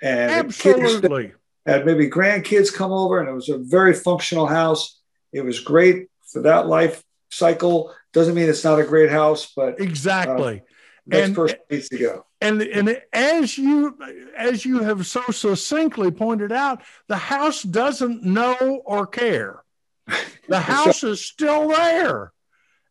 And 0.00 0.30
absolutely 0.30 1.32
had 1.68 1.84
maybe 1.84 2.08
grandkids 2.08 2.72
come 2.72 2.92
over, 2.92 3.20
and 3.20 3.28
it 3.28 3.32
was 3.32 3.48
a 3.48 3.58
very 3.58 3.92
functional 3.92 4.46
house. 4.46 5.00
It 5.32 5.42
was 5.42 5.60
great 5.60 6.08
for 6.32 6.42
that 6.42 6.66
life 6.66 7.04
cycle. 7.30 7.94
Doesn't 8.12 8.34
mean 8.34 8.48
it's 8.48 8.64
not 8.64 8.80
a 8.80 8.84
great 8.84 9.10
house, 9.10 9.52
but 9.54 9.78
exactly. 9.80 10.60
Uh, 10.60 10.64
next 11.06 11.26
and, 11.26 11.36
person 11.36 11.58
needs 11.70 11.88
to 11.90 11.98
go. 11.98 12.26
And 12.40 12.62
and 12.62 13.00
as 13.12 13.58
you 13.58 13.98
as 14.36 14.64
you 14.64 14.82
have 14.82 15.06
so 15.06 15.22
succinctly 15.30 16.10
pointed 16.10 16.52
out, 16.52 16.82
the 17.08 17.16
house 17.16 17.62
doesn't 17.62 18.22
know 18.24 18.82
or 18.84 19.06
care. 19.06 19.62
The 20.48 20.60
house 20.60 21.04
is 21.04 21.22
still 21.22 21.68
there. 21.68 22.32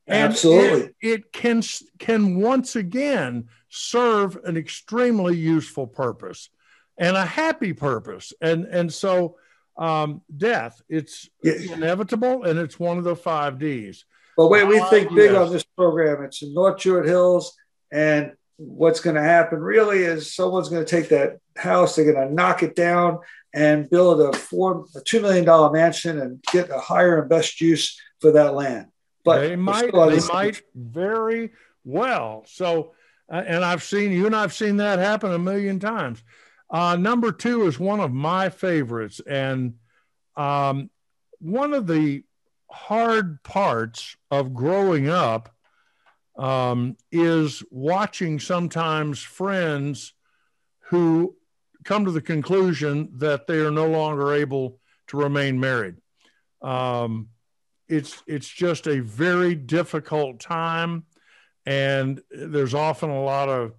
And 0.07 0.31
Absolutely. 0.31 0.93
It, 1.01 1.09
it, 1.09 1.33
can 1.33 1.61
can 1.99 2.39
once 2.39 2.75
again 2.75 3.49
serve 3.69 4.37
an 4.45 4.55
extremely 4.55 5.35
useful 5.35 5.85
purpose 5.85 6.49
and 6.97 7.17
a 7.17 7.25
happy 7.25 7.73
purpose. 7.73 8.31
And 8.41 8.65
and 8.65 8.93
so 8.93 9.35
um, 9.77 10.21
death, 10.35 10.81
it's 10.87 11.29
inevitable 11.43 12.43
and 12.43 12.57
it's 12.57 12.79
one 12.79 12.97
of 12.97 13.03
the 13.03 13.15
five 13.15 13.59
D's. 13.59 14.05
But 14.37 14.47
wait, 14.47 14.65
we 14.65 14.79
think 14.89 15.13
big 15.13 15.33
on 15.33 15.51
this 15.51 15.63
program. 15.63 16.23
It's 16.23 16.41
in 16.41 16.53
North 16.53 16.79
Druid 16.79 17.05
Hills, 17.05 17.55
and 17.91 18.33
what's 18.57 18.99
going 18.99 19.15
to 19.15 19.21
happen 19.21 19.59
really 19.59 19.99
is 19.99 20.33
someone's 20.33 20.69
going 20.69 20.85
to 20.85 20.89
take 20.89 21.09
that 21.09 21.39
house, 21.55 21.95
they're 21.95 22.11
going 22.11 22.27
to 22.27 22.33
knock 22.33 22.63
it 22.63 22.75
down 22.75 23.19
and 23.53 23.89
build 23.89 24.21
a 24.21 24.37
four, 24.37 24.85
a 24.95 25.01
two 25.01 25.21
million 25.21 25.45
dollar 25.45 25.71
mansion 25.71 26.19
and 26.19 26.43
get 26.51 26.69
a 26.69 26.79
higher 26.79 27.19
and 27.19 27.29
best 27.29 27.61
use 27.61 27.99
for 28.21 28.31
that 28.31 28.53
land. 28.53 28.87
But 29.27 29.41
they 29.41 29.55
might, 29.55 29.91
they 29.91 30.19
might 30.33 30.61
very 30.73 31.51
well. 31.83 32.43
So, 32.47 32.93
uh, 33.31 33.43
and 33.45 33.63
I've 33.63 33.83
seen 33.83 34.11
you 34.11 34.25
and 34.25 34.35
I've 34.35 34.53
seen 34.53 34.77
that 34.77 34.99
happen 34.99 35.31
a 35.31 35.39
million 35.39 35.79
times. 35.79 36.23
Uh, 36.69 36.95
number 36.95 37.31
two 37.31 37.67
is 37.67 37.79
one 37.79 37.99
of 37.99 38.11
my 38.11 38.49
favorites, 38.49 39.21
and 39.25 39.75
um, 40.35 40.89
one 41.39 41.73
of 41.73 41.87
the 41.87 42.23
hard 42.69 43.41
parts 43.43 44.17
of 44.31 44.53
growing 44.53 45.09
up 45.09 45.53
um, 46.37 46.97
is 47.11 47.63
watching 47.71 48.39
sometimes 48.39 49.19
friends 49.19 50.13
who 50.89 51.35
come 51.83 52.05
to 52.05 52.11
the 52.11 52.21
conclusion 52.21 53.09
that 53.17 53.47
they 53.47 53.59
are 53.59 53.71
no 53.71 53.87
longer 53.87 54.33
able 54.33 54.79
to 55.07 55.17
remain 55.17 55.59
married. 55.59 55.95
Um, 56.61 57.29
it's 57.89 58.21
it's 58.27 58.47
just 58.47 58.87
a 58.87 58.99
very 58.99 59.55
difficult 59.55 60.39
time. 60.39 61.05
And 61.65 62.21
there's 62.31 62.73
often 62.73 63.09
a 63.09 63.21
lot 63.21 63.49
of 63.49 63.73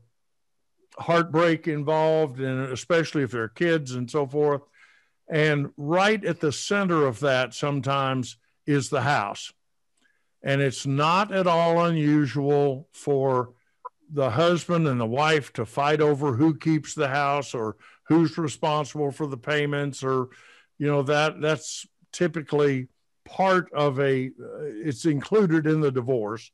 heartbreak 0.99 1.69
involved 1.69 2.41
and 2.41 2.73
especially 2.73 3.23
if 3.23 3.31
they're 3.31 3.49
kids 3.49 3.95
and 3.95 4.11
so 4.11 4.27
forth. 4.27 4.63
And 5.31 5.71
right 5.77 6.23
at 6.25 6.41
the 6.41 6.53
center 6.53 7.07
of 7.07 7.21
that 7.21 7.55
sometimes 7.55 8.37
is 8.67 8.89
the 8.89 9.03
house. 9.03 9.53
And 10.43 10.61
it's 10.61 10.87
not 10.87 11.33
at 11.33 11.47
all 11.47 11.85
unusual 11.85 12.89
for 12.93 13.53
the 14.11 14.31
husband 14.31 14.89
and 14.89 15.01
the 15.01 15.07
wife 15.07 15.53
to 15.55 15.67
fight 15.67 16.01
over 16.01 16.35
who 16.35 16.57
keeps 16.57 16.95
the 16.95 17.09
house 17.09 17.55
or 17.55 17.77
who's 18.05 18.39
responsible 18.39 19.11
for 19.11 19.27
the 19.27 19.37
payments 19.37 20.03
or 20.03 20.29
you 20.79 20.87
know 20.87 21.03
that 21.03 21.41
that's 21.41 21.87
typically 22.13 22.89
part 23.29 23.73
of 23.73 24.01
a, 24.01 24.27
uh, 24.27 24.63
it's 24.63 25.05
included 25.05 25.67
in 25.67 25.81
the 25.81 25.93
divorce. 25.93 26.51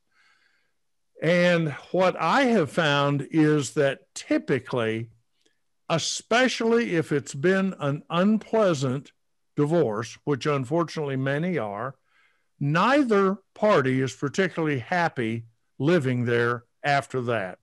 And 1.21 1.71
what 1.91 2.15
I 2.19 2.43
have 2.43 2.69
found 2.69 3.27
is 3.31 3.73
that 3.75 3.99
typically, 4.13 5.09
especially 5.89 6.95
if 6.95 7.11
it's 7.11 7.33
been 7.33 7.73
an 7.79 8.03
unpleasant 8.09 9.13
divorce, 9.55 10.17
which 10.25 10.45
unfortunately 10.45 11.15
many 11.15 11.57
are, 11.57 11.95
neither 12.59 13.37
party 13.53 14.01
is 14.01 14.13
particularly 14.13 14.79
happy 14.79 15.45
living 15.79 16.25
there 16.25 16.65
after 16.83 17.21
that. 17.21 17.59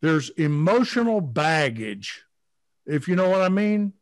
There's 0.00 0.30
emotional 0.30 1.20
baggage, 1.20 2.24
if 2.86 3.08
you 3.08 3.16
know 3.16 3.28
what 3.28 3.42
I 3.42 3.48
mean. 3.48 3.92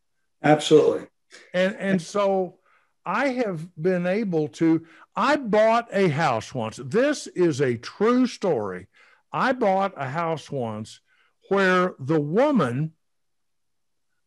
Absolutely. 0.43 1.09
And 1.53 1.75
and 1.77 2.01
so 2.01 2.59
I 3.07 3.29
have 3.29 3.69
been 3.81 4.07
able 4.07 4.49
to 4.49 4.87
I 5.17 5.37
bought 5.37 5.89
a 5.93 6.09
house 6.09 6.55
once. 6.55 6.81
This 6.83 7.27
is 7.29 7.61
a 7.61 7.77
true 7.77 8.27
story. 8.27 8.89
I 9.33 9.53
bought 9.53 9.95
a 9.97 10.09
house 10.09 10.51
once 10.51 11.01
where 11.49 11.95
the 11.99 12.21
woman 12.21 12.93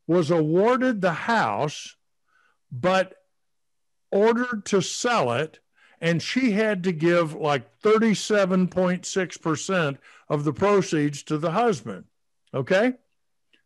was 0.05 0.31
awarded 0.31 1.01
the 1.01 1.13
house 1.13 1.95
but 2.71 3.15
ordered 4.11 4.65
to 4.65 4.81
sell 4.81 5.31
it 5.33 5.59
and 5.99 6.21
she 6.21 6.51
had 6.51 6.83
to 6.83 6.91
give 6.91 7.33
like 7.33 7.81
37.6% 7.81 9.97
of 10.29 10.43
the 10.43 10.53
proceeds 10.53 11.23
to 11.23 11.37
the 11.37 11.51
husband. 11.51 12.05
Okay? 12.53 12.93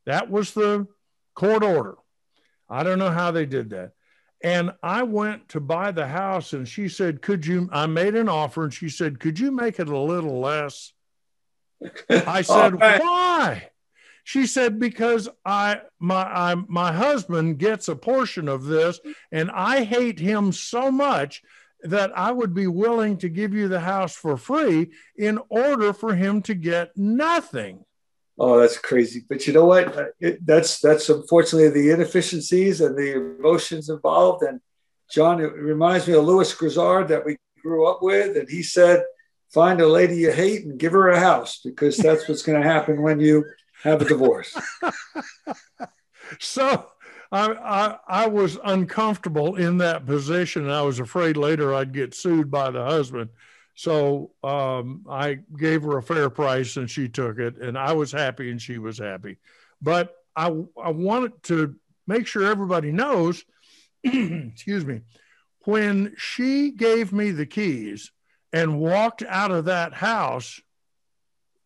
That 0.05 0.29
was 0.29 0.53
the 0.53 0.87
court 1.35 1.63
order. 1.63 1.95
I 2.69 2.83
don't 2.83 2.99
know 2.99 3.11
how 3.11 3.31
they 3.31 3.45
did 3.45 3.71
that. 3.71 3.91
And 4.43 4.71
I 4.81 5.03
went 5.03 5.49
to 5.49 5.59
buy 5.59 5.91
the 5.91 6.07
house 6.07 6.53
and 6.53 6.67
she 6.67 6.87
said, 6.87 7.21
Could 7.21 7.45
you? 7.45 7.69
I 7.71 7.85
made 7.85 8.15
an 8.15 8.29
offer 8.29 8.63
and 8.63 8.73
she 8.73 8.89
said, 8.89 9.19
Could 9.19 9.39
you 9.39 9.51
make 9.51 9.79
it 9.79 9.87
a 9.87 9.97
little 9.97 10.39
less? 10.39 10.93
I 12.09 12.41
said, 12.41 12.75
Why? 12.75 13.69
She 14.23 14.47
said, 14.47 14.79
Because 14.79 15.29
I 15.45 15.81
my 15.99 16.23
I, 16.23 16.55
my 16.67 16.91
husband 16.91 17.59
gets 17.59 17.87
a 17.87 17.95
portion 17.95 18.47
of 18.47 18.65
this 18.65 18.99
and 19.31 19.51
I 19.51 19.83
hate 19.83 20.19
him 20.19 20.51
so 20.51 20.91
much 20.91 21.43
that 21.83 22.11
I 22.17 22.31
would 22.31 22.53
be 22.53 22.67
willing 22.67 23.17
to 23.17 23.29
give 23.29 23.53
you 23.53 23.67
the 23.67 23.79
house 23.79 24.15
for 24.15 24.37
free 24.37 24.91
in 25.15 25.39
order 25.49 25.93
for 25.93 26.15
him 26.15 26.41
to 26.43 26.53
get 26.53 26.95
nothing. 26.95 27.85
Oh, 28.39 28.59
that's 28.59 28.77
crazy. 28.77 29.23
But 29.27 29.45
you 29.45 29.53
know 29.53 29.65
what? 29.65 29.95
Uh, 29.95 30.05
it, 30.19 30.45
that's 30.45 30.79
that's 30.79 31.09
unfortunately 31.09 31.69
the 31.69 31.91
inefficiencies 31.91 32.81
and 32.81 32.97
the 32.97 33.37
emotions 33.37 33.89
involved. 33.89 34.43
And 34.43 34.61
John, 35.11 35.41
it 35.41 35.53
reminds 35.53 36.07
me 36.07 36.13
of 36.13 36.25
Lewis 36.25 36.53
Grizzard 36.53 37.09
that 37.09 37.25
we 37.25 37.37
grew 37.61 37.87
up 37.87 37.99
with, 38.01 38.37
and 38.37 38.49
he 38.49 38.63
said, 38.63 39.03
"Find 39.53 39.81
a 39.81 39.87
lady 39.87 40.17
you 40.17 40.31
hate 40.31 40.65
and 40.65 40.79
give 40.79 40.93
her 40.93 41.09
a 41.09 41.19
house 41.19 41.59
because 41.63 41.97
that's 41.97 42.27
what's 42.27 42.43
going 42.43 42.61
to 42.61 42.67
happen 42.67 43.01
when 43.01 43.19
you 43.19 43.45
have 43.83 44.01
a 44.01 44.05
divorce." 44.05 44.57
so 46.39 46.87
I, 47.31 47.51
I, 47.53 48.23
I 48.23 48.27
was 48.27 48.57
uncomfortable 48.63 49.55
in 49.55 49.77
that 49.77 50.05
position. 50.05 50.69
I 50.69 50.81
was 50.81 50.99
afraid 50.99 51.37
later 51.37 51.73
I'd 51.73 51.93
get 51.93 52.13
sued 52.13 52.51
by 52.51 52.71
the 52.71 52.83
husband. 52.83 53.29
So 53.75 54.31
um, 54.43 55.05
I 55.09 55.39
gave 55.57 55.83
her 55.83 55.97
a 55.97 56.03
fair 56.03 56.29
price 56.29 56.77
and 56.77 56.89
she 56.89 57.07
took 57.07 57.39
it, 57.39 57.57
and 57.57 57.77
I 57.77 57.93
was 57.93 58.11
happy 58.11 58.51
and 58.51 58.61
she 58.61 58.77
was 58.77 58.97
happy. 58.97 59.37
But 59.81 60.15
I, 60.35 60.47
I 60.81 60.91
wanted 60.91 61.41
to 61.43 61.75
make 62.07 62.27
sure 62.27 62.45
everybody 62.45 62.91
knows, 62.91 63.43
excuse 64.03 64.85
me, 64.85 65.01
when 65.65 66.13
she 66.17 66.71
gave 66.71 67.13
me 67.13 67.31
the 67.31 67.45
keys 67.45 68.11
and 68.51 68.79
walked 68.79 69.23
out 69.23 69.51
of 69.51 69.65
that 69.65 69.93
house, 69.93 70.59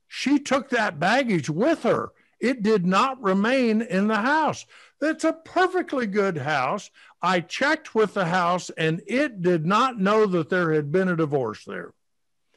she 0.08 0.40
took 0.40 0.70
that 0.70 1.00
baggage 1.00 1.50
with 1.50 1.84
her. 1.84 2.12
It 2.40 2.62
did 2.62 2.86
not 2.86 3.22
remain 3.22 3.82
in 3.82 4.08
the 4.08 4.18
house. 4.18 4.66
That's 5.02 5.24
a 5.24 5.34
perfectly 5.34 6.08
good 6.08 6.38
house. 6.38 6.90
I 7.22 7.42
checked 7.42 7.96
with 7.96 8.14
the 8.14 8.26
house 8.26 8.70
and 8.72 9.02
it 9.08 9.42
did 9.42 9.66
not 9.66 10.00
know 10.00 10.26
that 10.26 10.50
there 10.50 10.74
had 10.74 10.92
been 10.92 11.10
a 11.10 11.16
divorce 11.16 11.64
there. 11.66 11.94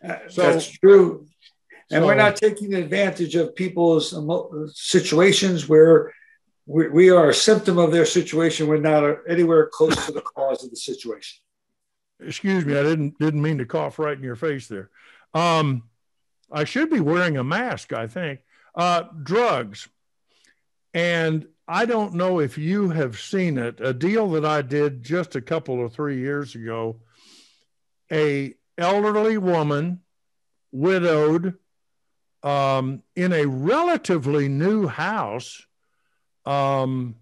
Uh, 0.02 0.16
so, 0.28 0.43
That's 0.43 0.69
true. 0.69 1.27
And 1.90 2.02
so, 2.02 2.06
we're 2.06 2.15
not 2.15 2.36
taking 2.36 2.74
advantage 2.74 3.35
of 3.35 3.56
people's 3.56 4.15
situations 4.74 5.69
where 5.69 6.12
we, 6.66 6.89
we 6.89 7.10
are 7.10 7.31
a 7.31 7.35
symptom 7.35 7.78
of 7.78 7.93
their 7.93 8.05
situation. 8.05 8.69
We're 8.69 8.78
not 8.78 9.19
anywhere 9.27 9.69
close 9.73 10.06
to 10.06 10.12
the 10.12 10.20
cause 10.20 10.62
of 10.62 10.70
the 10.70 10.77
situation. 10.77 11.40
Excuse 12.20 12.65
me, 12.65 12.77
I 12.77 12.82
didn't 12.82 13.19
didn't 13.19 13.40
mean 13.40 13.59
to 13.59 13.65
cough 13.65 13.98
right 13.98 14.16
in 14.16 14.24
your 14.24 14.36
face 14.36 14.66
there. 14.66 14.90
Um, 15.35 15.85
I 16.51 16.65
should 16.65 16.90
be 16.90 17.01
wearing 17.01 17.36
a 17.36 17.44
mask, 17.44 17.93
I 17.93 18.06
think. 18.06 18.40
Uh, 18.74 19.05
drugs. 19.23 19.89
And 20.94 21.47
I 21.70 21.85
don't 21.85 22.15
know 22.15 22.40
if 22.40 22.57
you 22.57 22.89
have 22.90 23.20
seen 23.20 23.59
it, 23.59 23.78
a 23.78 23.93
deal 23.93 24.31
that 24.31 24.45
I 24.47 24.62
did 24.62 25.03
just 25.03 25.36
a 25.36 25.43
couple 25.43 25.78
or 25.78 25.90
three 25.90 26.19
years 26.19 26.55
ago. 26.55 27.03
A 28.11 28.55
elderly 28.78 29.36
woman, 29.36 30.01
widowed, 30.73 31.59
um, 32.43 33.03
in 33.15 33.35
a 33.35 33.45
relatively 33.45 34.49
new 34.49 34.86
house, 34.86 35.66
um, 36.47 37.16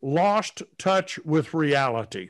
lost 0.00 0.62
touch 0.78 1.18
with 1.24 1.54
reality. 1.54 2.28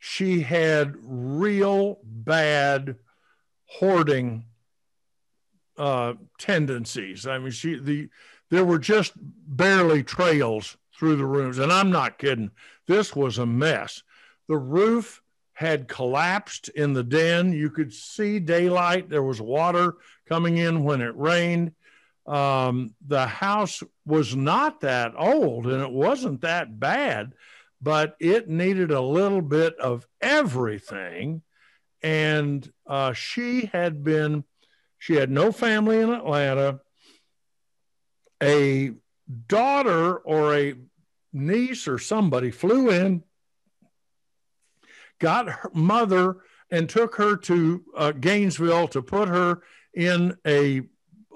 She 0.00 0.40
had 0.40 0.96
real 1.00 2.00
bad 2.02 2.96
hoarding 3.66 4.46
uh, 5.78 6.14
tendencies. 6.38 7.26
I 7.26 7.38
mean, 7.38 7.50
she 7.50 7.78
the 7.78 8.08
there 8.50 8.64
were 8.64 8.78
just 8.78 9.12
barely 9.16 10.02
trails 10.02 10.76
through 10.96 11.16
the 11.16 11.26
rooms, 11.26 11.58
and 11.58 11.72
I'm 11.72 11.90
not 11.90 12.18
kidding. 12.18 12.50
This 12.86 13.16
was 13.16 13.38
a 13.38 13.46
mess. 13.46 14.02
The 14.48 14.58
roof 14.58 15.22
had 15.54 15.88
collapsed 15.88 16.68
in 16.70 16.92
the 16.92 17.04
den. 17.04 17.52
You 17.52 17.70
could 17.70 17.92
see 17.92 18.40
daylight. 18.40 19.08
There 19.08 19.22
was 19.22 19.40
water 19.40 19.94
coming 20.28 20.58
in 20.58 20.84
when 20.84 21.00
it 21.00 21.16
rained. 21.16 21.72
Um, 22.26 22.94
the 23.06 23.26
house 23.26 23.82
was 24.06 24.36
not 24.36 24.80
that 24.80 25.12
old 25.16 25.66
and 25.66 25.82
it 25.82 25.90
wasn't 25.90 26.42
that 26.42 26.78
bad, 26.78 27.32
but 27.80 28.16
it 28.20 28.48
needed 28.48 28.90
a 28.90 29.00
little 29.00 29.42
bit 29.42 29.76
of 29.78 30.06
everything. 30.20 31.42
And 32.02 32.70
uh, 32.86 33.12
she 33.12 33.66
had 33.72 34.04
been 34.04 34.44
she 35.02 35.16
had 35.16 35.32
no 35.32 35.50
family 35.50 35.98
in 35.98 36.10
Atlanta. 36.10 36.78
A 38.40 38.92
daughter 39.48 40.18
or 40.18 40.56
a 40.56 40.74
niece 41.32 41.88
or 41.88 41.98
somebody 41.98 42.52
flew 42.52 42.88
in, 42.88 43.24
got 45.18 45.48
her 45.48 45.72
mother, 45.74 46.36
and 46.70 46.88
took 46.88 47.16
her 47.16 47.36
to 47.38 47.82
uh, 47.96 48.12
Gainesville 48.12 48.86
to 48.88 49.02
put 49.02 49.26
her 49.26 49.62
in 49.92 50.36
a, 50.46 50.82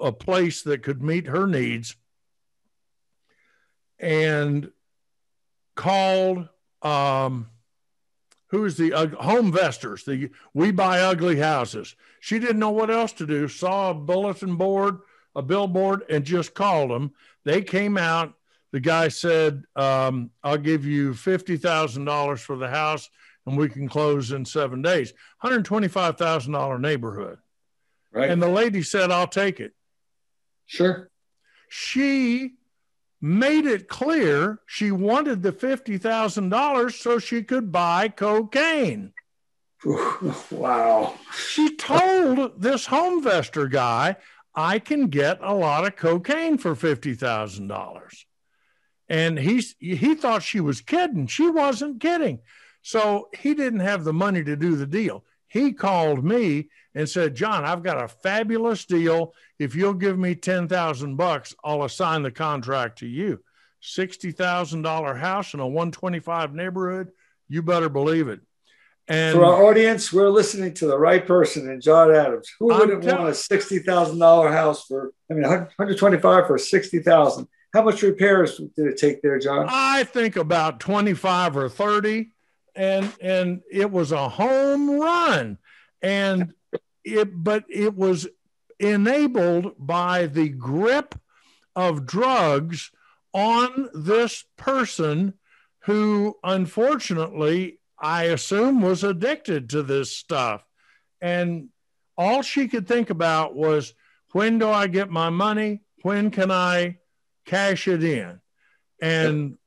a 0.01 0.13
place 0.13 0.61
that 0.61 0.81
could 0.81 1.03
meet 1.03 1.27
her 1.27 1.45
needs 1.45 1.97
and 3.99 4.71
called 5.75 6.47
um, 6.83 7.49
who's 8.47 8.77
the 8.77 8.93
uh, 8.93 9.07
HomeVestors, 9.07 10.05
the 10.05 10.29
we 10.53 10.71
buy 10.71 11.01
ugly 11.01 11.37
houses. 11.37 11.95
She 12.19 12.39
didn't 12.39 12.59
know 12.59 12.71
what 12.71 12.89
else 12.89 13.13
to 13.13 13.27
do, 13.27 13.47
saw 13.47 13.91
a 13.91 13.93
bulletin 13.93 14.55
board, 14.55 14.99
a 15.35 15.41
billboard, 15.41 16.03
and 16.09 16.23
just 16.23 16.53
called 16.53 16.91
them. 16.91 17.11
They 17.43 17.61
came 17.61 17.97
out. 17.97 18.33
The 18.71 18.79
guy 18.79 19.07
said, 19.07 19.63
um, 19.75 20.31
I'll 20.43 20.57
give 20.57 20.85
you 20.85 21.13
$50,000 21.13 22.39
for 22.39 22.57
the 22.57 22.67
house 22.67 23.09
and 23.45 23.57
we 23.57 23.69
can 23.69 23.87
close 23.87 24.33
in 24.33 24.43
seven 24.43 24.81
days. 24.81 25.13
$125,000 25.41 26.81
neighborhood. 26.81 27.39
Right. 28.11 28.29
And 28.29 28.41
the 28.41 28.49
lady 28.49 28.83
said, 28.83 29.09
I'll 29.09 29.27
take 29.27 29.61
it. 29.61 29.73
Sure. 30.65 31.09
She 31.69 32.56
made 33.21 33.65
it 33.65 33.87
clear 33.87 34.59
she 34.65 34.91
wanted 34.91 35.41
the 35.41 35.51
$50,000 35.51 36.91
so 36.91 37.19
she 37.19 37.43
could 37.43 37.71
buy 37.71 38.07
cocaine. 38.09 39.13
wow. 40.51 41.15
She 41.35 41.75
told 41.75 42.61
this 42.61 42.87
HomeVestor 42.87 43.71
guy, 43.71 44.17
I 44.53 44.79
can 44.79 45.07
get 45.07 45.39
a 45.41 45.53
lot 45.53 45.85
of 45.85 45.95
cocaine 45.95 46.57
for 46.57 46.75
$50,000. 46.75 48.25
And 49.09 49.39
he, 49.39 49.63
he 49.79 50.15
thought 50.15 50.43
she 50.43 50.59
was 50.59 50.81
kidding. 50.81 51.27
She 51.27 51.49
wasn't 51.49 52.01
kidding. 52.01 52.39
So 52.81 53.29
he 53.37 53.53
didn't 53.53 53.81
have 53.81 54.03
the 54.03 54.13
money 54.13 54.43
to 54.43 54.55
do 54.55 54.75
the 54.75 54.87
deal. 54.87 55.23
He 55.47 55.73
called 55.73 56.23
me 56.23 56.69
and 56.97 57.07
said, 57.07 57.35
John, 57.35 57.63
I've 57.63 57.83
got 57.83 58.03
a 58.03 58.07
fabulous 58.07 58.83
deal. 58.85 59.35
If 59.59 59.75
you'll 59.75 59.93
give 59.93 60.17
me 60.17 60.33
10,000 60.33 61.15
bucks, 61.15 61.53
I'll 61.63 61.83
assign 61.83 62.23
the 62.23 62.31
contract 62.31 62.97
to 62.99 63.07
you. 63.07 63.39
$60,000 63.83 65.19
house 65.19 65.53
in 65.53 65.59
a 65.59 65.67
125 65.67 66.55
neighborhood, 66.55 67.11
you 67.47 67.61
better 67.61 67.87
believe 67.87 68.29
it. 68.29 68.39
And 69.07 69.37
For 69.37 69.45
our 69.45 69.63
audience, 69.63 70.11
we're 70.11 70.31
listening 70.31 70.73
to 70.73 70.87
the 70.87 70.97
right 70.97 71.25
person 71.25 71.69
in 71.69 71.81
John 71.81 72.13
Adams. 72.13 72.49
Who 72.59 72.65
wouldn't 72.65 73.03
tell- 73.03 73.19
want 73.19 73.29
a 73.29 73.33
sixty 73.35 73.79
thousand 73.79 74.19
dollar 74.19 74.51
house 74.51 74.85
for? 74.85 75.13
I 75.31 75.33
mean, 75.33 75.47
one 75.47 75.69
hundred 75.77 75.97
twenty-five 75.97 76.45
for 76.45 76.57
sixty 76.57 76.99
thousand. 76.99 77.47
How 77.73 77.83
much 77.83 78.01
repairs 78.01 78.57
did 78.57 78.87
it 78.87 78.97
take 78.97 79.21
there, 79.21 79.39
John? 79.39 79.67
I 79.69 80.03
think 80.03 80.35
about 80.35 80.81
25 80.81 81.55
or 81.55 81.69
30 81.69 82.31
and 82.75 83.13
and 83.21 83.61
it 83.71 83.89
was 83.89 84.11
a 84.11 84.27
home 84.27 84.99
run 84.99 85.57
and 86.01 86.53
it 87.07 87.43
but 87.43 87.63
it 87.69 87.95
was 87.95 88.27
enabled 88.79 89.73
by 89.79 90.27
the 90.27 90.49
grip 90.49 91.15
of 91.75 92.05
drugs 92.05 92.91
on 93.33 93.89
this 93.93 94.45
person 94.57 95.33
who 95.81 96.35
unfortunately 96.43 97.79
I 97.99 98.25
assume 98.25 98.81
was 98.81 99.03
addicted 99.03 99.69
to 99.71 99.83
this 99.83 100.11
stuff. 100.11 100.63
And 101.21 101.69
all 102.17 102.41
she 102.41 102.67
could 102.67 102.87
think 102.87 103.09
about 103.09 103.55
was 103.55 103.93
when 104.33 104.59
do 104.59 104.69
I 104.69 104.87
get 104.87 105.09
my 105.09 105.29
money? 105.29 105.81
When 106.03 106.29
can 106.29 106.51
I 106.51 106.97
cash 107.45 107.87
it 107.87 108.03
in? 108.03 108.39
And 109.01 109.57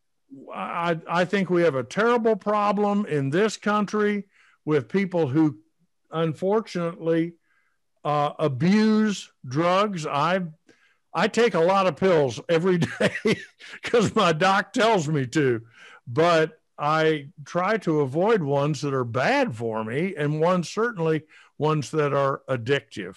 I, 0.55 0.99
I 1.09 1.25
think 1.25 1.51
we 1.51 1.63
have 1.63 1.75
a 1.75 1.85
terrible 1.85 2.37
problem 2.37 3.07
in 3.07 3.31
this 3.31 3.57
country 3.57 4.27
with 4.65 4.89
people 4.89 5.27
who 5.27 5.59
unfortunately 6.13 7.35
uh, 8.05 8.33
abuse 8.39 9.31
drugs. 9.47 10.07
I 10.07 10.43
I 11.13 11.29
take 11.29 11.55
a 11.55 11.61
lot 11.61 11.87
of 11.87 11.97
pills 11.97 12.41
every 12.49 12.79
day 13.01 13.39
because 13.83 14.15
my 14.15 14.33
doc 14.33 14.73
tells 14.73 15.09
me 15.09 15.27
to, 15.29 15.63
but 16.07 16.61
I 16.79 17.29
try 17.45 17.77
to 17.79 18.01
avoid 18.01 18.43
ones 18.43 18.81
that 18.81 18.95
are 18.95 19.05
bad 19.05 19.55
for 19.55 19.85
me 19.85 20.15
and 20.17 20.41
ones 20.41 20.71
certainly 20.71 21.25
ones 21.59 21.91
that 21.91 22.15
are 22.15 22.41
addictive. 22.49 23.17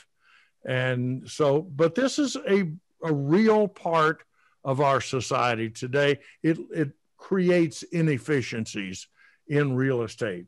And 0.65 1.29
so, 1.29 1.61
but 1.61 1.95
this 1.95 2.19
is 2.19 2.35
a, 2.35 2.71
a 3.03 3.13
real 3.13 3.67
part 3.67 4.23
of 4.65 4.81
our 4.81 4.99
society 4.99 5.69
today. 5.69 6.19
It, 6.41 6.57
it 6.73 6.91
creates 7.17 7.83
inefficiencies 7.83 9.07
in 9.47 9.75
real 9.75 10.01
estate. 10.03 10.45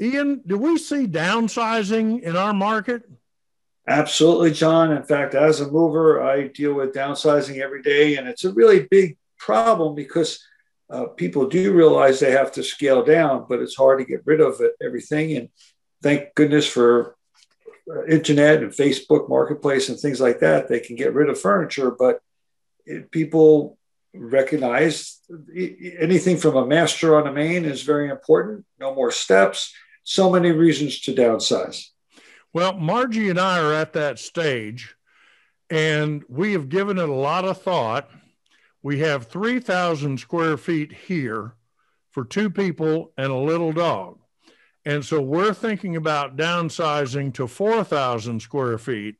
Ian, 0.00 0.42
do 0.46 0.58
we 0.58 0.76
see 0.78 1.06
downsizing 1.06 2.22
in 2.22 2.36
our 2.36 2.52
market? 2.52 3.02
Absolutely, 3.88 4.50
John. 4.50 4.92
In 4.92 5.04
fact, 5.04 5.34
as 5.34 5.60
a 5.60 5.70
mover, 5.70 6.22
I 6.22 6.48
deal 6.48 6.74
with 6.74 6.92
downsizing 6.92 7.60
every 7.60 7.82
day, 7.82 8.16
and 8.16 8.26
it's 8.26 8.44
a 8.44 8.52
really 8.52 8.86
big 8.90 9.16
problem 9.38 9.94
because 9.94 10.44
uh, 10.90 11.06
people 11.06 11.48
do 11.48 11.72
realize 11.72 12.20
they 12.20 12.32
have 12.32 12.52
to 12.52 12.62
scale 12.62 13.04
down, 13.04 13.46
but 13.48 13.60
it's 13.60 13.76
hard 13.76 13.98
to 14.00 14.04
get 14.04 14.22
rid 14.24 14.40
of 14.40 14.60
it, 14.60 14.72
everything. 14.82 15.36
And 15.36 15.48
thank 16.02 16.34
goodness 16.34 16.66
for 16.66 17.16
uh, 17.90 18.04
internet 18.06 18.62
and 18.62 18.72
Facebook 18.72 19.28
Marketplace 19.28 19.88
and 19.88 19.98
things 19.98 20.20
like 20.20 20.40
that. 20.40 20.68
They 20.68 20.80
can 20.80 20.96
get 20.96 21.14
rid 21.14 21.28
of 21.28 21.40
furniture, 21.40 21.90
but 21.90 22.20
it, 22.84 23.10
people 23.10 23.78
recognize 24.14 25.20
anything 25.98 26.36
from 26.36 26.56
a 26.56 26.66
master 26.66 27.16
on 27.16 27.26
a 27.26 27.32
main 27.32 27.64
is 27.64 27.82
very 27.82 28.08
important. 28.08 28.64
No 28.78 28.94
more 28.94 29.12
steps. 29.12 29.72
So 30.08 30.30
many 30.30 30.52
reasons 30.52 31.00
to 31.00 31.12
downsize. 31.12 31.88
Well, 32.52 32.74
Margie 32.74 33.28
and 33.28 33.40
I 33.40 33.58
are 33.58 33.72
at 33.72 33.92
that 33.94 34.20
stage, 34.20 34.94
and 35.68 36.22
we 36.28 36.52
have 36.52 36.68
given 36.68 36.98
it 36.98 37.08
a 37.08 37.12
lot 37.12 37.44
of 37.44 37.60
thought. 37.60 38.08
We 38.84 39.00
have 39.00 39.26
3,000 39.26 40.20
square 40.20 40.56
feet 40.56 40.92
here 40.92 41.56
for 42.12 42.24
two 42.24 42.50
people 42.50 43.12
and 43.18 43.32
a 43.32 43.36
little 43.36 43.72
dog. 43.72 44.20
And 44.84 45.04
so 45.04 45.20
we're 45.20 45.52
thinking 45.52 45.96
about 45.96 46.36
downsizing 46.36 47.34
to 47.34 47.48
4,000 47.48 48.40
square 48.40 48.78
feet 48.78 49.16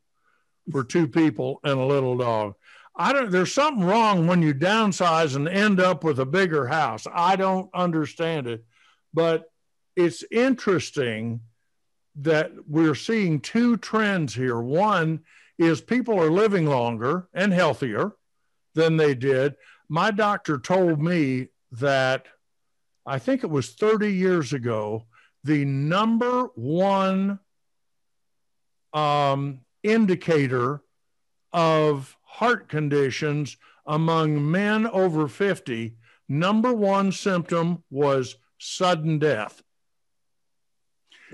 for 0.71 0.85
two 0.85 1.09
people 1.09 1.59
and 1.65 1.81
a 1.81 1.85
little 1.85 2.17
dog. 2.17 2.55
I 2.95 3.13
don't, 3.13 3.33
there's 3.33 3.53
something 3.53 3.85
wrong 3.85 4.29
when 4.29 4.41
you 4.41 4.55
downsize 4.55 5.35
and 5.35 5.49
end 5.49 5.81
up 5.81 6.05
with 6.05 6.21
a 6.21 6.27
bigger 6.27 6.69
house. 6.69 7.09
I 7.13 7.35
don't 7.35 7.69
understand 7.75 8.47
it, 8.47 8.65
but 9.13 9.51
it's 9.97 10.23
interesting 10.31 11.41
that 12.17 12.53
we're 12.69 12.95
seeing 12.95 13.41
two 13.41 13.77
trends 13.79 14.35
here. 14.35 14.61
One 14.61 15.21
is 15.59 15.81
people 15.81 16.21
are 16.21 16.31
living 16.31 16.67
longer 16.67 17.29
and 17.35 17.53
healthier 17.53 18.13
than 18.75 18.97
they 18.97 19.15
did. 19.15 19.55
My 19.89 20.11
doctor 20.11 20.59
told 20.59 21.01
me 21.01 21.49
that 21.73 22.27
I 23.07 23.19
think 23.19 23.43
it 23.43 23.51
was 23.51 23.71
30 23.71 24.13
years 24.13 24.53
ago, 24.53 25.07
the 25.45 25.65
number 25.65 26.51
one 26.55 27.39
um, 28.93 29.61
indicator 29.83 30.83
of 31.53 32.17
heart 32.23 32.69
conditions 32.69 33.57
among 33.87 34.51
men 34.51 34.87
over 34.87 35.29
50, 35.29 35.95
number 36.29 36.73
one 36.73 37.13
symptom 37.13 37.85
was 37.91 38.37
sudden 38.59 39.19
death. 39.19 39.63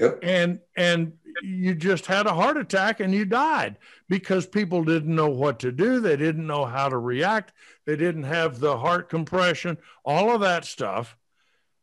Yep. 0.03 0.19
And 0.25 0.59
and 0.77 1.13
you 1.43 1.77
just 1.77 2.07
had 2.07 2.27
a 2.27 2.35
heart 2.35 2.57
attack 2.57 2.99
and 2.99 3.15
you 3.15 3.25
died 3.25 3.79
because 4.09 4.47
people 4.47 4.83
didn't 4.83 5.15
know 5.15 5.29
what 5.29 5.61
to 5.61 5.71
do. 5.71 6.01
They 6.01 6.17
didn't 6.17 6.47
know 6.47 6.65
how 6.65 6.89
to 6.89 6.99
react. 6.99 7.53
They 7.87 7.95
didn't 7.95 8.25
have 8.25 8.59
the 8.59 8.77
heart 8.77 9.09
compression, 9.09 9.79
all 10.05 10.35
of 10.35 10.41
that 10.41 10.65
stuff. 10.65 11.17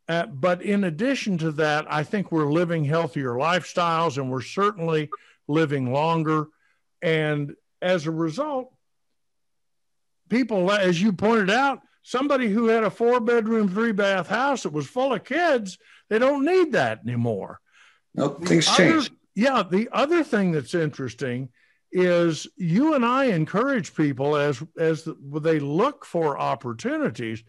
Uh, 0.09 0.25
but 0.25 0.61
in 0.61 0.83
addition 0.83 1.37
to 1.37 1.51
that, 1.53 1.85
I 1.89 2.03
think 2.03 2.31
we're 2.31 2.51
living 2.51 2.83
healthier 2.83 3.35
lifestyles 3.35 4.17
and 4.17 4.29
we're 4.29 4.41
certainly 4.41 5.09
living 5.47 5.93
longer. 5.93 6.47
And 7.01 7.55
as 7.81 8.05
a 8.05 8.11
result, 8.11 8.73
people, 10.27 10.69
as 10.71 11.01
you 11.01 11.13
pointed 11.13 11.51
out, 11.51 11.79
somebody 12.01 12.49
who 12.49 12.67
had 12.67 12.83
a 12.83 12.89
four 12.89 13.21
bedroom, 13.21 13.69
three 13.69 13.93
bath 13.93 14.27
house 14.27 14.63
that 14.63 14.73
was 14.73 14.87
full 14.87 15.13
of 15.13 15.23
kids, 15.23 15.77
they 16.09 16.19
don't 16.19 16.43
need 16.43 16.73
that 16.73 16.99
anymore. 17.05 17.61
No, 18.15 18.29
things 18.29 18.67
other, 18.67 18.77
change. 18.77 19.11
Yeah. 19.35 19.63
The 19.69 19.89
other 19.91 20.23
thing 20.23 20.51
that's 20.51 20.73
interesting 20.73 21.49
is 21.91 22.47
you 22.55 22.93
and 22.93 23.05
I 23.05 23.25
encourage 23.25 23.95
people 23.95 24.35
as 24.35 24.61
as 24.77 25.07
they 25.41 25.59
look 25.59 26.05
for 26.05 26.39
opportunities, 26.39 27.43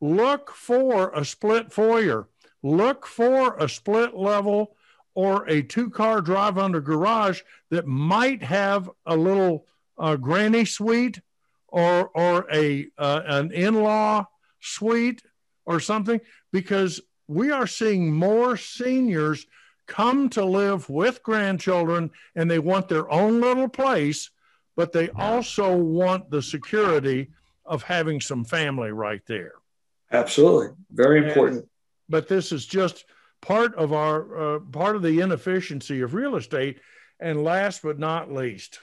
look 0.00 0.50
for 0.50 1.10
a 1.14 1.24
split 1.24 1.72
foyer, 1.72 2.28
look 2.62 3.06
for 3.06 3.56
a 3.56 3.68
split 3.68 4.14
level 4.14 4.76
or 5.14 5.48
a 5.48 5.62
two 5.62 5.88
car 5.88 6.20
drive 6.20 6.58
under 6.58 6.80
garage 6.80 7.40
that 7.70 7.86
might 7.86 8.42
have 8.42 8.90
a 9.06 9.16
little 9.16 9.66
uh, 9.98 10.16
granny 10.16 10.64
suite 10.64 11.20
or 11.68 12.10
or 12.14 12.46
a 12.52 12.86
uh, 12.98 13.22
an 13.26 13.50
in-law 13.52 14.26
suite 14.60 15.22
or 15.64 15.80
something 15.80 16.20
because 16.52 17.00
we 17.28 17.50
are 17.50 17.66
seeing 17.66 18.12
more 18.12 18.56
seniors 18.56 19.46
come 19.86 20.28
to 20.30 20.44
live 20.44 20.88
with 20.88 21.22
grandchildren 21.22 22.10
and 22.34 22.50
they 22.50 22.58
want 22.58 22.88
their 22.88 23.10
own 23.10 23.40
little 23.40 23.68
place 23.68 24.30
but 24.76 24.92
they 24.92 25.08
also 25.10 25.74
want 25.74 26.30
the 26.30 26.42
security 26.42 27.30
of 27.64 27.82
having 27.82 28.20
some 28.20 28.44
family 28.44 28.90
right 28.90 29.22
there 29.26 29.52
Absolutely, 30.12 30.68
very 30.92 31.26
important. 31.26 31.58
and, 31.58 31.68
but 32.08 32.28
this 32.28 32.52
is 32.52 32.64
just 32.66 33.04
part 33.40 33.74
of 33.74 33.92
our 33.92 34.56
uh, 34.56 34.60
part 34.72 34.96
of 34.96 35.02
the 35.02 35.20
inefficiency 35.20 36.00
of 36.00 36.14
real 36.14 36.36
estate 36.36 36.80
and 37.20 37.42
last 37.42 37.82
but 37.82 37.98
not 37.98 38.32
least 38.32 38.80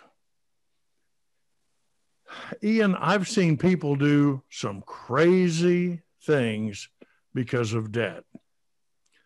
Ian, 2.63 2.95
I've 2.95 3.27
seen 3.27 3.57
people 3.57 3.95
do 3.95 4.41
some 4.49 4.81
crazy 4.81 6.01
things 6.23 6.89
because 7.33 7.73
of 7.73 7.91
debt. 7.91 8.23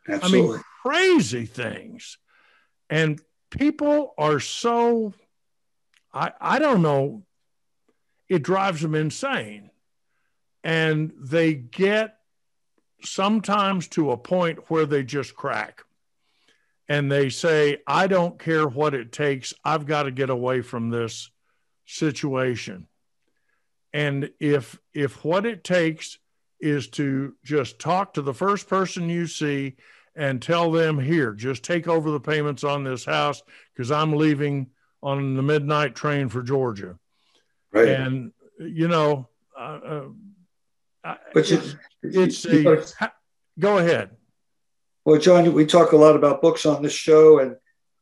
Absolutely. 0.08 0.50
I 0.50 0.52
mean, 0.52 0.64
crazy 0.84 1.46
things. 1.46 2.18
And 2.90 3.22
people 3.52 4.14
are 4.18 4.40
so, 4.40 5.14
I, 6.14 6.32
I 6.40 6.60
don't 6.60 6.82
know, 6.82 7.24
it 8.30 8.44
drives 8.44 8.82
them 8.82 8.96
insane. 8.96 9.70
And 10.64 11.14
they 11.20 11.54
get 11.54 12.18
sometimes 13.04 13.88
to 13.90 14.12
a 14.12 14.18
point 14.18 14.70
where 14.70 14.86
they 14.86 15.04
just 15.04 15.36
crack 15.36 15.84
and 16.90 17.12
they 17.12 17.30
say, 17.30 17.78
I 17.86 18.08
don't 18.08 18.40
care 18.40 18.68
what 18.68 18.94
it 18.94 19.12
takes. 19.12 19.54
I've 19.64 19.86
got 19.86 20.04
to 20.04 20.12
get 20.12 20.30
away 20.30 20.62
from 20.62 20.90
this 20.90 21.30
situation. 21.86 22.88
And 23.94 24.32
if 24.40 24.80
if 24.94 25.24
what 25.24 25.46
it 25.46 25.64
takes 25.64 26.20
is 26.60 26.88
to 26.90 27.36
just 27.44 27.80
talk 27.80 28.14
to 28.14 28.22
the 28.22 28.34
first 28.34 28.68
person 28.68 29.10
you 29.10 29.28
see 29.28 29.76
and 30.18 30.42
tell 30.42 30.72
them 30.72 31.00
here, 31.00 31.32
just 31.34 31.64
take 31.64 31.88
over 31.88 32.10
the 32.12 32.20
payments 32.20 32.64
on 32.64 32.84
this 32.84 33.06
house 33.06 33.42
because 33.74 33.92
I'm 33.92 34.14
leaving 34.14 34.72
on 35.02 35.36
the 35.36 35.44
midnight 35.44 35.96
train 35.96 36.28
for 36.28 36.42
Georgia. 36.42 36.98
Right. 37.72 37.88
And 37.90 38.32
you 38.60 38.88
know, 38.88 39.30
uh, 39.58 40.02
uh, 41.04 41.16
But 41.34 41.50
you- 41.52 41.62
it's, 42.02 42.44
you- 42.46 42.84
a. 43.00 43.12
Go 43.60 43.78
ahead. 43.78 44.10
Well, 45.06 45.20
John, 45.20 45.54
we 45.54 45.66
talk 45.66 45.92
a 45.94 45.98
lot 45.98 46.16
about 46.16 46.42
books 46.42 46.66
on 46.66 46.82
this 46.84 46.94
show, 46.94 47.40
and 47.40 47.56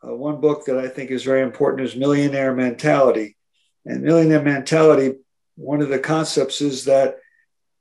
uh, 0.05 0.15
one 0.15 0.41
book 0.41 0.65
that 0.65 0.77
I 0.77 0.87
think 0.87 1.11
is 1.11 1.23
very 1.23 1.41
important 1.43 1.87
is 1.87 1.95
Millionaire 1.95 2.53
Mentality. 2.55 3.37
And 3.85 4.01
Millionaire 4.01 4.41
Mentality, 4.41 5.15
one 5.55 5.81
of 5.81 5.89
the 5.89 5.99
concepts 5.99 6.61
is 6.61 6.85
that 6.85 7.17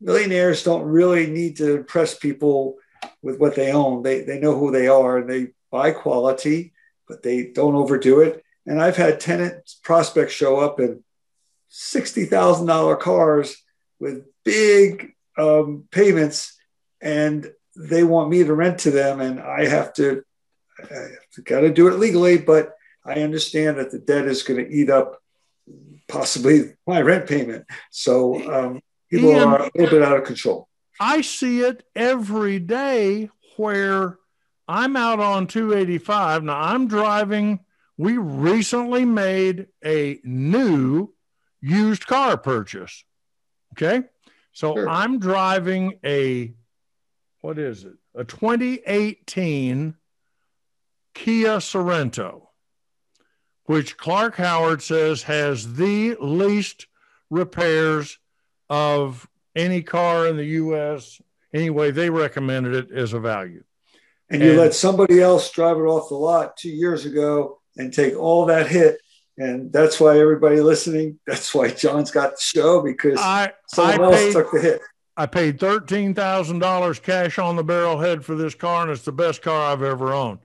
millionaires 0.01 0.63
don't 0.63 0.85
really 0.85 1.27
need 1.27 1.57
to 1.57 1.77
impress 1.77 2.17
people 2.19 2.77
with 3.23 3.39
what 3.39 3.55
they 3.55 3.73
own. 3.73 4.03
They, 4.03 4.23
they 4.23 4.41
know 4.41 4.59
who 4.59 4.71
they 4.71 4.89
are 4.89 5.19
and 5.19 5.29
they 5.29 5.49
buy 5.71 5.91
quality, 5.91 6.73
but 7.09 7.23
they 7.23 7.47
don't 7.47 7.75
overdo 7.75 8.21
it. 8.21 8.45
And 8.67 8.81
I've 8.81 8.97
had 8.97 9.21
tenant 9.21 9.75
prospects 9.83 10.33
show 10.33 10.59
up 10.59 10.81
in 10.81 11.05
$60,000 11.71 13.01
cars 13.01 13.57
with 13.99 14.25
big 14.45 15.13
um, 15.37 15.85
payments, 15.91 16.57
and 17.01 17.51
they 17.77 18.05
want 18.05 18.31
me 18.31 18.45
to 18.45 18.55
rent 18.55 18.79
to 18.81 18.91
them. 18.91 19.21
And 19.21 19.41
I 19.41 19.67
have 19.67 19.93
to, 19.95 20.23
I 20.79 21.09
got 21.45 21.61
to 21.61 21.73
do 21.73 21.89
it 21.89 21.99
legally, 21.99 22.39
but 22.39 22.75
I 23.05 23.23
understand 23.23 23.79
that 23.79 23.91
the 23.91 23.99
debt 23.99 24.27
is 24.27 24.43
going 24.43 24.65
to 24.65 24.71
eat 24.71 24.89
up 24.89 25.21
possibly 26.09 26.75
my 26.87 27.03
rent 27.03 27.29
payment. 27.29 27.67
So 27.91 28.35
um, 28.53 28.81
people 29.11 29.31
Ian, 29.31 29.49
are 29.49 29.63
a 29.63 29.71
little 29.75 29.99
bit 29.99 30.03
out 30.03 30.17
of 30.17 30.25
control. 30.25 30.69
I 31.01 31.21
see 31.23 31.61
it 31.61 31.85
every 31.95 32.59
day 32.59 33.31
where 33.57 34.19
I'm 34.69 34.97
out 34.97 35.21
on 35.21 35.47
285. 35.47 36.45
Now 36.45 36.61
I'm 36.61 36.89
driving. 36.89 37.61
We 37.97 38.17
recently 38.17 39.05
made 39.05 39.67
a 39.85 40.21
new 40.25 41.13
used 41.61 42.07
car 42.07 42.37
purchase. 42.37 43.05
Okay. 43.73 44.05
So 44.53 44.75
sure. 44.75 44.89
I'm 44.89 45.19
driving 45.19 45.99
a, 46.05 46.55
what 47.41 47.59
is 47.59 47.85
it? 47.85 47.95
A 48.15 48.25
2018 48.25 49.95
Kia 51.15 51.57
Sorento, 51.57 52.47
which 53.65 53.97
Clark 53.97 54.37
Howard 54.37 54.83
says 54.83 55.25
has 55.25 55.75
the 55.75 56.17
least 56.21 56.87
repairs 57.31 58.19
of 58.69 59.29
any 59.55 59.83
car 59.83 60.27
in 60.27 60.37
the 60.37 60.45
US. 60.45 61.21
Anyway, 61.53 61.91
they 61.91 62.11
recommended 62.11 62.75
it 62.75 62.97
as 62.97 63.13
a 63.13 63.21
value. 63.21 63.63
And 64.31 64.43
you 64.43 64.51
and, 64.51 64.59
let 64.59 64.75
somebody 64.75 65.21
else 65.21 65.51
drive 65.51 65.77
it 65.77 65.83
off 65.83 66.09
the 66.09 66.17
lot 66.17 66.57
two 66.57 66.71
years 66.71 67.05
ago 67.05 67.61
and 67.77 67.93
take 67.93 68.17
all 68.17 68.47
that 68.47 68.67
hit. 68.67 68.99
And 69.37 69.73
that's 69.73 70.01
why 70.01 70.19
everybody 70.19 70.61
listening, 70.61 71.19
that's 71.27 71.55
why 71.55 71.71
John's 71.71 72.11
got 72.11 72.33
the 72.33 72.41
show 72.41 72.83
because 72.83 73.19
I, 73.21 73.53
someone 73.69 74.01
I 74.01 74.05
else 74.05 74.17
paid, 74.17 74.33
took 74.33 74.53
the 74.53 74.61
hit. 74.61 74.81
I 75.17 75.27
paid 75.27 75.59
$13,000 75.59 77.03
cash 77.03 77.39
on 77.39 77.57
the 77.57 77.65
barrelhead 77.65 78.25
for 78.25 78.35
this 78.35 78.55
car, 78.55 78.83
and 78.83 78.91
it's 78.91 79.03
the 79.03 79.13
best 79.13 79.43
car 79.43 79.73
I've 79.73 79.83
ever 79.83 80.13
owned. 80.13 80.41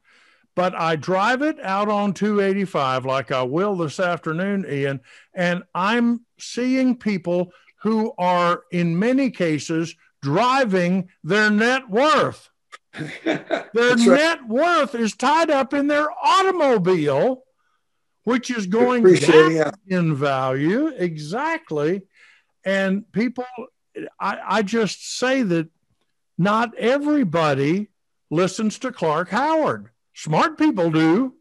But 0.56 0.76
I 0.76 0.96
drive 0.96 1.42
it 1.42 1.60
out 1.62 1.90
on 1.90 2.14
285 2.14 3.06
like 3.06 3.32
I 3.32 3.44
will 3.44 3.76
this 3.76 4.00
afternoon, 4.00 4.66
Ian, 4.70 5.00
and 5.34 5.64
I'm 5.74 6.26
seeing 6.38 6.98
people 6.98 7.54
who 7.82 8.14
are, 8.18 8.64
in 8.72 9.00
many 9.00 9.32
cases, 9.32 9.96
driving 10.22 11.10
their 11.24 11.50
net 11.50 11.90
worth. 11.90 12.50
their 13.24 13.96
net 13.96 14.48
worth 14.48 14.96
is 14.96 15.16
tied 15.16 15.50
up 15.50 15.74
in 15.74 15.88
their 15.88 16.08
automobile, 16.24 17.44
which 18.24 18.50
is 18.50 18.68
going 18.68 19.04
down 19.04 19.56
yeah. 19.56 19.72
in 19.88 20.16
value. 20.16 20.88
Exactly. 20.88 22.02
And 22.66 23.10
people, 23.12 23.46
I, 24.20 24.40
I 24.46 24.62
just 24.62 25.18
say 25.18 25.44
that 25.44 25.70
not 26.38 26.76
everybody 26.78 27.90
listens 28.32 28.80
to 28.80 28.92
Clark 28.92 29.30
Howard. 29.30 29.90
Smart 30.14 30.58
people 30.58 30.90
do, 30.90 31.36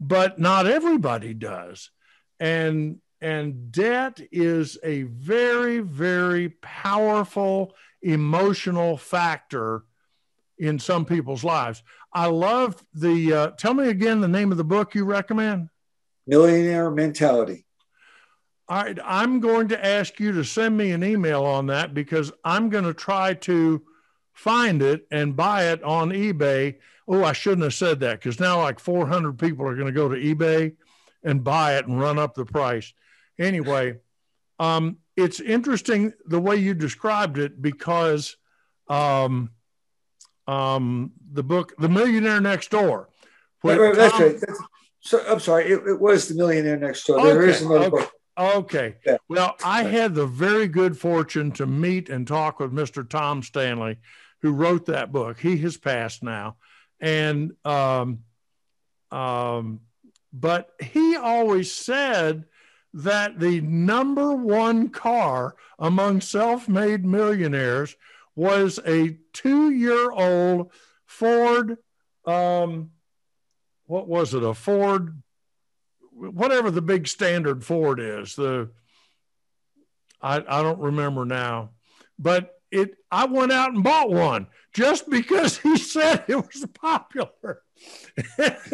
but 0.00 0.38
not 0.38 0.66
everybody 0.66 1.34
does. 1.34 1.90
And 2.40 3.01
and 3.22 3.70
debt 3.70 4.20
is 4.32 4.76
a 4.82 5.02
very, 5.04 5.78
very 5.78 6.48
powerful 6.60 7.72
emotional 8.02 8.96
factor 8.96 9.84
in 10.58 10.80
some 10.80 11.04
people's 11.04 11.44
lives. 11.44 11.84
I 12.12 12.26
love 12.26 12.84
the, 12.92 13.32
uh, 13.32 13.50
tell 13.52 13.74
me 13.74 13.88
again 13.88 14.20
the 14.20 14.28
name 14.28 14.50
of 14.50 14.58
the 14.58 14.64
book 14.64 14.96
you 14.96 15.04
recommend 15.04 15.68
Millionaire 16.26 16.90
Mentality. 16.90 17.64
All 18.68 18.82
right, 18.82 18.98
I'm 19.04 19.38
going 19.38 19.68
to 19.68 19.84
ask 19.84 20.18
you 20.18 20.32
to 20.32 20.44
send 20.44 20.76
me 20.76 20.90
an 20.90 21.04
email 21.04 21.44
on 21.44 21.66
that 21.66 21.94
because 21.94 22.32
I'm 22.44 22.70
going 22.70 22.84
to 22.84 22.94
try 22.94 23.34
to 23.34 23.82
find 24.32 24.82
it 24.82 25.06
and 25.12 25.36
buy 25.36 25.70
it 25.70 25.82
on 25.84 26.10
eBay. 26.10 26.76
Oh, 27.06 27.22
I 27.22 27.32
shouldn't 27.34 27.62
have 27.62 27.74
said 27.74 28.00
that 28.00 28.18
because 28.18 28.40
now 28.40 28.62
like 28.62 28.80
400 28.80 29.38
people 29.38 29.66
are 29.66 29.76
going 29.76 29.86
to 29.86 29.92
go 29.92 30.08
to 30.08 30.16
eBay 30.16 30.74
and 31.22 31.44
buy 31.44 31.76
it 31.76 31.86
and 31.86 32.00
run 32.00 32.18
up 32.18 32.34
the 32.34 32.44
price. 32.44 32.92
Anyway, 33.42 33.96
um, 34.58 34.98
it's 35.16 35.40
interesting 35.40 36.12
the 36.26 36.40
way 36.40 36.56
you 36.56 36.74
described 36.74 37.38
it 37.38 37.60
because 37.60 38.36
um, 38.88 39.50
um, 40.46 41.12
the 41.32 41.42
book, 41.42 41.74
The 41.78 41.88
Millionaire 41.88 42.40
Next 42.40 42.70
Door. 42.70 43.08
Right, 43.64 43.94
that's 43.94 44.18
right. 44.18 44.40
That's, 44.40 44.60
so, 45.00 45.24
I'm 45.28 45.40
sorry, 45.40 45.64
it, 45.72 45.82
it, 45.86 46.00
was 46.00 46.28
The 46.28 46.34
Millionaire 46.36 46.76
Next 46.76 47.04
Door. 47.04 47.22
There 47.24 47.42
okay, 47.42 47.50
is 47.50 47.62
another 47.62 47.86
okay. 47.86 47.90
book. 47.90 48.12
Okay. 48.38 48.94
Yeah. 49.04 49.16
Well, 49.28 49.56
I 49.64 49.82
had 49.82 50.14
the 50.14 50.26
very 50.26 50.68
good 50.68 50.96
fortune 50.96 51.52
to 51.52 51.66
meet 51.66 52.08
and 52.08 52.26
talk 52.26 52.60
with 52.60 52.72
Mr. 52.72 53.08
Tom 53.08 53.42
Stanley, 53.42 53.98
who 54.40 54.52
wrote 54.52 54.86
that 54.86 55.12
book. 55.12 55.38
He 55.38 55.58
has 55.58 55.76
passed 55.76 56.22
now. 56.22 56.56
And, 57.00 57.52
um, 57.64 58.20
um, 59.10 59.80
but 60.32 60.70
he 60.80 61.16
always 61.16 61.72
said 61.72 62.44
that 62.94 63.38
the 63.40 63.60
number 63.60 64.34
one 64.34 64.88
car 64.90 65.56
among 65.78 66.20
self 66.20 66.68
made 66.68 67.04
millionaires 67.04 67.96
was 68.34 68.78
a 68.86 69.16
two 69.32 69.70
year 69.70 70.10
old 70.10 70.70
Ford. 71.06 71.78
Um, 72.24 72.90
what 73.86 74.08
was 74.08 74.34
it? 74.34 74.42
A 74.42 74.54
Ford, 74.54 75.22
whatever 76.12 76.70
the 76.70 76.82
big 76.82 77.08
standard 77.08 77.64
Ford 77.64 78.00
is. 78.00 78.36
The 78.36 78.70
I, 80.20 80.36
I 80.36 80.62
don't 80.62 80.78
remember 80.78 81.24
now, 81.24 81.70
but 82.18 82.60
it. 82.70 82.96
I 83.10 83.26
went 83.26 83.52
out 83.52 83.74
and 83.74 83.82
bought 83.82 84.10
one 84.10 84.46
just 84.72 85.10
because 85.10 85.58
he 85.62 85.76
said 85.76 86.24
it 86.28 86.36
was 86.36 86.64
popular. 86.74 87.62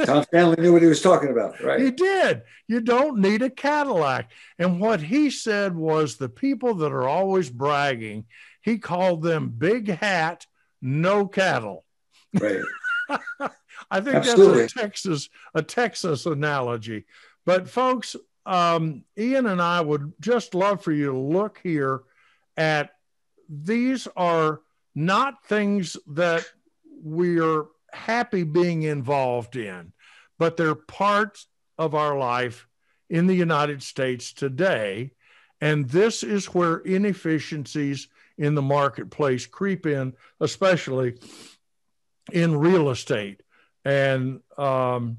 Tom 0.05 0.23
Stanley 0.25 0.57
knew 0.59 0.73
what 0.73 0.83
he 0.83 0.89
was 0.89 1.03
talking 1.03 1.31
about, 1.31 1.61
right? 1.61 1.81
He 1.81 1.91
did. 1.91 2.43
You 2.67 2.81
don't 2.81 3.19
need 3.21 3.43
a 3.43 3.51
Cadillac. 3.51 4.31
And 4.59 4.81
what 4.81 5.01
he 5.01 5.31
said 5.31 5.75
was 5.77 6.17
the 6.17 6.29
people 6.29 6.75
that 6.77 6.93
are 6.93 7.09
always 7.09 7.51
bragging, 7.51 8.27
he 8.61 8.79
called 8.79 9.23
them 9.23 9.49
big 9.57 9.89
hat, 9.89 10.47
no 10.83 11.27
cattle. 11.27 11.85
Right. 12.39 12.61
I 13.91 14.01
think 14.01 14.17
Absolutely. 14.17 14.63
that's 14.63 14.77
a 14.77 14.79
Texas 14.79 15.29
a 15.55 15.63
Texas 15.63 16.27
analogy. 16.27 17.07
But 17.47 17.69
folks, 17.69 18.17
um, 18.45 19.05
Ian 19.17 19.47
and 19.47 19.63
I 19.63 19.81
would 19.81 20.13
just 20.21 20.55
love 20.55 20.83
for 20.83 20.93
you 20.93 21.07
to 21.07 21.19
look 21.19 21.61
here 21.63 22.03
at 22.57 22.91
these 23.49 24.09
are 24.17 24.61
not 24.95 25.47
things 25.47 25.97
that 26.09 26.45
we're 27.03 27.65
happy 27.93 28.43
being 28.45 28.83
involved 28.83 29.57
in, 29.57 29.93
but 30.39 30.57
they're 30.57 30.75
part 30.75 31.39
of 31.77 31.95
our 31.95 32.19
life 32.19 32.67
in 33.09 33.27
the 33.27 33.35
United 33.35 33.83
States 33.83 34.33
today. 34.33 35.13
And 35.61 35.89
this 35.89 36.23
is 36.23 36.47
where 36.47 36.79
inefficiencies 36.79 38.09
in 38.37 38.55
the 38.55 38.63
marketplace 38.63 39.47
creep 39.47 39.87
in, 39.87 40.15
especially 40.41 41.19
in 42.33 42.57
real 42.57 42.91
estate. 42.91 43.43
And 43.85 44.41
um, 44.57 45.19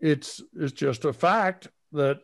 it's, 0.00 0.42
it's 0.54 0.72
just 0.72 1.04
a 1.04 1.12
fact 1.12 1.68
that 1.92 2.20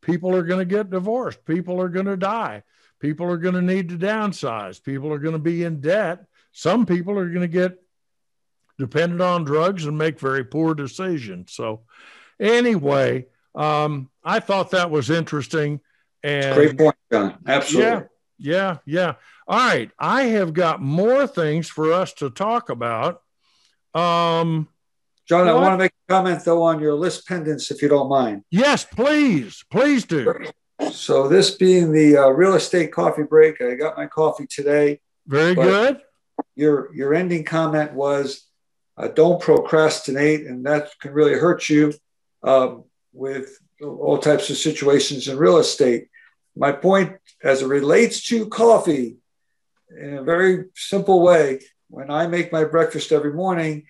people 0.00 0.34
are 0.36 0.44
going 0.44 0.60
to 0.60 0.64
get 0.64 0.90
divorced, 0.90 1.44
people 1.44 1.80
are 1.80 1.88
going 1.88 2.06
to 2.06 2.16
die, 2.16 2.62
people 3.00 3.26
are 3.26 3.38
going 3.38 3.54
to 3.54 3.62
need 3.62 3.88
to 3.88 3.98
downsize, 3.98 4.82
people 4.82 5.12
are 5.12 5.18
going 5.18 5.32
to 5.32 5.38
be 5.38 5.64
in 5.64 5.80
debt. 5.80 6.26
Some 6.56 6.86
people 6.86 7.18
are 7.18 7.28
going 7.28 7.40
to 7.40 7.48
get 7.48 7.83
dependent 8.78 9.20
on 9.20 9.44
drugs 9.44 9.86
and 9.86 9.96
make 9.96 10.18
very 10.18 10.44
poor 10.44 10.74
decisions. 10.74 11.52
So, 11.52 11.82
anyway, 12.40 13.26
um, 13.54 14.10
I 14.22 14.40
thought 14.40 14.70
that 14.70 14.90
was 14.90 15.10
interesting. 15.10 15.80
And 16.22 16.54
great 16.54 16.78
point, 16.78 16.96
John. 17.12 17.38
Absolutely. 17.46 17.90
Yeah, 17.90 18.02
yeah, 18.38 18.76
yeah. 18.86 19.14
All 19.46 19.58
right, 19.58 19.90
I 19.98 20.22
have 20.24 20.54
got 20.54 20.80
more 20.80 21.26
things 21.26 21.68
for 21.68 21.92
us 21.92 22.12
to 22.14 22.30
talk 22.30 22.70
about. 22.70 23.20
Um, 23.94 24.68
John, 25.26 25.46
what? 25.46 25.48
I 25.48 25.54
want 25.54 25.74
to 25.74 25.78
make 25.78 25.92
a 26.08 26.12
comment 26.12 26.44
though 26.44 26.62
on 26.62 26.80
your 26.80 26.94
lis 26.94 27.22
pendens, 27.24 27.70
if 27.70 27.82
you 27.82 27.88
don't 27.88 28.08
mind. 28.08 28.42
Yes, 28.50 28.84
please, 28.84 29.64
please 29.70 30.04
do. 30.04 30.34
So, 30.92 31.28
this 31.28 31.52
being 31.52 31.92
the 31.92 32.16
uh, 32.16 32.28
real 32.28 32.54
estate 32.54 32.92
coffee 32.92 33.22
break, 33.22 33.60
I 33.60 33.74
got 33.74 33.96
my 33.96 34.06
coffee 34.06 34.46
today. 34.46 35.00
Very 35.26 35.54
good. 35.54 36.00
Your 36.56 36.94
your 36.94 37.14
ending 37.14 37.44
comment 37.44 37.92
was 37.92 38.46
Uh, 38.96 39.08
don't 39.08 39.42
procrastinate, 39.42 40.46
and 40.46 40.64
that 40.66 40.88
can 41.00 41.12
really 41.12 41.34
hurt 41.34 41.68
you 41.68 41.92
um, 42.42 42.84
with 43.12 43.58
all 43.82 44.18
types 44.18 44.50
of 44.50 44.56
situations 44.56 45.26
in 45.28 45.36
real 45.36 45.58
estate. 45.58 46.08
My 46.56 46.70
point, 46.70 47.16
as 47.42 47.62
it 47.62 47.66
relates 47.66 48.24
to 48.28 48.46
coffee, 48.46 49.16
in 49.96 50.18
a 50.18 50.22
very 50.22 50.66
simple 50.74 51.22
way, 51.22 51.60
when 51.88 52.10
I 52.10 52.26
make 52.26 52.52
my 52.52 52.64
breakfast 52.64 53.12
every 53.12 53.32
morning, 53.32 53.84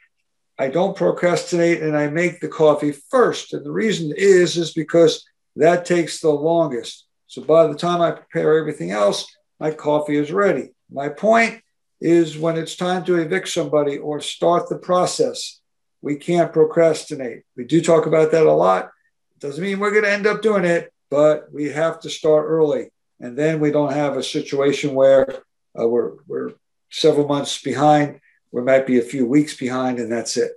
I 0.58 0.68
don't 0.68 0.96
procrastinate 0.96 1.82
and 1.82 1.96
I 1.96 2.08
make 2.08 2.40
the 2.40 2.48
coffee 2.48 2.92
first. 2.92 3.52
And 3.52 3.64
the 3.64 3.72
reason 3.72 4.12
is 4.16 4.56
is 4.56 4.72
because 4.72 5.24
that 5.56 5.84
takes 5.84 6.20
the 6.20 6.30
longest. 6.30 7.06
So 7.26 7.42
by 7.42 7.66
the 7.66 7.74
time 7.74 8.00
I 8.00 8.12
prepare 8.12 8.58
everything 8.58 8.90
else, 8.90 9.26
my 9.58 9.70
coffee 9.72 10.16
is 10.16 10.30
ready. 10.30 10.70
My 10.90 11.08
point 11.08 11.60
is 12.04 12.36
when 12.36 12.58
it's 12.58 12.76
time 12.76 13.02
to 13.02 13.16
evict 13.16 13.48
somebody 13.48 13.96
or 13.96 14.20
start 14.20 14.68
the 14.68 14.76
process, 14.76 15.60
we 16.02 16.16
can't 16.16 16.52
procrastinate. 16.52 17.44
We 17.56 17.64
do 17.64 17.80
talk 17.80 18.04
about 18.04 18.30
that 18.32 18.44
a 18.44 18.52
lot. 18.52 18.90
It 19.36 19.40
doesn't 19.40 19.64
mean 19.64 19.80
we're 19.80 19.90
going 19.90 20.04
to 20.04 20.12
end 20.12 20.26
up 20.26 20.42
doing 20.42 20.66
it, 20.66 20.92
but 21.10 21.50
we 21.50 21.70
have 21.70 22.00
to 22.00 22.10
start 22.10 22.44
early. 22.46 22.90
And 23.20 23.38
then 23.38 23.58
we 23.58 23.70
don't 23.70 23.94
have 23.94 24.18
a 24.18 24.22
situation 24.22 24.94
where 24.94 25.44
uh, 25.80 25.88
we're, 25.88 26.16
we're 26.26 26.50
several 26.90 27.26
months 27.26 27.62
behind. 27.62 28.20
We 28.52 28.60
might 28.60 28.86
be 28.86 28.98
a 28.98 29.02
few 29.02 29.24
weeks 29.24 29.56
behind, 29.56 29.98
and 29.98 30.12
that's 30.12 30.36
it. 30.36 30.52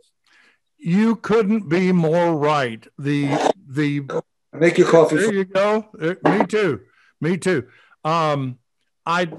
You 0.77 1.15
couldn't 1.15 1.69
be 1.69 1.93
more 1.93 2.35
right. 2.35 2.85
The 2.99 3.29
the 3.65 4.05
make 4.53 4.77
your 4.77 4.89
coffee. 4.91 5.15
There 5.15 5.33
you 5.33 5.45
go. 5.45 5.87
Uh, 5.99 6.15
me 6.29 6.45
too. 6.45 6.81
Me 7.19 7.37
too. 7.37 7.67
Um, 8.03 8.59
I. 9.05 9.31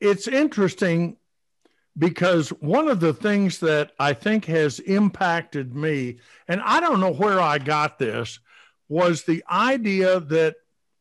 It's 0.00 0.26
interesting 0.26 1.16
because 1.98 2.48
one 2.48 2.88
of 2.88 3.00
the 3.00 3.12
things 3.12 3.58
that 3.60 3.92
I 3.98 4.14
think 4.14 4.46
has 4.46 4.78
impacted 4.80 5.74
me, 5.74 6.18
and 6.48 6.60
I 6.64 6.80
don't 6.80 7.00
know 7.00 7.12
where 7.12 7.40
I 7.40 7.58
got 7.58 7.98
this, 7.98 8.38
was 8.88 9.22
the 9.22 9.44
idea 9.50 10.20
that 10.20 10.56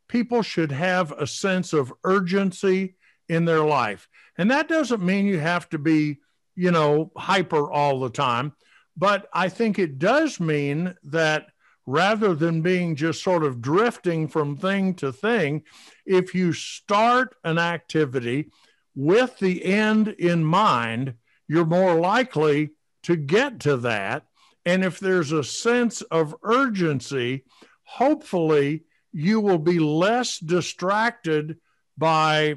people 0.07 0.41
should 0.41 0.71
have 0.71 1.11
a 1.13 1.25
sense 1.25 1.71
of 1.71 1.93
urgency 2.03 2.95
in 3.29 3.45
their 3.45 3.63
life. 3.63 4.09
And 4.37 4.51
that 4.51 4.67
doesn't 4.67 5.01
mean 5.01 5.25
you 5.25 5.39
have 5.39 5.69
to 5.69 5.77
be, 5.77 6.17
you 6.55 6.71
know, 6.71 7.11
hyper 7.15 7.71
all 7.71 7.99
the 7.99 8.09
time. 8.09 8.53
But 8.97 9.29
I 9.31 9.47
think 9.47 9.79
it 9.79 9.99
does 9.99 10.39
mean 10.39 10.95
that 11.03 11.47
rather 11.85 12.35
than 12.35 12.61
being 12.61 12.95
just 12.95 13.23
sort 13.23 13.43
of 13.43 13.61
drifting 13.61 14.27
from 14.27 14.57
thing 14.57 14.93
to 14.95 15.11
thing, 15.11 15.63
if 16.05 16.35
you 16.35 16.51
start 16.53 17.35
an 17.43 17.57
activity 17.57 18.51
with 18.95 19.37
the 19.39 19.63
end 19.65 20.07
in 20.07 20.43
mind, 20.43 21.15
you're 21.47 21.65
more 21.65 21.95
likely 21.95 22.71
to 23.03 23.15
get 23.15 23.61
to 23.61 23.77
that. 23.77 24.25
And 24.65 24.83
if 24.83 24.99
there's 24.99 25.31
a 25.31 25.43
sense 25.43 26.01
of 26.01 26.35
urgency, 26.43 27.45
hopefully 27.83 28.83
you 29.11 29.39
will 29.39 29.57
be 29.57 29.79
less 29.79 30.37
distracted 30.37 31.57
by 31.97 32.55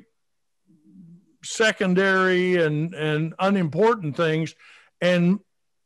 secondary 1.43 2.57
and, 2.57 2.95
and 2.95 3.35
unimportant 3.39 4.17
things 4.17 4.55
and 5.01 5.41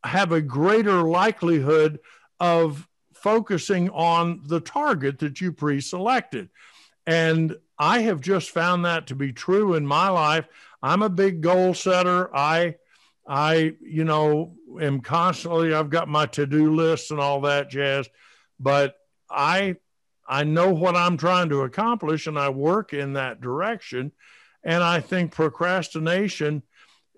have 0.04 0.32
a 0.32 0.40
greater 0.40 1.02
likelihood 1.02 1.98
of 2.40 2.86
focusing 3.14 3.88
on 3.90 4.42
the 4.44 4.60
target 4.60 5.18
that 5.20 5.40
you 5.40 5.52
pre 5.52 5.80
selected. 5.80 6.48
And 7.06 7.56
I 7.78 8.00
have 8.00 8.20
just 8.20 8.50
found 8.50 8.84
that 8.84 9.08
to 9.08 9.14
be 9.14 9.32
true 9.32 9.74
in 9.74 9.86
my 9.86 10.08
life. 10.08 10.46
I'm 10.82 11.02
a 11.02 11.08
big 11.08 11.40
goal 11.40 11.74
setter. 11.74 12.34
I, 12.34 12.76
I, 13.26 13.74
you 13.80 14.04
know, 14.04 14.54
am 14.80 15.00
constantly, 15.00 15.74
I've 15.74 15.90
got 15.90 16.08
my 16.08 16.26
to 16.26 16.46
do 16.46 16.74
lists 16.74 17.10
and 17.10 17.20
all 17.20 17.42
that 17.42 17.70
jazz, 17.70 18.08
but 18.58 18.96
I, 19.30 19.76
I 20.28 20.44
know 20.44 20.72
what 20.72 20.96
I'm 20.96 21.16
trying 21.16 21.48
to 21.50 21.62
accomplish 21.62 22.26
and 22.26 22.38
I 22.38 22.48
work 22.48 22.92
in 22.92 23.14
that 23.14 23.40
direction. 23.40 24.12
And 24.64 24.82
I 24.82 25.00
think 25.00 25.32
procrastination, 25.32 26.62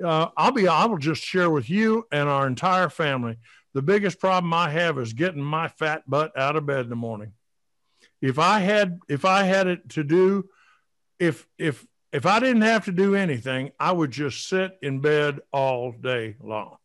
uh, 0.04 0.28
I'll 0.36 0.52
be, 0.52 0.68
I 0.68 0.84
will 0.84 0.98
just 0.98 1.22
share 1.22 1.50
with 1.50 1.70
you 1.70 2.06
and 2.12 2.28
our 2.28 2.46
entire 2.46 2.90
family. 2.90 3.38
The 3.74 3.82
biggest 3.82 4.20
problem 4.20 4.52
I 4.52 4.70
have 4.70 4.98
is 4.98 5.12
getting 5.12 5.42
my 5.42 5.68
fat 5.68 6.02
butt 6.06 6.36
out 6.36 6.56
of 6.56 6.66
bed 6.66 6.80
in 6.80 6.90
the 6.90 6.96
morning. 6.96 7.32
If 8.20 8.38
I 8.38 8.60
had, 8.60 9.00
if 9.08 9.24
I 9.24 9.44
had 9.44 9.66
it 9.66 9.88
to 9.90 10.04
do, 10.04 10.48
if, 11.18 11.46
if, 11.58 11.86
if 12.12 12.26
I 12.26 12.40
didn't 12.40 12.62
have 12.62 12.86
to 12.86 12.92
do 12.92 13.14
anything, 13.14 13.70
I 13.78 13.92
would 13.92 14.10
just 14.10 14.48
sit 14.48 14.78
in 14.82 15.00
bed 15.00 15.40
all 15.52 15.92
day 15.92 16.36
long. 16.40 16.76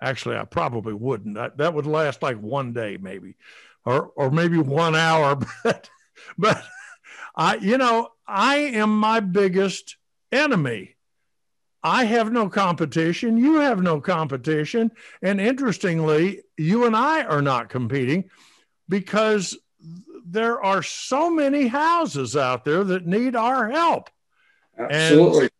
Actually, 0.00 0.36
I 0.36 0.44
probably 0.44 0.94
wouldn't. 0.94 1.36
That, 1.36 1.58
that 1.58 1.74
would 1.74 1.86
last 1.86 2.22
like 2.22 2.38
one 2.38 2.72
day, 2.72 2.98
maybe, 3.00 3.36
or 3.86 4.10
or 4.16 4.30
maybe 4.30 4.58
one 4.58 4.94
hour. 4.94 5.38
But 5.64 5.90
but 6.38 6.62
I, 7.34 7.56
you 7.56 7.78
know, 7.78 8.10
I 8.26 8.56
am 8.56 8.98
my 8.98 9.20
biggest 9.20 9.96
enemy. 10.30 10.96
I 11.82 12.04
have 12.04 12.32
no 12.32 12.48
competition. 12.48 13.36
You 13.36 13.56
have 13.56 13.82
no 13.82 14.00
competition. 14.00 14.90
And 15.20 15.40
interestingly, 15.40 16.42
you 16.56 16.86
and 16.86 16.96
I 16.96 17.24
are 17.24 17.42
not 17.42 17.68
competing 17.68 18.30
because 18.88 19.56
there 20.24 20.62
are 20.62 20.82
so 20.82 21.30
many 21.30 21.66
houses 21.66 22.36
out 22.36 22.64
there 22.64 22.82
that 22.84 23.06
need 23.06 23.36
our 23.36 23.70
help. 23.70 24.08
Absolutely. 24.78 25.50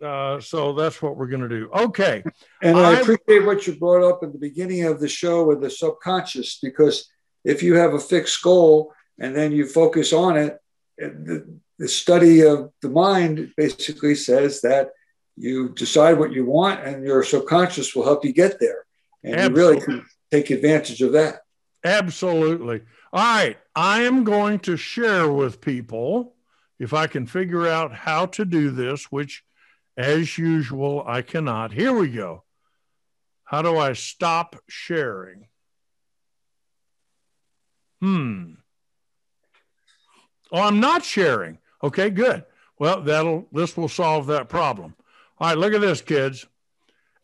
And, 0.00 0.08
uh, 0.08 0.40
so 0.40 0.72
that's 0.72 1.00
what 1.00 1.16
we're 1.16 1.28
going 1.28 1.48
to 1.48 1.48
do. 1.48 1.70
Okay. 1.72 2.22
And 2.62 2.76
I, 2.76 2.94
I 2.94 3.00
appreciate 3.00 3.44
what 3.46 3.66
you 3.66 3.76
brought 3.76 4.08
up 4.08 4.20
at 4.22 4.32
the 4.32 4.38
beginning 4.38 4.84
of 4.84 5.00
the 5.00 5.08
show 5.08 5.44
with 5.44 5.60
the 5.60 5.70
subconscious, 5.70 6.58
because 6.62 7.08
if 7.44 7.62
you 7.62 7.74
have 7.74 7.94
a 7.94 8.00
fixed 8.00 8.42
goal 8.42 8.92
and 9.18 9.36
then 9.36 9.52
you 9.52 9.66
focus 9.66 10.12
on 10.12 10.36
it, 10.36 10.58
the, 10.98 11.60
the 11.78 11.88
study 11.88 12.42
of 12.42 12.70
the 12.82 12.88
mind 12.88 13.52
basically 13.56 14.14
says 14.14 14.60
that 14.62 14.90
you 15.36 15.70
decide 15.70 16.18
what 16.18 16.32
you 16.32 16.44
want 16.44 16.84
and 16.84 17.04
your 17.04 17.22
subconscious 17.22 17.94
will 17.94 18.04
help 18.04 18.24
you 18.24 18.32
get 18.32 18.60
there. 18.60 18.84
And 19.22 19.36
Absolutely. 19.36 19.62
you 19.62 19.66
really 19.70 19.80
can 19.80 20.06
take 20.30 20.50
advantage 20.50 21.00
of 21.02 21.12
that. 21.12 21.40
Absolutely. 21.84 22.80
All 23.12 23.20
right. 23.22 23.58
I 23.76 24.02
am 24.02 24.24
going 24.24 24.58
to 24.60 24.76
share 24.76 25.30
with 25.30 25.60
people, 25.60 26.34
if 26.78 26.92
I 26.94 27.06
can 27.06 27.26
figure 27.26 27.68
out 27.68 27.92
how 27.92 28.26
to 28.26 28.44
do 28.44 28.70
this, 28.70 29.12
which 29.12 29.44
as 29.96 30.38
usual, 30.38 31.04
I 31.06 31.22
cannot. 31.22 31.72
Here 31.72 31.92
we 31.92 32.08
go. 32.08 32.44
How 33.44 33.62
do 33.62 33.76
I 33.76 33.92
stop 33.92 34.56
sharing? 34.68 35.46
Hmm. 38.00 38.54
Oh, 40.50 40.60
I'm 40.60 40.80
not 40.80 41.04
sharing. 41.04 41.58
Okay, 41.82 42.10
good. 42.10 42.44
Well, 42.78 43.02
that'll 43.02 43.46
this 43.52 43.76
will 43.76 43.88
solve 43.88 44.26
that 44.26 44.48
problem. 44.48 44.94
All 45.38 45.48
right, 45.48 45.58
look 45.58 45.74
at 45.74 45.80
this, 45.80 46.00
kids. 46.00 46.46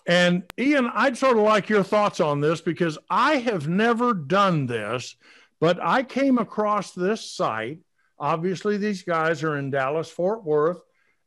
And 0.07 0.45
Ian, 0.59 0.91
I'd 0.95 1.17
sort 1.17 1.37
of 1.37 1.45
like 1.45 1.69
your 1.69 1.83
thoughts 1.83 2.21
on 2.21 2.41
this 2.41 2.61
because 2.61 2.99
I 3.09 3.37
have 3.37 3.69
never 3.69 4.15
done 4.15 4.67
this, 4.67 5.17
but 5.61 5.79
I 5.81 6.03
came 6.03 6.39
across 6.39 6.93
this 6.93 7.31
site. 7.31 7.81
Obviously, 8.19 8.77
these 8.77 9.03
guys 9.03 9.43
are 9.43 9.57
in 9.57 9.71
Dallas, 9.71 10.11
Fort 10.11 10.45
Worth, 10.45 10.81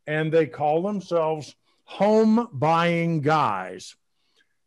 and 0.05 0.31
they 0.31 0.47
call 0.47 0.81
themselves 0.83 1.55
Home 1.85 2.47
Buying 2.51 3.21
Guys. 3.21 3.95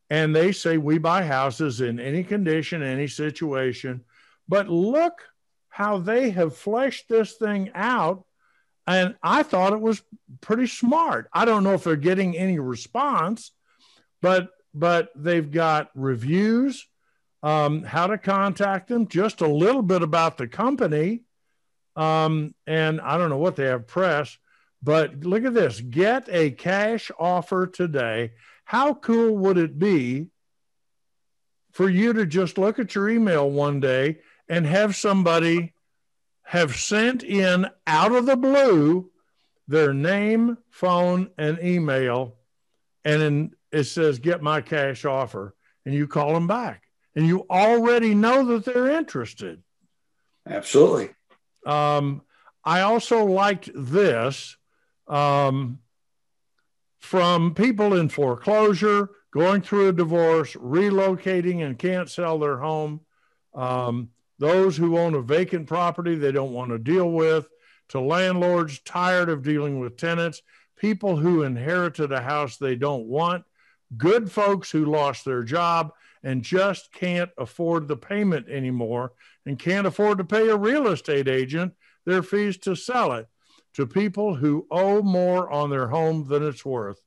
And 0.08 0.34
they 0.34 0.52
say 0.52 0.78
we 0.78 0.98
buy 0.98 1.24
houses 1.24 1.80
in 1.80 1.98
any 1.98 2.22
condition, 2.22 2.82
any 2.82 3.08
situation. 3.08 4.04
But 4.48 4.68
look 4.68 5.22
how 5.68 5.98
they 5.98 6.30
have 6.30 6.56
fleshed 6.56 7.08
this 7.08 7.34
thing 7.34 7.70
out. 7.74 8.24
And 8.86 9.16
I 9.22 9.42
thought 9.42 9.72
it 9.72 9.80
was 9.80 10.00
pretty 10.40 10.68
smart. 10.68 11.28
I 11.32 11.44
don't 11.44 11.64
know 11.64 11.74
if 11.74 11.84
they're 11.84 11.96
getting 11.96 12.36
any 12.36 12.60
response, 12.60 13.50
but 14.26 14.48
but 14.74 15.10
they've 15.14 15.52
got 15.52 15.90
reviews, 15.94 16.88
um, 17.44 17.84
how 17.84 18.08
to 18.08 18.18
contact 18.18 18.88
them, 18.88 19.06
just 19.06 19.40
a 19.40 19.46
little 19.46 19.82
bit 19.82 20.02
about 20.02 20.36
the 20.36 20.48
company, 20.48 21.22
um, 21.94 22.52
and 22.66 23.00
I 23.00 23.18
don't 23.18 23.30
know 23.30 23.38
what 23.38 23.54
they 23.54 23.66
have 23.66 23.86
press. 23.86 24.36
But 24.82 25.20
look 25.20 25.44
at 25.44 25.54
this: 25.54 25.80
get 25.80 26.28
a 26.28 26.50
cash 26.50 27.12
offer 27.20 27.68
today. 27.68 28.32
How 28.64 28.94
cool 28.94 29.36
would 29.36 29.58
it 29.58 29.78
be 29.78 30.26
for 31.70 31.88
you 31.88 32.12
to 32.14 32.26
just 32.26 32.58
look 32.58 32.80
at 32.80 32.96
your 32.96 33.08
email 33.08 33.48
one 33.48 33.78
day 33.78 34.18
and 34.48 34.66
have 34.66 34.96
somebody 34.96 35.72
have 36.42 36.74
sent 36.74 37.22
in 37.22 37.68
out 37.86 38.10
of 38.10 38.26
the 38.26 38.36
blue 38.36 39.08
their 39.68 39.94
name, 39.94 40.58
phone, 40.70 41.30
and 41.38 41.60
email, 41.62 42.34
and 43.04 43.22
then 43.22 43.52
it 43.76 43.84
says, 43.84 44.18
Get 44.18 44.42
my 44.42 44.60
cash 44.60 45.04
offer. 45.04 45.54
And 45.84 45.94
you 45.94 46.08
call 46.08 46.34
them 46.34 46.48
back, 46.48 46.82
and 47.14 47.26
you 47.26 47.46
already 47.48 48.12
know 48.12 48.44
that 48.46 48.64
they're 48.64 48.90
interested. 48.90 49.62
Absolutely. 50.48 51.10
Um, 51.64 52.22
I 52.64 52.80
also 52.80 53.24
liked 53.24 53.70
this 53.72 54.56
um, 55.06 55.78
from 56.98 57.54
people 57.54 57.94
in 57.94 58.08
foreclosure 58.08 59.10
going 59.32 59.62
through 59.62 59.88
a 59.88 59.92
divorce, 59.92 60.54
relocating 60.54 61.64
and 61.64 61.78
can't 61.78 62.10
sell 62.10 62.38
their 62.38 62.58
home, 62.58 63.00
um, 63.54 64.08
those 64.38 64.76
who 64.76 64.98
own 64.98 65.14
a 65.14 65.22
vacant 65.22 65.68
property 65.68 66.14
they 66.14 66.32
don't 66.32 66.52
want 66.52 66.70
to 66.70 66.78
deal 66.78 67.10
with, 67.10 67.46
to 67.88 68.00
landlords 68.00 68.80
tired 68.80 69.28
of 69.28 69.42
dealing 69.42 69.78
with 69.78 69.96
tenants, 69.96 70.42
people 70.76 71.16
who 71.16 71.42
inherited 71.42 72.12
a 72.12 72.20
house 72.20 72.56
they 72.56 72.76
don't 72.76 73.06
want, 73.06 73.44
good 73.96 74.30
folks 74.30 74.70
who 74.70 74.84
lost 74.84 75.24
their 75.24 75.42
job 75.42 75.92
and 76.22 76.42
just 76.42 76.92
can't 76.92 77.30
afford 77.38 77.86
the 77.86 77.96
payment 77.96 78.48
anymore 78.48 79.12
and 79.44 79.58
can't 79.58 79.86
afford 79.86 80.18
to 80.18 80.24
pay 80.24 80.48
a 80.48 80.56
real 80.56 80.88
estate 80.88 81.28
agent 81.28 81.72
their 82.04 82.22
fees 82.22 82.56
to 82.58 82.74
sell 82.74 83.12
it 83.12 83.26
to 83.74 83.86
people 83.86 84.34
who 84.34 84.66
owe 84.70 85.02
more 85.02 85.50
on 85.50 85.68
their 85.68 85.88
home 85.88 86.26
than 86.26 86.42
it's 86.42 86.64
worth. 86.64 87.00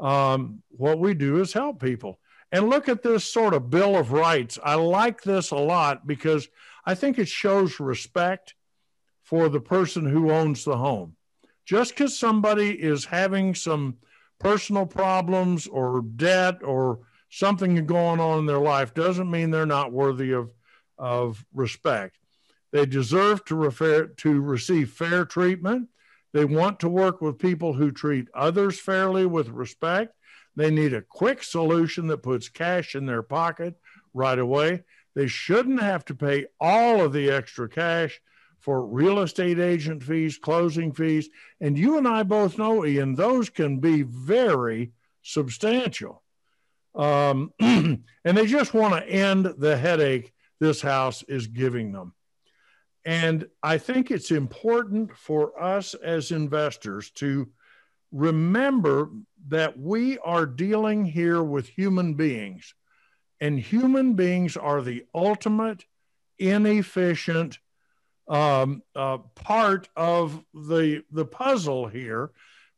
Um, 0.00 0.62
what 0.70 0.98
we 0.98 1.14
do 1.14 1.40
is 1.40 1.52
help 1.52 1.80
people. 1.80 2.18
And 2.50 2.70
look 2.70 2.88
at 2.88 3.02
this 3.02 3.24
sort 3.24 3.54
of 3.54 3.70
Bill 3.70 3.96
of 3.96 4.10
Rights. 4.10 4.58
I 4.62 4.74
like 4.74 5.22
this 5.22 5.50
a 5.50 5.56
lot 5.56 6.06
because 6.06 6.48
I 6.84 6.94
think 6.94 7.18
it 7.18 7.28
shows 7.28 7.78
respect 7.78 8.54
for 9.22 9.48
the 9.48 9.60
person 9.60 10.06
who 10.06 10.30
owns 10.30 10.64
the 10.64 10.76
home. 10.76 11.14
Just 11.66 11.90
because 11.90 12.18
somebody 12.18 12.70
is 12.70 13.04
having 13.04 13.54
some 13.54 13.98
personal 14.38 14.86
problems 14.86 15.66
or 15.66 16.02
debt 16.02 16.62
or 16.62 17.00
something 17.30 17.84
going 17.86 18.20
on 18.20 18.38
in 18.38 18.46
their 18.46 18.58
life 18.58 18.94
doesn't 18.94 19.30
mean 19.30 19.50
they're 19.50 19.66
not 19.66 19.92
worthy 19.92 20.32
of, 20.32 20.50
of 20.96 21.44
respect. 21.52 22.18
They 22.72 22.86
deserve 22.86 23.44
to, 23.46 23.56
refer, 23.56 24.06
to 24.06 24.40
receive 24.40 24.90
fair 24.90 25.24
treatment. 25.24 25.88
They 26.32 26.44
want 26.44 26.80
to 26.80 26.88
work 26.88 27.20
with 27.20 27.38
people 27.38 27.72
who 27.72 27.90
treat 27.90 28.28
others 28.34 28.78
fairly 28.78 29.26
with 29.26 29.48
respect. 29.48 30.14
They 30.56 30.70
need 30.70 30.92
a 30.92 31.02
quick 31.02 31.42
solution 31.42 32.08
that 32.08 32.22
puts 32.22 32.48
cash 32.48 32.94
in 32.94 33.06
their 33.06 33.22
pocket 33.22 33.74
right 34.12 34.38
away. 34.38 34.82
They 35.14 35.26
shouldn't 35.26 35.80
have 35.80 36.04
to 36.06 36.14
pay 36.14 36.46
all 36.60 37.00
of 37.00 37.12
the 37.12 37.30
extra 37.30 37.68
cash 37.68 38.20
for 38.60 38.84
real 38.84 39.20
estate 39.20 39.58
agent 39.58 40.02
fees, 40.02 40.38
closing 40.38 40.92
fees. 40.92 41.28
And 41.60 41.78
you 41.78 41.98
and 41.98 42.06
I 42.06 42.22
both 42.22 42.58
know, 42.58 42.84
Ian, 42.84 43.14
those 43.14 43.50
can 43.50 43.78
be 43.78 44.02
very 44.02 44.92
substantial. 45.22 46.22
Um, 46.94 47.52
and 47.60 48.04
they 48.24 48.46
just 48.46 48.74
want 48.74 48.94
to 48.94 49.08
end 49.08 49.46
the 49.58 49.76
headache 49.76 50.32
this 50.60 50.82
house 50.82 51.22
is 51.24 51.46
giving 51.46 51.92
them. 51.92 52.14
And 53.04 53.46
I 53.62 53.78
think 53.78 54.10
it's 54.10 54.30
important 54.30 55.16
for 55.16 55.60
us 55.62 55.94
as 55.94 56.30
investors 56.30 57.10
to 57.12 57.48
remember 58.12 59.10
that 59.48 59.78
we 59.78 60.18
are 60.18 60.46
dealing 60.46 61.04
here 61.04 61.42
with 61.42 61.68
human 61.68 62.14
beings, 62.14 62.74
and 63.40 63.58
human 63.58 64.14
beings 64.14 64.56
are 64.56 64.82
the 64.82 65.04
ultimate 65.14 65.84
inefficient 66.38 67.58
um, 68.28 68.82
uh, 68.94 69.18
part 69.34 69.88
of 69.96 70.44
the 70.52 71.02
the 71.10 71.24
puzzle 71.24 71.86
here, 71.88 72.30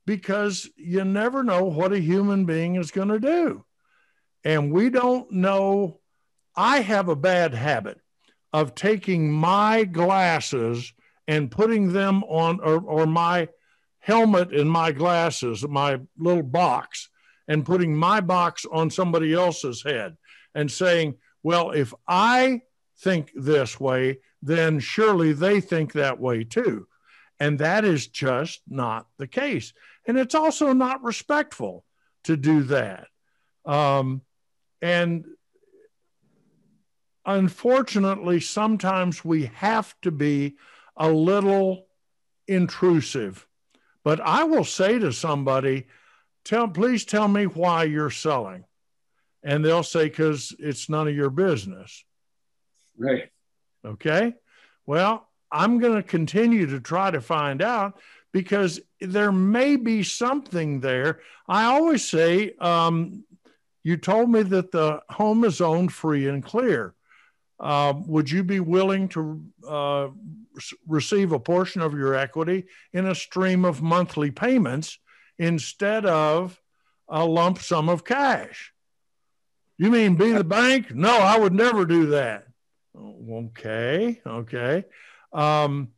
because 0.06 0.68
you 0.76 1.04
never 1.04 1.42
know 1.42 1.64
what 1.64 1.92
a 1.92 2.00
human 2.00 2.44
being 2.44 2.76
is 2.76 2.90
going 2.90 3.08
to 3.08 3.20
do, 3.20 3.64
and 4.44 4.72
we 4.72 4.90
don't 4.90 5.30
know. 5.32 6.00
I 6.56 6.80
have 6.80 7.08
a 7.08 7.16
bad 7.16 7.54
habit 7.54 8.00
of 8.52 8.74
taking 8.74 9.30
my 9.30 9.84
glasses 9.84 10.92
and 11.28 11.50
putting 11.50 11.92
them 11.92 12.24
on, 12.24 12.58
or, 12.60 12.80
or 12.80 13.06
my 13.06 13.48
helmet 14.00 14.52
and 14.52 14.68
my 14.68 14.90
glasses, 14.90 15.66
my 15.66 16.00
little 16.18 16.42
box, 16.42 17.08
and 17.46 17.64
putting 17.64 17.94
my 17.94 18.20
box 18.20 18.66
on 18.70 18.90
somebody 18.90 19.32
else's 19.32 19.82
head 19.82 20.16
and 20.54 20.70
saying, 20.70 21.14
well, 21.42 21.70
if 21.70 21.94
I 22.08 22.62
think 23.00 23.32
this 23.34 23.80
way, 23.80 24.18
then 24.42 24.80
surely 24.80 25.32
they 25.32 25.60
think 25.60 25.92
that 25.92 26.20
way 26.20 26.44
too. 26.44 26.86
And 27.38 27.58
that 27.58 27.84
is 27.84 28.06
just 28.06 28.60
not 28.68 29.06
the 29.16 29.26
case. 29.26 29.72
And 30.06 30.18
it's 30.18 30.34
also 30.34 30.72
not 30.72 31.02
respectful 31.02 31.84
to 32.24 32.36
do 32.36 32.62
that. 32.64 33.06
Um, 33.64 34.22
and 34.82 35.24
unfortunately, 37.24 38.40
sometimes 38.40 39.24
we 39.24 39.46
have 39.54 39.94
to 40.02 40.10
be 40.10 40.56
a 40.96 41.08
little 41.10 41.86
intrusive. 42.46 43.46
But 44.04 44.20
I 44.20 44.44
will 44.44 44.64
say 44.64 44.98
to 44.98 45.12
somebody, 45.12 45.86
tell, 46.44 46.68
please 46.68 47.04
tell 47.04 47.28
me 47.28 47.44
why 47.44 47.84
you're 47.84 48.10
selling. 48.10 48.64
And 49.42 49.64
they'll 49.64 49.82
say, 49.82 50.04
because 50.04 50.54
it's 50.58 50.90
none 50.90 51.08
of 51.08 51.14
your 51.14 51.30
business. 51.30 52.04
Right. 52.96 53.30
Okay. 53.84 54.34
Well, 54.86 55.26
I'm 55.50 55.78
going 55.78 55.94
to 55.94 56.02
continue 56.02 56.66
to 56.66 56.80
try 56.80 57.10
to 57.10 57.20
find 57.20 57.62
out 57.62 57.98
because 58.32 58.80
there 59.00 59.32
may 59.32 59.76
be 59.76 60.02
something 60.02 60.80
there. 60.80 61.20
I 61.48 61.64
always 61.64 62.08
say, 62.08 62.54
um, 62.60 63.24
you 63.82 63.96
told 63.96 64.30
me 64.30 64.42
that 64.42 64.70
the 64.70 65.02
home 65.08 65.44
is 65.44 65.60
owned 65.60 65.92
free 65.92 66.28
and 66.28 66.44
clear. 66.44 66.94
Uh, 67.58 67.94
would 68.06 68.30
you 68.30 68.42
be 68.42 68.60
willing 68.60 69.08
to 69.08 69.42
uh, 69.68 70.08
receive 70.86 71.32
a 71.32 71.38
portion 71.38 71.82
of 71.82 71.92
your 71.94 72.14
equity 72.14 72.66
in 72.92 73.06
a 73.06 73.14
stream 73.14 73.64
of 73.64 73.82
monthly 73.82 74.30
payments 74.30 74.98
instead 75.38 76.06
of 76.06 76.60
a 77.08 77.24
lump 77.24 77.58
sum 77.58 77.88
of 77.88 78.04
cash? 78.04 78.72
You 79.76 79.90
mean 79.90 80.16
be 80.16 80.32
the 80.32 80.44
bank? 80.44 80.94
No, 80.94 81.10
I 81.10 81.38
would 81.38 81.54
never 81.54 81.84
do 81.84 82.06
that. 82.06 82.46
Okay, 82.96 84.20
okay. 84.26 84.84
Um, 85.32 85.88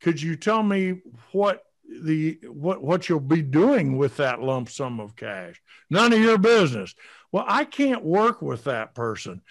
could 0.00 0.20
you 0.20 0.36
tell 0.36 0.62
me 0.62 1.02
what 1.32 1.64
the 2.02 2.38
what 2.44 2.82
what 2.82 3.08
you'll 3.08 3.20
be 3.20 3.42
doing 3.42 3.98
with 3.98 4.16
that 4.16 4.40
lump 4.40 4.70
sum 4.70 5.00
of 5.00 5.16
cash? 5.16 5.60
None 5.90 6.12
of 6.12 6.20
your 6.20 6.38
business. 6.38 6.94
Well, 7.32 7.44
I 7.46 7.64
can't 7.64 8.04
work 8.04 8.40
with 8.42 8.64
that 8.64 8.94
person. 8.94 9.42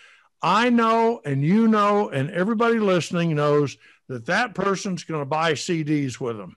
I 0.41 0.69
know, 0.69 1.21
and 1.25 1.43
you 1.43 1.67
know, 1.67 2.09
and 2.09 2.31
everybody 2.31 2.79
listening 2.79 3.35
knows 3.35 3.77
that 4.07 4.25
that 4.27 4.55
person's 4.55 5.03
going 5.03 5.21
to 5.21 5.25
buy 5.25 5.53
CDs 5.53 6.19
with 6.19 6.37
them. 6.37 6.55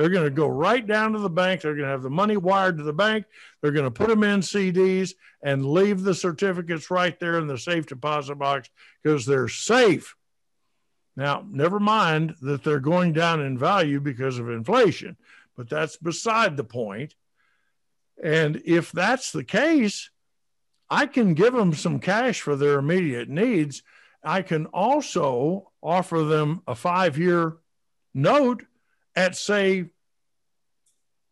They're 0.00 0.08
going 0.08 0.24
to 0.24 0.30
go 0.30 0.48
right 0.48 0.86
down 0.86 1.12
to 1.12 1.18
the 1.18 1.28
bank. 1.28 1.60
They're 1.60 1.74
going 1.74 1.84
to 1.84 1.90
have 1.90 2.02
the 2.02 2.08
money 2.08 2.38
wired 2.38 2.78
to 2.78 2.82
the 2.82 2.90
bank. 2.90 3.26
They're 3.60 3.70
going 3.70 3.84
to 3.84 3.90
put 3.90 4.08
them 4.08 4.24
in 4.24 4.40
CDs 4.40 5.12
and 5.42 5.72
leave 5.72 6.00
the 6.00 6.14
certificates 6.14 6.90
right 6.90 7.20
there 7.20 7.38
in 7.38 7.46
the 7.46 7.58
safe 7.58 7.84
deposit 7.84 8.36
box 8.36 8.70
because 9.02 9.26
they're 9.26 9.48
safe. 9.48 10.16
Now, 11.16 11.44
never 11.46 11.78
mind 11.78 12.36
that 12.40 12.64
they're 12.64 12.80
going 12.80 13.12
down 13.12 13.42
in 13.42 13.58
value 13.58 14.00
because 14.00 14.38
of 14.38 14.48
inflation, 14.48 15.18
but 15.54 15.68
that's 15.68 15.98
beside 15.98 16.56
the 16.56 16.64
point. 16.64 17.14
And 18.24 18.62
if 18.64 18.92
that's 18.92 19.32
the 19.32 19.44
case, 19.44 20.08
I 20.88 21.04
can 21.04 21.34
give 21.34 21.52
them 21.52 21.74
some 21.74 21.98
cash 21.98 22.40
for 22.40 22.56
their 22.56 22.78
immediate 22.78 23.28
needs. 23.28 23.82
I 24.24 24.40
can 24.40 24.64
also 24.64 25.72
offer 25.82 26.22
them 26.22 26.62
a 26.66 26.74
five 26.74 27.18
year 27.18 27.58
note 28.14 28.64
at, 29.16 29.36
say, 29.36 29.90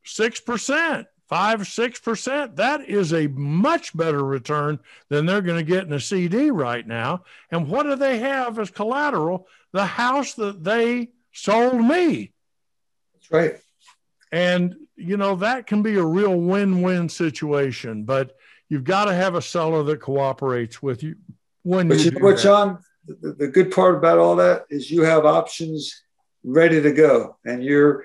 6%, 0.06 1.06
5 1.28 1.60
6%. 1.60 2.56
That 2.56 2.88
is 2.88 3.12
a 3.12 3.26
much 3.28 3.96
better 3.96 4.24
return 4.24 4.78
than 5.08 5.26
they're 5.26 5.42
going 5.42 5.58
to 5.58 5.70
get 5.70 5.86
in 5.86 5.92
a 5.92 6.00
CD 6.00 6.50
right 6.50 6.86
now. 6.86 7.24
And 7.50 7.68
what 7.68 7.84
do 7.84 7.96
they 7.96 8.18
have 8.18 8.58
as 8.58 8.70
collateral? 8.70 9.46
The 9.72 9.84
house 9.84 10.34
that 10.34 10.64
they 10.64 11.10
sold 11.32 11.84
me. 11.84 12.32
That's 13.14 13.30
right. 13.30 13.56
And, 14.32 14.76
you 14.96 15.16
know, 15.16 15.36
that 15.36 15.66
can 15.66 15.82
be 15.82 15.96
a 15.96 16.04
real 16.04 16.34
win 16.34 16.80
win 16.80 17.08
situation. 17.08 18.04
But 18.04 18.36
you've 18.68 18.84
got 18.84 19.06
to 19.06 19.14
have 19.14 19.34
a 19.34 19.42
seller 19.42 19.82
that 19.84 20.00
cooperates 20.00 20.82
with 20.82 21.02
you 21.02 21.16
when 21.62 21.88
but 21.88 21.98
you, 21.98 22.04
you 22.04 22.10
know 22.12 22.24
what. 22.24 22.38
John? 22.38 22.78
The, 23.06 23.32
the 23.32 23.48
good 23.48 23.70
part 23.70 23.96
about 23.96 24.18
all 24.18 24.36
that 24.36 24.66
is 24.68 24.90
you 24.90 25.02
have 25.02 25.24
options 25.24 26.02
ready 26.52 26.80
to 26.82 26.92
go. 26.92 27.36
And 27.44 27.62
you're 27.62 28.04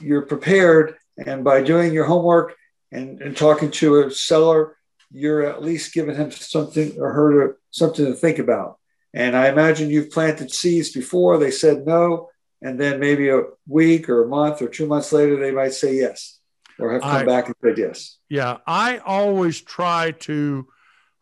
you're 0.00 0.22
prepared. 0.22 0.96
And 1.24 1.44
by 1.44 1.62
doing 1.62 1.92
your 1.92 2.06
homework 2.06 2.54
and, 2.90 3.20
and 3.20 3.36
talking 3.36 3.70
to 3.72 4.02
a 4.02 4.10
seller 4.10 4.76
you're 5.12 5.42
at 5.42 5.62
least 5.62 5.92
giving 5.92 6.16
him 6.16 6.30
something 6.30 6.98
or 6.98 7.12
her 7.12 7.48
to, 7.48 7.54
something 7.70 8.06
to 8.06 8.14
think 8.14 8.38
about. 8.38 8.78
And 9.14 9.36
i 9.36 9.48
imagine 9.48 9.90
you've 9.90 10.10
planted 10.10 10.50
seeds 10.50 10.90
before. 10.90 11.38
They 11.38 11.50
said 11.50 11.86
no. 11.86 12.30
And 12.62 12.80
then 12.80 12.98
maybe 12.98 13.28
a 13.28 13.42
week 13.66 14.08
or 14.08 14.24
a 14.24 14.28
month 14.28 14.62
or 14.62 14.68
two 14.68 14.86
months 14.86 15.12
later 15.12 15.36
they 15.36 15.50
might 15.50 15.74
say 15.74 15.96
yes 15.96 16.38
or 16.78 16.92
have 16.92 17.02
come 17.02 17.10
I, 17.10 17.24
back 17.24 17.46
and 17.46 17.56
said 17.62 17.76
yes. 17.76 18.18
Yeah, 18.28 18.58
I 18.66 18.98
always 18.98 19.60
try 19.60 20.12
to, 20.20 20.66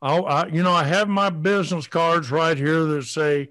I, 0.01 0.47
you 0.47 0.63
know, 0.63 0.73
I 0.73 0.85
have 0.85 1.09
my 1.09 1.31
business 1.31 1.87
cards 1.87 2.31
right 2.31 2.57
here 2.57 2.85
that 2.85 3.05
say, 3.07 3.51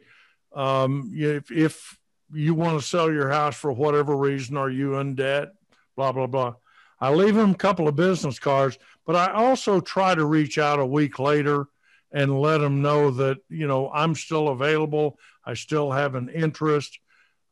um, 0.55 1.11
if, 1.13 1.51
if 1.51 1.98
you 2.33 2.53
want 2.53 2.79
to 2.79 2.85
sell 2.85 3.11
your 3.11 3.29
house 3.29 3.55
for 3.55 3.71
whatever 3.71 4.15
reason, 4.15 4.57
are 4.57 4.69
you 4.69 4.95
in 4.97 5.15
debt? 5.15 5.53
Blah 5.95 6.11
blah 6.11 6.27
blah. 6.27 6.55
I 7.01 7.11
leave 7.13 7.35
them 7.35 7.51
a 7.51 7.55
couple 7.55 7.87
of 7.87 7.95
business 7.95 8.39
cards, 8.39 8.77
but 9.05 9.15
I 9.15 9.31
also 9.31 9.79
try 9.79 10.15
to 10.15 10.25
reach 10.25 10.57
out 10.57 10.79
a 10.79 10.85
week 10.85 11.17
later 11.17 11.67
and 12.11 12.39
let 12.39 12.57
them 12.59 12.81
know 12.81 13.11
that, 13.11 13.37
you 13.49 13.67
know, 13.67 13.89
I'm 13.91 14.15
still 14.15 14.49
available. 14.49 15.19
I 15.45 15.53
still 15.53 15.91
have 15.91 16.15
an 16.15 16.29
interest. 16.29 16.99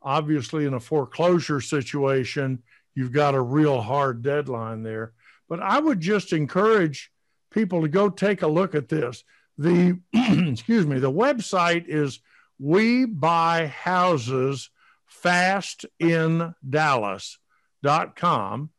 Obviously, 0.01 0.65
in 0.65 0.73
a 0.73 0.79
foreclosure 0.79 1.61
situation, 1.61 2.63
you've 2.95 3.11
got 3.11 3.35
a 3.35 3.41
real 3.41 3.81
hard 3.81 4.21
deadline 4.21 4.83
there. 4.83 5.13
But 5.47 5.61
I 5.61 5.79
would 5.79 5.99
just 5.99 6.33
encourage 6.33 7.11
people 7.51 7.81
to 7.81 7.87
go 7.87 8.09
take 8.09 8.41
a 8.41 8.47
look 8.47 8.75
at 8.75 8.89
this. 8.89 9.23
The, 9.57 9.99
excuse 10.13 10.85
me, 10.85 10.99
the 10.99 11.11
website 11.11 11.85
is 11.87 12.19
We 12.59 13.05
Buy 13.05 13.67
Houses 13.67 14.69
Fast 15.05 15.85
in 15.99 16.53
Dallas.com. 16.67 18.69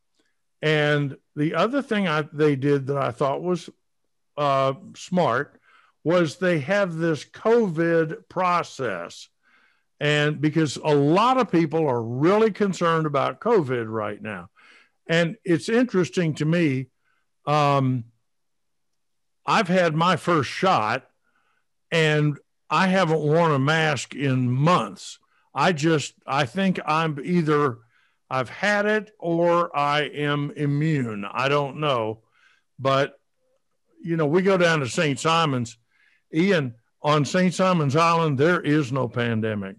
And 0.61 1.17
the 1.37 1.55
other 1.55 1.83
thing 1.83 2.09
I, 2.09 2.23
they 2.33 2.57
did 2.57 2.89
that 2.89 2.97
I 2.97 3.11
thought 3.11 3.43
was 3.43 3.71
uh, 4.37 4.75
smart 4.97 5.61
was 6.05 6.37
they 6.37 6.61
have 6.61 6.97
this 6.97 7.25
COVID 7.25 8.29
process. 8.29 9.29
And 10.01 10.41
because 10.41 10.77
a 10.77 10.95
lot 10.95 11.39
of 11.39 11.51
people 11.51 11.89
are 11.89 12.03
really 12.03 12.51
concerned 12.51 13.07
about 13.07 13.41
COVID 13.41 13.87
right 13.89 14.21
now. 14.21 14.49
And 15.09 15.37
it's 15.45 15.69
interesting 15.69 16.35
to 16.35 16.45
me. 16.45 16.87
Um, 17.47 18.05
I've 19.47 19.69
had 19.69 19.95
my 19.95 20.17
first 20.17 20.51
shot 20.51 21.09
and 21.91 22.39
I 22.71 22.89
haven't 22.89 23.21
worn 23.21 23.53
a 23.53 23.59
mask 23.59 24.15
in 24.15 24.51
months. 24.51 25.19
I 25.55 25.73
just, 25.73 26.15
I 26.27 26.45
think 26.45 26.79
I'm 26.85 27.19
either 27.23 27.79
I've 28.31 28.51
had 28.51 28.87
it 28.87 29.13
or 29.19 29.75
I 29.77 30.03
am 30.03 30.53
immune. 30.55 31.25
I 31.25 31.49
don't 31.49 31.79
know. 31.81 32.21
But, 32.79 33.19
you 34.03 34.17
know, 34.17 34.27
we 34.27 34.43
go 34.43 34.57
down 34.57 34.81
to 34.81 34.89
St. 34.89 35.19
Simon's. 35.19 35.79
Ian, 36.33 36.75
on 37.03 37.25
St. 37.25 37.55
Simon's 37.55 37.97
Island, 37.97 38.39
there 38.39 38.61
is 38.61 38.93
no 38.93 39.09
pandemic. 39.09 39.77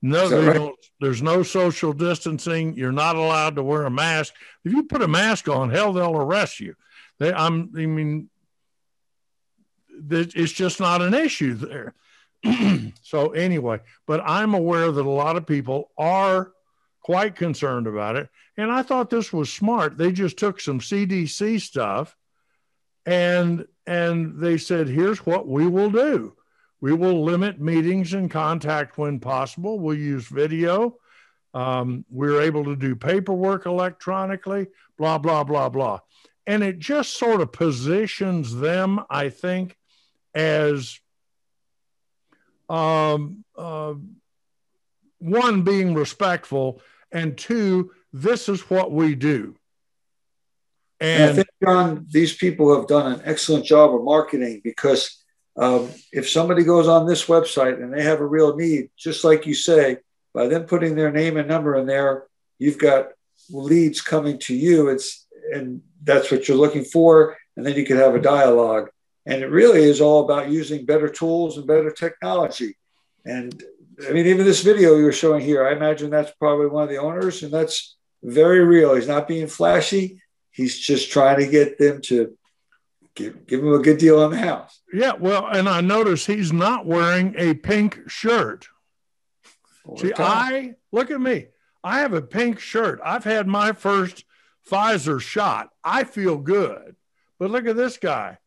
No, 0.00 0.28
there's, 0.28 0.56
no, 0.56 0.74
there's 1.00 1.22
no 1.22 1.42
social 1.42 1.92
distancing. 1.92 2.74
You're 2.74 2.90
not 2.90 3.14
allowed 3.14 3.56
to 3.56 3.62
wear 3.62 3.84
a 3.84 3.90
mask. 3.90 4.34
If 4.64 4.72
you 4.72 4.84
put 4.84 5.02
a 5.02 5.08
mask 5.08 5.48
on, 5.48 5.70
hell, 5.70 5.92
they'll 5.92 6.16
arrest 6.16 6.58
you. 6.58 6.74
They, 7.18 7.32
I'm, 7.32 7.70
I 7.76 7.86
mean, 7.86 8.28
it's 10.10 10.52
just 10.52 10.80
not 10.80 11.02
an 11.02 11.14
issue 11.14 11.54
there. 11.54 11.94
so 13.02 13.30
anyway, 13.30 13.80
but 14.06 14.20
I'm 14.24 14.54
aware 14.54 14.90
that 14.90 15.06
a 15.06 15.10
lot 15.10 15.36
of 15.36 15.46
people 15.46 15.90
are 15.96 16.52
quite 17.02 17.36
concerned 17.36 17.86
about 17.86 18.16
it. 18.16 18.28
And 18.56 18.70
I 18.70 18.82
thought 18.82 19.10
this 19.10 19.32
was 19.32 19.52
smart. 19.52 19.98
They 19.98 20.12
just 20.12 20.38
took 20.38 20.60
some 20.60 20.80
CDC 20.80 21.60
stuff 21.60 22.16
and 23.04 23.66
and 23.86 24.38
they 24.38 24.58
said, 24.58 24.88
here's 24.88 25.26
what 25.26 25.48
we 25.48 25.66
will 25.66 25.90
do. 25.90 26.36
We 26.80 26.92
will 26.92 27.24
limit 27.24 27.60
meetings 27.60 28.12
and 28.12 28.30
contact 28.30 28.96
when 28.96 29.18
possible. 29.18 29.80
We'll 29.80 29.96
use 29.96 30.26
video. 30.26 30.98
Um, 31.54 32.04
we're 32.10 32.42
able 32.42 32.64
to 32.64 32.76
do 32.76 32.94
paperwork 32.94 33.66
electronically, 33.66 34.68
blah, 34.96 35.18
blah, 35.18 35.44
blah, 35.44 35.68
blah. 35.68 36.00
And 36.46 36.62
it 36.62 36.78
just 36.78 37.18
sort 37.18 37.40
of 37.40 37.52
positions 37.52 38.56
them, 38.56 39.00
I 39.10 39.28
think, 39.28 39.76
as 40.34 40.98
um, 42.72 43.44
uh, 43.56 43.94
one, 45.18 45.62
being 45.62 45.94
respectful, 45.94 46.80
and 47.12 47.36
two, 47.36 47.92
this 48.12 48.48
is 48.48 48.62
what 48.70 48.90
we 48.90 49.14
do. 49.14 49.56
And, 50.98 51.22
and 51.22 51.30
I 51.30 51.34
think, 51.34 51.48
John, 51.62 52.06
these 52.10 52.34
people 52.34 52.74
have 52.74 52.86
done 52.86 53.12
an 53.12 53.22
excellent 53.24 53.64
job 53.64 53.94
of 53.94 54.02
marketing 54.02 54.62
because 54.64 55.22
um, 55.56 55.90
if 56.12 56.28
somebody 56.28 56.64
goes 56.64 56.88
on 56.88 57.06
this 57.06 57.26
website 57.26 57.82
and 57.82 57.92
they 57.92 58.02
have 58.02 58.20
a 58.20 58.26
real 58.26 58.56
need, 58.56 58.88
just 58.96 59.22
like 59.22 59.46
you 59.46 59.54
say, 59.54 59.98
by 60.32 60.46
them 60.46 60.64
putting 60.64 60.94
their 60.94 61.12
name 61.12 61.36
and 61.36 61.48
number 61.48 61.76
in 61.76 61.86
there, 61.86 62.24
you've 62.58 62.78
got 62.78 63.08
leads 63.50 64.00
coming 64.00 64.38
to 64.38 64.54
you. 64.54 64.88
It's 64.88 65.26
and 65.52 65.82
that's 66.02 66.30
what 66.30 66.48
you're 66.48 66.56
looking 66.56 66.84
for, 66.84 67.36
and 67.56 67.66
then 67.66 67.74
you 67.74 67.84
can 67.84 67.98
have 67.98 68.14
a 68.14 68.20
dialogue. 68.20 68.88
And 69.24 69.42
it 69.42 69.46
really 69.46 69.84
is 69.84 70.00
all 70.00 70.24
about 70.24 70.50
using 70.50 70.84
better 70.84 71.08
tools 71.08 71.56
and 71.56 71.66
better 71.66 71.90
technology. 71.90 72.76
And 73.24 73.62
I 74.06 74.12
mean, 74.12 74.26
even 74.26 74.44
this 74.44 74.62
video 74.62 74.96
you're 74.96 75.12
showing 75.12 75.42
here, 75.42 75.66
I 75.66 75.72
imagine 75.72 76.10
that's 76.10 76.32
probably 76.32 76.66
one 76.66 76.82
of 76.82 76.88
the 76.88 76.98
owners, 76.98 77.42
and 77.42 77.52
that's 77.52 77.96
very 78.22 78.64
real. 78.64 78.94
He's 78.94 79.08
not 79.08 79.28
being 79.28 79.46
flashy. 79.46 80.20
He's 80.50 80.78
just 80.78 81.12
trying 81.12 81.38
to 81.38 81.46
get 81.46 81.78
them 81.78 82.00
to 82.02 82.36
give, 83.14 83.46
give 83.46 83.60
him 83.60 83.72
a 83.72 83.78
good 83.78 83.98
deal 83.98 84.20
on 84.20 84.30
the 84.30 84.38
house. 84.38 84.80
Yeah, 84.92 85.12
well, 85.12 85.46
and 85.46 85.68
I 85.68 85.80
notice 85.80 86.26
he's 86.26 86.52
not 86.52 86.84
wearing 86.84 87.34
a 87.38 87.54
pink 87.54 88.00
shirt. 88.08 88.66
See, 89.96 90.12
I 90.16 90.74
look 90.90 91.10
at 91.10 91.20
me. 91.20 91.46
I 91.84 92.00
have 92.00 92.12
a 92.12 92.22
pink 92.22 92.60
shirt. 92.60 93.00
I've 93.04 93.24
had 93.24 93.46
my 93.46 93.72
first 93.72 94.24
Pfizer 94.70 95.20
shot. 95.20 95.70
I 95.82 96.04
feel 96.04 96.38
good. 96.38 96.96
But 97.38 97.50
look 97.50 97.66
at 97.66 97.76
this 97.76 97.98
guy. 97.98 98.38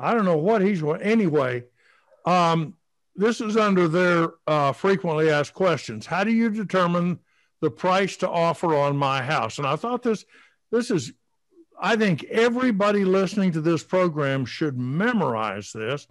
I 0.00 0.14
don't 0.14 0.24
know 0.24 0.36
what 0.36 0.62
he's 0.62 0.82
anyway. 0.82 1.64
Um, 2.24 2.74
this 3.16 3.40
is 3.40 3.56
under 3.56 3.88
their 3.88 4.30
uh, 4.46 4.72
frequently 4.72 5.30
asked 5.30 5.54
questions. 5.54 6.06
How 6.06 6.24
do 6.24 6.32
you 6.32 6.50
determine 6.50 7.18
the 7.60 7.70
price 7.70 8.16
to 8.18 8.28
offer 8.28 8.74
on 8.74 8.96
my 8.96 9.22
house? 9.22 9.58
And 9.58 9.66
I 9.66 9.76
thought 9.76 10.02
this 10.02 10.24
this 10.70 10.90
is 10.90 11.12
I 11.80 11.96
think 11.96 12.24
everybody 12.24 13.04
listening 13.04 13.52
to 13.52 13.60
this 13.60 13.82
program 13.82 14.44
should 14.44 14.78
memorize 14.78 15.72
this. 15.72 16.06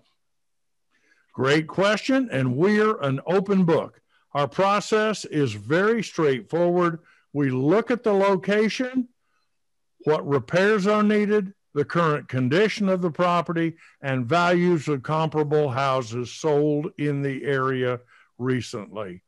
Great 1.34 1.68
question, 1.68 2.28
and 2.32 2.58
we're 2.58 3.00
an 3.02 3.22
open 3.26 3.66
book. 3.66 4.02
Our 4.34 4.48
process 4.48 5.26
is 5.26 5.54
very 5.54 6.04
straightforward. 6.04 7.00
We 7.34 7.50
look 7.50 7.92
at 7.92 8.04
the 8.04 8.14
location, 8.14 9.08
what 10.06 10.28
repairs 10.28 10.88
are 10.88 11.04
needed, 11.04 11.54
the 11.74 11.86
current 11.86 12.28
condition 12.28 12.90
of 12.90 13.02
the 13.02 13.12
property, 13.12 13.76
and 14.02 14.26
values 14.26 14.88
of 14.88 15.04
comparable 15.04 15.70
houses 15.70 16.32
sold 16.32 16.92
in 16.98 17.22
the 17.22 17.44
area 17.44 18.00
recently. 18.38 19.22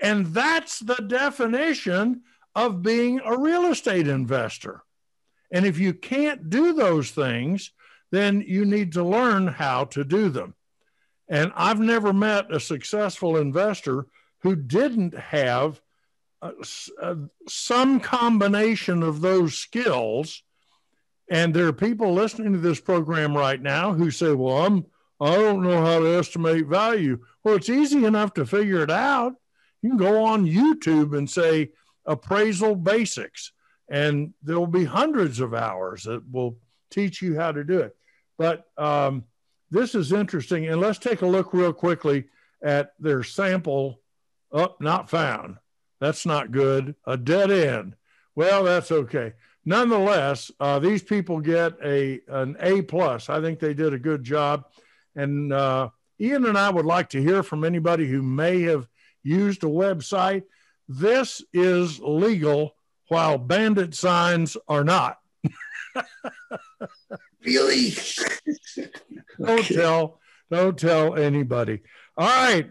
And 0.00 0.26
that's 0.26 0.78
the 0.78 0.94
definition 1.06 2.22
of 2.54 2.82
being 2.82 3.20
a 3.24 3.38
real 3.38 3.66
estate 3.66 4.08
investor. 4.08 4.82
And 5.50 5.66
if 5.66 5.78
you 5.78 5.94
can't 5.94 6.50
do 6.50 6.72
those 6.72 7.10
things, 7.10 7.72
then 8.10 8.42
you 8.46 8.64
need 8.64 8.92
to 8.92 9.02
learn 9.02 9.46
how 9.46 9.84
to 9.84 10.04
do 10.04 10.28
them. 10.28 10.54
And 11.28 11.52
I've 11.54 11.80
never 11.80 12.12
met 12.12 12.52
a 12.52 12.60
successful 12.60 13.36
investor 13.36 14.06
who 14.40 14.56
didn't 14.56 15.16
have 15.18 15.80
uh, 16.40 16.52
uh, 17.02 17.14
some 17.48 18.00
combination 18.00 19.02
of 19.02 19.20
those 19.20 19.58
skills 19.58 20.42
and 21.30 21.52
there 21.52 21.66
are 21.66 21.72
people 21.72 22.12
listening 22.12 22.52
to 22.52 22.58
this 22.58 22.80
program 22.80 23.36
right 23.36 23.60
now 23.60 23.92
who 23.92 24.10
say, 24.10 24.32
well, 24.32 24.64
I'm, 24.64 24.86
I 25.20 25.34
don't 25.34 25.62
know 25.62 25.84
how 25.84 25.98
to 25.98 26.18
estimate 26.18 26.66
value. 26.66 27.18
Well, 27.44 27.56
it's 27.56 27.68
easy 27.68 28.04
enough 28.04 28.34
to 28.34 28.46
figure 28.46 28.82
it 28.82 28.90
out. 28.90 29.34
You 29.82 29.90
can 29.90 29.98
go 29.98 30.24
on 30.24 30.46
YouTube 30.46 31.16
and 31.16 31.28
say 31.28 31.72
appraisal 32.06 32.74
basics, 32.76 33.52
and 33.90 34.32
there 34.42 34.58
will 34.58 34.66
be 34.66 34.84
hundreds 34.84 35.40
of 35.40 35.54
hours 35.54 36.04
that 36.04 36.22
will 36.30 36.56
teach 36.90 37.20
you 37.20 37.38
how 37.38 37.52
to 37.52 37.62
do 37.62 37.80
it. 37.80 37.96
But 38.38 38.64
um, 38.78 39.24
this 39.70 39.94
is 39.94 40.12
interesting. 40.12 40.66
And 40.66 40.80
let's 40.80 40.98
take 40.98 41.22
a 41.22 41.26
look 41.26 41.52
real 41.52 41.72
quickly 41.72 42.24
at 42.62 42.92
their 42.98 43.22
sample. 43.22 44.00
Up, 44.52 44.76
oh, 44.80 44.82
not 44.82 45.10
found. 45.10 45.56
That's 46.00 46.24
not 46.24 46.52
good. 46.52 46.94
A 47.04 47.18
dead 47.18 47.50
end. 47.50 47.96
Well, 48.34 48.64
that's 48.64 48.90
okay 48.90 49.34
nonetheless, 49.68 50.50
uh, 50.58 50.78
these 50.78 51.02
people 51.02 51.40
get 51.40 51.74
a 51.84 52.20
an 52.26 52.56
A 52.60 52.80
plus. 52.82 53.28
I 53.28 53.40
think 53.40 53.60
they 53.60 53.74
did 53.74 53.92
a 53.92 53.98
good 53.98 54.24
job, 54.24 54.64
and 55.14 55.52
uh, 55.52 55.90
Ian 56.18 56.46
and 56.46 56.56
I 56.56 56.70
would 56.70 56.86
like 56.86 57.10
to 57.10 57.22
hear 57.22 57.42
from 57.42 57.64
anybody 57.64 58.08
who 58.08 58.22
may 58.22 58.62
have 58.62 58.88
used 59.22 59.62
a 59.62 59.68
website. 59.68 60.44
This 60.88 61.42
is 61.52 62.00
legal, 62.00 62.74
while 63.08 63.36
bandit 63.36 63.94
signs 63.94 64.56
are 64.66 64.84
not. 64.84 65.18
really? 67.44 67.90
don't 69.38 69.60
okay. 69.60 69.74
tell. 69.74 70.18
Don't 70.50 70.78
tell 70.78 71.14
anybody. 71.14 71.80
All 72.16 72.26
right. 72.26 72.70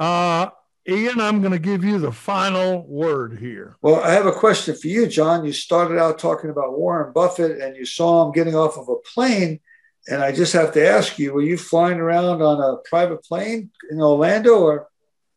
Uh, 0.00 0.50
Ian, 0.86 1.20
I'm 1.20 1.40
going 1.40 1.52
to 1.52 1.58
give 1.58 1.82
you 1.82 1.98
the 1.98 2.12
final 2.12 2.86
word 2.86 3.38
here. 3.38 3.76
Well, 3.80 4.02
I 4.02 4.10
have 4.10 4.26
a 4.26 4.32
question 4.32 4.74
for 4.74 4.88
you, 4.88 5.06
John. 5.06 5.44
You 5.44 5.52
started 5.52 5.98
out 5.98 6.18
talking 6.18 6.50
about 6.50 6.78
Warren 6.78 7.12
Buffett 7.12 7.62
and 7.62 7.74
you 7.74 7.86
saw 7.86 8.26
him 8.26 8.32
getting 8.32 8.54
off 8.54 8.76
of 8.76 8.88
a 8.88 8.96
plane. 8.96 9.60
And 10.08 10.22
I 10.22 10.32
just 10.32 10.52
have 10.52 10.72
to 10.74 10.86
ask 10.86 11.18
you, 11.18 11.32
were 11.32 11.40
you 11.42 11.56
flying 11.56 11.98
around 11.98 12.42
on 12.42 12.60
a 12.60 12.76
private 12.88 13.24
plane 13.24 13.70
in 13.90 14.00
Orlando 14.00 14.58
or 14.58 14.88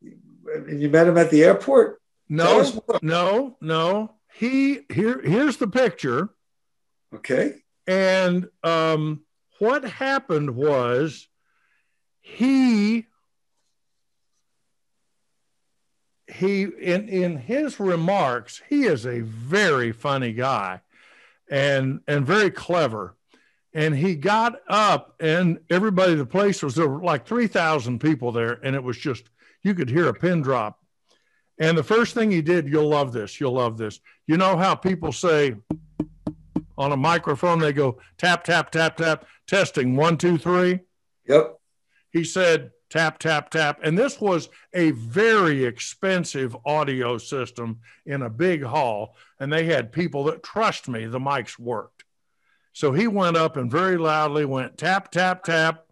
and 0.02 0.82
you 0.82 0.90
met 0.90 1.08
him 1.08 1.18
at 1.18 1.32
the 1.32 1.44
airport? 1.44 2.02
No, 2.30 2.70
no, 3.02 3.56
no. 3.62 4.16
He 4.34 4.82
here 4.90 5.22
here's 5.22 5.58
the 5.58 5.68
picture. 5.68 6.30
Okay. 7.16 7.56
And 7.88 8.50
um, 8.64 9.22
what 9.60 9.86
happened 9.86 10.56
was 10.56 11.28
he 12.20 13.08
he 16.28 16.64
in 16.64 17.08
in 17.08 17.38
his 17.38 17.80
remarks 17.80 18.62
he 18.68 18.84
is 18.84 19.06
a 19.06 19.22
very 19.22 19.92
funny 19.92 20.34
guy 20.34 20.82
and 21.50 22.02
and 22.08 22.26
very 22.26 22.52
clever. 22.52 23.16
And 23.74 23.96
he 23.96 24.16
got 24.16 24.56
up 24.68 25.16
and 25.20 25.60
everybody 25.70 26.16
the 26.16 26.26
place 26.26 26.64
was 26.64 26.76
there 26.76 26.88
were 26.88 27.04
like 27.04 27.28
3000 27.28 28.00
people 28.00 28.32
there 28.32 28.60
and 28.64 28.76
it 28.76 28.84
was 28.84 28.98
just 28.98 29.30
you 29.62 29.74
could 29.74 29.90
hear 29.90 30.08
a 30.08 30.14
pin 30.14 30.42
drop. 30.42 30.80
And 31.60 31.78
the 31.78 31.84
first 31.84 32.14
thing 32.14 32.32
he 32.32 32.42
did 32.42 32.68
you'll 32.68 32.90
love 32.90 33.14
this 33.14 33.40
you'll 33.40 33.54
love 33.54 33.78
this. 33.78 34.00
You 34.26 34.38
know 34.38 34.58
how 34.58 34.76
people 34.76 35.12
say 35.12 35.56
on 36.78 36.92
a 36.92 36.98
microphone 36.98 37.60
they 37.60 37.74
go 37.74 38.00
tap 38.18 38.44
tap 38.44 38.72
tap 38.72 38.98
tap 38.98 39.26
testing 39.48 39.96
one 39.96 40.18
two 40.18 40.38
three? 40.38 40.82
Yep. 41.28 41.60
he 42.12 42.24
said 42.24 42.72
tap 42.90 43.20
tap 43.20 43.50
tap. 43.50 43.80
And 43.84 43.98
this 43.98 44.20
was 44.20 44.50
a 44.74 44.92
very 44.92 45.66
expensive 45.66 46.56
audio 46.66 47.18
system 47.18 47.80
in 48.06 48.22
a 48.22 48.30
big 48.30 48.64
hall 48.64 49.16
and 49.40 49.52
they 49.52 49.66
had 49.66 49.92
people 49.92 50.26
that 50.26 50.44
trust 50.44 50.88
me 50.88 51.06
the 51.06 51.20
mics 51.20 51.60
worked. 51.60 52.04
So 52.74 52.94
he 52.94 53.08
went 53.08 53.38
up 53.38 53.58
and 53.58 53.72
very 53.72 53.98
loudly 53.98 54.46
went 54.46 54.78
tap 54.78 55.12
tap 55.12 55.44
tap 55.44 55.86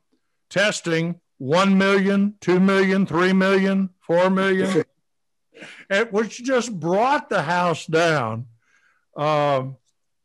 testing 0.49 1.19
1 1.37 1.77
million 1.77 2.35
2 2.41 2.59
million 2.59 3.05
3 3.05 3.33
million 3.33 3.89
4 4.01 4.29
million. 4.29 4.83
And 5.89 6.11
which 6.11 6.43
just 6.43 6.77
brought 6.77 7.29
the 7.29 7.41
house 7.41 7.85
down. 7.85 8.47
Um, 9.15 9.77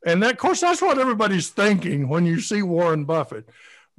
and 0.04 0.20
that, 0.24 0.32
of 0.32 0.38
course 0.38 0.60
that's 0.60 0.82
what 0.82 0.98
everybody's 0.98 1.50
thinking 1.50 2.08
when 2.08 2.26
you 2.26 2.40
see 2.40 2.62
warren 2.62 3.04
buffett 3.04 3.48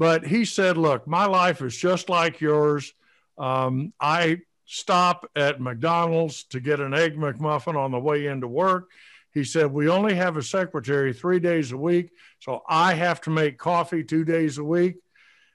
but 0.02 0.26
he 0.26 0.45
said, 0.45 0.80
Look, 0.80 1.06
my 1.06 1.28
life 1.28 1.61
is 1.61 1.78
just 1.78 2.10
like 2.10 2.41
yours. 2.41 2.91
Um, 3.38 3.94
I 3.99 4.40
stop 4.65 5.30
at 5.36 5.61
McDonald's 5.61 6.45
to 6.45 6.60
get 6.60 6.80
an 6.80 6.95
Egg 6.95 7.15
McMuffin 7.18 7.78
on 7.78 7.91
the 7.91 7.99
way 7.99 8.26
into 8.26 8.48
work. 8.48 8.90
He 9.32 9.44
said, 9.44 9.72
We 9.72 9.90
only 9.90 10.15
have 10.15 10.38
a 10.38 10.41
secretary 10.41 11.14
three 11.14 11.40
days 11.40 11.72
a 11.72 11.78
week. 11.78 12.10
So 12.40 12.64
I 12.68 12.95
have 12.95 13.22
to 13.22 13.30
make 13.30 13.60
coffee 13.60 14.03
two 14.03 14.26
days 14.26 14.57
a 14.57 14.64
week. 14.64 14.95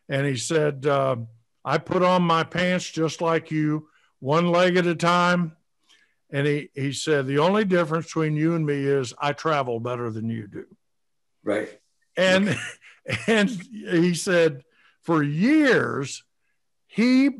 And 0.08 0.24
he 0.24 0.36
said, 0.36 0.86
uh, 0.86 1.16
I 1.64 1.78
put 1.78 2.04
on 2.04 2.22
my 2.22 2.44
pants 2.44 2.88
just 2.88 3.20
like 3.20 3.50
you, 3.50 3.88
one 4.20 4.46
leg 4.46 4.76
at 4.76 4.86
a 4.86 4.94
time. 4.94 5.56
And 6.30 6.46
he, 6.46 6.70
he 6.72 6.92
said, 6.92 7.26
The 7.26 7.40
only 7.40 7.64
difference 7.64 8.06
between 8.06 8.36
you 8.36 8.54
and 8.54 8.64
me 8.64 8.84
is 8.84 9.12
I 9.18 9.32
travel 9.32 9.80
better 9.80 10.08
than 10.08 10.30
you 10.30 10.46
do. 10.46 10.66
Right. 11.42 11.80
And 12.16 12.56
and 13.26 13.50
he 13.50 14.14
said 14.14 14.62
for 15.02 15.22
years 15.22 16.24
he 16.86 17.30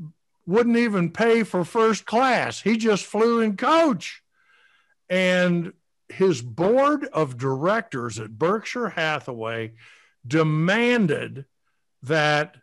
wouldn't 0.47 0.76
even 0.76 1.10
pay 1.10 1.43
for 1.43 1.64
first 1.64 2.06
class. 2.06 2.60
He 2.60 2.76
just 2.76 3.05
flew 3.05 3.40
in 3.40 3.56
coach. 3.56 4.22
And 5.09 5.72
his 6.09 6.40
board 6.40 7.05
of 7.12 7.36
directors 7.36 8.20
at 8.20 8.38
Berkshire 8.38 8.90
Hathaway 8.90 9.72
demanded 10.26 11.47
that 12.02 12.56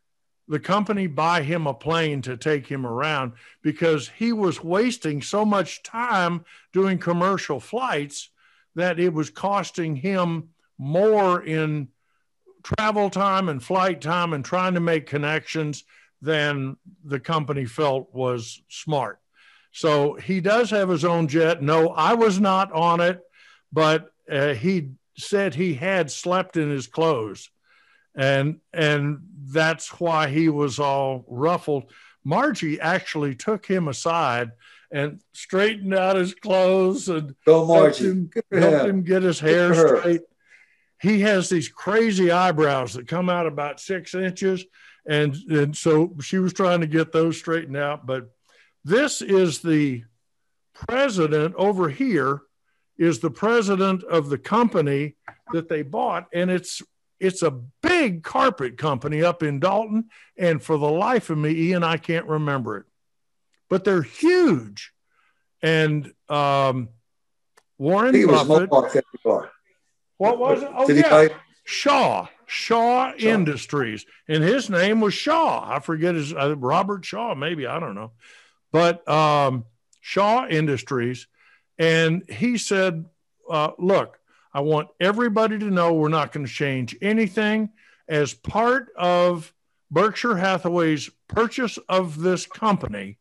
the 0.48 0.60
company 0.60 1.08
buy 1.08 1.42
him 1.42 1.68
a 1.68 1.74
plane 1.74 2.22
to 2.22 2.38
take 2.38 2.68
him 2.68 2.86
around 2.86 3.34
because 3.62 4.10
he 4.10 4.34
was 4.34 4.64
wasting 4.64 5.22
so 5.22 5.46
much 5.46 5.84
time 5.84 6.46
doing 6.74 6.98
commercial 6.98 7.60
flights 7.60 8.30
that 8.76 9.00
it 9.00 9.14
was 9.14 9.30
costing 9.30 9.96
him 9.96 10.50
more 10.78 11.42
in 11.44 11.88
travel 12.64 13.10
time 13.10 13.50
and 13.50 13.62
flight 13.62 14.02
time 14.02 14.34
and 14.34 14.44
trying 14.44 14.74
to 14.74 14.80
make 14.80 15.06
connections 15.06 15.84
than 16.22 16.78
the 17.04 17.20
company 17.20 17.66
felt 17.66 18.14
was 18.14 18.62
smart. 18.70 19.20
So 19.72 20.14
he 20.14 20.40
does 20.40 20.70
have 20.70 20.88
his 20.90 21.04
own 21.04 21.28
jet. 21.28 21.62
No, 21.62 21.90
I 21.90 22.14
was 22.14 22.40
not 22.40 22.72
on 22.72 23.02
it, 23.02 23.20
but 23.72 24.12
uh, 24.32 24.54
he 24.54 24.92
said 25.18 25.54
he 25.56 25.74
had 25.74 26.10
slept 26.12 26.58
in 26.58 26.70
his 26.70 26.88
clothes, 26.88 27.50
and 28.16 28.60
and 28.72 29.20
that's 29.46 30.00
why 30.00 30.30
he 30.30 30.48
was 30.50 30.80
all 30.80 31.26
ruffled. 31.28 31.92
Margie 32.24 32.80
actually 32.80 33.36
took 33.36 33.66
him 33.66 33.88
aside 33.90 34.52
and 34.92 35.20
straightened 35.34 35.94
out 35.94 36.16
his 36.16 36.34
clothes 36.36 37.10
and 37.10 37.36
Go, 37.46 37.66
helped 37.66 37.98
him, 37.98 38.30
helped 38.52 38.86
him. 38.88 39.02
get 39.02 39.24
his 39.24 39.40
hair 39.40 39.74
straight. 39.74 40.22
He 41.04 41.20
has 41.20 41.50
these 41.50 41.68
crazy 41.68 42.32
eyebrows 42.32 42.94
that 42.94 43.10
come 43.10 43.30
out 43.30 43.46
about 43.46 43.82
six 43.82 44.16
inches, 44.16 44.64
and 45.06 45.36
and 45.50 45.76
so 45.76 46.16
she 46.22 46.40
was 46.40 46.54
trying 46.54 46.80
to 46.80 46.88
get 46.88 47.12
those 47.12 47.38
straightened 47.38 47.76
out. 47.76 48.06
But 48.06 48.30
this 48.86 49.22
is 49.22 49.62
the 49.62 50.06
president 50.74 51.56
over 51.56 51.90
here 51.90 52.44
is 52.98 53.20
the 53.20 53.30
president 53.30 54.06
of 54.06 54.30
the 54.30 54.38
company 54.38 55.18
that 55.52 55.68
they 55.68 55.82
bought, 55.82 56.28
and 56.34 56.50
it's 56.50 56.82
it's 57.20 57.42
a 57.42 57.52
big 57.82 58.24
carpet 58.24 58.78
company 58.78 59.24
up 59.24 59.44
in 59.44 59.60
Dalton. 59.60 60.06
And 60.38 60.64
for 60.64 60.78
the 60.78 60.90
life 60.90 61.30
of 61.30 61.38
me, 61.38 61.52
Ian, 61.52 61.84
I 61.84 61.98
can't 61.98 62.28
remember 62.28 62.78
it, 62.78 62.86
but 63.70 63.84
they're 63.84 64.04
huge. 64.04 64.94
And 65.62 66.14
um, 66.30 66.88
Warren 67.78 68.08
I 68.08 68.12
think 68.14 68.24
it 68.24 68.32
was 68.32 68.48
Buffett. 68.48 69.50
What 70.24 70.40
was 70.40 70.64
it? 70.64 70.70
Oh, 70.74 70.88
Did 70.88 70.98
yeah. 70.98 71.10
buy- 71.10 71.36
Shaw, 71.66 72.28
Shaw 72.46 73.14
Industries. 73.18 74.06
And 74.28 74.44
his 74.44 74.70
name 74.70 75.00
was 75.02 75.14
Shaw. 75.14 75.64
I 75.70 75.80
forget 75.80 76.16
his, 76.16 76.34
uh, 76.34 76.56
Robert 76.58 77.06
Shaw, 77.06 77.36
maybe. 77.36 77.66
I 77.68 77.80
don't 77.80 77.96
know. 77.96 78.12
But 78.72 79.08
um, 79.08 79.66
Shaw 80.02 80.46
Industries. 80.48 81.28
And 81.78 82.30
he 82.30 82.58
said, 82.58 83.06
uh, 83.50 83.72
look, 83.80 84.20
I 84.54 84.60
want 84.62 84.90
everybody 85.00 85.58
to 85.60 85.66
know 85.72 85.94
we're 85.94 86.10
not 86.10 86.32
going 86.32 86.46
to 86.46 86.52
change 86.52 86.96
anything. 87.02 87.70
As 88.08 88.34
part 88.34 88.90
of 88.98 89.54
Berkshire 89.90 90.36
Hathaway's 90.38 91.10
purchase 91.28 91.78
of 91.90 92.20
this 92.20 92.46
company, 92.46 93.18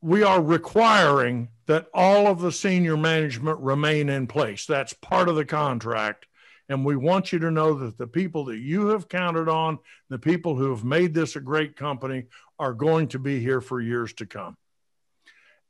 we 0.00 0.22
are 0.22 0.42
requiring 0.42 1.48
that 1.66 1.86
all 1.94 2.26
of 2.26 2.40
the 2.40 2.52
senior 2.52 2.96
management 2.96 3.58
remain 3.60 4.08
in 4.08 4.26
place. 4.26 4.66
That's 4.66 4.92
part 4.92 5.28
of 5.28 5.36
the 5.36 5.44
contract. 5.44 6.26
And 6.68 6.84
we 6.84 6.96
want 6.96 7.32
you 7.32 7.38
to 7.40 7.50
know 7.50 7.74
that 7.74 7.98
the 7.98 8.06
people 8.06 8.46
that 8.46 8.58
you 8.58 8.86
have 8.88 9.08
counted 9.08 9.48
on, 9.48 9.78
the 10.08 10.18
people 10.18 10.56
who 10.56 10.70
have 10.70 10.84
made 10.84 11.12
this 11.12 11.36
a 11.36 11.40
great 11.40 11.76
company, 11.76 12.24
are 12.58 12.72
going 12.72 13.08
to 13.08 13.18
be 13.18 13.40
here 13.40 13.60
for 13.60 13.80
years 13.80 14.12
to 14.14 14.26
come. 14.26 14.56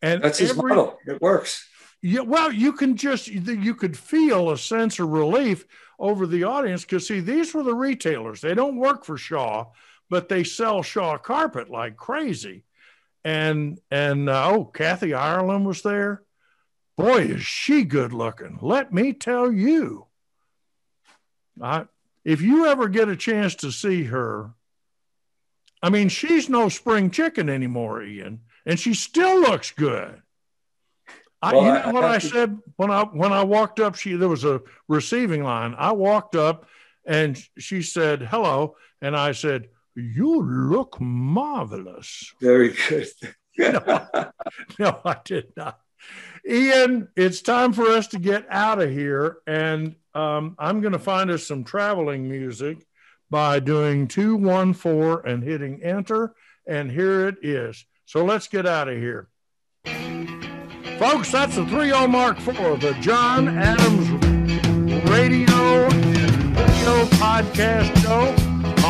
And 0.02 0.22
That's 0.22 0.38
his 0.38 0.50
every- 0.50 0.68
model. 0.70 0.98
It 1.06 1.20
works. 1.20 1.66
yeah, 2.02 2.20
well, 2.20 2.52
you 2.52 2.72
can 2.72 2.96
just 2.96 3.26
you 3.28 3.74
could 3.74 3.96
feel 3.96 4.50
a 4.50 4.58
sense 4.58 4.98
of 4.98 5.08
relief 5.08 5.64
over 5.98 6.26
the 6.26 6.44
audience 6.44 6.82
because 6.82 7.06
see, 7.08 7.20
these 7.20 7.54
were 7.54 7.62
the 7.62 7.74
retailers. 7.74 8.40
They 8.40 8.54
don't 8.54 8.76
work 8.76 9.04
for 9.04 9.16
Shaw, 9.16 9.66
but 10.10 10.28
they 10.28 10.44
sell 10.44 10.82
Shaw 10.82 11.16
carpet 11.18 11.70
like 11.70 11.96
crazy. 11.96 12.64
And 13.24 13.80
and 13.90 14.28
uh, 14.28 14.50
oh, 14.50 14.64
Kathy 14.66 15.14
Ireland 15.14 15.66
was 15.66 15.82
there. 15.82 16.22
Boy, 16.96 17.22
is 17.22 17.42
she 17.42 17.82
good 17.84 18.12
looking. 18.12 18.58
Let 18.60 18.92
me 18.92 19.12
tell 19.12 19.50
you. 19.50 20.06
I 21.60 21.86
if 22.24 22.40
you 22.40 22.66
ever 22.66 22.88
get 22.88 23.08
a 23.08 23.16
chance 23.16 23.54
to 23.56 23.70
see 23.72 24.04
her, 24.04 24.50
I 25.82 25.90
mean, 25.90 26.08
she's 26.08 26.48
no 26.48 26.68
spring 26.68 27.10
chicken 27.10 27.48
anymore, 27.48 28.02
Ian, 28.02 28.40
and 28.66 28.78
she 28.78 28.94
still 28.94 29.40
looks 29.40 29.70
good. 29.70 30.20
I, 31.42 31.52
Well, 31.52 31.62
you 31.64 31.70
I- 31.70 31.86
know 31.86 31.92
what 31.92 32.04
I 32.04 32.14
I, 32.14 32.18
said 32.18 32.58
when 32.76 32.90
I 32.90 33.02
when 33.04 33.32
I 33.32 33.42
walked 33.42 33.80
up? 33.80 33.94
She 33.94 34.14
there 34.14 34.28
was 34.28 34.44
a 34.44 34.60
receiving 34.88 35.42
line. 35.42 35.74
I 35.78 35.92
walked 35.92 36.36
up, 36.36 36.66
and 37.06 37.42
she 37.58 37.82
said 37.82 38.22
hello, 38.22 38.76
and 39.02 39.16
I 39.16 39.32
said, 39.32 39.68
"You 39.94 40.42
look 40.42 41.00
marvelous." 41.00 42.32
Very 42.40 42.74
good. 42.88 43.08
no, 43.58 44.06
no, 44.78 45.00
I 45.04 45.16
did 45.24 45.52
not. 45.56 45.78
Ian, 46.48 47.08
it's 47.16 47.40
time 47.40 47.72
for 47.72 47.86
us 47.88 48.08
to 48.08 48.18
get 48.18 48.46
out 48.50 48.82
of 48.82 48.90
here, 48.90 49.38
and 49.46 49.94
um, 50.14 50.56
I'm 50.58 50.80
going 50.80 50.92
to 50.92 50.98
find 50.98 51.30
us 51.30 51.46
some 51.46 51.64
traveling 51.64 52.28
music 52.28 52.84
by 53.30 53.60
doing 53.60 54.08
two 54.08 54.36
one 54.36 54.74
four 54.74 55.20
and 55.26 55.42
hitting 55.42 55.82
enter, 55.82 56.34
and 56.66 56.90
here 56.90 57.28
it 57.28 57.36
is. 57.42 57.84
So 58.06 58.24
let's 58.24 58.48
get 58.48 58.66
out 58.66 58.88
of 58.88 58.96
here. 58.98 59.28
Folks, 60.98 61.32
that's 61.32 61.56
the 61.56 61.66
3 61.66 61.88
0 61.88 62.06
Mark 62.06 62.38
IV, 62.38 62.80
the 62.80 62.96
John 63.00 63.48
Adams 63.48 64.08
Radio 65.08 65.88
Radio 65.88 67.04
Podcast 67.16 67.96
Show. 68.02 68.43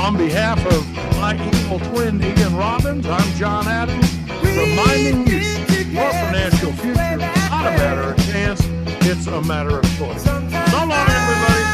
On 0.04 0.18
behalf 0.18 0.58
of 0.66 1.16
my 1.16 1.34
evil 1.34 1.80
twin, 1.80 2.22
Ian 2.22 2.54
Robbins, 2.54 3.06
I'm 3.06 3.34
John 3.36 3.66
Adams, 3.66 4.12
reminding 4.42 5.26
you 5.26 5.38
your 5.38 6.10
financial 6.10 6.72
future 6.72 6.90
is 6.90 7.18
not 7.18 7.66
a 7.66 7.78
matter 7.78 8.10
of 8.10 8.16
chance, 8.26 8.60
it's 9.06 9.26
a 9.28 9.40
matter 9.40 9.78
of 9.78 9.84
choice. 9.96 10.22
So 10.24 10.32
So 10.50 10.76
long, 10.76 11.08
everybody. 11.08 11.73